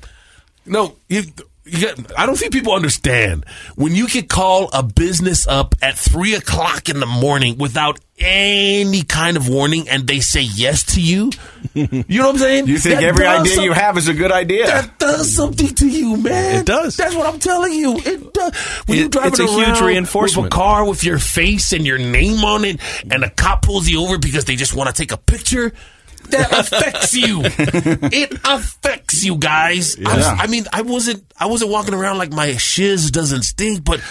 No, 0.66 0.96
you, 1.10 1.24
you 1.66 1.80
get, 1.80 2.20
I 2.20 2.26
don't 2.26 2.38
think 2.38 2.54
people 2.54 2.74
understand 2.74 3.46
when 3.76 3.94
you 3.96 4.06
can 4.08 4.28
call 4.28 4.70
a 4.74 4.84
business 4.84 5.48
up 5.48 5.76
at 5.82 5.98
three 5.98 6.34
o'clock 6.36 6.90
in 6.90 7.00
the 7.00 7.06
morning 7.06 7.58
without 7.58 8.00
any 8.20 9.02
kind 9.04 9.36
of 9.38 9.48
warning, 9.50 9.90
and 9.90 10.06
they 10.08 10.20
say 10.20 10.42
yes 10.42 10.84
to 10.94 11.02
you. 11.02 11.32
You 11.74 11.88
know 12.10 12.28
what 12.28 12.36
I'm 12.36 12.38
saying? 12.38 12.68
You 12.68 12.78
think 12.78 12.96
That 13.00 13.04
every 13.04 13.24
does 13.26 13.42
idea 13.42 13.56
some- 13.56 13.64
you 13.64 13.74
have 13.74 13.98
is 13.98 14.08
a 14.08 14.14
good 14.14 14.32
idea? 14.32 14.68
That 14.68 15.00
does 15.00 15.34
something 15.34 15.74
to 15.76 15.88
you, 15.88 16.18
man. 16.18 16.60
It 16.60 16.66
does. 16.68 16.98
That's 16.98 17.16
what 17.16 17.26
I'm 17.26 17.40
telling 17.40 17.74
you. 17.74 17.98
It 17.98 18.34
does. 18.34 18.56
When 18.86 18.98
It- 18.98 19.02
you 19.02 19.10
driving 19.10 19.32
it's 19.32 19.40
a 19.40 19.48
huge 19.48 19.68
around 19.80 19.86
reinforcement. 19.86 20.46
with 20.46 20.54
a 20.54 20.56
car 20.56 20.86
with 20.86 21.04
your 21.04 21.18
face 21.18 21.74
and 21.74 21.86
your 21.88 21.98
name 21.98 22.44
on 22.46 22.66
it, 22.66 22.80
and 23.10 23.24
a 23.24 23.30
cop 23.30 23.64
pulls 23.64 23.88
you 23.90 24.04
over 24.04 24.18
because 24.20 24.46
they 24.46 24.56
just 24.56 24.76
want 24.76 24.88
to 24.90 24.94
take 24.94 25.12
a 25.12 25.18
picture. 25.18 25.74
That 26.30 26.52
affects 26.52 27.14
you. 27.14 27.42
it 27.46 28.34
affects 28.46 29.24
you 29.24 29.38
guys. 29.38 29.98
I, 30.06 30.16
was- 30.18 30.26
I 30.26 30.48
mean, 30.48 30.66
I 30.72 30.82
wasn't. 30.84 31.24
I 31.40 31.48
wasn't 31.48 31.72
walking 31.72 31.94
around 31.94 32.18
like 32.20 32.32
my 32.32 32.56
shiz 32.58 33.12
doesn't 33.12 33.44
stink, 33.44 33.84
but. 33.84 34.02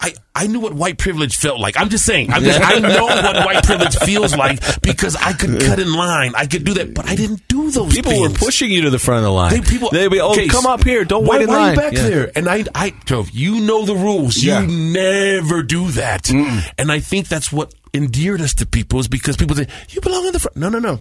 I, 0.00 0.12
I 0.34 0.48
knew 0.48 0.58
what 0.60 0.74
white 0.74 0.98
privilege 0.98 1.36
felt 1.36 1.60
like. 1.60 1.78
I'm 1.80 1.88
just 1.88 2.04
saying. 2.04 2.30
I'm 2.32 2.42
just, 2.42 2.60
I 2.60 2.78
know 2.80 3.04
what 3.06 3.46
white 3.46 3.64
privilege 3.64 3.96
feels 3.96 4.36
like 4.36 4.60
because 4.82 5.14
I 5.16 5.32
could 5.32 5.58
cut 5.60 5.78
in 5.78 5.90
line. 5.94 6.32
I 6.36 6.46
could 6.46 6.64
do 6.64 6.74
that, 6.74 6.92
but 6.92 7.08
I 7.08 7.14
didn't 7.14 7.46
do 7.48 7.70
those 7.70 7.94
People 7.94 8.10
things. 8.12 8.28
were 8.32 8.34
pushing 8.36 8.70
you 8.70 8.82
to 8.82 8.90
the 8.90 8.98
front 8.98 9.18
of 9.18 9.24
the 9.24 9.30
line. 9.30 9.52
They, 9.52 9.60
people, 9.62 9.90
They'd 9.90 10.08
be, 10.10 10.20
oh, 10.20 10.34
Case, 10.34 10.50
come 10.50 10.66
up 10.66 10.82
here. 10.84 11.04
Don't 11.04 11.24
why, 11.24 11.36
wait 11.38 11.42
in 11.44 11.48
why 11.48 11.56
line. 11.56 11.66
Are 11.68 11.70
you 11.70 11.76
back 11.80 11.92
Yeah. 11.94 12.08
there? 12.08 12.32
And 12.36 12.48
I, 12.48 12.64
I, 12.74 12.92
Joe, 13.06 13.24
you 13.32 13.60
know 13.60 13.86
the 13.86 13.94
rules. 13.94 14.36
Yeah. 14.42 14.60
You 14.62 14.92
never 14.92 15.62
do 15.62 15.88
that. 15.92 16.28
And 16.28 16.90
I 16.92 16.98
think 16.98 17.28
that's 17.28 17.50
what 17.52 17.72
endeared 17.94 18.40
us 18.42 18.54
to 18.54 18.66
people 18.66 18.98
is 18.98 19.08
because 19.08 19.36
people 19.38 19.56
say 19.56 19.68
you 19.90 20.00
belong 20.02 20.26
in 20.26 20.32
the 20.32 20.40
front. 20.40 20.56
No, 20.56 20.68
no, 20.68 20.80
no. 20.80 21.00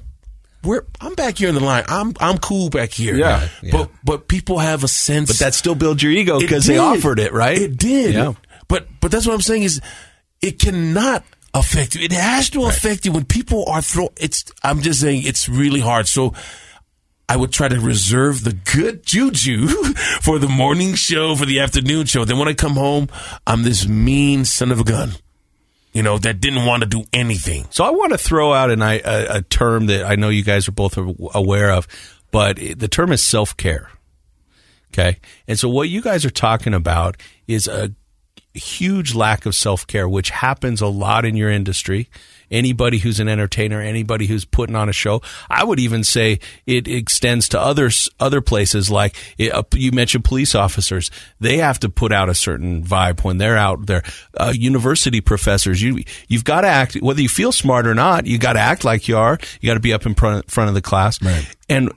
We're, 0.64 0.86
I'm 1.02 1.14
back 1.16 1.38
here 1.38 1.50
in 1.50 1.56
the 1.56 1.64
line. 1.64 1.84
I'm 1.88 2.14
I'm 2.20 2.38
cool 2.38 2.70
back 2.70 2.92
here. 2.92 3.16
Yeah. 3.16 3.48
But 3.72 3.90
but 4.04 4.28
people 4.28 4.60
have 4.60 4.84
a 4.84 4.88
sense. 4.88 5.30
But 5.30 5.40
that 5.40 5.54
still 5.54 5.76
builds 5.76 6.02
your 6.02 6.12
ego 6.12 6.40
because 6.40 6.66
they 6.66 6.78
offered 6.78 7.20
it, 7.20 7.34
right? 7.34 7.58
It 7.62 7.78
did. 7.78 8.14
Yeah. 8.14 8.34
But 8.68 8.88
but 9.02 9.12
that's 9.12 9.28
what 9.28 9.34
I'm 9.34 9.42
saying 9.42 9.64
is 9.64 9.82
it 10.42 10.60
cannot 10.60 11.24
affect 11.54 11.96
you. 11.96 12.04
It 12.04 12.12
has 12.12 12.50
to 12.52 12.66
affect 12.66 13.06
you 13.06 13.12
when 13.12 13.26
people 13.26 13.66
are 13.68 13.82
throw 13.82 14.10
it's 14.18 14.46
I'm 14.64 14.82
just 14.82 15.02
saying 15.02 15.24
it's 15.26 15.50
really 15.50 15.80
hard. 15.82 16.08
So 16.08 16.34
I 17.28 17.36
would 17.36 17.52
try 17.52 17.68
to 17.68 17.80
reserve 17.80 18.44
the 18.44 18.54
good 18.54 19.06
juju 19.06 19.68
for 20.22 20.40
the 20.40 20.48
morning 20.50 20.94
show, 20.94 21.36
for 21.36 21.46
the 21.46 21.60
afternoon 21.60 22.06
show. 22.06 22.26
Then 22.26 22.38
when 22.38 22.48
I 22.48 22.54
come 22.54 22.74
home, 22.74 23.10
I'm 23.48 23.64
this 23.64 23.88
mean 23.88 24.46
son 24.46 24.72
of 24.72 24.80
a 24.80 24.84
gun. 24.84 25.14
You 25.94 26.04
know, 26.04 26.18
that 26.18 26.42
didn't 26.42 26.66
want 26.66 26.84
to 26.84 26.90
do 26.90 27.04
anything. 27.14 27.68
So 27.70 27.84
I 27.84 27.92
want 27.92 28.12
to 28.12 28.18
throw 28.18 28.52
out 28.52 28.72
an, 28.72 29.44
term 29.46 29.86
that 29.86 30.06
I 30.06 30.16
know 30.16 30.30
you 30.30 30.44
guys 30.44 30.68
are 30.68 30.72
both 30.74 30.98
aware 30.98 31.72
of, 31.72 31.88
but 32.32 32.58
the 32.58 32.88
term 32.88 33.12
is 33.12 33.22
self 33.22 33.56
care. 33.56 33.92
Okay. 34.92 35.20
And 35.48 35.58
so 35.58 35.70
what 35.70 35.90
you 35.90 36.02
guys 36.02 36.26
are 36.26 36.32
talking 36.32 36.74
about 36.74 37.18
is 37.48 37.68
a 37.68 37.94
huge 38.54 39.16
lack 39.16 39.46
of 39.46 39.56
self 39.56 39.86
care, 39.88 40.08
which 40.08 40.30
happens 40.30 40.82
a 40.82 40.88
lot 40.88 41.26
in 41.26 41.36
your 41.36 41.50
industry. 41.50 42.10
Anybody 42.52 43.00
who's 43.00 43.20
an 43.20 43.28
entertainer, 43.28 43.82
anybody 43.82 44.28
who's 44.28 44.46
putting 44.46 44.76
on 44.76 44.88
a 44.88 44.94
show, 44.94 45.24
I 45.50 45.64
would 45.64 45.80
even 45.80 46.04
say 46.04 46.40
it 46.68 46.88
extends 46.88 47.50
to 47.50 47.60
others, 47.60 48.10
other 48.20 48.42
places. 48.42 48.92
Like 48.92 49.16
it, 49.40 49.52
uh, 49.52 49.64
you 49.74 49.92
mentioned, 49.92 50.24
police 50.24 50.54
officers, 50.54 51.10
they 51.40 51.58
have 51.58 51.80
to 51.80 51.90
put 51.90 52.12
out 52.12 52.30
a 52.30 52.36
certain 52.36 52.84
vibe 52.84 53.24
when 53.24 53.40
they're 53.40 53.58
out 53.58 53.88
there. 53.88 54.04
Uh, 54.38 54.54
university 54.56 55.20
professors, 55.20 55.82
you 55.82 56.04
you've 56.28 56.44
got 56.44 56.62
to 56.62 56.68
act 56.68 56.96
whether 56.96 57.22
you 57.22 57.30
feel 57.30 57.52
smart 57.52 57.88
or 57.88 57.96
not. 57.96 58.28
You 58.28 58.38
got 58.38 58.54
to 58.54 58.60
act 58.60 58.84
like 58.84 59.08
you 59.08 59.18
are. 59.18 59.40
You 59.60 59.68
got 59.68 59.76
to 59.76 59.80
be 59.80 59.94
up 59.94 60.06
in 60.06 60.14
front, 60.14 60.52
front 60.52 60.68
of 60.68 60.76
the 60.76 60.82
class. 60.82 61.20
And 61.70 61.92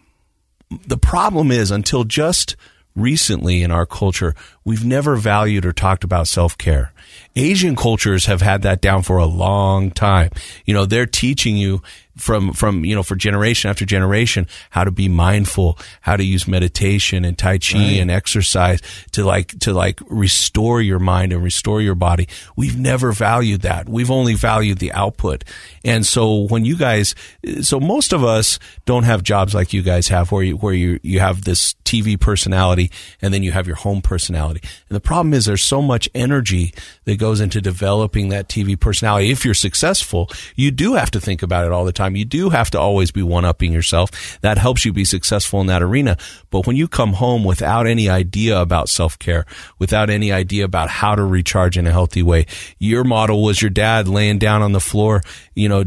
the 0.87 0.99
problem 0.99 1.51
is 1.51 1.71
until 1.71 2.05
just 2.05 2.57
recently 2.97 3.63
in 3.63 3.71
our 3.71 3.87
culture, 3.87 4.35
we've 4.65 4.85
never 4.85 5.15
valued 5.17 5.65
or 5.65 5.73
talked 5.73 6.03
about 6.03 6.27
self 6.27 6.59
care. 6.59 6.93
Asian 7.37 7.77
cultures 7.77 8.27
have 8.27 8.41
had 8.41 8.63
that 8.63 8.81
down 8.81 9.03
for 9.03 9.19
a 9.19 9.27
long 9.27 9.91
time. 9.91 10.31
You 10.65 10.75
know, 10.75 10.87
they're 10.87 11.07
teaching 11.07 11.57
you 11.57 11.83
from, 12.17 12.53
from, 12.53 12.85
you 12.85 12.95
know, 12.95 13.03
for 13.03 13.17
generation 13.17 13.71
after 13.71 13.85
generation, 13.85 14.47
how 14.71 14.85
to 14.85 14.91
be 14.91 15.09
mindful, 15.09 15.79
how 16.01 16.17
to 16.17 16.25
use 16.25 16.49
meditation 16.49 17.25
and 17.25 17.37
Tai 17.37 17.59
Chi 17.59 17.79
and 17.79 18.11
exercise 18.11 18.81
to 19.13 19.25
like, 19.25 19.59
to 19.61 19.73
like 19.73 20.01
restore 20.09 20.81
your 20.81 20.99
mind 20.99 21.33
and 21.33 21.43
restore 21.43 21.81
your 21.81 21.95
body. 21.95 22.29
We've 22.57 22.79
never 22.79 23.13
valued 23.13 23.63
that. 23.63 23.89
We've 23.89 24.11
only 24.11 24.35
valued 24.35 24.79
the 24.79 24.93
output. 24.93 25.45
And 25.85 26.07
so 26.07 26.47
when 26.47 26.65
you 26.65 26.77
guys, 26.77 27.15
so 27.61 27.81
most 27.81 28.13
of 28.13 28.25
us 28.25 28.59
don't 28.85 29.05
have 29.05 29.23
jobs 29.23 29.55
like 29.55 29.73
you 29.73 29.83
guys 29.83 30.09
have 30.09 30.33
where 30.33 30.43
you, 30.43 30.57
where 30.57 30.75
you, 30.75 30.99
you 31.03 31.21
have 31.21 31.45
this 31.45 31.75
TV 31.85 32.19
personality 32.19 32.91
and 33.21 33.33
then 33.33 33.43
you 33.43 33.53
have 33.53 33.67
your 33.67 33.77
home 33.77 34.01
personality. 34.03 34.61
And 34.89 34.97
the 34.97 35.01
problem 35.01 35.35
is 35.35 35.45
there's 35.45 35.65
so 35.65 35.83
much 35.83 36.09
energy 36.15 36.73
that 37.05 37.19
goes 37.19 37.41
into 37.41 37.61
developing 37.61 38.29
that 38.31 38.49
TV 38.49 38.79
personality. 38.79 39.31
If 39.31 39.45
you're 39.45 39.55
successful, 39.55 40.31
you 40.55 40.71
do 40.71 40.95
have 40.95 41.11
to 41.13 41.21
think 41.21 41.43
about 41.43 41.65
it 41.65 41.73
all 41.73 41.85
the 41.85 41.93
time. 41.93 42.06
You 42.15 42.25
do 42.25 42.51
have 42.51 42.71
to 42.71 42.79
always 42.79 43.11
be 43.11 43.23
one 43.23 43.45
upping 43.45 43.73
yourself. 43.73 44.39
That 44.43 44.59
helps 44.59 44.85
you 44.85 44.93
be 44.93 45.05
successful 45.05 45.61
in 45.61 45.67
that 45.67 45.83
arena. 45.83 46.17
But 46.51 46.67
when 46.67 46.77
you 46.77 46.87
come 46.87 47.15
home 47.15 47.43
without 47.43 47.87
any 47.87 48.09
idea 48.09 48.61
about 48.61 48.89
self 48.89 49.19
care, 49.19 49.47
without 49.79 50.11
any 50.11 50.31
idea 50.31 50.65
about 50.65 50.91
how 50.91 51.15
to 51.15 51.25
recharge 51.25 51.77
in 51.77 51.87
a 51.87 51.93
healthy 51.93 52.23
way, 52.23 52.47
your 52.79 53.03
model 53.03 53.43
was 53.43 53.61
your 53.61 53.71
dad 53.71 54.07
laying 54.07 54.39
down 54.39 54.63
on 54.63 54.73
the 54.73 54.81
floor, 54.81 55.23
you 55.55 55.69
know, 55.69 55.83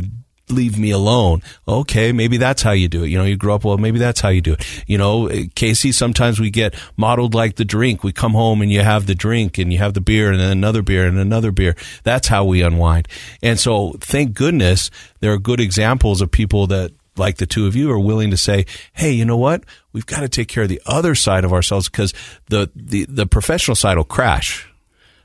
leave 0.52 0.78
me 0.78 0.92
alone. 0.92 1.42
Okay, 1.68 2.12
maybe 2.12 2.38
that's 2.38 2.62
how 2.62 2.72
you 2.72 2.88
do 2.88 3.04
it. 3.04 3.10
You 3.10 3.18
know, 3.18 3.24
you 3.24 3.38
grow 3.38 3.56
up, 3.56 3.64
well, 3.64 3.78
maybe 3.78 4.00
that's 4.00 4.22
how 4.22 4.30
you 4.30 4.42
do 4.42 4.54
it. 4.54 4.84
You 4.88 4.98
know, 4.98 5.28
eh, 5.28 5.46
Casey, 5.56 5.92
sometimes 5.92 6.40
we 6.40 6.50
get 6.50 6.76
modeled 6.98 7.34
like 7.34 7.56
the 7.56 7.66
drink. 7.66 8.04
We 8.04 8.12
come 8.12 8.34
home 8.34 8.62
and 8.62 8.72
you 8.72 8.82
have 8.82 9.06
the 9.06 9.16
drink 9.16 9.58
and 9.58 9.72
you 9.72 9.80
have 9.80 9.94
the 9.94 10.02
beer 10.02 10.32
and 10.32 10.40
then 10.40 10.52
another 10.52 10.82
beer 10.82 11.06
and 11.08 11.18
another 11.18 11.52
beer. 11.52 11.76
That's 12.04 12.28
how 12.28 12.46
we 12.46 12.62
unwind. 12.62 13.08
And 13.42 13.60
so 13.60 13.96
thank 14.00 14.34
goodness 14.34 14.90
there 15.20 15.32
are 15.34 15.38
good 15.38 15.60
examples 15.60 16.22
of 16.22 16.32
people 16.32 16.68
that 16.68 16.92
like 17.16 17.38
the 17.38 17.46
two 17.46 17.68
of 17.68 17.76
you 17.76 17.92
are 17.92 18.00
willing 18.00 18.32
to 18.32 18.38
say, 18.38 18.66
Hey, 18.94 19.12
you 19.12 19.26
know 19.26 19.38
what? 19.38 19.64
We've 19.92 20.06
got 20.06 20.22
to 20.22 20.30
take 20.30 20.48
care 20.48 20.64
of 20.64 20.70
the 20.70 20.82
other 20.86 21.16
side 21.16 21.44
of 21.44 21.52
ourselves 21.52 21.90
because 21.90 22.14
the, 22.48 22.72
the, 22.76 23.06
the 23.10 23.26
professional 23.26 23.76
side 23.76 23.98
will 23.98 24.06
crash 24.06 24.69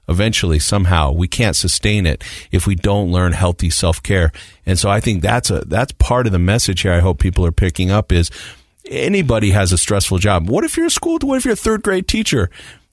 eventually 0.08 0.58
somehow 0.58 1.12
we 1.12 1.28
can't 1.28 1.56
sustain 1.56 2.06
it 2.06 2.22
if 2.50 2.66
we 2.66 2.74
don't 2.74 3.10
learn 3.10 3.32
healthy 3.32 3.70
self-care. 3.70 4.32
And 4.66 4.78
so 4.78 4.90
i 4.90 5.00
think 5.00 5.22
that's 5.22 5.50
a 5.50 5.60
that's 5.66 5.92
part 5.92 6.26
of 6.26 6.32
the 6.32 6.38
message 6.38 6.82
here 6.82 6.92
i 6.92 7.00
hope 7.00 7.18
people 7.18 7.44
are 7.44 7.52
picking 7.52 7.90
up 7.90 8.12
is 8.12 8.30
anybody 8.90 9.50
has 9.50 9.72
a 9.72 9.78
stressful 9.78 10.18
job. 10.18 10.48
What 10.48 10.64
if 10.64 10.76
you're 10.76 10.86
a 10.86 10.90
school? 10.90 11.18
What 11.22 11.36
if 11.36 11.44
you're 11.44 11.54
a 11.54 11.56
third 11.56 11.82
grade 11.82 12.08
teacher? 12.08 12.50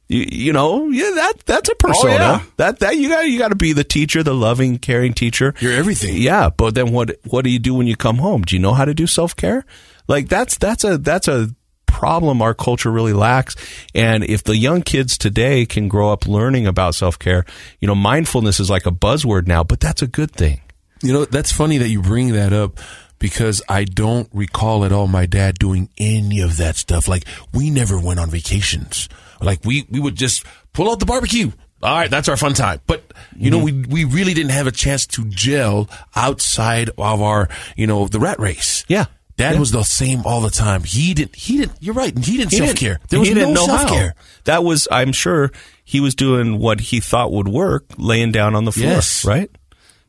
You, 0.08 0.26
you 0.30 0.54
know 0.54 0.90
yeah 0.90 1.10
that 1.16 1.34
that's 1.46 1.70
a 1.70 1.72
oh, 1.72 1.76
persona. 1.76 2.14
yeah. 2.14 2.44
that 2.58 2.80
that 2.80 2.98
you 2.98 3.08
got 3.08 3.30
you 3.30 3.40
got 3.40 3.48
to 3.48 3.56
be 3.56 3.72
the 3.72 3.86
teacher 3.86 4.24
the 4.24 4.34
loving 4.34 4.78
caring 4.78 5.14
teacher. 5.14 5.54
You're 5.60 5.74
everything. 5.74 6.18
yeah 6.18 6.50
but 6.50 6.76
then 6.76 6.92
what 6.92 7.18
what 7.30 7.46
do 7.46 7.50
you 7.50 7.60
do 7.60 7.74
when 7.74 7.88
you 7.88 7.96
come 7.96 8.18
home? 8.18 8.42
Do 8.42 8.56
you 8.56 8.62
know 8.62 8.74
how 8.74 8.84
to 8.84 8.94
do 8.94 9.08
self-care? 9.08 9.66
Like 10.08 10.28
that's 10.28 10.58
that's 10.58 10.84
a 10.84 10.98
that's 10.98 11.30
a 11.30 11.50
problem 11.92 12.42
our 12.42 12.54
culture 12.54 12.90
really 12.90 13.14
lacks. 13.14 13.56
And 13.94 14.24
if 14.24 14.44
the 14.44 14.58
young 14.58 14.82
kids 14.82 15.18
today 15.18 15.66
can 15.66 15.88
grow 15.88 16.12
up 16.12 16.26
learning 16.26 16.66
about 16.66 16.96
self 16.96 17.20
care, 17.20 17.46
you 17.80 17.88
know, 17.88 17.96
mindfulness 17.96 18.60
is 18.60 18.70
like 18.70 18.86
a 18.86 18.92
buzzword 18.92 19.46
now, 19.46 19.64
but 19.64 19.80
that's 19.80 20.02
a 20.02 20.08
good 20.08 20.32
thing. 20.32 20.62
You 21.04 21.14
know, 21.14 21.26
that's 21.26 21.52
funny 21.52 21.78
that 21.80 21.90
you 21.90 22.02
bring 22.02 22.34
that 22.34 22.54
up 22.54 22.80
because 23.20 23.62
I 23.68 23.84
don't 23.84 24.30
recall 24.34 24.86
at 24.86 24.92
all 24.92 25.08
my 25.08 25.26
dad 25.26 25.60
doing 25.60 25.90
any 25.98 26.42
of 26.42 26.58
that 26.58 26.76
stuff. 26.76 27.08
Like 27.08 27.26
we 27.54 27.70
never 27.70 28.00
went 28.00 28.20
on 28.20 28.30
vacations. 28.30 29.10
Like 29.42 29.60
we, 29.66 29.86
we 29.90 30.00
would 30.00 30.16
just 30.16 30.46
pull 30.74 30.90
out 30.90 31.00
the 31.00 31.06
barbecue. 31.06 31.52
All 31.84 31.96
right, 31.96 32.12
that's 32.12 32.30
our 32.30 32.38
fun 32.38 32.54
time. 32.54 32.80
But 32.86 33.12
you 33.36 33.50
know, 33.50 33.60
mm-hmm. 33.60 33.92
we 33.92 34.06
we 34.06 34.16
really 34.16 34.36
didn't 34.36 34.52
have 34.52 34.68
a 34.68 34.72
chance 34.72 35.08
to 35.08 35.26
gel 35.26 35.90
outside 36.16 36.92
of 36.98 37.22
our, 37.22 37.50
you 37.76 37.88
know, 37.88 38.08
the 38.08 38.20
rat 38.20 38.40
race. 38.40 38.86
Yeah. 38.88 39.06
Dad 39.42 39.54
Yeah. 39.56 39.60
was 39.60 39.72
the 39.72 39.84
same 39.84 40.22
all 40.26 40.42
the 40.42 40.50
time. 40.50 40.84
He 40.84 41.14
didn't. 41.14 41.36
He 41.36 41.58
didn't. 41.58 41.74
You're 41.80 41.94
right. 41.96 42.18
He 42.18 42.38
didn't 42.38 42.52
self 42.52 42.76
care. 42.76 43.00
There 43.10 43.20
was 43.20 43.28
he 43.28 43.34
didn't 43.34 43.54
no 43.54 43.66
self 43.66 43.90
care. 43.90 44.16
That 44.46 44.64
was, 44.64 44.88
I'm 44.92 45.12
sure, 45.12 45.52
he 45.84 46.00
was 46.00 46.16
doing 46.16 46.60
what 46.60 46.80
he 46.80 47.00
thought 47.00 47.32
would 47.32 47.48
work, 47.48 47.86
laying 47.98 48.32
down 48.32 48.56
on 48.56 48.66
the 48.66 48.72
floor, 48.72 48.88
Yes. 48.92 49.26
right? 49.26 49.50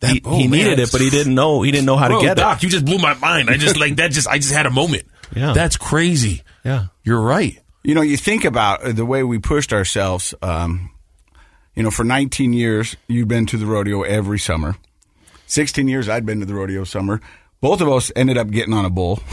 That- 0.00 0.10
he 0.12 0.22
oh, 0.24 0.36
he 0.36 0.48
needed 0.48 0.78
it, 0.78 0.90
but 0.92 1.00
he 1.00 1.10
didn't 1.10 1.34
know. 1.34 1.62
He 1.62 1.70
didn't 1.70 1.86
know 1.86 1.96
how 1.96 2.08
to 2.08 2.14
Bro, 2.14 2.22
get 2.22 2.36
Doc, 2.36 2.58
it. 2.58 2.62
you 2.64 2.68
just 2.70 2.84
blew 2.84 2.98
my 2.98 3.14
mind. 3.14 3.48
I 3.50 3.56
just 3.56 3.78
like 3.78 3.96
that. 3.96 4.10
Just 4.10 4.26
I 4.28 4.38
just 4.38 4.52
had 4.52 4.66
a 4.66 4.70
moment. 4.70 5.04
Yeah. 5.34 5.52
that's 5.52 5.76
crazy. 5.76 6.42
Yeah. 6.64 6.86
You're 7.04 7.20
right. 7.20 7.58
You 7.84 7.94
know, 7.94 8.02
you 8.02 8.16
think 8.16 8.44
about 8.44 8.82
uh, 8.82 8.92
the 8.92 9.04
way 9.06 9.22
we 9.22 9.38
pushed 9.38 9.72
ourselves. 9.72 10.34
Um, 10.42 10.90
you 11.74 11.82
know, 11.82 11.90
for 11.90 12.04
19 12.04 12.52
years, 12.52 12.96
you've 13.08 13.28
been 13.28 13.46
to 13.46 13.56
the 13.56 13.64
rodeo 13.66 14.02
every 14.02 14.38
summer. 14.38 14.76
16 15.46 15.88
years, 15.88 16.08
I'd 16.08 16.26
been 16.26 16.40
to 16.40 16.46
the 16.46 16.54
rodeo 16.54 16.84
summer. 16.84 17.20
Both 17.62 17.80
of 17.80 17.88
us 17.88 18.10
ended 18.16 18.36
up 18.36 18.50
getting 18.50 18.74
on 18.74 18.84
a 18.84 18.90
bull. 18.90 19.20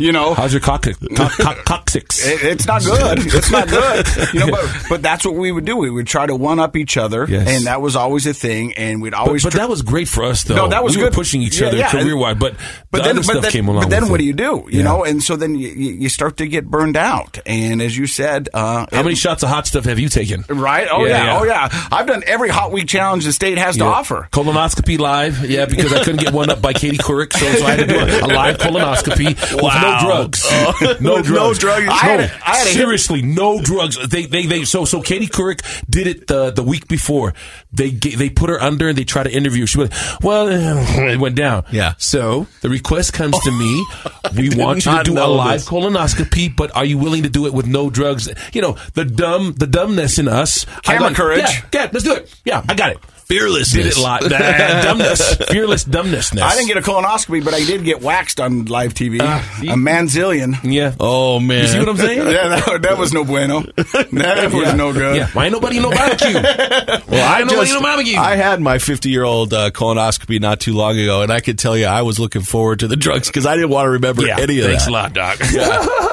you 0.00 0.10
know, 0.10 0.32
How's 0.34 0.52
your 0.54 0.60
cock, 0.62 0.86
cock, 1.14 1.30
cock, 1.32 1.56
coccyx? 1.66 2.26
It, 2.26 2.42
it's 2.42 2.66
not 2.66 2.82
good. 2.82 3.18
It's 3.20 3.50
not 3.50 3.68
good. 3.68 4.06
You 4.32 4.40
know, 4.40 4.46
but, 4.52 4.76
but 4.88 5.02
that's 5.02 5.24
what 5.24 5.34
we 5.34 5.52
would 5.52 5.66
do. 5.66 5.76
We 5.76 5.90
would 5.90 6.06
try 6.06 6.26
to 6.26 6.34
one 6.34 6.58
up 6.58 6.76
each 6.76 6.96
other, 6.96 7.26
Yes. 7.28 7.46
and 7.48 7.66
that 7.66 7.82
was 7.82 7.94
always 7.94 8.26
a 8.26 8.32
thing. 8.32 8.72
And 8.74 9.02
we'd 9.02 9.10
But, 9.10 9.18
always. 9.20 9.42
but 9.44 9.50
tr- 9.50 9.58
that 9.58 9.68
was 9.68 9.82
great 9.82 10.08
for 10.08 10.24
us, 10.24 10.44
though. 10.44 10.56
No, 10.56 10.68
that 10.68 10.82
was 10.82 10.96
we 10.96 11.02
good. 11.02 11.12
were 11.12 11.14
pushing 11.14 11.42
each 11.42 11.60
Yeah, 11.60 11.68
other 11.68 11.76
yeah. 11.76 11.90
career 11.90 12.16
wise, 12.16 12.36
but 12.38 12.54
but 12.90 12.98
the 12.98 13.02
then, 13.04 13.10
other 13.10 13.20
but 13.20 13.24
stuff 13.24 13.42
then, 13.42 13.52
came 13.52 13.68
along. 13.68 13.82
But 13.82 13.90
then 13.90 14.08
what 14.08 14.14
it. 14.20 14.22
do 14.22 14.24
you 14.28 14.32
do? 14.32 14.66
You 14.70 14.78
Yeah. 14.78 14.82
know, 14.84 15.04
and 15.04 15.22
so 15.22 15.36
then 15.36 15.54
you, 15.56 15.68
you 15.68 16.08
start 16.08 16.38
to 16.38 16.46
get 16.46 16.66
burned 16.70 16.96
out. 16.96 17.38
And 17.44 17.82
as 17.82 17.94
you 17.98 18.06
said, 18.06 18.48
uh, 18.54 18.86
How 18.90 19.02
many 19.02 19.14
shots 19.14 19.42
of 19.42 19.50
hot 19.50 19.66
stuff 19.66 19.84
have 19.84 19.98
you 19.98 20.08
taken? 20.08 20.42
Right? 20.48 20.88
Oh 20.90 21.04
yeah. 21.04 21.38
Oh 21.38 21.44
yeah. 21.44 21.68
I've 21.92 22.06
done 22.06 22.22
every 22.26 22.48
hot 22.48 22.72
week 22.72 22.88
challenge 22.88 23.24
the 23.26 23.32
state 23.32 23.58
has 23.58 23.76
to 23.76 23.84
offer. 23.84 24.26
Colonoscopy 24.32 24.98
live, 24.98 25.44
yeah, 25.50 25.66
because 25.66 25.92
I 25.92 26.02
couldn't 26.02 26.20
get 26.20 26.32
one 26.32 26.48
up 26.48 26.62
by 26.62 26.72
Katie 26.72 26.96
Couric, 26.96 27.25
so, 27.32 27.52
so 27.52 27.66
I 27.66 27.70
had 27.70 27.80
to 27.80 27.86
do 27.86 27.98
a, 27.98 28.20
a 28.20 28.28
live 28.28 28.58
colonoscopy 28.58 29.26
with 29.26 29.62
no 29.62 29.98
drugs. 30.00 30.42
Oh. 30.44 30.96
no 31.00 31.22
drugs. 31.22 31.30
no 31.30 31.54
drugs. 31.54 31.86
I 31.88 31.94
had 31.94 32.20
I 32.20 32.56
had 32.56 32.66
seriously, 32.68 33.22
no 33.22 33.60
drugs. 33.60 33.98
They, 34.08 34.26
they, 34.26 34.46
they. 34.46 34.64
So, 34.64 34.84
so 34.84 35.00
Katie 35.02 35.26
Couric 35.26 35.62
did 35.88 36.06
it 36.06 36.26
the 36.26 36.50
the 36.50 36.62
week 36.62 36.88
before. 36.88 37.34
They 37.72 37.90
they 37.90 38.30
put 38.30 38.50
her 38.50 38.60
under 38.60 38.88
and 38.88 38.96
they 38.96 39.04
tried 39.04 39.24
to 39.24 39.32
interview. 39.32 39.62
her. 39.62 39.66
She 39.66 39.78
went, 39.78 39.92
well, 40.22 40.48
it 40.50 41.18
went 41.18 41.36
down. 41.36 41.64
Yeah. 41.70 41.94
So 41.98 42.46
the 42.62 42.68
request 42.68 43.12
comes 43.12 43.38
to 43.40 43.50
me. 43.50 43.84
we 44.36 44.50
want 44.50 44.86
you 44.86 44.96
to 44.96 45.04
do 45.04 45.18
a 45.18 45.26
live 45.26 45.60
this. 45.60 45.68
colonoscopy, 45.68 46.54
but 46.54 46.74
are 46.76 46.84
you 46.84 46.98
willing 46.98 47.22
to 47.24 47.28
do 47.30 47.46
it 47.46 47.52
with 47.52 47.66
no 47.66 47.90
drugs? 47.90 48.28
You 48.52 48.62
know, 48.62 48.76
the 48.94 49.04
dumb, 49.04 49.54
the 49.54 49.66
dumbness 49.66 50.18
in 50.18 50.28
us. 50.28 50.64
Camera 50.82 51.08
like, 51.08 51.16
courage. 51.16 51.40
Yeah, 51.40 51.60
yeah, 51.72 51.90
let's 51.92 52.04
do 52.04 52.14
it. 52.14 52.34
Yeah, 52.44 52.62
I 52.68 52.74
got 52.74 52.90
it. 52.92 52.98
Fearlessness. 53.26 53.72
Did 53.72 53.86
it 53.86 53.98
live. 54.00 54.22
Nah, 54.22 54.38
dumbness. 54.82 55.48
Fearless 55.50 55.82
dumbness. 55.82 56.32
I 56.40 56.54
didn't 56.54 56.68
get 56.68 56.76
a 56.76 56.80
colonoscopy, 56.80 57.44
but 57.44 57.54
I 57.54 57.64
did 57.64 57.82
get 57.82 58.00
waxed 58.00 58.38
on 58.38 58.66
live 58.66 58.94
TV. 58.94 59.18
see? 59.58 59.68
a 59.68 59.72
manzillion. 59.72 60.56
Yeah. 60.62 60.94
Oh 61.00 61.40
man, 61.40 61.62
You 61.62 61.66
see 61.66 61.78
what 61.80 61.88
I'm 61.88 61.96
saying? 61.96 62.16
Yeah, 62.36 62.48
that, 62.48 62.82
that 62.82 62.98
was 62.98 63.12
no 63.12 63.24
bueno. 63.24 63.62
That 63.62 64.50
was 64.52 64.74
no 64.74 64.92
good. 64.92 65.16
Yeah. 65.16 65.28
Why 65.28 65.46
ain't 65.46 65.52
nobody 65.52 65.80
no 65.80 65.90
barbecue? 65.90 66.34
well, 66.42 67.32
I 67.32 67.40
ain't 67.40 67.50
nobody 67.50 67.72
no 67.72 67.80
barbecue. 67.80 68.16
I 68.16 68.36
had 68.36 68.60
my 68.60 68.78
50 68.78 69.10
year 69.10 69.24
old 69.24 69.52
uh, 69.52 69.70
colonoscopy 69.70 70.40
not 70.40 70.60
too 70.60 70.74
long 70.74 70.96
ago, 70.96 71.22
and 71.22 71.32
I 71.32 71.40
could 71.40 71.58
tell 71.58 71.76
you 71.76 71.86
I 71.86 72.02
was 72.02 72.20
looking 72.20 72.42
forward 72.42 72.80
to 72.80 72.88
the 72.88 72.96
drugs 72.96 73.26
because 73.28 73.44
I 73.44 73.56
didn't 73.56 73.70
want 73.70 73.86
to 73.86 73.90
remember 73.90 74.24
yeah. 74.24 74.38
any 74.38 74.60
of 74.60 74.66
Thanks 74.66 74.84
that. 74.84 74.90
a 74.90 74.92
lot, 74.92 75.12
Doc. 75.14 75.38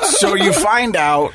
so 0.03 0.33
you 0.33 0.51
find 0.51 0.95
out 0.95 1.33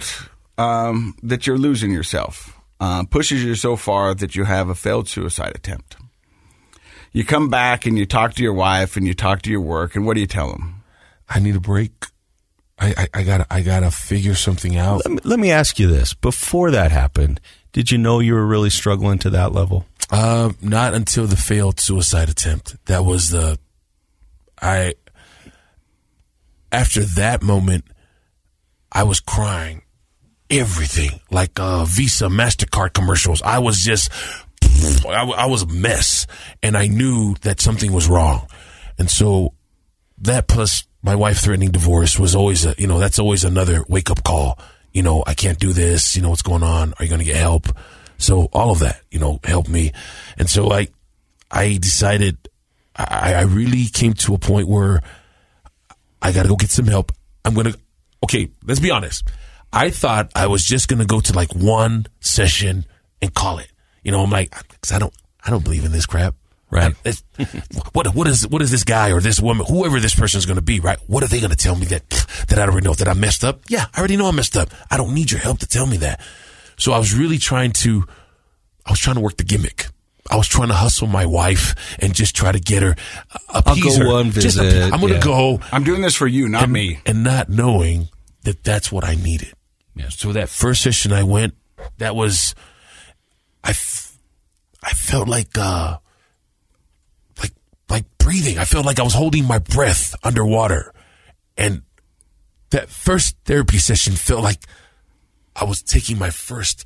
um, 0.56 1.16
that 1.22 1.46
you're 1.46 1.58
losing 1.58 1.92
yourself. 1.92 2.57
Uh, 2.80 3.04
pushes 3.04 3.42
you 3.42 3.56
so 3.56 3.74
far 3.74 4.14
that 4.14 4.36
you 4.36 4.44
have 4.44 4.68
a 4.68 4.74
failed 4.74 5.08
suicide 5.08 5.52
attempt. 5.54 5.96
You 7.12 7.24
come 7.24 7.48
back 7.48 7.86
and 7.86 7.98
you 7.98 8.06
talk 8.06 8.34
to 8.34 8.42
your 8.42 8.52
wife 8.52 8.96
and 8.96 9.06
you 9.06 9.14
talk 9.14 9.42
to 9.42 9.50
your 9.50 9.60
work, 9.60 9.96
and 9.96 10.06
what 10.06 10.14
do 10.14 10.20
you 10.20 10.26
tell 10.26 10.52
them? 10.52 10.84
I 11.28 11.40
need 11.40 11.56
a 11.56 11.60
break. 11.60 11.92
I, 12.78 12.94
I, 12.96 13.08
I 13.14 13.22
gotta 13.24 13.46
I 13.50 13.62
gotta 13.62 13.90
figure 13.90 14.34
something 14.34 14.76
out. 14.76 15.04
Let 15.04 15.10
me, 15.12 15.18
let 15.24 15.38
me 15.40 15.50
ask 15.50 15.78
you 15.78 15.88
this: 15.88 16.14
Before 16.14 16.70
that 16.70 16.92
happened, 16.92 17.40
did 17.72 17.90
you 17.90 17.98
know 17.98 18.20
you 18.20 18.34
were 18.34 18.46
really 18.46 18.70
struggling 18.70 19.18
to 19.20 19.30
that 19.30 19.52
level? 19.52 19.86
Uh, 20.10 20.52
not 20.62 20.94
until 20.94 21.26
the 21.26 21.36
failed 21.36 21.80
suicide 21.80 22.28
attempt. 22.28 22.76
That 22.86 23.04
was 23.04 23.30
the 23.30 23.58
I. 24.62 24.94
After 26.70 27.02
that 27.02 27.42
moment, 27.42 27.86
I 28.92 29.02
was 29.02 29.20
crying 29.20 29.82
everything 30.50 31.20
like 31.30 31.58
uh, 31.58 31.84
Visa, 31.84 32.26
Mastercard 32.26 32.92
commercials. 32.92 33.42
I 33.42 33.58
was 33.58 33.78
just, 33.78 34.10
I, 35.08 35.46
was 35.46 35.62
a 35.62 35.66
mess, 35.66 36.26
and 36.62 36.76
I 36.76 36.86
knew 36.86 37.34
that 37.42 37.60
something 37.60 37.92
was 37.92 38.08
wrong, 38.08 38.46
and 38.98 39.10
so 39.10 39.54
that 40.20 40.48
plus 40.48 40.84
my 41.02 41.14
wife 41.14 41.38
threatening 41.38 41.70
divorce 41.70 42.18
was 42.18 42.34
always 42.34 42.64
a, 42.64 42.74
you 42.78 42.86
know, 42.86 42.98
that's 42.98 43.18
always 43.18 43.44
another 43.44 43.84
wake 43.88 44.10
up 44.10 44.24
call. 44.24 44.58
You 44.92 45.02
know, 45.02 45.22
I 45.26 45.34
can't 45.34 45.58
do 45.58 45.72
this. 45.72 46.16
You 46.16 46.22
know, 46.22 46.30
what's 46.30 46.42
going 46.42 46.62
on? 46.62 46.94
Are 46.98 47.04
you 47.04 47.08
going 47.08 47.20
to 47.20 47.24
get 47.24 47.36
help? 47.36 47.68
So 48.16 48.48
all 48.52 48.72
of 48.72 48.80
that, 48.80 49.00
you 49.10 49.20
know, 49.20 49.38
helped 49.44 49.68
me. 49.68 49.92
And 50.38 50.50
so 50.50 50.72
I, 50.72 50.88
I 51.50 51.78
decided 51.80 52.48
I, 52.96 53.34
I 53.34 53.42
really 53.42 53.86
came 53.86 54.14
to 54.14 54.34
a 54.34 54.38
point 54.38 54.66
where 54.66 55.02
I 56.20 56.32
got 56.32 56.42
to 56.42 56.48
go 56.48 56.56
get 56.56 56.70
some 56.70 56.86
help. 56.86 57.12
I'm 57.44 57.54
going 57.54 57.72
to, 57.72 57.78
okay, 58.24 58.50
let's 58.66 58.80
be 58.80 58.90
honest. 58.90 59.28
I 59.72 59.90
thought 59.90 60.30
I 60.34 60.46
was 60.46 60.64
just 60.64 60.88
going 60.88 61.00
to 61.00 61.04
go 61.06 61.20
to 61.20 61.32
like 61.32 61.54
one 61.54 62.06
session 62.20 62.86
and 63.20 63.34
call 63.34 63.58
it. 63.58 63.70
You 64.02 64.12
know, 64.12 64.22
I'm 64.22 64.30
like, 64.30 64.50
cause 64.50 64.92
I 64.92 64.98
don't, 64.98 65.12
I 65.44 65.50
don't 65.50 65.62
believe 65.64 65.84
in 65.84 65.92
this 65.92 66.06
crap. 66.06 66.34
Right. 66.70 66.94
I- 67.04 67.08
it's- 67.08 67.22
what 67.92 68.14
what 68.14 68.26
is 68.28 68.46
what 68.48 68.60
is 68.62 68.70
this 68.70 68.84
guy 68.84 69.10
or 69.12 69.20
this 69.20 69.40
woman, 69.40 69.64
whoever 69.66 70.00
this 70.00 70.14
person 70.14 70.38
is 70.38 70.44
going 70.46 70.56
to 70.56 70.62
be, 70.62 70.80
right? 70.80 70.98
What 71.06 71.22
are 71.22 71.26
they 71.28 71.38
going 71.40 71.50
to 71.50 71.56
tell 71.56 71.76
me 71.76 71.86
that 71.86 72.08
that 72.48 72.58
I 72.58 72.62
already 72.62 72.86
know 72.86 72.94
that 72.94 73.08
I 73.08 73.14
messed 73.14 73.42
up? 73.44 73.60
Yeah, 73.68 73.86
I 73.94 73.98
already 73.98 74.16
know 74.18 74.26
I 74.28 74.32
messed 74.32 74.56
up. 74.56 74.68
I 74.90 74.96
don't 74.98 75.14
need 75.14 75.30
your 75.30 75.40
help 75.40 75.60
to 75.60 75.66
tell 75.66 75.86
me 75.86 75.96
that. 75.98 76.20
So 76.76 76.92
I 76.92 76.98
was 76.98 77.14
really 77.14 77.38
trying 77.38 77.72
to, 77.72 78.04
I 78.86 78.90
was 78.92 78.98
trying 79.00 79.16
to 79.16 79.20
work 79.22 79.36
the 79.38 79.44
gimmick. 79.44 79.86
I 80.30 80.36
was 80.36 80.46
trying 80.46 80.68
to 80.68 80.74
hustle 80.74 81.06
my 81.08 81.24
wife 81.24 81.74
and 82.00 82.14
just 82.14 82.36
try 82.36 82.52
to 82.52 82.60
get 82.60 82.82
her, 82.82 82.94
uh, 83.48 83.62
appease 83.64 83.96
go 83.98 84.04
her. 84.04 84.12
one 84.12 84.30
visit, 84.30 84.60
appease- 84.60 84.92
I'm 84.92 85.00
going 85.00 85.14
to 85.14 85.18
yeah. 85.18 85.24
go 85.24 85.60
I'm 85.72 85.84
doing 85.84 86.02
this 86.02 86.14
for 86.14 86.26
you, 86.26 86.48
not 86.50 86.64
and, 86.64 86.72
me. 86.72 86.98
and 87.06 87.24
not 87.24 87.48
knowing 87.48 88.08
that 88.44 88.62
that's 88.62 88.92
what 88.92 89.04
I 89.04 89.14
needed. 89.14 89.54
So 90.10 90.32
that 90.32 90.48
first 90.48 90.82
session 90.82 91.12
I 91.12 91.22
went, 91.22 91.54
that 91.98 92.14
was, 92.16 92.54
I, 93.62 93.70
f- 93.70 94.16
I 94.82 94.90
felt 94.90 95.28
like, 95.28 95.56
uh, 95.56 95.98
like, 97.40 97.52
like 97.88 98.04
breathing. 98.18 98.58
I 98.58 98.64
felt 98.64 98.86
like 98.86 98.98
I 98.98 99.02
was 99.02 99.14
holding 99.14 99.44
my 99.44 99.58
breath 99.58 100.14
underwater. 100.22 100.92
And 101.56 101.82
that 102.70 102.88
first 102.88 103.36
therapy 103.44 103.78
session 103.78 104.14
felt 104.14 104.42
like 104.42 104.60
I 105.56 105.64
was 105.64 105.82
taking 105.82 106.18
my 106.18 106.30
first 106.30 106.84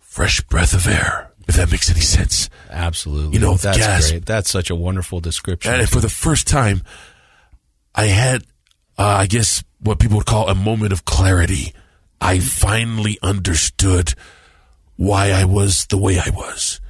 fresh 0.00 0.40
breath 0.42 0.74
of 0.74 0.86
air, 0.86 1.30
if 1.48 1.56
that 1.56 1.70
makes 1.70 1.90
any 1.90 2.00
sense. 2.00 2.48
Absolutely. 2.70 3.34
You 3.34 3.40
know, 3.40 3.54
that's 3.54 3.78
gas. 3.78 4.10
great. 4.10 4.26
That's 4.26 4.50
such 4.50 4.70
a 4.70 4.74
wonderful 4.74 5.20
description. 5.20 5.74
And 5.74 5.88
for 5.88 6.00
the 6.00 6.08
first 6.08 6.46
time, 6.46 6.82
I 7.94 8.06
had, 8.06 8.42
uh, 8.96 9.02
I 9.02 9.26
guess, 9.26 9.62
what 9.80 9.98
people 9.98 10.16
would 10.18 10.26
call 10.26 10.48
a 10.48 10.54
moment 10.54 10.92
of 10.92 11.04
clarity. 11.04 11.74
I 12.24 12.38
finally 12.40 13.18
understood 13.22 14.14
why 14.96 15.30
I 15.30 15.44
was 15.44 15.84
the 15.86 15.98
way 15.98 16.18
I 16.18 16.30
was, 16.30 16.80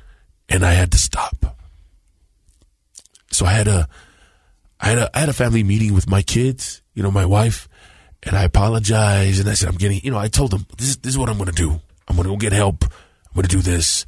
and 0.49 0.65
I 0.65 0.75
had 0.75 0.93
to 0.93 0.99
stop. 0.99 1.59
So 3.33 3.45
I 3.45 3.53
had 3.53 3.67
a, 3.67 3.89
I 4.81 4.87
had 4.91 4.99
a, 4.99 5.11
I 5.17 5.21
had 5.21 5.29
a 5.29 5.33
family 5.33 5.65
meeting 5.65 5.93
with 5.93 6.09
my 6.09 6.23
kids, 6.23 6.83
you 6.95 7.03
know, 7.03 7.11
my 7.11 7.25
wife, 7.27 7.69
and 8.23 8.37
I 8.37 8.45
apologized, 8.45 9.41
and 9.41 9.49
I 9.51 9.55
said, 9.55 9.69
I'm 9.69 9.77
getting, 9.77 10.01
you 10.05 10.13
know, 10.13 10.19
I 10.19 10.29
told 10.29 10.53
them 10.53 10.67
this 10.79 10.91
is 10.91 10.97
this 10.99 11.15
is 11.15 11.19
what 11.19 11.29
I'm 11.29 11.37
going 11.37 11.51
to 11.51 11.53
do. 11.53 11.81
I'm 12.07 12.15
going 12.15 12.29
to 12.29 12.35
go 12.35 12.37
get 12.37 12.53
help. 12.53 12.85
I'm 12.85 13.35
going 13.35 13.49
to 13.49 13.57
do 13.57 13.61
this, 13.63 14.07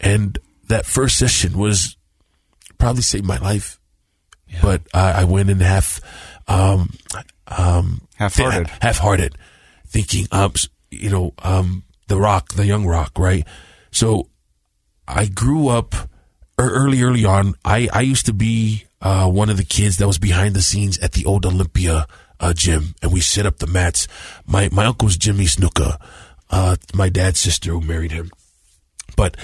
and 0.00 0.38
that 0.68 0.86
first 0.86 1.18
session 1.18 1.58
was 1.58 1.98
probably 2.78 3.02
saved 3.02 3.26
my 3.26 3.36
life. 3.36 3.78
But 4.62 4.82
I, 4.94 5.22
I 5.22 5.24
went 5.24 5.50
in 5.50 5.60
half, 5.60 6.00
um, 6.48 6.94
um, 7.48 8.06
Half-hearted. 8.14 8.68
half-hearted, 8.80 9.36
thinking, 9.94 10.26
um, 10.32 10.52
s- 10.54 10.68
you 10.90 11.08
know, 11.10 11.32
um, 11.42 11.84
the 12.08 12.18
rock, 12.18 12.54
the 12.54 12.66
young 12.66 12.84
rock, 12.86 13.12
right? 13.18 13.46
So 13.90 14.28
I 15.06 15.26
grew 15.26 15.68
up 15.68 15.94
early, 16.58 17.02
early 17.02 17.24
on. 17.24 17.54
I, 17.64 17.88
I 17.92 18.00
used 18.02 18.26
to 18.26 18.32
be 18.34 18.84
uh, 19.00 19.28
one 19.30 19.50
of 19.50 19.56
the 19.56 19.64
kids 19.64 19.96
that 19.98 20.06
was 20.06 20.18
behind 20.18 20.54
the 20.54 20.62
scenes 20.62 20.98
at 20.98 21.12
the 21.12 21.24
old 21.24 21.46
Olympia 21.46 22.06
uh, 22.40 22.52
gym, 22.52 22.94
and 23.02 23.12
we 23.12 23.20
set 23.20 23.46
up 23.46 23.58
the 23.58 23.66
mats. 23.66 24.08
My 24.46 24.68
my 24.72 24.84
uncle's 24.86 25.16
Jimmy 25.16 25.44
Snuka, 25.46 25.96
uh, 26.50 26.76
my 26.94 27.08
dad's 27.08 27.38
sister 27.38 27.70
who 27.70 27.80
married 27.80 28.10
him. 28.12 28.30
But 29.16 29.36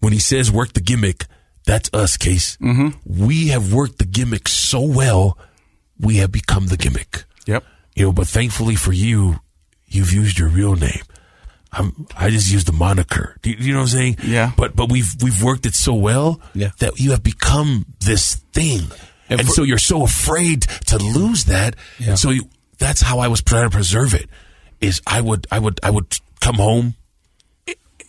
when 0.00 0.12
he 0.14 0.18
says 0.18 0.50
work 0.50 0.72
the 0.72 0.80
gimmick, 0.80 1.26
that's 1.66 1.90
us, 1.92 2.16
Case. 2.16 2.56
Mm-hmm. 2.56 2.88
We 3.26 3.48
have 3.48 3.72
worked 3.74 3.98
the 3.98 4.06
gimmick 4.06 4.48
so 4.48 4.80
well, 4.80 5.36
we 6.00 6.16
have 6.16 6.32
become 6.32 6.68
the 6.68 6.76
gimmick. 6.78 7.24
Yep. 7.46 7.62
You 7.94 8.04
know, 8.06 8.12
but 8.12 8.26
thankfully 8.28 8.74
for 8.76 8.92
you, 8.92 9.36
you've 9.94 10.12
used 10.12 10.38
your 10.38 10.48
real 10.48 10.74
name. 10.76 11.02
I'm, 11.74 12.06
I 12.16 12.28
just 12.30 12.52
used 12.52 12.66
the 12.66 12.72
moniker. 12.72 13.36
Do 13.40 13.50
you, 13.50 13.56
you 13.58 13.72
know 13.72 13.78
what 13.78 13.84
I'm 13.84 13.98
saying? 13.98 14.16
Yeah. 14.24 14.52
But 14.56 14.76
but 14.76 14.90
we've 14.90 15.14
we've 15.22 15.42
worked 15.42 15.64
it 15.66 15.74
so 15.74 15.94
well 15.94 16.40
Yeah. 16.54 16.70
that 16.80 17.00
you 17.00 17.12
have 17.12 17.22
become 17.22 17.86
this 18.00 18.34
thing, 18.52 18.82
and, 19.30 19.40
And 19.40 19.48
for- 19.48 19.54
so 19.54 19.62
you're 19.62 19.78
so 19.78 20.02
afraid 20.04 20.62
to 20.88 20.98
lose 20.98 21.44
that. 21.44 21.76
Yeah. 21.98 22.16
So 22.16 22.28
you, 22.30 22.48
that's 22.78 23.00
how 23.00 23.20
I 23.20 23.28
was 23.28 23.40
trying 23.42 23.64
to 23.64 23.70
preserve 23.70 24.12
it. 24.12 24.28
Is 24.82 25.00
I 25.06 25.20
would 25.22 25.46
I 25.50 25.58
would 25.60 25.80
I 25.82 25.90
would 25.90 26.18
come 26.40 26.56
home 26.56 26.94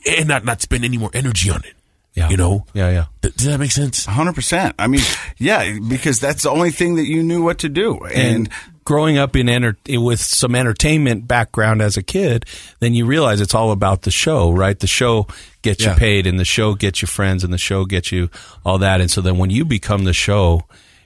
and 0.10 0.28
not 0.28 0.44
not 0.44 0.62
spend 0.62 0.84
any 0.84 0.98
more 0.98 1.12
energy 1.14 1.50
on 1.50 1.64
it. 1.64 1.74
Yeah. 2.14 2.30
You 2.30 2.38
know. 2.38 2.66
Yeah, 2.74 2.92
yeah. 2.92 3.06
Th- 3.24 3.36
does 3.36 3.48
that 3.48 3.60
make 3.60 3.72
sense? 3.72 4.06
hundred 4.06 4.36
percent. 4.36 4.76
I 4.78 4.86
mean, 4.88 5.02
yeah, 5.38 5.80
because 5.90 6.20
that's 6.20 6.44
the 6.44 6.52
only 6.52 6.70
thing 6.72 6.96
that 6.96 7.06
you 7.08 7.24
knew 7.24 7.44
what 7.44 7.60
to 7.60 7.70
do. 7.70 7.98
And, 8.06 8.36
and 8.36 8.50
growing 8.86 9.18
up 9.18 9.36
in 9.36 9.50
enter- 9.50 9.78
with 9.90 10.20
some 10.20 10.54
entertainment 10.54 11.28
background 11.28 11.82
as 11.82 11.98
a 11.98 12.04
kid, 12.04 12.46
then 12.82 12.94
you 12.94 13.08
realize 13.08 13.42
it's 13.42 13.56
all 13.56 13.72
about 13.72 14.04
the 14.04 14.12
show, 14.12 14.52
right? 14.52 14.78
The 14.80 14.86
show 14.86 15.26
gets 15.64 15.84
Yeah. 15.84 15.94
you 15.94 15.98
paid, 16.00 16.28
and 16.28 16.40
the 16.40 16.46
show 16.46 16.76
gets 16.76 17.02
you 17.02 17.08
friends, 17.08 17.44
and 17.44 17.52
the 17.52 17.58
show 17.58 17.84
gets 17.86 18.12
you 18.12 18.30
all 18.64 18.78
that. 18.78 19.02
And 19.02 19.10
so 19.10 19.20
then 19.22 19.40
when 19.40 19.50
you 19.50 19.66
become 19.66 20.04
the 20.04 20.14
show, 20.14 20.64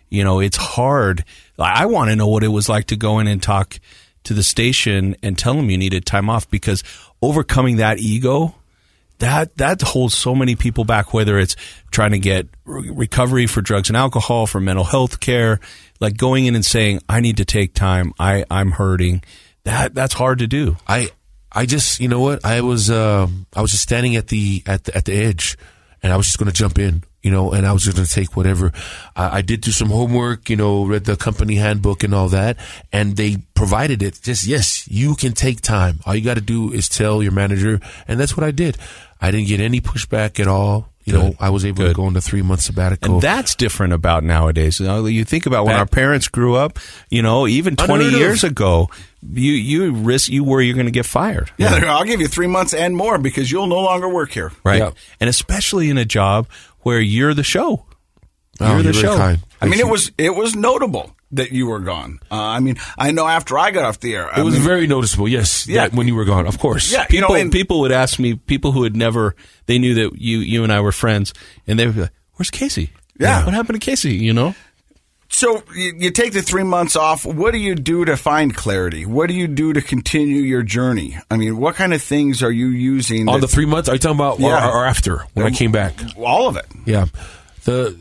you 0.09 0.25
know 0.25 0.41
it's 0.41 0.57
hard. 0.57 1.23
I 1.57 1.85
want 1.85 2.09
to 2.09 2.15
know 2.17 2.27
what 2.27 2.43
it 2.43 2.49
was 2.49 2.67
like 2.67 2.87
to 2.87 2.97
go 2.97 3.19
in 3.19 3.27
and 3.27 3.41
talk 3.41 3.79
to 4.25 4.33
the 4.33 4.43
station 4.43 5.15
and 5.23 5.37
tell 5.37 5.53
them 5.53 5.69
you 5.69 5.77
needed 5.77 6.05
time 6.05 6.29
off 6.29 6.49
because 6.49 6.83
overcoming 7.21 7.77
that 7.77 7.97
ego 7.99 8.53
that 9.19 9.55
that 9.57 9.81
holds 9.81 10.15
so 10.15 10.35
many 10.35 10.55
people 10.55 10.83
back 10.83 11.13
whether 11.13 11.39
it's 11.39 11.55
trying 11.91 12.11
to 12.11 12.19
get 12.19 12.47
re- 12.65 12.89
recovery 12.89 13.47
for 13.47 13.61
drugs 13.61 13.89
and 13.89 13.97
alcohol 13.97 14.47
for 14.47 14.59
mental 14.59 14.85
health 14.85 15.19
care 15.19 15.59
like 15.99 16.17
going 16.17 16.45
in 16.45 16.55
and 16.55 16.65
saying 16.65 16.99
i 17.09 17.19
need 17.19 17.37
to 17.37 17.45
take 17.45 17.73
time 17.73 18.13
i 18.19 18.45
i'm 18.51 18.71
hurting 18.71 19.23
that 19.63 19.93
that's 19.93 20.13
hard 20.13 20.39
to 20.39 20.47
do 20.47 20.77
I 20.87 21.09
I 21.51 21.65
just 21.65 21.99
you 21.99 22.07
know 22.07 22.19
what 22.19 22.45
I 22.45 22.61
was 22.61 22.89
um 22.91 23.47
I 23.53 23.61
was 23.61 23.71
just 23.71 23.83
standing 23.83 24.15
at 24.15 24.27
the 24.27 24.63
at 24.65 24.83
the, 24.83 24.95
at 24.95 25.05
the 25.05 25.13
edge, 25.13 25.57
and 26.03 26.11
I 26.13 26.17
was 26.17 26.27
just 26.27 26.37
going 26.37 26.51
to 26.51 26.53
jump 26.53 26.77
in, 26.77 27.03
you 27.23 27.31
know, 27.31 27.51
and 27.51 27.65
I 27.65 27.73
was 27.73 27.87
going 27.87 28.05
to 28.05 28.11
take 28.11 28.35
whatever. 28.35 28.71
I, 29.15 29.37
I 29.37 29.41
did 29.41 29.61
do 29.61 29.71
some 29.71 29.89
homework, 29.89 30.49
you 30.49 30.55
know, 30.55 30.85
read 30.85 31.05
the 31.05 31.15
company 31.15 31.55
handbook 31.55 32.03
and 32.03 32.13
all 32.13 32.29
that, 32.29 32.57
and 32.91 33.15
they 33.15 33.37
provided 33.55 34.03
it. 34.03 34.19
Just 34.21 34.45
yes, 34.45 34.87
you 34.87 35.15
can 35.15 35.33
take 35.33 35.61
time. 35.61 35.99
All 36.05 36.15
you 36.15 36.21
got 36.23 36.35
to 36.35 36.41
do 36.41 36.71
is 36.71 36.89
tell 36.89 37.23
your 37.23 37.31
manager, 37.31 37.79
and 38.07 38.19
that's 38.19 38.37
what 38.37 38.45
I 38.45 38.51
did. 38.51 38.77
I 39.21 39.31
didn't 39.31 39.47
get 39.47 39.59
any 39.59 39.81
pushback 39.81 40.39
at 40.39 40.47
all. 40.47 40.89
You 41.05 41.13
know, 41.13 41.35
I 41.39 41.51
was 41.51 41.63
able 41.63 41.77
Good. 41.83 41.87
to 41.87 41.93
go 41.93 42.07
into 42.09 42.19
three 42.19 42.41
month 42.41 42.59
sabbatical. 42.59 43.13
and 43.13 43.21
that's 43.21 43.55
different 43.55 43.93
about 43.93 44.25
nowadays. 44.25 44.81
You, 44.81 44.87
know, 44.87 45.05
you 45.05 45.23
think 45.23 45.45
about 45.45 45.65
when 45.65 45.75
our 45.75 45.85
parents 45.85 46.27
grew 46.27 46.55
up, 46.55 46.79
you 47.09 47.21
know, 47.21 47.47
even 47.47 47.77
20 47.77 47.93
Unheard 47.93 48.13
of. 48.13 48.19
years 48.19 48.43
ago, 48.43 48.89
you 49.23 49.53
you 49.53 49.93
risk 49.93 50.27
you 50.29 50.43
worry 50.43 50.65
you're 50.65 50.75
going 50.75 50.85
to 50.85 50.91
get 50.91 51.05
fired. 51.05 51.49
yeah, 51.57 51.79
I'll 51.87 52.03
give 52.03 52.19
you 52.19 52.27
three 52.27 52.47
months 52.47 52.73
and 52.73 52.93
more 52.97 53.17
because 53.17 53.49
you'll 53.49 53.67
no 53.67 53.79
longer 53.79 54.09
work 54.09 54.31
here. 54.31 54.51
Right. 54.65 54.79
Yeah. 54.79 54.91
And 55.21 55.29
especially 55.29 55.89
in 55.89 55.97
a 55.97 56.03
job 56.03 56.49
where 56.79 56.99
you're 56.99 57.33
the 57.33 57.43
show. 57.43 57.85
Oh, 58.59 58.73
you're 58.73 58.83
the 58.83 58.91
very 58.91 59.03
show. 59.03 59.15
kind. 59.15 59.39
I 59.61 59.67
mean, 59.67 59.79
it 59.79 59.87
was 59.87 60.11
it 60.17 60.35
was 60.35 60.57
notable 60.57 61.15
that 61.31 61.51
you 61.51 61.67
were 61.67 61.79
gone. 61.79 62.19
Uh, 62.31 62.35
I 62.41 62.59
mean, 62.59 62.77
I 62.97 63.11
know 63.11 63.27
after 63.27 63.57
I 63.57 63.71
got 63.71 63.83
off 63.83 63.99
the 63.99 64.15
air, 64.15 64.33
I 64.33 64.39
It 64.41 64.43
was 64.43 64.53
mean, 64.55 64.63
very 64.63 64.87
noticeable. 64.87 65.27
Yes, 65.27 65.67
Yeah. 65.67 65.81
that 65.87 65.93
when 65.93 66.07
you 66.07 66.15
were 66.15 66.25
gone, 66.25 66.47
of 66.47 66.57
course. 66.59 66.91
Yeah, 66.91 67.05
you 67.09 67.19
know, 67.21 67.27
people, 67.27 67.41
and- 67.41 67.51
people 67.51 67.79
would 67.81 67.91
ask 67.91 68.17
me, 68.19 68.35
people 68.35 68.71
who 68.71 68.83
had 68.83 68.95
never, 68.95 69.35
they 69.65 69.77
knew 69.79 69.93
that 69.95 70.19
you, 70.19 70.39
you 70.39 70.63
and 70.63 70.71
I 70.71 70.79
were 70.79 70.91
friends, 70.93 71.33
and 71.67 71.77
they 71.77 71.85
would 71.85 71.95
be 71.95 72.01
like, 72.01 72.13
"Where's 72.35 72.49
Casey? 72.49 72.91
Yeah. 73.19 73.43
what 73.45 73.53
happened 73.53 73.81
to 73.81 73.85
Casey?" 73.85 74.13
You 74.15 74.31
know, 74.33 74.55
So 75.29 75.61
you, 75.75 75.93
you 75.97 76.11
take 76.11 76.31
the 76.31 76.41
three 76.41 76.63
months 76.63 76.95
off. 76.95 77.25
What 77.25 77.51
do 77.51 77.57
you 77.57 77.75
do 77.75 78.05
to 78.05 78.15
find 78.15 78.55
clarity? 78.55 79.05
What 79.05 79.27
do 79.27 79.33
you 79.33 79.47
do 79.47 79.73
to 79.73 79.81
continue 79.81 80.41
your 80.41 80.63
journey? 80.63 81.17
I 81.29 81.35
mean, 81.35 81.57
what 81.57 81.75
kind 81.75 81.93
of 81.93 82.01
things 82.01 82.41
are 82.41 82.51
you 82.51 82.67
using? 82.67 83.27
On 83.27 83.41
the 83.41 83.47
three 83.49 83.65
months, 83.65 83.89
are 83.89 83.93
you 83.95 83.99
talking 83.99 84.15
about 84.15 84.39
Yeah. 84.39 84.69
or 84.69 84.85
after 84.85 85.25
when 85.33 85.45
I 85.45 85.51
came 85.51 85.73
back? 85.73 85.93
all 86.15 86.47
of 86.47 86.55
it. 86.55 86.65
Yeah, 86.85 87.07
the 87.65 87.93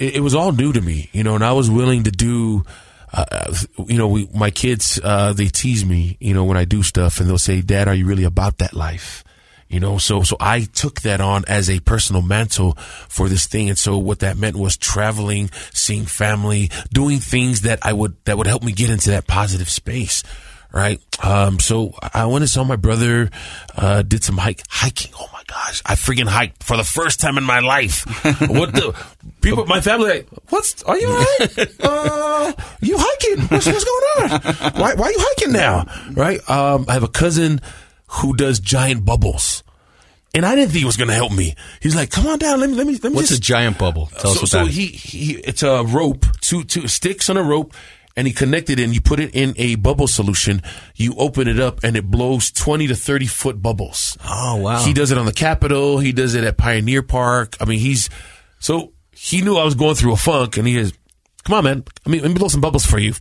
it, 0.00 0.16
it 0.16 0.20
was 0.20 0.34
all 0.34 0.50
new 0.50 0.72
to 0.72 0.80
me, 0.80 1.10
you 1.12 1.22
know, 1.22 1.36
and 1.36 1.44
I 1.44 1.52
was 1.52 1.70
willing 1.70 2.04
to 2.04 2.10
do. 2.10 2.64
Uh, 3.12 3.24
uh, 3.30 3.54
you 3.88 3.98
know, 3.98 4.06
we, 4.06 4.28
my 4.32 4.52
kids, 4.52 5.00
uh, 5.02 5.32
they 5.32 5.48
tease 5.48 5.84
me, 5.84 6.16
you 6.20 6.32
know, 6.32 6.44
when 6.44 6.56
I 6.56 6.64
do 6.64 6.82
stuff, 6.84 7.18
and 7.18 7.28
they'll 7.28 7.38
say, 7.38 7.60
"Dad, 7.60 7.88
are 7.88 7.94
you 7.94 8.06
really 8.06 8.24
about 8.24 8.58
that 8.58 8.72
life?" 8.72 9.24
You 9.68 9.80
know, 9.80 9.98
so 9.98 10.22
so 10.22 10.36
I 10.38 10.60
took 10.62 11.00
that 11.02 11.20
on 11.20 11.44
as 11.46 11.68
a 11.68 11.80
personal 11.80 12.22
mantle 12.22 12.74
for 13.08 13.28
this 13.28 13.46
thing, 13.46 13.68
and 13.68 13.78
so 13.78 13.98
what 13.98 14.20
that 14.20 14.36
meant 14.36 14.56
was 14.56 14.76
traveling, 14.76 15.50
seeing 15.72 16.06
family, 16.06 16.70
doing 16.92 17.18
things 17.18 17.62
that 17.62 17.80
I 17.82 17.92
would 17.92 18.16
that 18.24 18.38
would 18.38 18.46
help 18.46 18.62
me 18.62 18.72
get 18.72 18.90
into 18.90 19.10
that 19.10 19.26
positive 19.26 19.68
space 19.68 20.22
right? 20.72 21.00
Um, 21.24 21.58
so 21.58 21.94
I 22.14 22.26
went 22.26 22.42
and 22.42 22.48
saw 22.48 22.64
my 22.64 22.76
brother, 22.76 23.30
uh, 23.76 24.02
did 24.02 24.24
some 24.24 24.38
hike, 24.38 24.62
hiking. 24.68 25.12
Oh 25.18 25.28
my 25.32 25.42
gosh. 25.46 25.82
I 25.84 25.94
freaking 25.94 26.28
hiked 26.28 26.62
for 26.62 26.76
the 26.76 26.84
first 26.84 27.20
time 27.20 27.38
in 27.38 27.44
my 27.44 27.60
life. 27.60 28.04
what 28.48 28.72
the 28.72 28.96
people, 29.40 29.66
my 29.66 29.80
family, 29.80 30.08
like, 30.08 30.28
what's, 30.48 30.82
are 30.84 30.98
you 30.98 31.08
all 31.08 31.16
right? 31.16 31.76
Uh, 31.80 32.52
you 32.80 32.96
hiking? 32.98 33.44
What's, 33.46 33.66
what's 33.66 33.84
going 33.84 34.32
on? 34.32 34.72
Why, 34.80 34.94
why 34.94 35.06
are 35.06 35.12
you 35.12 35.18
hiking 35.18 35.52
now? 35.52 35.86
Right? 36.12 36.38
Um, 36.48 36.86
I 36.88 36.94
have 36.94 37.02
a 37.02 37.08
cousin 37.08 37.60
who 38.08 38.34
does 38.34 38.60
giant 38.60 39.04
bubbles. 39.04 39.62
And 40.32 40.46
I 40.46 40.54
didn't 40.54 40.70
think 40.70 40.80
he 40.80 40.84
was 40.84 40.96
going 40.96 41.08
to 41.08 41.14
help 41.14 41.32
me. 41.32 41.56
He's 41.80 41.96
like, 41.96 42.10
"Come 42.10 42.26
on 42.28 42.38
down. 42.38 42.60
Let 42.60 42.70
me, 42.70 42.76
let 42.76 42.86
me, 42.86 42.94
let 42.94 43.10
me 43.10 43.16
what's 43.16 43.28
just 43.30 43.40
a 43.40 43.42
giant 43.42 43.78
bubble? 43.78 44.06
Tell 44.06 44.30
us 44.30 44.36
so, 44.36 44.40
what 44.42 44.48
so 44.48 44.58
that 44.58 44.68
is. 44.68 44.76
he, 44.76 44.86
he 44.86 45.32
it's 45.38 45.64
a 45.64 45.82
rope, 45.82 46.24
two 46.40 46.62
two 46.62 46.86
sticks 46.86 47.28
on 47.28 47.36
a 47.36 47.42
rope, 47.42 47.74
and 48.20 48.26
he 48.26 48.34
connected 48.34 48.78
it 48.78 48.82
and 48.84 48.94
you 48.94 49.00
put 49.00 49.18
it 49.18 49.34
in 49.34 49.54
a 49.56 49.76
bubble 49.76 50.06
solution. 50.06 50.60
You 50.94 51.14
open 51.16 51.48
it 51.48 51.58
up 51.58 51.82
and 51.82 51.96
it 51.96 52.04
blows 52.04 52.50
twenty 52.50 52.86
to 52.88 52.94
thirty 52.94 53.24
foot 53.24 53.62
bubbles. 53.62 54.18
Oh, 54.28 54.56
wow. 54.56 54.84
He 54.84 54.92
does 54.92 55.10
it 55.10 55.16
on 55.16 55.24
the 55.24 55.32
Capitol. 55.32 55.98
He 55.98 56.12
does 56.12 56.34
it 56.34 56.44
at 56.44 56.58
Pioneer 56.58 57.02
Park. 57.02 57.56
I 57.62 57.64
mean, 57.64 57.78
he's 57.78 58.10
so 58.58 58.92
he 59.10 59.40
knew 59.40 59.56
I 59.56 59.64
was 59.64 59.74
going 59.74 59.94
through 59.94 60.12
a 60.12 60.16
funk, 60.16 60.58
and 60.58 60.68
he 60.68 60.76
is. 60.76 60.92
Come 61.44 61.54
on, 61.54 61.64
man. 61.64 61.84
I 62.04 62.10
mean, 62.10 62.20
let 62.20 62.28
me 62.28 62.34
blow 62.34 62.48
some 62.48 62.60
bubbles 62.60 62.84
for 62.84 62.98
you. 62.98 63.14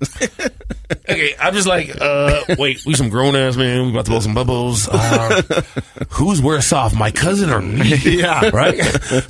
okay, 1.09 1.33
I'm 1.39 1.53
just 1.53 1.65
like, 1.67 1.95
uh, 2.01 2.41
wait, 2.57 2.85
we 2.85 2.93
some 2.93 3.07
grown 3.07 3.37
ass 3.37 3.55
man. 3.55 3.85
We 3.85 3.91
about 3.91 4.03
to 4.03 4.11
blow 4.11 4.19
some 4.19 4.33
bubbles. 4.33 4.89
Uh, 4.89 5.41
who's 6.09 6.41
worse 6.41 6.73
off, 6.73 6.93
my 6.93 7.11
cousin 7.11 7.49
or 7.49 7.61
me? 7.61 7.95
Yeah. 8.03 8.49
right. 8.49 8.77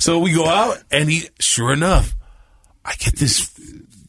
so 0.02 0.18
we 0.18 0.34
go 0.34 0.46
out, 0.46 0.78
and 0.90 1.08
he, 1.08 1.28
sure 1.38 1.72
enough, 1.72 2.16
I 2.84 2.94
get 2.96 3.14
this 3.14 3.38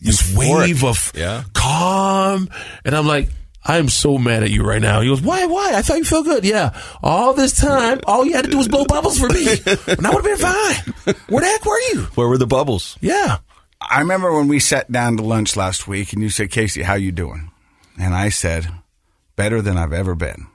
this 0.01 0.35
wave 0.35 0.83
of 0.83 1.11
Yeah. 1.15 1.43
calm, 1.53 2.49
and 2.85 2.95
I'm 2.95 3.07
like. 3.07 3.29
I'm 3.63 3.89
so 3.89 4.17
mad 4.17 4.41
at 4.41 4.49
you 4.49 4.63
right 4.63 4.81
now. 4.81 5.01
He 5.01 5.07
goes, 5.07 5.21
why, 5.21 5.45
why? 5.45 5.73
I 5.75 5.83
thought 5.83 5.99
you 5.99 6.03
felt 6.03 6.25
good. 6.25 6.43
Yeah. 6.43 6.75
All 7.03 7.35
this 7.35 7.53
time, 7.55 7.99
all 8.07 8.25
you 8.25 8.33
had 8.33 8.45
to 8.45 8.49
do 8.49 8.57
was 8.57 8.67
blow 8.67 8.85
bubbles 8.85 9.19
for 9.19 9.29
me. 9.29 9.45
And 9.87 10.07
I 10.07 10.09
would 10.09 10.25
have 10.25 10.39
been 10.39 10.95
fine. 11.05 11.15
Where 11.29 11.41
the 11.41 11.47
heck 11.47 11.63
were 11.63 11.79
you? 11.93 12.01
Where 12.15 12.27
were 12.27 12.39
the 12.39 12.47
bubbles? 12.47 12.97
Yeah. 13.01 13.37
I 13.79 13.99
remember 13.99 14.33
when 14.33 14.47
we 14.47 14.57
sat 14.57 14.91
down 14.91 15.15
to 15.17 15.23
lunch 15.23 15.55
last 15.55 15.87
week, 15.87 16.11
and 16.11 16.23
you 16.23 16.31
said, 16.31 16.49
"Casey, 16.49 16.81
how 16.81 16.95
you 16.95 17.11
doing?" 17.11 17.51
And 17.99 18.15
I 18.15 18.29
said, 18.29 18.67
"Better 19.35 19.61
than 19.61 19.77
I've 19.77 19.93
ever 19.93 20.15
been." 20.15 20.47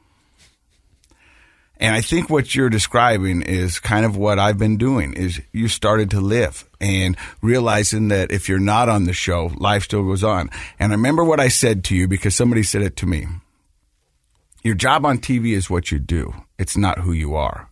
And 1.78 1.94
I 1.94 2.00
think 2.00 2.30
what 2.30 2.54
you're 2.54 2.70
describing 2.70 3.42
is 3.42 3.78
kind 3.80 4.06
of 4.06 4.16
what 4.16 4.38
I've 4.38 4.56
been 4.56 4.78
doing 4.78 5.12
is 5.12 5.42
you 5.52 5.68
started 5.68 6.10
to 6.12 6.20
live 6.20 6.66
and 6.80 7.16
realizing 7.42 8.08
that 8.08 8.30
if 8.32 8.48
you're 8.48 8.58
not 8.58 8.88
on 8.88 9.04
the 9.04 9.12
show, 9.12 9.50
life 9.56 9.82
still 9.84 10.02
goes 10.02 10.24
on. 10.24 10.48
And 10.78 10.92
I 10.92 10.94
remember 10.96 11.22
what 11.22 11.38
I 11.38 11.48
said 11.48 11.84
to 11.84 11.94
you 11.96 12.08
because 12.08 12.34
somebody 12.34 12.62
said 12.62 12.80
it 12.82 12.96
to 12.96 13.06
me. 13.06 13.26
Your 14.62 14.74
job 14.74 15.04
on 15.04 15.18
TV 15.18 15.52
is 15.52 15.68
what 15.68 15.92
you 15.92 15.98
do. 15.98 16.34
It's 16.58 16.76
not 16.78 17.00
who 17.00 17.12
you 17.12 17.34
are. 17.34 17.68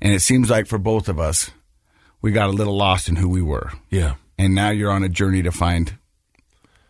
And 0.00 0.12
it 0.14 0.20
seems 0.20 0.48
like 0.50 0.66
for 0.66 0.78
both 0.78 1.08
of 1.08 1.20
us, 1.20 1.50
we 2.22 2.32
got 2.32 2.48
a 2.48 2.52
little 2.52 2.76
lost 2.76 3.08
in 3.08 3.16
who 3.16 3.28
we 3.28 3.42
were 3.42 3.70
Yeah. 3.90 4.14
and 4.38 4.54
now 4.54 4.70
you're 4.70 4.90
on 4.90 5.02
a 5.04 5.08
journey 5.08 5.42
to 5.42 5.52
find 5.52 5.96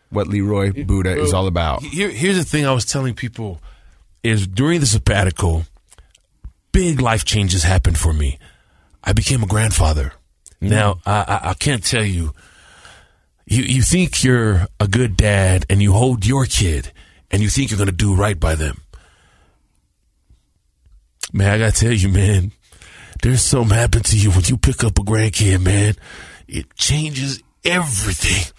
what 0.09 0.27
Leroy 0.27 0.71
Budha 0.71 1.17
is 1.17 1.33
all 1.33 1.47
about. 1.47 1.83
Here, 1.83 2.09
here's 2.09 2.37
the 2.37 2.45
thing 2.45 2.65
I 2.65 2.71
was 2.73 2.85
telling 2.85 3.13
people 3.13 3.61
is 4.23 4.47
during 4.47 4.79
the 4.79 4.85
sabbatical, 4.85 5.65
big 6.77 7.01
life 7.01 7.25
changes 7.25 7.63
happened 7.63 7.97
for 7.97 8.13
me. 8.13 8.37
I 9.03 9.13
became 9.13 9.41
a 9.41 9.47
grandfather. 9.47 10.13
Mm. 10.61 10.69
Now, 10.69 10.99
I, 11.07 11.23
I, 11.27 11.49
I 11.49 11.53
can't 11.55 11.83
tell 11.83 12.03
you, 12.03 12.33
you, 13.47 13.63
you 13.63 13.81
think 13.81 14.23
you're 14.23 14.67
a 14.79 14.87
good 14.87 15.17
dad 15.17 15.65
and 15.71 15.81
you 15.81 15.93
hold 15.93 16.23
your 16.23 16.45
kid 16.45 16.91
and 17.31 17.41
you 17.41 17.49
think 17.49 17.71
you're 17.71 17.79
going 17.79 17.89
to 17.89 17.95
do 17.95 18.13
right 18.13 18.39
by 18.39 18.53
them. 18.53 18.79
Man, 21.33 21.51
I 21.51 21.57
got 21.57 21.73
to 21.73 21.79
tell 21.85 21.93
you, 21.93 22.09
man, 22.09 22.51
there's 23.23 23.41
something 23.41 23.75
happen 23.75 24.03
to 24.03 24.15
you 24.15 24.29
when 24.29 24.43
you 24.45 24.55
pick 24.55 24.83
up 24.83 24.99
a 24.99 25.01
grandkid, 25.01 25.59
man. 25.59 25.95
It 26.47 26.75
changes 26.75 27.41
everything. 27.65 28.53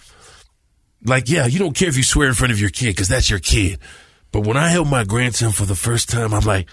Like, 1.04 1.28
yeah, 1.28 1.46
you 1.46 1.60
don't 1.60 1.76
care 1.76 1.88
if 1.88 1.96
you 1.96 2.02
swear 2.02 2.26
in 2.26 2.34
front 2.34 2.52
of 2.52 2.60
your 2.60 2.70
kid 2.70 2.96
because 2.96 3.06
that's 3.06 3.30
your 3.30 3.38
kid. 3.38 3.78
But 4.32 4.44
when 4.44 4.56
I 4.56 4.70
held 4.70 4.88
my 4.88 5.04
grandson 5.04 5.52
for 5.52 5.66
the 5.66 5.76
first 5.76 6.08
time, 6.08 6.34
I'm 6.34 6.44
like, 6.44 6.68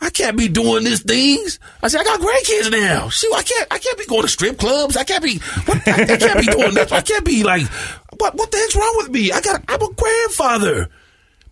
I 0.00 0.10
can't 0.10 0.36
be 0.36 0.48
doing 0.48 0.84
these 0.84 1.02
things. 1.02 1.58
I 1.82 1.88
said, 1.88 2.02
I 2.02 2.04
got 2.04 2.20
grandkids 2.20 2.70
now. 2.70 3.08
Shoot, 3.08 3.32
I 3.34 3.42
can't, 3.42 3.68
I 3.72 3.78
can't 3.78 3.98
be 3.98 4.04
going 4.06 4.22
to 4.22 4.28
strip 4.28 4.58
clubs. 4.58 4.96
I 4.96 5.04
can't 5.04 5.22
be, 5.24 5.38
what, 5.64 5.88
I, 5.88 6.02
I 6.02 6.16
can't 6.16 6.40
be 6.40 6.46
doing 6.46 6.74
that. 6.74 6.92
I 6.92 7.00
can't 7.00 7.24
be 7.24 7.42
like, 7.44 7.66
what, 8.18 8.34
what 8.34 8.50
the 8.50 8.58
heck's 8.58 8.76
wrong 8.76 8.94
with 8.98 9.10
me? 9.10 9.32
I 9.32 9.40
got, 9.40 9.64
I'm 9.68 9.80
a 9.82 9.92
grandfather. 9.92 10.88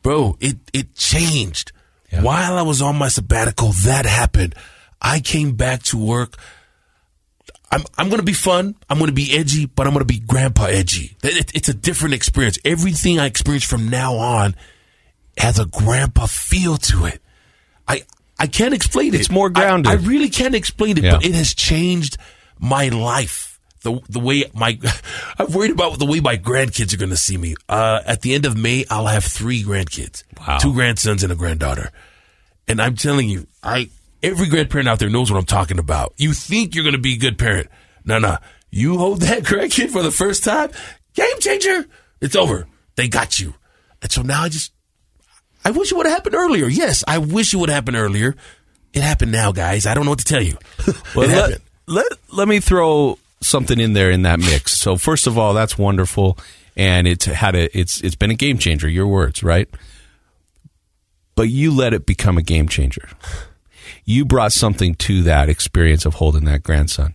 Bro, 0.03 0.37
it, 0.41 0.57
it 0.73 0.95
changed. 0.95 1.73
While 2.21 2.57
I 2.59 2.63
was 2.63 2.81
on 2.81 2.97
my 2.97 3.09
sabbatical, 3.09 3.71
that 3.85 4.07
happened. 4.07 4.55
I 5.03 5.19
came 5.21 5.57
back 5.57 5.83
to 5.85 5.99
work. 5.99 6.37
I'm, 7.73 7.83
I'm 7.99 8.09
going 8.09 8.21
to 8.21 8.25
be 8.25 8.35
fun. 8.35 8.77
I'm 8.89 8.99
going 8.99 9.09
to 9.09 9.15
be 9.15 9.37
edgy, 9.37 9.67
but 9.67 9.87
I'm 9.87 9.93
going 9.95 10.07
to 10.07 10.13
be 10.13 10.21
grandpa 10.21 10.67
edgy. 10.67 11.17
It- 11.25 11.37
it- 11.39 11.53
it's 11.55 11.69
a 11.69 11.75
different 11.75 12.15
experience. 12.15 12.59
Everything 12.65 13.19
I 13.19 13.27
experience 13.27 13.65
from 13.65 13.89
now 13.89 14.15
on 14.15 14.55
has 15.39 15.59
a 15.59 15.65
grandpa 15.67 16.27
feel 16.27 16.77
to 16.77 17.07
it. 17.07 17.21
I, 17.89 18.03
I 18.39 18.47
can't 18.47 18.75
explain 18.75 19.15
it. 19.15 19.21
It's 19.21 19.31
more 19.31 19.49
grounded. 19.51 19.91
I, 19.91 19.95
I 19.95 19.97
really 19.97 20.29
can't 20.29 20.55
explain 20.55 20.99
it, 20.99 21.05
Yeah. 21.05 21.13
but 21.13 21.25
it 21.27 21.35
has 21.35 21.55
changed 21.55 22.17
my 22.59 22.89
life. 22.89 23.61
The, 23.83 24.01
the 24.09 24.19
way 24.19 24.45
my, 24.55 24.79
I'm 25.39 25.53
worried 25.53 25.71
about 25.73 25.99
the 25.99 26.07
way 26.07 26.21
my 26.21 26.37
grandkids 26.39 26.95
are 26.95 26.97
going 26.97 27.11
to 27.11 27.17
see 27.17 27.37
me. 27.37 27.55
Uh, 27.69 28.01
at 28.07 28.23
the 28.23 28.35
end 28.35 28.47
of 28.47 28.57
May, 28.57 28.85
I'll 28.91 29.07
have 29.07 29.25
three 29.25 29.63
grandkids. 29.63 30.25
Wow. 30.39 30.59
Two 30.59 30.73
grandsons 30.73 31.23
and 31.23 31.31
a 31.31 31.37
granddaughter. 31.37 31.91
And 32.67 32.81
I'm 32.81 32.97
telling 32.97 33.29
you, 33.29 33.47
I, 33.63 33.91
every 34.23 34.49
grandparent 34.49 34.89
out 34.89 34.99
there 34.99 35.11
knows 35.11 35.31
what 35.31 35.39
I'm 35.39 35.45
talking 35.45 35.79
about. 35.79 36.15
You 36.17 36.33
think 36.33 36.75
you're 36.75 36.85
going 36.85 36.95
to 36.95 37.01
be 37.01 37.15
a 37.15 37.19
good 37.19 37.39
parent. 37.39 37.69
No, 38.07 38.19
no. 38.19 38.39
You 38.71 38.97
hold 38.99 39.21
that 39.23 39.43
grandkid 39.43 39.91
for 39.91 40.03
the 40.03 40.11
first 40.11 40.45
time, 40.45 40.71
game 41.13 41.39
changer. 41.41 41.85
It's 42.23 42.35
over. 42.37 42.67
They 42.97 43.07
got 43.09 43.39
you. 43.39 43.55
And 44.01 44.11
so 44.11 44.23
now 44.23 44.43
I 44.45 44.49
just, 44.49 44.73
I 45.65 45.71
wish 45.71 45.91
it 45.91 45.97
would 45.97 46.07
have 46.07 46.15
happened 46.15 46.35
earlier. 46.35 46.67
Yes, 46.67 47.05
I 47.07 47.19
wish 47.19 47.55
it 47.55 47.57
would 47.57 47.69
have 47.69 47.77
happened 47.77 47.97
earlier. 47.97 48.37
It 48.93 49.03
happened 49.03 49.33
now, 49.33 49.51
guys. 49.53 49.87
I 49.87 49.95
don't 49.95 50.05
know 50.05 50.11
what 50.11 50.21
to 50.21 50.25
tell 50.25 50.43
you. 50.43 50.59
Well, 51.15 51.29
it 51.29 51.35
let, 51.37 51.61
let, 51.87 52.07
let 52.33 52.49
me 52.49 52.61
throw 52.61 53.19
something 53.41 53.79
in 53.79 53.93
there 53.93 54.11
in 54.11 54.23
that 54.23 54.41
mix. 54.41 54.77
So 54.77 54.97
first 54.97 55.27
of 55.27 55.39
all, 55.39 55.55
that's 55.55 55.79
wonderful, 55.79 56.39
and 56.77 57.07
it's 57.07 57.25
had 57.27 57.55
a 57.55 57.77
it's 57.79 58.01
it's 58.01 58.17
been 58.17 58.31
a 58.31 58.35
game 58.35 58.59
changer. 58.59 58.89
Your 58.89 59.07
words, 59.07 59.43
right? 59.43 59.69
But 61.37 61.45
you 61.51 61.73
let 61.75 61.95
it 61.95 62.07
become 62.07 62.37
a 62.39 62.43
game 62.43 62.69
changer. 62.69 63.09
You 64.05 64.25
brought 64.25 64.53
something 64.53 64.95
to 64.97 65.23
that 65.23 65.49
experience 65.49 66.05
of 66.05 66.15
holding 66.15 66.45
that 66.45 66.63
grandson. 66.63 67.15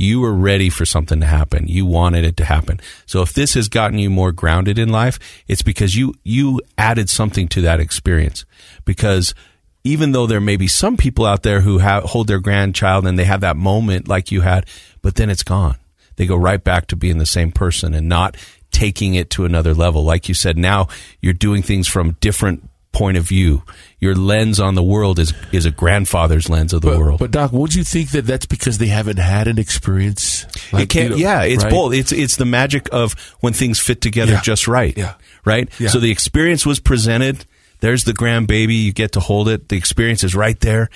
You 0.00 0.20
were 0.20 0.32
ready 0.32 0.70
for 0.70 0.86
something 0.86 1.18
to 1.18 1.26
happen. 1.26 1.66
You 1.66 1.84
wanted 1.84 2.24
it 2.24 2.36
to 2.36 2.44
happen. 2.44 2.78
So 3.04 3.20
if 3.20 3.32
this 3.32 3.54
has 3.54 3.68
gotten 3.68 3.98
you 3.98 4.10
more 4.10 4.30
grounded 4.30 4.78
in 4.78 4.90
life, 4.90 5.18
it's 5.48 5.62
because 5.62 5.96
you 5.96 6.14
you 6.22 6.60
added 6.78 7.10
something 7.10 7.48
to 7.48 7.62
that 7.62 7.80
experience. 7.80 8.44
Because 8.84 9.34
even 9.82 10.12
though 10.12 10.28
there 10.28 10.40
may 10.40 10.56
be 10.56 10.68
some 10.68 10.96
people 10.96 11.26
out 11.26 11.42
there 11.42 11.62
who 11.62 11.78
have, 11.78 12.04
hold 12.04 12.28
their 12.28 12.38
grandchild 12.38 13.08
and 13.08 13.18
they 13.18 13.24
have 13.24 13.40
that 13.40 13.56
moment 13.56 14.06
like 14.06 14.30
you 14.30 14.42
had, 14.42 14.66
but 15.02 15.16
then 15.16 15.30
it's 15.30 15.42
gone. 15.42 15.76
They 16.14 16.26
go 16.26 16.36
right 16.36 16.62
back 16.62 16.86
to 16.88 16.96
being 16.96 17.18
the 17.18 17.26
same 17.26 17.50
person 17.50 17.92
and 17.92 18.08
not 18.08 18.36
taking 18.70 19.14
it 19.14 19.30
to 19.30 19.44
another 19.44 19.74
level. 19.74 20.04
Like 20.04 20.28
you 20.28 20.34
said, 20.34 20.56
now 20.56 20.86
you're 21.20 21.32
doing 21.32 21.62
things 21.62 21.88
from 21.88 22.12
different 22.20 22.70
point 22.98 23.16
of 23.16 23.24
view. 23.24 23.62
Your 24.00 24.14
lens 24.14 24.58
on 24.60 24.74
the 24.74 24.82
world 24.82 25.18
is 25.18 25.32
is 25.52 25.64
a 25.66 25.70
grandfather's 25.70 26.48
lens 26.48 26.72
of 26.72 26.80
the 26.82 26.88
But, 26.90 26.98
world. 26.98 27.18
but 27.20 27.30
Doc, 27.30 27.52
would 27.52 27.74
you 27.74 27.84
think 27.84 28.10
that 28.10 28.26
that's 28.26 28.46
because 28.46 28.78
they 28.78 28.86
haven't 28.88 29.18
had 29.18 29.46
an 29.48 29.58
experience? 29.58 30.46
it 30.72 30.88
can't. 30.88 31.04
you 31.04 31.10
know, 31.10 31.16
yeah, 31.16 31.42
it's 31.42 31.64
right? 31.64 31.70
both. 31.72 31.94
It's 31.94 32.12
it's 32.12 32.36
the 32.36 32.44
magic 32.44 32.88
of 32.92 33.14
when 33.40 33.52
things 33.52 33.78
fit 33.80 34.00
together 34.00 34.32
Yeah. 34.32 34.40
just 34.42 34.68
right. 34.68 34.96
Yeah. 34.96 35.14
Right. 35.44 35.68
Yeah. 35.78 35.88
So 35.88 35.98
the 36.00 36.10
experience 36.10 36.66
was 36.66 36.80
presented. 36.80 37.44
There's 37.80 38.04
the 38.04 38.12
grandbaby. 38.12 38.76
You 38.84 38.92
get 38.92 39.12
to 39.12 39.20
hold 39.20 39.48
it. 39.48 39.68
The 39.68 39.76
experience 39.76 40.22
is 40.24 40.34
right 40.34 40.58
there, 40.60 40.90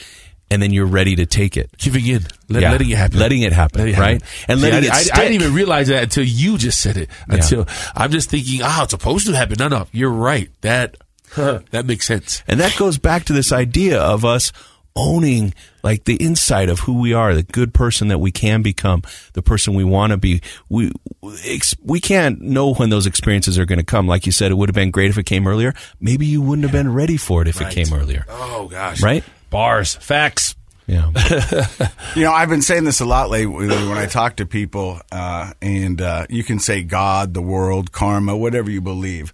and 0.51 0.61
then 0.63 0.73
you're 0.73 0.87
ready 1.01 1.15
to 1.17 1.27
take 1.27 1.57
it. 1.57 1.71
Giving 1.79 2.07
in, 2.07 2.23
let, 2.49 2.63
Yeah. 2.63 2.73
letting 2.73 2.91
it 2.91 2.99
happen, 2.99 3.19
Letting 3.19 3.43
it 3.43 3.53
happen, 3.53 3.81
Letting 3.81 3.99
right? 4.01 4.23
And 4.49 4.61
See, 4.61 4.71
letting 4.71 4.91
I, 4.91 5.01
it 5.01 5.11
I- 5.13 5.17
I 5.17 5.21
didn't 5.23 5.35
even 5.43 5.55
realize 5.55 5.89
that 5.89 6.03
until 6.03 6.25
you 6.25 6.59
just 6.59 6.81
said 6.81 6.97
it. 6.97 7.09
Yeah. 7.29 7.37
Until 7.37 7.67
I'm 7.97 8.11
just 8.11 8.31
thinking, 8.31 8.61
ah, 8.63 8.83
it's 8.83 8.91
supposed 8.91 9.27
to 9.27 9.33
happen. 9.33 9.57
No, 9.59 9.69
no, 9.69 9.87
you're 9.93 10.11
right. 10.11 10.51
That 10.63 10.97
that 11.71 11.85
makes 11.87 12.07
sense. 12.07 12.43
And 12.47 12.61
that 12.61 12.77
goes 12.77 12.99
back 12.99 13.25
to 13.25 13.33
this 13.33 13.53
idea 13.53 14.01
of 14.01 14.25
us 14.25 14.53
owning 14.95 15.55
like 15.83 16.05
the 16.05 16.23
inside 16.23 16.69
of 16.69 16.81
who 16.81 17.01
we 17.01 17.13
are, 17.13 17.35
the 17.35 17.43
good 17.43 17.73
person 17.73 18.09
that 18.09 18.19
we 18.19 18.31
can 18.31 18.63
become, 18.63 19.03
the 19.33 19.43
person 19.43 19.75
we 19.75 19.85
want 19.85 20.11
to 20.11 20.17
be. 20.17 20.43
We 20.69 20.93
we 21.83 22.01
can't 22.01 22.41
know 22.41 22.75
when 22.75 22.91
those 22.91 23.07
experiences 23.07 23.59
are 23.59 23.65
going 23.65 23.79
to 23.79 23.85
come. 23.85 24.07
Like 24.07 24.27
you 24.27 24.33
said, 24.33 24.51
it 24.51 24.55
would 24.55 24.69
have 24.69 24.75
been 24.75 24.91
great 24.91 25.11
if 25.11 25.19
it 25.19 25.27
came 25.27 25.47
earlier. 25.47 25.75
Maybe 26.01 26.27
you 26.27 26.43
wouldn't 26.43 26.65
have 26.65 26.73
been 26.73 26.93
ready 26.93 27.17
for 27.17 27.43
it 27.43 27.49
if 27.49 27.61
it 27.61 27.71
came 27.71 27.93
earlier. 27.93 28.25
Oh 28.29 28.69
gosh, 28.69 29.03
Right? 29.03 29.25
Bars, 29.51 29.95
facts. 29.97 30.55
Yeah. 30.87 31.11
You 32.15 32.25
know, 32.25 32.33
I've 32.33 32.51
been 32.51 32.61
saying 32.61 32.85
this 32.85 33.01
a 33.01 33.07
lot 33.07 33.31
lately 33.31 33.69
when 33.69 33.97
I 33.97 34.05
talk 34.05 34.37
to 34.37 34.45
people, 34.45 35.01
uh, 35.11 35.53
and 35.63 35.99
uh, 36.03 36.27
you 36.29 36.45
can 36.45 36.59
say 36.59 36.83
God, 36.83 37.33
the 37.33 37.41
world, 37.41 37.91
karma, 37.91 38.37
whatever 38.37 38.71
you 38.71 38.83
believe. 38.83 39.33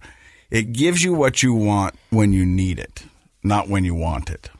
It 0.51 0.73
gives 0.73 1.03
you 1.03 1.15
what 1.15 1.43
you 1.43 1.53
want 1.55 1.95
when 2.11 2.33
you 2.33 2.47
need 2.47 2.79
it, 2.79 3.03
not 3.43 3.69
when 3.69 3.85
you 3.85 3.95
want 3.95 4.31
it. 4.31 4.51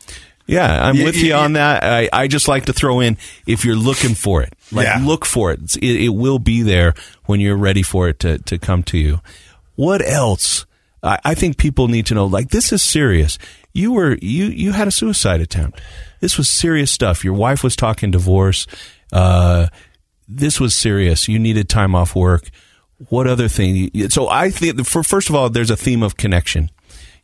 Yeah, 0.47 0.87
I'm 0.89 1.03
with 1.03 1.17
you- 1.17 1.29
you 1.29 1.35
on 1.35 1.53
that. 1.55 1.85
I, 1.85 2.09
I 2.13 2.27
just 2.27 2.49
like 2.49 2.67
to 2.67 2.73
throw 2.73 3.01
in 3.01 3.19
if 3.47 3.65
you're 3.65 3.77
looking 3.77 4.15
for 4.15 4.43
it, 4.43 4.55
like 4.73 4.87
Yeah. 4.87 5.01
look 5.05 5.25
for 5.27 5.53
it. 5.53 5.77
It. 5.77 6.05
It 6.05 6.09
will 6.11 6.39
be 6.39 6.63
there 6.63 6.95
when 7.27 7.41
you're 7.41 7.57
ready 7.57 7.83
for 7.83 8.09
it 8.09 8.19
to, 8.21 8.39
to 8.39 8.59
come 8.59 8.83
to 8.85 8.97
you. 8.99 9.21
What 9.77 10.01
else? 10.07 10.65
I, 11.03 11.19
I 11.25 11.35
think 11.35 11.59
people 11.59 11.89
need 11.89 12.07
to 12.07 12.15
know. 12.15 12.25
Like 12.27 12.49
this 12.49 12.73
is 12.73 12.83
serious. 12.83 13.39
You 13.75 13.93
were 13.93 14.17
you 14.23 14.47
you 14.47 14.73
had 14.73 14.89
a 14.89 14.91
suicide 14.91 15.41
attempt. 15.43 15.81
This 16.21 16.37
was 16.39 16.49
serious 16.49 16.91
stuff. 16.91 17.25
Your 17.25 17.35
wife 17.35 17.63
was 17.63 17.77
talking 17.77 18.11
divorce. 18.11 18.67
Uh, 19.13 19.69
this 20.27 20.59
was 20.59 20.75
serious. 20.75 21.29
You 21.29 21.39
needed 21.39 21.69
time 21.69 21.95
off 21.95 22.17
work. 22.17 22.49
What 23.09 23.27
other 23.27 23.49
thing? 23.49 23.91
So 24.11 24.29
I 24.29 24.51
think 24.51 24.85
for 24.87 25.03
first 25.03 25.29
of 25.29 25.35
all, 25.35 25.49
there's 25.51 25.71
a 25.71 25.77
theme 25.77 26.03
of 26.03 26.17
connection. 26.17 26.71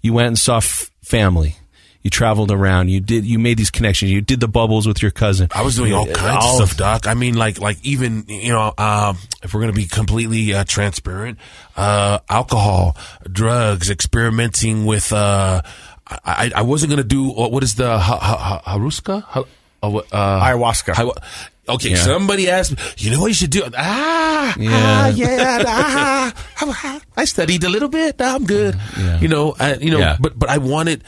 You 0.02 0.12
went 0.12 0.28
and 0.28 0.38
saw 0.38 0.58
f- 0.58 0.90
family. 1.02 1.56
You 2.02 2.10
traveled 2.10 2.50
around. 2.52 2.90
You 2.90 3.00
did. 3.00 3.24
You 3.24 3.38
made 3.38 3.56
these 3.56 3.70
connections. 3.70 4.10
You 4.12 4.20
did 4.20 4.38
the 4.38 4.46
bubbles 4.46 4.86
with 4.86 5.00
your 5.00 5.10
cousin. 5.10 5.48
I 5.54 5.62
was 5.62 5.76
doing 5.76 5.94
all 5.94 6.06
kinds 6.06 6.44
All- 6.44 6.62
of 6.62 6.68
stuff, 6.68 6.76
Doc. 6.76 7.06
I 7.06 7.14
mean, 7.14 7.34
like, 7.34 7.58
like 7.58 7.78
even 7.82 8.26
you 8.28 8.52
know, 8.52 8.74
um, 8.76 9.16
if 9.42 9.54
we're 9.54 9.60
gonna 9.60 9.72
be 9.72 9.86
completely 9.86 10.52
uh, 10.52 10.64
transparent, 10.64 11.38
uh, 11.76 12.18
alcohol, 12.28 12.96
drugs, 13.30 13.90
experimenting 13.90 14.84
with. 14.84 15.12
Uh, 15.12 15.62
I, 16.06 16.52
I, 16.54 16.60
wasn't 16.60 16.90
gonna 16.90 17.02
do 17.02 17.30
what, 17.30 17.50
what 17.50 17.62
is 17.62 17.76
the 17.76 17.98
ha, 17.98 18.18
ha, 18.18 18.36
ha, 18.36 18.76
haruska? 18.76 19.46
Ha, 19.90 19.98
uh, 20.12 20.44
Ayahuasca. 20.46 20.94
Ayahu- 20.94 21.22
okay, 21.68 21.90
Yeah. 21.90 21.96
somebody 22.04 22.48
asked 22.50 22.72
me, 22.72 22.78
you 22.98 23.10
know 23.10 23.20
what 23.20 23.28
you 23.28 23.34
should 23.34 23.50
do? 23.50 23.62
Ah, 23.76 24.54
Yeah. 24.58 24.70
ah, 24.72 25.06
yeah, 25.08 25.62
ah, 25.66 26.32
ah, 26.62 27.00
I 27.16 27.24
studied 27.24 27.64
a 27.64 27.68
little 27.68 27.88
bit. 27.88 28.20
I'm 28.20 28.44
good. 28.44 28.78
Yeah. 28.98 29.20
You 29.20 29.28
know, 29.28 29.54
I, 29.58 29.74
you 29.76 29.90
know, 29.90 29.98
Yeah. 30.00 30.16
but 30.20 30.38
but 30.38 30.48
I 30.50 30.58
wanted, 30.58 31.04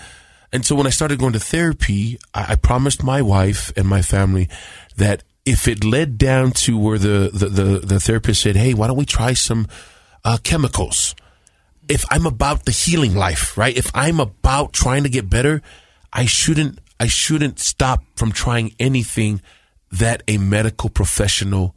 and 0.53 0.65
so 0.65 0.75
when 0.75 0.87
I 0.87 0.91
started 0.91 1.19
going 1.19 1.33
to 1.35 1.41
therapy, 1.41 2.19
I, 2.35 2.53
I 2.53 2.57
promised 2.57 3.03
my 3.03 3.21
wife 3.23 3.73
and 3.77 3.87
my 3.89 4.03
family 4.03 4.49
that 4.97 5.23
if 5.45 5.69
it 5.69 5.85
led 5.85 6.19
down 6.19 6.51
to 6.67 6.77
where 6.79 6.99
the 6.99 7.31
the 7.33 7.49
the, 7.49 7.67
the 7.87 8.01
therapist 8.01 8.43
said, 8.43 8.57
"Hey, 8.57 8.75
why 8.75 8.87
don't 8.89 8.97
we 8.99 9.07
try 9.07 9.35
some 9.35 9.67
uh, 10.25 10.39
chemicals?" 10.43 11.15
If 11.89 12.05
I'm 12.11 12.27
about 12.27 12.65
the 12.65 12.73
healing 12.73 13.15
life, 13.15 13.55
right? 13.57 13.77
If 13.77 13.93
I'm 13.95 14.19
about 14.19 14.73
trying 14.73 15.05
to 15.05 15.09
get 15.09 15.31
better, 15.31 15.63
I 16.13 16.27
shouldn't 16.27 16.81
I 16.99 17.07
shouldn't 17.07 17.59
stop 17.59 18.03
from 18.17 18.33
trying 18.33 18.75
anything 18.79 19.43
that 19.93 20.23
a 20.29 20.39
medical 20.39 20.91
professional 20.91 21.75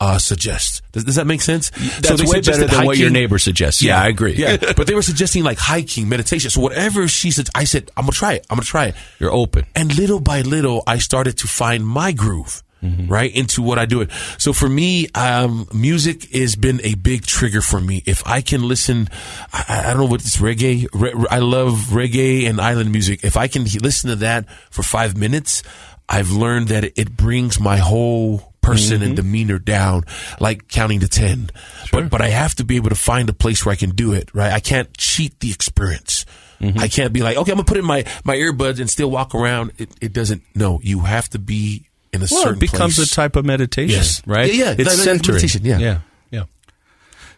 uh, 0.00 0.18
suggests. 0.18 0.82
Does, 0.92 1.04
does 1.04 1.14
that 1.14 1.26
make 1.26 1.40
sense? 1.40 1.70
That's 1.70 2.20
they 2.20 2.26
way 2.26 2.40
better 2.40 2.66
than 2.66 2.84
what 2.84 2.98
your 2.98 3.10
neighbor 3.10 3.38
suggests. 3.38 3.82
Yeah, 3.82 4.00
I 4.00 4.08
agree. 4.08 4.34
Yeah, 4.34 4.56
but 4.76 4.86
they 4.86 4.94
were 4.94 5.02
suggesting 5.02 5.42
like 5.42 5.58
hiking, 5.58 6.08
meditation. 6.08 6.50
So 6.50 6.60
whatever 6.60 7.08
she 7.08 7.30
said, 7.30 7.48
I 7.54 7.64
said, 7.64 7.90
I'm 7.96 8.02
gonna 8.02 8.12
try 8.12 8.34
it. 8.34 8.46
I'm 8.50 8.56
gonna 8.56 8.66
try 8.66 8.86
it. 8.86 8.94
You're 9.18 9.32
open. 9.32 9.66
And 9.74 9.96
little 9.96 10.20
by 10.20 10.42
little, 10.42 10.82
I 10.86 10.98
started 10.98 11.38
to 11.38 11.48
find 11.48 11.86
my 11.86 12.12
groove. 12.12 12.62
Mm-hmm. 12.82 13.08
right 13.08 13.34
into 13.34 13.62
what 13.62 13.78
I 13.78 13.86
do 13.86 14.02
it. 14.02 14.10
So 14.36 14.52
for 14.52 14.68
me, 14.68 15.08
um, 15.14 15.66
music 15.72 16.30
has 16.32 16.56
been 16.56 16.78
a 16.84 16.94
big 16.94 17.24
trigger 17.24 17.62
for 17.62 17.80
me. 17.80 18.02
If 18.04 18.24
I 18.26 18.42
can 18.42 18.68
listen, 18.68 19.08
I, 19.50 19.64
I 19.80 19.82
don't 19.88 19.96
know 19.96 20.04
what 20.04 20.20
it's 20.20 20.36
reggae. 20.36 20.86
Re, 20.92 21.26
I 21.30 21.38
love 21.38 21.72
reggae 21.90 22.46
and 22.46 22.60
island 22.60 22.92
music. 22.92 23.24
If 23.24 23.38
I 23.38 23.48
can 23.48 23.64
listen 23.64 24.10
to 24.10 24.16
that 24.16 24.48
for 24.70 24.82
five 24.82 25.16
minutes, 25.16 25.62
I've 26.08 26.30
learned 26.30 26.68
that 26.68 26.84
it, 26.84 27.16
brings 27.16 27.58
my 27.58 27.78
whole 27.78 28.52
person 28.60 29.02
and 29.02 29.12
mm-hmm. 29.12 29.14
demeanor 29.14 29.58
down, 29.58 30.04
like 30.38 30.68
counting 30.68 31.00
to 31.00 31.08
10. 31.08 31.50
But, 31.92 32.10
but 32.10 32.20
I 32.20 32.28
have 32.28 32.54
to 32.56 32.64
be 32.64 32.76
able 32.76 32.90
to 32.90 32.96
find 32.96 33.28
a 33.28 33.32
place 33.32 33.64
where 33.64 33.72
I 33.72 33.76
can 33.76 33.90
do 33.90 34.12
it, 34.12 34.34
right? 34.34 34.52
I 34.52 34.60
can't 34.60 34.94
cheat 34.96 35.40
the 35.40 35.50
experience. 35.50 36.26
Mm-hmm. 36.60 36.78
I 36.78 36.88
can't 36.88 37.12
be 37.12 37.22
like, 37.22 37.36
okay, 37.36 37.52
I'm 37.52 37.56
gonna 37.56 37.66
put 37.66 37.78
in 37.78 37.84
my, 37.84 38.04
my 38.24 38.36
earbuds 38.36 38.80
and 38.80 38.88
still 38.88 39.10
walk 39.10 39.34
around. 39.34 39.72
It, 39.78 39.90
it 40.00 40.12
doesn't, 40.12 40.42
no, 40.54 40.80
you 40.82 41.00
have 41.00 41.28
to 41.30 41.38
be 41.38 41.88
in 42.16 42.22
a 42.22 42.28
Well, 42.30 42.42
certain 42.42 42.56
it 42.56 42.60
becomes 42.60 42.96
place. 42.96 43.12
a 43.12 43.14
type 43.14 43.36
of 43.36 43.44
meditation, 43.44 43.96
Yes. 43.96 44.22
right? 44.26 44.52
Yeah, 44.52 44.64
yeah, 44.64 44.70
It's 44.70 44.76
that- 44.76 44.84
that- 44.84 44.96
centering. 44.96 45.36
meditation, 45.36 45.64
yeah. 45.64 45.78
yeah, 45.78 45.98
yeah. 46.30 46.42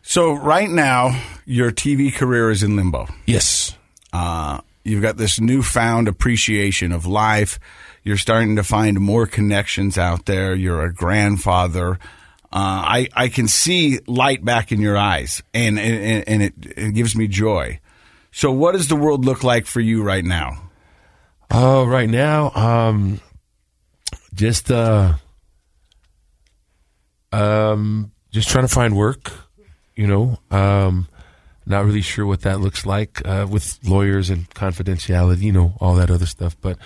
So 0.03 0.33
right 0.33 0.71
now, 0.71 1.21
your 1.45 1.71
TV 1.71 2.11
career 2.11 2.51
is 2.51 2.63
in 2.63 2.77
limbo. 2.77 3.09
Yes. 3.27 3.77
Uh, 4.13 4.61
you've 4.85 5.03
got 5.03 5.17
this 5.19 5.39
newfound 5.41 6.09
appreciation 6.09 6.93
of 6.93 7.05
life. 7.07 7.59
You're 8.05 8.17
starting 8.17 8.57
to 8.57 8.63
find 8.63 8.99
more 9.01 9.27
connections 9.27 9.99
out 9.99 10.25
there. 10.25 10.55
You're 10.55 10.83
a 10.83 10.93
grandfather. 10.95 11.99
Uh, 12.51 12.81
I 12.97 13.09
I 13.15 13.29
can 13.29 13.47
see 13.49 13.99
light 14.07 14.43
back 14.43 14.73
in 14.73 14.81
your 14.81 14.97
eyes, 14.97 15.43
and 15.53 15.79
and, 15.79 16.25
and 16.27 16.43
it, 16.43 16.55
it 16.77 16.95
gives 16.95 17.15
me 17.15 17.29
joy. 17.29 17.79
So, 18.33 18.51
what 18.51 18.73
does 18.73 18.89
the 18.89 18.97
world 18.97 19.27
look 19.27 19.45
like 19.45 19.67
for 19.67 19.81
you 19.81 20.03
right 20.03 20.25
now? 20.25 20.63
Oh, 21.51 21.85
right 21.85 22.09
now, 22.09 22.51
um, 22.55 23.21
just 24.39 24.70
uh, 24.70 25.15
um, 27.32 28.12
just 28.31 28.48
trying 28.48 28.65
to 28.65 28.73
find 28.73 28.97
work. 28.97 29.32
You 29.97 30.06
know, 30.06 30.39
um, 30.51 31.09
not 31.66 31.85
really 31.85 32.02
sure 32.02 32.24
what 32.24 32.43
that 32.43 32.60
looks 32.60 32.86
like 32.86 33.27
uh, 33.27 33.47
with 33.51 33.78
lawyers 33.85 34.31
and 34.31 34.48
confidentiality. 34.51 35.43
You 35.43 35.52
know, 35.52 35.74
all 35.81 35.97
that 35.97 36.10
other 36.10 36.27
stuff. 36.27 36.56
But 36.60 36.78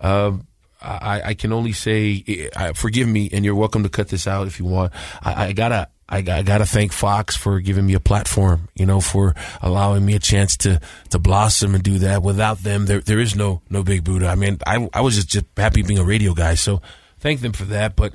um, 0.00 0.46
I, 0.80 1.22
I 1.24 1.34
can 1.34 1.52
only 1.52 1.72
say, 1.72 2.50
I, 2.56 2.72
forgive 2.72 3.06
me, 3.06 3.28
and 3.32 3.44
you're 3.44 3.54
welcome 3.54 3.82
to 3.82 3.88
cut 3.90 4.08
this 4.08 4.26
out 4.26 4.46
if 4.46 4.58
you 4.58 4.64
want. 4.64 4.92
I, 5.22 5.46
I 5.46 5.52
gotta. 5.52 5.88
I, 6.08 6.18
I 6.18 6.42
gotta 6.42 6.66
thank 6.66 6.92
Fox 6.92 7.36
for 7.36 7.60
giving 7.60 7.86
me 7.86 7.94
a 7.94 8.00
platform, 8.00 8.68
you 8.74 8.84
know, 8.84 9.00
for 9.00 9.34
allowing 9.62 10.04
me 10.04 10.14
a 10.14 10.18
chance 10.18 10.56
to 10.58 10.80
to 11.10 11.18
blossom 11.18 11.74
and 11.74 11.82
do 11.82 11.98
that. 12.00 12.22
Without 12.22 12.58
them, 12.58 12.86
there 12.86 13.00
there 13.00 13.18
is 13.18 13.34
no 13.34 13.62
no 13.70 13.82
Big 13.82 14.04
Budha. 14.04 14.28
I 14.28 14.34
mean, 14.34 14.58
I 14.66 14.88
I 14.92 15.00
was 15.00 15.16
just, 15.16 15.28
just 15.28 15.46
happy 15.56 15.82
being 15.82 15.98
a 15.98 16.04
radio 16.04 16.34
guy, 16.34 16.54
so 16.54 16.82
thank 17.20 17.40
them 17.40 17.52
for 17.52 17.64
that. 17.64 17.96
But 17.96 18.14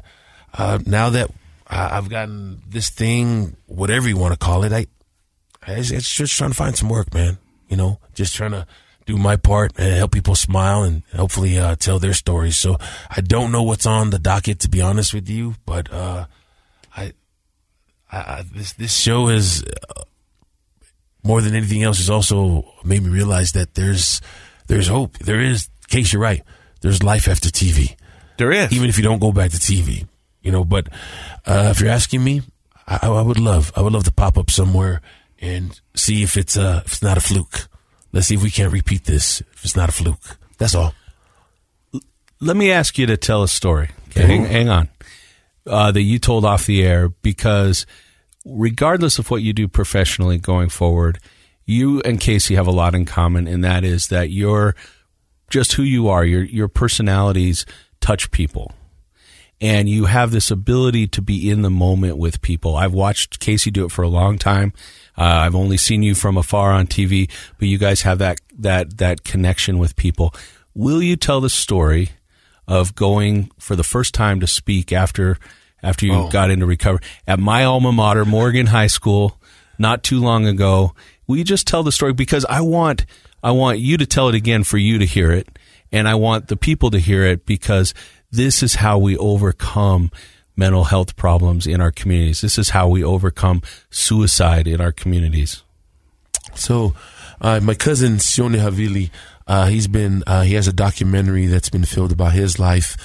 uh, 0.53 0.80
now 0.86 1.10
that 1.10 1.32
I've 1.68 2.10
gotten 2.10 2.61
this 2.68 2.90
thing, 2.90 3.56
whatever 3.66 4.07
you 4.07 4.18
want 4.18 4.34
to 4.34 4.40
call 4.40 4.64
it, 4.64 4.72
I, 4.72 4.86
I 5.66 5.74
it's 5.74 5.91
it's 5.91 6.14
just 6.14 6.36
trying 6.36 6.52
to 6.52 6.56
find 6.56 6.78
some 6.78 6.90
work, 6.90 7.14
man. 7.14 7.38
You 7.70 7.78
know, 7.78 7.99
just 8.14 8.36
trying 8.36 8.52
to 8.52 8.66
do 9.06 9.18
my 9.18 9.36
part 9.36 9.74
and 9.78 9.95
help 9.95 10.11
people 10.11 10.36
smile 10.36 10.84
and 10.84 11.02
hopefully 11.16 11.57
uh, 11.57 11.76
tell 11.76 11.98
their 11.98 12.14
stories. 12.14 12.57
So 12.57 12.78
I 13.10 13.22
don't 13.22 13.52
know 13.52 13.64
what's 13.64 13.88
on 13.88 14.11
the 14.11 14.20
docket, 14.20 14.60
to 14.60 14.70
be 14.70 14.82
honest 14.82 15.14
with 15.14 15.28
you, 15.28 15.56
but 15.66 15.91
uh, 15.91 16.26
I, 18.11 18.44
this 18.53 18.73
this 18.73 18.95
show 18.98 19.27
has 19.27 19.64
uh, 19.64 20.03
more 21.23 21.41
than 21.41 21.56
anything 21.56 21.84
else 21.84 21.98
has 21.98 22.10
also 22.10 22.65
made 22.84 23.03
me 23.03 23.10
realize 23.10 23.52
that 23.53 23.76
there's 23.76 24.22
there's 24.68 24.88
hope. 24.88 25.18
There 25.19 25.40
is, 25.41 25.69
case 25.88 26.14
you're 26.14 26.22
right. 26.22 26.44
There's 26.81 27.03
life 27.03 27.27
after 27.27 27.49
TV 27.49 27.95
There 28.38 28.52
is. 28.52 28.72
even 28.72 28.90
if 28.90 28.98
you 28.98 29.03
don't 29.03 29.19
go 29.19 29.31
back 29.31 29.52
to 29.52 29.57
TV, 29.57 30.07
you 30.41 30.52
know. 30.52 30.64
But 30.64 30.88
uh, 31.45 31.69
if 31.72 31.81
you're 31.81 31.90
asking 31.90 32.23
me, 32.23 32.41
I, 32.88 32.99
I 33.07 33.22
would 33.22 33.40
love, 33.40 33.72
I 33.76 33.81
would 33.81 33.94
love 33.94 34.06
to 34.06 34.11
pop 34.11 34.38
up 34.38 34.49
somewhere 34.49 35.02
and 35.40 35.80
see 35.95 36.23
if 36.23 36.38
it's 36.38 36.57
uh, 36.57 36.84
if 36.86 36.94
it's 36.94 37.02
not 37.03 37.18
a 37.18 37.22
fluke. 37.22 37.68
Let's 38.11 38.27
see 38.27 38.36
if 38.36 38.44
we 38.44 38.49
can't 38.49 38.72
repeat 38.73 39.06
this. 39.06 39.41
If 39.41 39.65
it's 39.65 39.76
not 39.76 39.90
a 39.90 39.91
fluke, 39.91 40.38
that's 40.57 40.73
all. 40.73 40.94
Let 42.41 42.56
me 42.56 42.72
ask 42.72 42.98
you 42.98 43.06
to 43.07 43.18
tell 43.18 43.44
a 43.44 43.48
story. 43.48 43.90
Okay, 44.10 44.26
hang, 44.26 44.45
hang 44.45 44.69
on. 44.69 44.90
Uh, 45.70 45.91
that 45.91 46.02
you 46.02 46.18
told 46.18 46.46
off 46.46 46.66
the 46.66 46.84
air 46.84 47.10
because 47.10 47.86
regardless 48.44 49.20
of 49.20 49.30
what 49.30 49.44
you 49.44 49.54
do 49.54 49.68
professionally 49.68 50.40
going 50.40 50.68
forward, 50.68 51.20
you 51.64 52.02
and 52.02 52.20
Casey 52.20 52.56
have 52.56 52.66
a 52.66 52.72
lot 52.72 52.96
in 52.96 53.06
common, 53.06 53.48
and 53.48 53.64
that 53.64 53.84
is 53.84 54.08
that 54.08 54.32
you're 54.32 54.76
just 55.52 55.74
who 55.74 55.84
you 55.84 56.10
are. 56.10 56.26
Your 56.26 56.44
your 56.44 56.68
personalities 56.68 57.68
touch 58.02 58.32
people, 58.32 58.74
and 59.62 59.88
you 59.88 60.06
have 60.06 60.32
this 60.32 60.50
ability 60.50 61.08
to 61.10 61.22
be 61.22 61.50
in 61.50 61.62
the 61.62 61.70
moment 61.70 62.18
with 62.18 62.41
people. 62.41 62.76
I've 62.76 62.94
watched 62.94 63.40
Casey 63.40 63.70
do 63.70 63.86
it 63.86 63.91
for 63.91 64.02
a 64.02 64.10
long 64.10 64.40
time. 64.40 64.74
Uh, 65.16 65.46
I've 65.46 65.56
only 65.56 65.78
seen 65.78 66.02
you 66.02 66.16
from 66.16 66.38
afar 66.38 66.72
on 66.72 66.88
TV, 66.88 67.30
but 67.60 67.68
you 67.68 67.78
guys 67.78 68.02
have 68.02 68.18
that 68.18 68.41
that 68.58 68.98
that 68.98 69.24
connection 69.24 69.78
with 69.78 69.96
people. 69.96 70.34
Will 70.74 71.04
you 71.04 71.16
tell 71.16 71.41
the 71.41 71.50
story 71.50 72.10
of 72.68 72.96
going 72.96 73.52
for 73.60 73.76
the 73.76 73.84
first 73.84 74.14
time 74.14 74.40
to 74.40 74.48
speak 74.48 74.91
after 74.91 75.38
after 75.82 76.06
you 76.06 76.30
got 76.32 76.52
into 76.52 76.66
recovery 76.66 77.02
at 77.28 77.40
my 77.40 77.64
alma 77.64 77.92
mater, 77.92 78.26
Morgan 78.26 78.68
High 78.68 78.88
School, 78.88 79.40
not 79.78 80.04
too 80.04 80.20
long 80.20 80.46
ago? 80.46 80.94
Will 81.28 81.38
you 81.38 81.44
just 81.44 81.68
tell 81.68 81.84
the 81.84 81.92
story 81.92 82.14
because 82.14 82.46
I 82.46 82.62
want 82.62 83.06
I 83.44 83.52
want 83.52 83.80
you 83.80 83.98
to 83.98 84.06
tell 84.06 84.30
it 84.30 84.36
again 84.36 84.64
for 84.64 84.78
you 84.78 85.00
to 85.00 85.06
hear 85.06 85.32
it, 85.32 85.48
and 85.92 86.08
I 86.08 86.16
want 86.16 86.48
the 86.48 86.58
people 86.58 86.92
to 86.92 87.00
hear 87.00 87.24
it 87.24 87.46
because 87.46 87.94
this 88.32 88.62
is 88.62 88.76
how 88.76 88.98
we 88.98 89.18
overcome 89.18 90.12
mental 90.56 90.84
health 90.84 91.16
problems 91.16 91.66
in 91.66 91.80
our 91.82 91.92
communities. 91.92 92.42
This 92.42 92.58
is 92.58 92.70
how 92.70 92.88
we 92.90 93.04
overcome 93.04 93.62
suicide 93.90 94.68
in 94.68 94.82
our 94.82 94.92
communities. 94.92 95.64
So, 96.54 96.94
uh, 97.40 97.62
my 97.62 97.74
cousin 97.74 98.18
Sione 98.18 98.60
Havili, 98.60 99.10
uh, 99.48 99.68
he's 99.68 99.88
been 99.88 100.24
uh, 100.28 100.42
he 100.42 100.56
has 100.56 100.68
a 100.68 100.74
documentary 100.74 101.46
that's 101.46 101.70
been 101.70 101.86
filmed 101.86 102.12
about 102.12 102.34
his 102.34 102.60
life. 102.60 102.98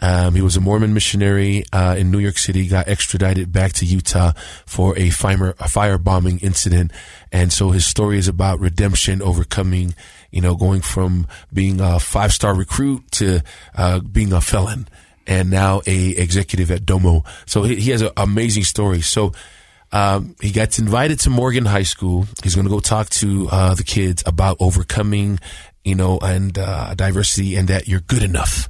Um, 0.00 0.34
he 0.34 0.42
was 0.42 0.56
a 0.56 0.60
Mormon 0.60 0.92
missionary 0.92 1.64
uh, 1.72 1.96
in 1.98 2.10
New 2.10 2.18
York 2.18 2.38
City, 2.38 2.68
got 2.68 2.88
extradited 2.88 3.52
back 3.52 3.72
to 3.74 3.86
Utah 3.86 4.32
for 4.66 4.96
a 4.98 5.10
fire, 5.10 5.54
firebombing 5.54 6.42
incident, 6.42 6.92
and 7.32 7.52
so 7.52 7.70
his 7.70 7.86
story 7.86 8.18
is 8.18 8.28
about 8.28 8.60
redemption, 8.60 9.22
overcoming, 9.22 9.94
you 10.30 10.40
know, 10.40 10.54
going 10.54 10.82
from 10.82 11.26
being 11.52 11.80
a 11.80 11.98
five 11.98 12.32
star 12.32 12.54
recruit 12.54 13.10
to 13.12 13.40
uh, 13.76 14.00
being 14.00 14.32
a 14.32 14.40
felon, 14.40 14.86
and 15.26 15.50
now 15.50 15.80
a 15.86 16.08
executive 16.10 16.70
at 16.70 16.84
Domo. 16.84 17.24
So 17.46 17.62
he, 17.62 17.76
he 17.76 17.90
has 17.90 18.02
an 18.02 18.10
amazing 18.16 18.64
story. 18.64 19.00
So 19.00 19.32
um, 19.92 20.36
he 20.40 20.50
gets 20.50 20.78
invited 20.78 21.20
to 21.20 21.30
Morgan 21.30 21.64
High 21.64 21.84
School. 21.84 22.26
He's 22.42 22.54
going 22.54 22.66
to 22.66 22.70
go 22.70 22.80
talk 22.80 23.08
to 23.10 23.48
uh, 23.50 23.74
the 23.74 23.84
kids 23.84 24.22
about 24.26 24.58
overcoming, 24.60 25.38
you 25.84 25.94
know, 25.94 26.18
and 26.18 26.58
uh, 26.58 26.94
diversity, 26.94 27.56
and 27.56 27.68
that 27.68 27.88
you're 27.88 28.00
good 28.00 28.22
enough. 28.22 28.68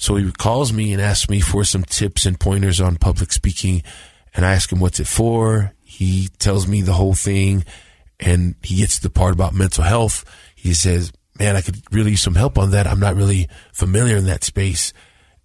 So 0.00 0.16
he 0.16 0.32
calls 0.32 0.72
me 0.72 0.94
and 0.94 1.02
asks 1.02 1.28
me 1.28 1.40
for 1.40 1.62
some 1.62 1.84
tips 1.84 2.24
and 2.24 2.40
pointers 2.40 2.80
on 2.80 2.96
public 2.96 3.32
speaking, 3.34 3.82
and 4.34 4.46
I 4.46 4.54
ask 4.54 4.72
him 4.72 4.80
what's 4.80 4.98
it 4.98 5.06
for. 5.06 5.74
He 5.82 6.28
tells 6.38 6.66
me 6.66 6.80
the 6.80 6.94
whole 6.94 7.12
thing, 7.12 7.66
and 8.18 8.54
he 8.62 8.76
gets 8.76 8.96
to 8.96 9.02
the 9.02 9.10
part 9.10 9.34
about 9.34 9.52
mental 9.52 9.84
health. 9.84 10.24
He 10.56 10.72
says, 10.72 11.12
"Man, 11.38 11.54
I 11.54 11.60
could 11.60 11.82
really 11.92 12.12
use 12.12 12.22
some 12.22 12.34
help 12.34 12.56
on 12.56 12.70
that. 12.70 12.86
I'm 12.86 12.98
not 12.98 13.14
really 13.14 13.46
familiar 13.74 14.16
in 14.16 14.24
that 14.24 14.42
space." 14.42 14.94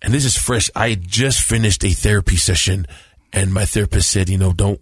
And 0.02 0.14
this 0.14 0.24
is 0.24 0.38
fresh. 0.38 0.70
I 0.74 0.96
just 0.96 1.42
finished 1.42 1.84
a 1.84 1.92
therapy 1.92 2.38
session, 2.38 2.88
and 3.34 3.54
my 3.54 3.66
therapist 3.66 4.10
said, 4.10 4.30
"You 4.30 4.38
know, 4.38 4.54
don't 4.54 4.80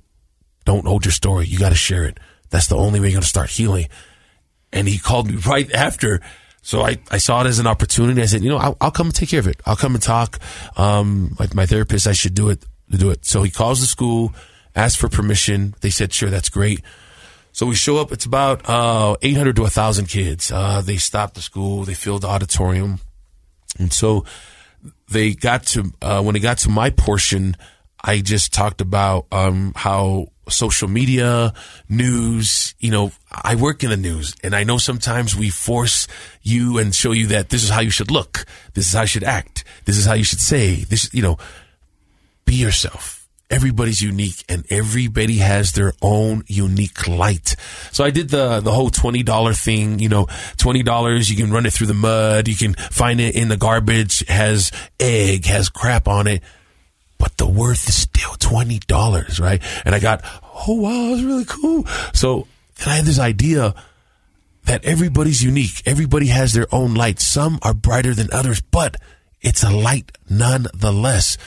don't 0.66 0.86
hold 0.86 1.04
your 1.04 1.14
story. 1.14 1.48
You 1.48 1.58
got 1.58 1.70
to 1.70 1.76
share 1.76 2.04
it. 2.04 2.20
That's 2.52 2.68
the 2.68 2.78
only 2.78 3.00
way 3.00 3.08
you're 3.08 3.14
going 3.14 3.24
to 3.24 3.28
start 3.28 3.50
healing. 3.50 3.88
And 4.72 4.88
he 4.88 5.00
called 5.00 5.28
me 5.28 5.36
right 5.48 5.72
after. 5.74 6.22
So 6.64 6.82
I, 6.82 6.98
I 7.12 7.18
saw 7.18 7.42
it 7.42 7.48
as 7.48 7.60
an 7.60 7.68
opportunity. 7.68 8.22
I 8.22 8.26
said, 8.26 8.42
you 8.42 8.50
know, 8.50 8.58
I'll, 8.58 8.78
I'll 8.80 8.90
come 8.90 9.08
and 9.08 9.16
take 9.16 9.30
care 9.30 9.42
of 9.42 9.48
it. 9.48 9.60
I'll 9.66 9.76
come 9.76 9.96
and 9.96 10.02
talk. 10.02 10.40
Um, 10.78 11.36
my, 11.38 11.48
my 11.54 11.66
therapist, 11.66 12.08
I 12.08 12.14
should 12.14 12.34
do 12.34 12.50
it, 12.50 12.66
do 12.90 13.10
it. 13.12 13.26
So 13.26 13.44
he 13.44 13.52
calls 13.52 13.82
the 13.82 13.86
school, 13.86 14.34
asks 14.74 15.00
for 15.00 15.10
permission. 15.10 15.76
They 15.82 15.90
said, 15.90 16.14
sure, 16.14 16.30
that's 16.30 16.48
great. 16.48 16.82
So 17.52 17.66
we 17.66 17.76
show 17.76 17.98
up. 17.98 18.14
It's 18.14 18.26
about, 18.26 18.68
uh, 18.68 19.18
800 19.22 19.58
to 19.58 19.64
1,000 19.64 20.06
kids. 20.06 20.54
Uh, 20.54 20.82
they 20.82 20.96
stopped 20.96 21.36
the 21.36 21.42
school. 21.42 21.84
They 21.84 21.94
filled 21.94 22.22
the 22.22 22.30
auditorium. 22.30 23.00
And 23.78 23.92
so 23.92 24.24
they 25.12 25.34
got 25.34 25.66
to, 25.68 25.92
uh, 26.02 26.24
when 26.24 26.34
they 26.34 26.40
got 26.40 26.60
to 26.60 26.70
my 26.70 26.92
portion, 26.92 27.58
I 28.04 28.20
just 28.22 28.54
talked 28.54 28.82
about, 28.82 29.28
um, 29.32 29.74
how 29.76 30.28
social 30.50 30.88
media, 30.88 31.54
news, 31.88 32.76
you 32.80 32.92
know, 32.92 33.12
I 33.32 33.56
work 33.56 33.84
in 33.84 33.90
the 33.90 33.98
news 33.98 34.36
and 34.44 34.56
I 34.56 34.64
know 34.64 34.78
sometimes 34.78 35.36
we 35.36 35.50
force 35.50 36.08
you 36.42 36.78
and 36.78 36.94
show 36.94 37.12
you 37.12 37.28
that 37.28 37.50
this 37.50 37.64
is 37.64 37.70
how 37.70 37.82
you 37.82 37.90
should 37.90 38.12
look. 38.12 38.46
This 38.74 38.88
is 38.88 38.94
how 38.94 39.02
you 39.02 39.08
should 39.08 39.24
act. 39.24 39.64
This 39.86 39.98
is 39.98 40.06
how 40.06 40.14
you 40.14 40.24
should 40.24 40.42
say 40.42 40.84
this, 40.84 41.14
you 41.14 41.22
know, 41.22 41.38
be 42.46 42.56
yourself. 42.56 43.22
Everybody's 43.50 44.02
unique 44.02 44.44
and 44.50 44.66
everybody 44.70 45.38
has 45.38 45.74
their 45.74 45.94
own 46.02 46.44
unique 46.48 47.08
light. 47.08 47.56
So 47.92 48.04
I 48.04 48.10
did 48.10 48.30
the, 48.30 48.62
the 48.62 48.72
whole 48.72 48.90
$20 48.90 49.64
thing, 49.64 50.00
you 50.00 50.10
know, 50.10 50.26
$20, 50.58 51.30
you 51.30 51.38
can 51.38 51.52
run 51.52 51.66
it 51.66 51.72
through 51.72 51.88
the 51.88 51.94
mud. 51.94 52.48
You 52.48 52.56
can 52.56 52.74
find 52.74 53.22
it 53.22 53.36
in 53.36 53.50
the 53.50 53.58
garbage, 53.58 54.28
has 54.28 54.72
egg, 55.00 55.46
has 55.46 55.70
crap 55.70 56.08
on 56.08 56.28
it. 56.28 56.44
But 57.24 57.38
the 57.38 57.48
worth 57.48 57.88
is 57.88 57.96
still 57.96 58.32
$20, 58.32 59.40
right? 59.40 59.62
And 59.86 59.96
I 59.96 60.00
got, 60.00 60.26
oh 60.68 60.74
wow, 60.74 61.12
that's 61.12 61.24
really 61.24 61.46
cool. 61.46 61.86
So 62.14 62.48
then 62.80 62.90
I 62.90 62.96
had 62.98 63.06
this 63.06 63.18
idea 63.18 63.74
that 64.66 64.84
everybody's 64.84 65.42
unique. 65.42 65.82
Everybody 65.86 66.28
has 66.28 66.52
their 66.52 66.68
own 66.76 66.96
light. 66.96 67.22
Some 67.22 67.60
are 67.62 67.74
brighter 67.74 68.14
than 68.14 68.28
others, 68.34 68.60
but 68.60 68.98
it's 69.40 69.64
a 69.64 69.70
light 69.70 70.12
nonetheless. 70.30 71.38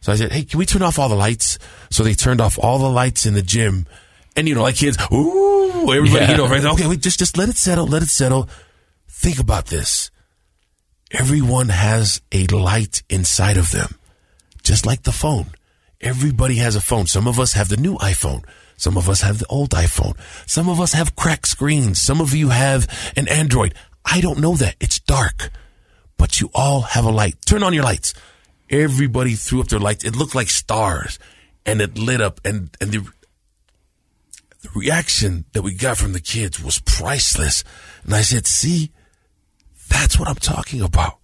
So 0.00 0.10
I 0.10 0.16
said, 0.16 0.32
Hey, 0.32 0.44
can 0.44 0.58
we 0.58 0.64
turn 0.64 0.80
off 0.80 0.98
all 0.98 1.10
the 1.10 1.14
lights? 1.16 1.58
So 1.90 2.02
they 2.02 2.14
turned 2.14 2.40
off 2.40 2.58
all 2.58 2.78
the 2.78 2.88
lights 2.88 3.26
in 3.26 3.34
the 3.34 3.42
gym. 3.42 3.86
And 4.36 4.48
you 4.48 4.54
know, 4.54 4.62
like 4.62 4.76
kids, 4.76 4.96
ooh, 5.12 5.92
everybody, 5.92 6.24
Yeah. 6.24 6.30
you 6.30 6.36
know, 6.38 6.48
right? 6.48 6.64
Okay, 6.64 6.86
wait, 6.86 7.00
just, 7.00 7.18
just 7.18 7.36
let 7.36 7.50
it 7.50 7.56
settle, 7.58 7.86
let 7.86 8.02
it 8.02 8.08
settle. 8.08 8.48
Think 9.06 9.38
about 9.38 9.66
this. 9.66 10.10
Everyone 11.10 11.68
has 11.68 12.22
a 12.32 12.46
light 12.46 13.02
inside 13.10 13.58
of 13.58 13.70
them, 13.70 13.98
just 14.66 14.84
like 14.84 15.02
the 15.04 15.12
phone. 15.12 15.46
Everybody 16.00 16.56
has 16.56 16.76
a 16.76 16.80
phone. 16.80 17.06
Some 17.06 17.28
of 17.28 17.38
us 17.38 17.52
have 17.54 17.68
the 17.68 17.76
new 17.76 17.96
iPhone. 17.98 18.44
Some 18.76 18.98
of 18.98 19.08
us 19.08 19.22
have 19.22 19.38
the 19.38 19.46
old 19.46 19.70
iPhone. 19.70 20.18
Some 20.46 20.68
of 20.68 20.80
us 20.80 20.92
have 20.92 21.16
cracked 21.16 21.48
screens. 21.48 22.02
Some 22.02 22.20
of 22.20 22.34
you 22.34 22.50
have 22.50 23.12
an 23.16 23.28
Android. 23.28 23.74
I 24.04 24.20
don't 24.20 24.40
know 24.40 24.54
that. 24.56 24.76
It's 24.80 25.00
dark. 25.00 25.50
But 26.18 26.40
you 26.40 26.50
all 26.54 26.82
have 26.82 27.04
a 27.04 27.10
light. 27.10 27.36
Turn 27.46 27.62
on 27.62 27.72
your 27.72 27.84
lights. 27.84 28.12
Everybody 28.68 29.34
threw 29.34 29.60
up 29.60 29.68
their 29.68 29.78
lights. 29.78 30.04
It 30.04 30.16
looked 30.16 30.34
like 30.34 30.48
stars 30.48 31.18
and 31.64 31.80
it 31.80 31.96
lit 31.96 32.20
up 32.20 32.40
and, 32.44 32.76
and 32.80 32.90
the, 32.90 32.98
the 34.62 34.70
reaction 34.74 35.44
that 35.52 35.62
we 35.62 35.74
got 35.74 35.96
from 35.96 36.12
the 36.12 36.20
kids 36.20 36.62
was 36.62 36.80
priceless. 36.80 37.64
And 38.04 38.14
I 38.14 38.22
said, 38.22 38.46
see, 38.46 38.90
that's 39.88 40.18
what 40.18 40.28
I'm 40.28 40.34
talking 40.34 40.82
about. 40.82 41.18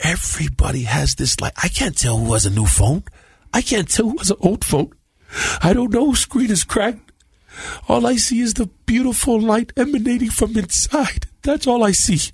Everybody 0.00 0.82
has 0.82 1.16
this 1.16 1.40
light. 1.40 1.52
I 1.62 1.68
can't 1.68 1.96
tell 1.96 2.18
who 2.18 2.32
has 2.32 2.46
a 2.46 2.50
new 2.50 2.66
phone. 2.66 3.04
I 3.52 3.62
can't 3.62 3.88
tell 3.88 4.10
who 4.10 4.18
has 4.18 4.30
an 4.30 4.36
old 4.40 4.64
phone. 4.64 4.92
I 5.62 5.72
don't 5.72 5.92
know 5.92 6.06
whose 6.06 6.20
screen 6.20 6.50
is 6.50 6.64
cracked. 6.64 7.12
All 7.88 8.06
I 8.06 8.16
see 8.16 8.40
is 8.40 8.54
the 8.54 8.66
beautiful 8.86 9.40
light 9.40 9.72
emanating 9.76 10.30
from 10.30 10.56
inside. 10.56 11.26
That's 11.42 11.66
all 11.66 11.82
I 11.82 11.92
see. 11.92 12.32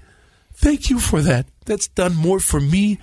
Thank 0.53 0.91
you 0.91 0.99
for 0.99 1.23
that. 1.23 1.47
That's 1.65 1.89
done 1.89 2.15
more 2.15 2.41
for 2.41 2.61
me 2.61 2.99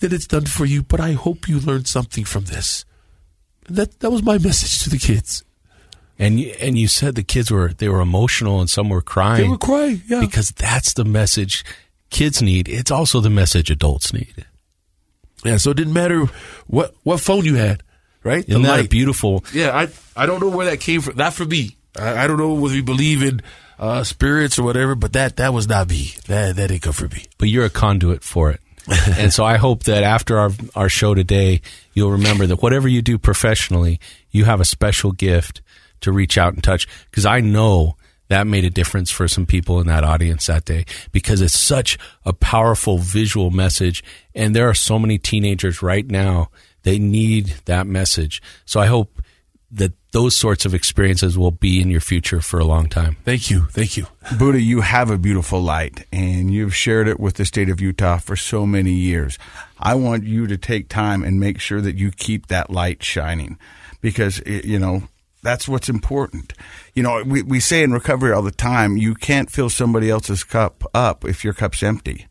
than 0.00 0.14
it's 0.14 0.26
done 0.26 0.46
for 0.46 0.64
you, 0.64 0.82
but 0.82 1.00
I 1.00 1.12
hope 1.12 1.48
you 1.48 1.60
learned 1.60 1.86
something 1.86 2.24
from 2.24 2.44
this. 2.44 2.84
And 3.66 3.76
that 3.76 4.00
that 4.00 4.10
was 4.10 4.22
my 4.22 4.38
message 4.38 4.82
to 4.84 4.90
the 4.90 4.98
kids. 4.98 5.44
And 6.18 6.40
you, 6.40 6.54
and 6.60 6.76
you 6.76 6.88
said 6.88 7.14
the 7.14 7.22
kids 7.22 7.50
were 7.50 7.72
they 7.72 7.88
were 7.88 8.00
emotional 8.00 8.60
and 8.60 8.68
some 8.70 8.88
were 8.88 9.02
crying. 9.02 9.42
They 9.42 9.48
were 9.48 9.58
crying, 9.58 10.02
yeah. 10.08 10.20
because 10.20 10.50
that's 10.50 10.94
the 10.94 11.04
message 11.04 11.64
kids 12.10 12.42
need. 12.42 12.68
It's 12.68 12.90
also 12.90 13.20
the 13.20 13.30
message 13.30 13.70
adults 13.70 14.12
need. 14.12 14.46
yeah, 15.44 15.56
so 15.56 15.70
it 15.70 15.76
didn't 15.76 15.92
matter 15.92 16.26
what 16.66 16.94
what 17.02 17.20
phone 17.20 17.44
you 17.44 17.56
had, 17.56 17.82
right? 18.22 18.44
Isn't 18.48 18.62
that 18.62 18.84
a 18.84 18.88
beautiful? 18.88 19.44
Yeah, 19.52 19.76
I 19.76 19.88
I 20.16 20.26
don't 20.26 20.40
know 20.40 20.48
where 20.48 20.66
that 20.66 20.80
came 20.80 21.00
from. 21.00 21.16
Not 21.16 21.34
for 21.34 21.44
me. 21.44 21.76
I, 21.98 22.24
I 22.24 22.26
don't 22.26 22.38
know 22.38 22.54
whether 22.54 22.74
we 22.74 22.82
believe 22.82 23.22
in 23.22 23.40
uh, 23.78 24.04
spirits 24.04 24.58
or 24.58 24.62
whatever, 24.64 24.94
but 24.94 25.12
that 25.12 25.36
that 25.36 25.52
was 25.52 25.68
not 25.68 25.88
me. 25.88 26.12
That 26.26 26.56
that 26.56 26.68
didn't 26.68 26.82
come 26.82 26.92
from 26.92 27.10
me. 27.10 27.26
But 27.38 27.48
you're 27.48 27.64
a 27.64 27.70
conduit 27.70 28.22
for 28.24 28.50
it. 28.50 28.60
and 29.18 29.32
so 29.32 29.44
I 29.44 29.58
hope 29.58 29.84
that 29.84 30.02
after 30.02 30.38
our 30.38 30.50
our 30.74 30.88
show 30.88 31.14
today, 31.14 31.60
you'll 31.92 32.12
remember 32.12 32.46
that 32.46 32.62
whatever 32.62 32.88
you 32.88 33.02
do 33.02 33.18
professionally, 33.18 34.00
you 34.30 34.44
have 34.46 34.60
a 34.60 34.64
special 34.64 35.12
gift 35.12 35.60
to 36.00 36.12
reach 36.12 36.38
out 36.38 36.54
and 36.54 36.64
touch. 36.64 36.88
Because 37.10 37.26
I 37.26 37.40
know 37.40 37.96
that 38.28 38.46
made 38.46 38.64
a 38.64 38.70
difference 38.70 39.10
for 39.10 39.26
some 39.26 39.46
people 39.46 39.80
in 39.80 39.86
that 39.86 40.04
audience 40.04 40.46
that 40.46 40.64
day 40.64 40.84
because 41.12 41.40
it's 41.40 41.58
such 41.58 41.98
a 42.24 42.32
powerful 42.32 42.98
visual 42.98 43.50
message. 43.50 44.04
And 44.34 44.54
there 44.54 44.68
are 44.68 44.74
so 44.74 44.98
many 44.98 45.18
teenagers 45.18 45.82
right 45.82 46.06
now, 46.06 46.50
they 46.82 46.98
need 46.98 47.54
that 47.64 47.86
message. 47.86 48.40
So 48.64 48.80
I 48.80 48.86
hope 48.86 49.22
that 49.70 49.92
those 50.12 50.34
sorts 50.34 50.64
of 50.64 50.72
experiences 50.72 51.36
will 51.36 51.50
be 51.50 51.80
in 51.80 51.90
your 51.90 52.00
future 52.00 52.40
for 52.40 52.58
a 52.58 52.64
long 52.64 52.88
time. 52.88 53.16
Thank 53.24 53.50
you, 53.50 53.66
thank 53.70 53.96
you. 53.96 54.06
Budha, 54.24 54.62
you 54.62 54.80
have 54.80 55.10
a 55.10 55.18
beautiful 55.18 55.60
light 55.60 56.06
and 56.10 56.50
you've 56.50 56.74
shared 56.74 57.08
it 57.08 57.20
with 57.20 57.34
the 57.34 57.44
state 57.44 57.68
of 57.68 57.80
Utah 57.80 58.16
for 58.18 58.34
so 58.34 58.66
many 58.66 58.92
years. 58.92 59.38
I 59.78 59.94
want 59.94 60.24
you 60.24 60.46
to 60.46 60.56
take 60.56 60.88
time 60.88 61.22
and 61.22 61.38
make 61.38 61.60
sure 61.60 61.82
that 61.82 61.96
you 61.96 62.10
keep 62.10 62.46
that 62.46 62.70
light 62.70 63.02
shining 63.02 63.58
because, 64.00 64.38
it, 64.40 64.64
you 64.64 64.78
know, 64.78 65.02
that's 65.42 65.68
what's 65.68 65.88
important. 65.88 66.52
You 66.94 67.02
know, 67.02 67.22
we, 67.24 67.42
we 67.42 67.60
say 67.60 67.82
in 67.82 67.92
recovery 67.92 68.32
all 68.32 68.42
the 68.42 68.50
time, 68.50 68.96
you 68.96 69.14
can't 69.14 69.50
fill 69.50 69.70
somebody 69.70 70.10
else's 70.10 70.44
cup 70.44 70.84
up 70.94 71.24
if 71.24 71.44
your 71.44 71.52
cup's 71.54 71.82
empty. 71.82 72.26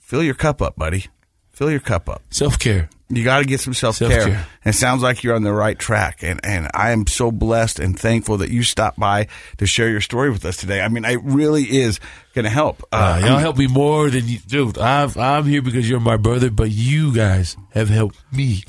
Fill 0.00 0.22
your 0.22 0.34
cup 0.34 0.60
up, 0.60 0.76
buddy. 0.76 1.06
Fill 1.52 1.70
your 1.70 1.80
cup 1.80 2.08
up. 2.08 2.22
Self 2.30 2.58
care. 2.58 2.88
You 3.10 3.22
got 3.22 3.38
to 3.38 3.44
get 3.44 3.60
some 3.60 3.74
self 3.74 3.98
care. 4.00 4.46
It 4.64 4.72
sounds 4.72 5.02
like 5.02 5.22
you're 5.22 5.36
on 5.36 5.44
the 5.44 5.52
right 5.52 5.78
track. 5.78 6.22
And, 6.24 6.40
and 6.42 6.68
I 6.74 6.90
am 6.90 7.06
so 7.06 7.30
blessed 7.30 7.78
and 7.78 7.96
thankful 7.98 8.38
that 8.38 8.50
you 8.50 8.64
stopped 8.64 8.98
by 8.98 9.28
to 9.58 9.66
share 9.66 9.88
your 9.88 10.00
story 10.00 10.30
with 10.30 10.44
us 10.44 10.56
today. 10.56 10.80
I 10.80 10.88
mean, 10.88 11.04
it 11.04 11.20
really 11.22 11.62
is 11.62 12.00
going 12.34 12.44
to 12.44 12.50
help. 12.50 12.82
Uh, 12.90 13.20
y'all 13.22 13.32
I'm- 13.34 13.40
help 13.40 13.56
me 13.56 13.68
more 13.68 14.10
than 14.10 14.26
you, 14.26 14.38
do. 14.40 14.72
I've, 14.80 15.16
I'm 15.16 15.44
here 15.44 15.62
because 15.62 15.88
you're 15.88 16.00
my 16.00 16.16
brother, 16.16 16.50
but 16.50 16.70
you 16.70 17.14
guys 17.14 17.56
have 17.72 17.88
helped 17.88 18.16
me. 18.32 18.64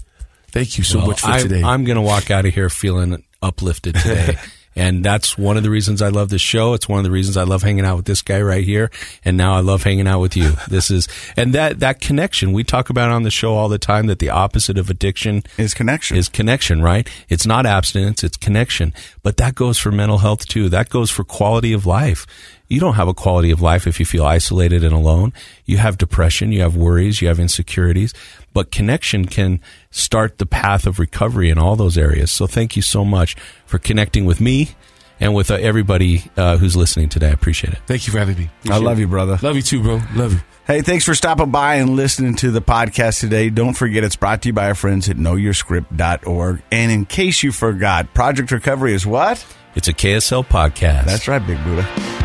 Thank 0.50 0.78
you 0.78 0.84
so 0.84 1.00
Well, 1.00 1.08
much 1.08 1.22
for 1.22 1.32
I, 1.32 1.40
today. 1.42 1.64
I'm 1.64 1.84
going 1.84 1.98
to 1.98 2.02
walk 2.02 2.30
out 2.30 2.46
of 2.46 2.54
here 2.54 2.70
feeling 2.70 3.24
uplifted 3.46 3.96
today. 3.96 4.38
and 4.76 5.06
that's 5.06 5.38
one 5.38 5.56
of 5.56 5.64
the 5.64 5.70
reasons 5.70 6.02
I 6.02 6.10
love 6.10 6.30
this 6.30 6.42
show. 6.42 6.74
It's 6.74 6.90
one 6.90 7.00
of 7.00 7.06
the 7.06 7.12
reasons 7.12 7.38
I 7.38 7.44
love 7.44 7.64
hanging 7.64 7.86
out 7.86 7.96
with 7.96 8.06
this 8.06 8.22
guy 8.22 8.42
right 8.42 8.64
here. 8.64 8.92
And 9.24 9.38
now 9.38 9.56
I 9.56 9.62
love 9.62 9.84
hanging 9.84 10.08
out 10.08 10.20
with 10.20 10.36
you. 10.36 10.54
This 10.68 10.90
is, 10.92 11.08
and 11.38 11.54
that, 11.54 11.80
that 11.80 12.02
connection, 12.02 12.52
we 12.52 12.64
talk 12.64 12.90
about 12.90 13.12
on 13.12 13.24
the 13.24 13.32
show 13.32 13.54
all 13.54 13.70
the 13.70 13.78
time 13.78 14.08
that 14.08 14.20
the 14.20 14.30
opposite 14.30 14.78
of 14.78 14.90
addiction 14.90 15.44
is 15.58 15.74
connection. 15.74 16.18
is 16.18 16.28
connection, 16.28 16.82
right? 16.82 17.08
It's 17.30 17.46
not 17.46 17.66
abstinence, 17.66 18.24
it's 18.24 18.36
connection. 18.36 18.94
But 19.24 19.38
that 19.38 19.56
goes 19.56 19.78
for 19.78 19.92
mental 19.92 20.18
health 20.18 20.48
too. 20.48 20.68
That 20.70 20.90
goes 20.90 21.12
for 21.12 21.24
quality 21.24 21.72
of 21.72 21.86
life. 21.86 22.26
You 22.68 22.80
don't 22.80 22.96
have 22.96 23.08
a 23.08 23.14
quality 23.14 23.52
of 23.52 23.62
life 23.62 23.86
if 23.86 24.00
you 24.00 24.06
feel 24.06 24.26
isolated 24.26 24.84
and 24.84 24.94
alone. 24.94 25.34
You 25.66 25.78
have 25.78 25.98
depression, 25.98 26.52
you 26.52 26.62
have 26.62 26.76
worries, 26.76 27.22
you 27.22 27.28
have 27.28 27.40
insecurities, 27.40 28.14
but 28.56 28.72
connection 28.72 29.26
can 29.26 29.60
start 29.92 30.38
the 30.38 30.46
path 30.46 30.88
of 30.88 30.98
recovery 30.98 31.50
in 31.50 31.60
all 31.60 31.76
those 31.76 31.98
areas. 31.98 32.32
So 32.32 32.48
thank 32.48 32.78
you 32.78 32.82
so 32.82 33.04
much 33.04 33.36
for 33.66 33.78
connecting 33.78 34.24
with 34.24 34.40
me 34.40 34.70
and 35.20 35.36
with 35.36 35.52
uh, 35.52 35.56
everybody 35.56 36.24
uh, 36.38 36.56
who's 36.56 36.76
listening 36.78 37.10
today. 37.10 37.28
I 37.28 37.32
appreciate 37.32 37.74
it. 37.74 37.80
Thank 37.86 38.08
you 38.08 38.14
for 38.14 38.20
having 38.20 38.38
me. 38.38 38.50
I 38.70 38.78
love 38.78 38.98
you, 38.98 39.08
brother. 39.08 39.38
Love 39.42 39.58
you 39.58 39.62
too, 39.62 39.84
bro. 39.84 40.02
Love 40.16 40.34
you. 40.34 40.40
Hey, 40.66 40.82
thanks 40.82 41.04
for 41.04 41.14
stopping 41.14 41.52
by 41.52 41.76
and 41.76 41.98
listening 41.98 42.36
to 42.38 42.50
the 42.50 42.62
podcast 42.62 43.20
today. 43.20 43.50
Don't 43.50 43.74
forget 43.74 44.06
it's 44.06 44.16
brought 44.16 44.42
to 44.44 44.50
you 44.50 44.54
by 44.54 44.68
our 44.68 44.76
friends 44.76 45.10
at 45.10 45.18
knowyourscript.org. 45.18 46.64
And 46.72 46.92
in 46.94 47.06
case 47.06 47.44
you 47.44 47.52
forgot, 47.52 48.14
Project 48.14 48.52
Recovery 48.52 48.94
is 48.94 49.06
what? 49.06 49.46
It's 49.76 49.90
a 49.90 49.94
KSL 49.94 50.46
podcast. 50.48 51.06
That's 51.06 51.28
right, 51.28 51.46
Big 51.46 51.58
Budha. 51.58 52.25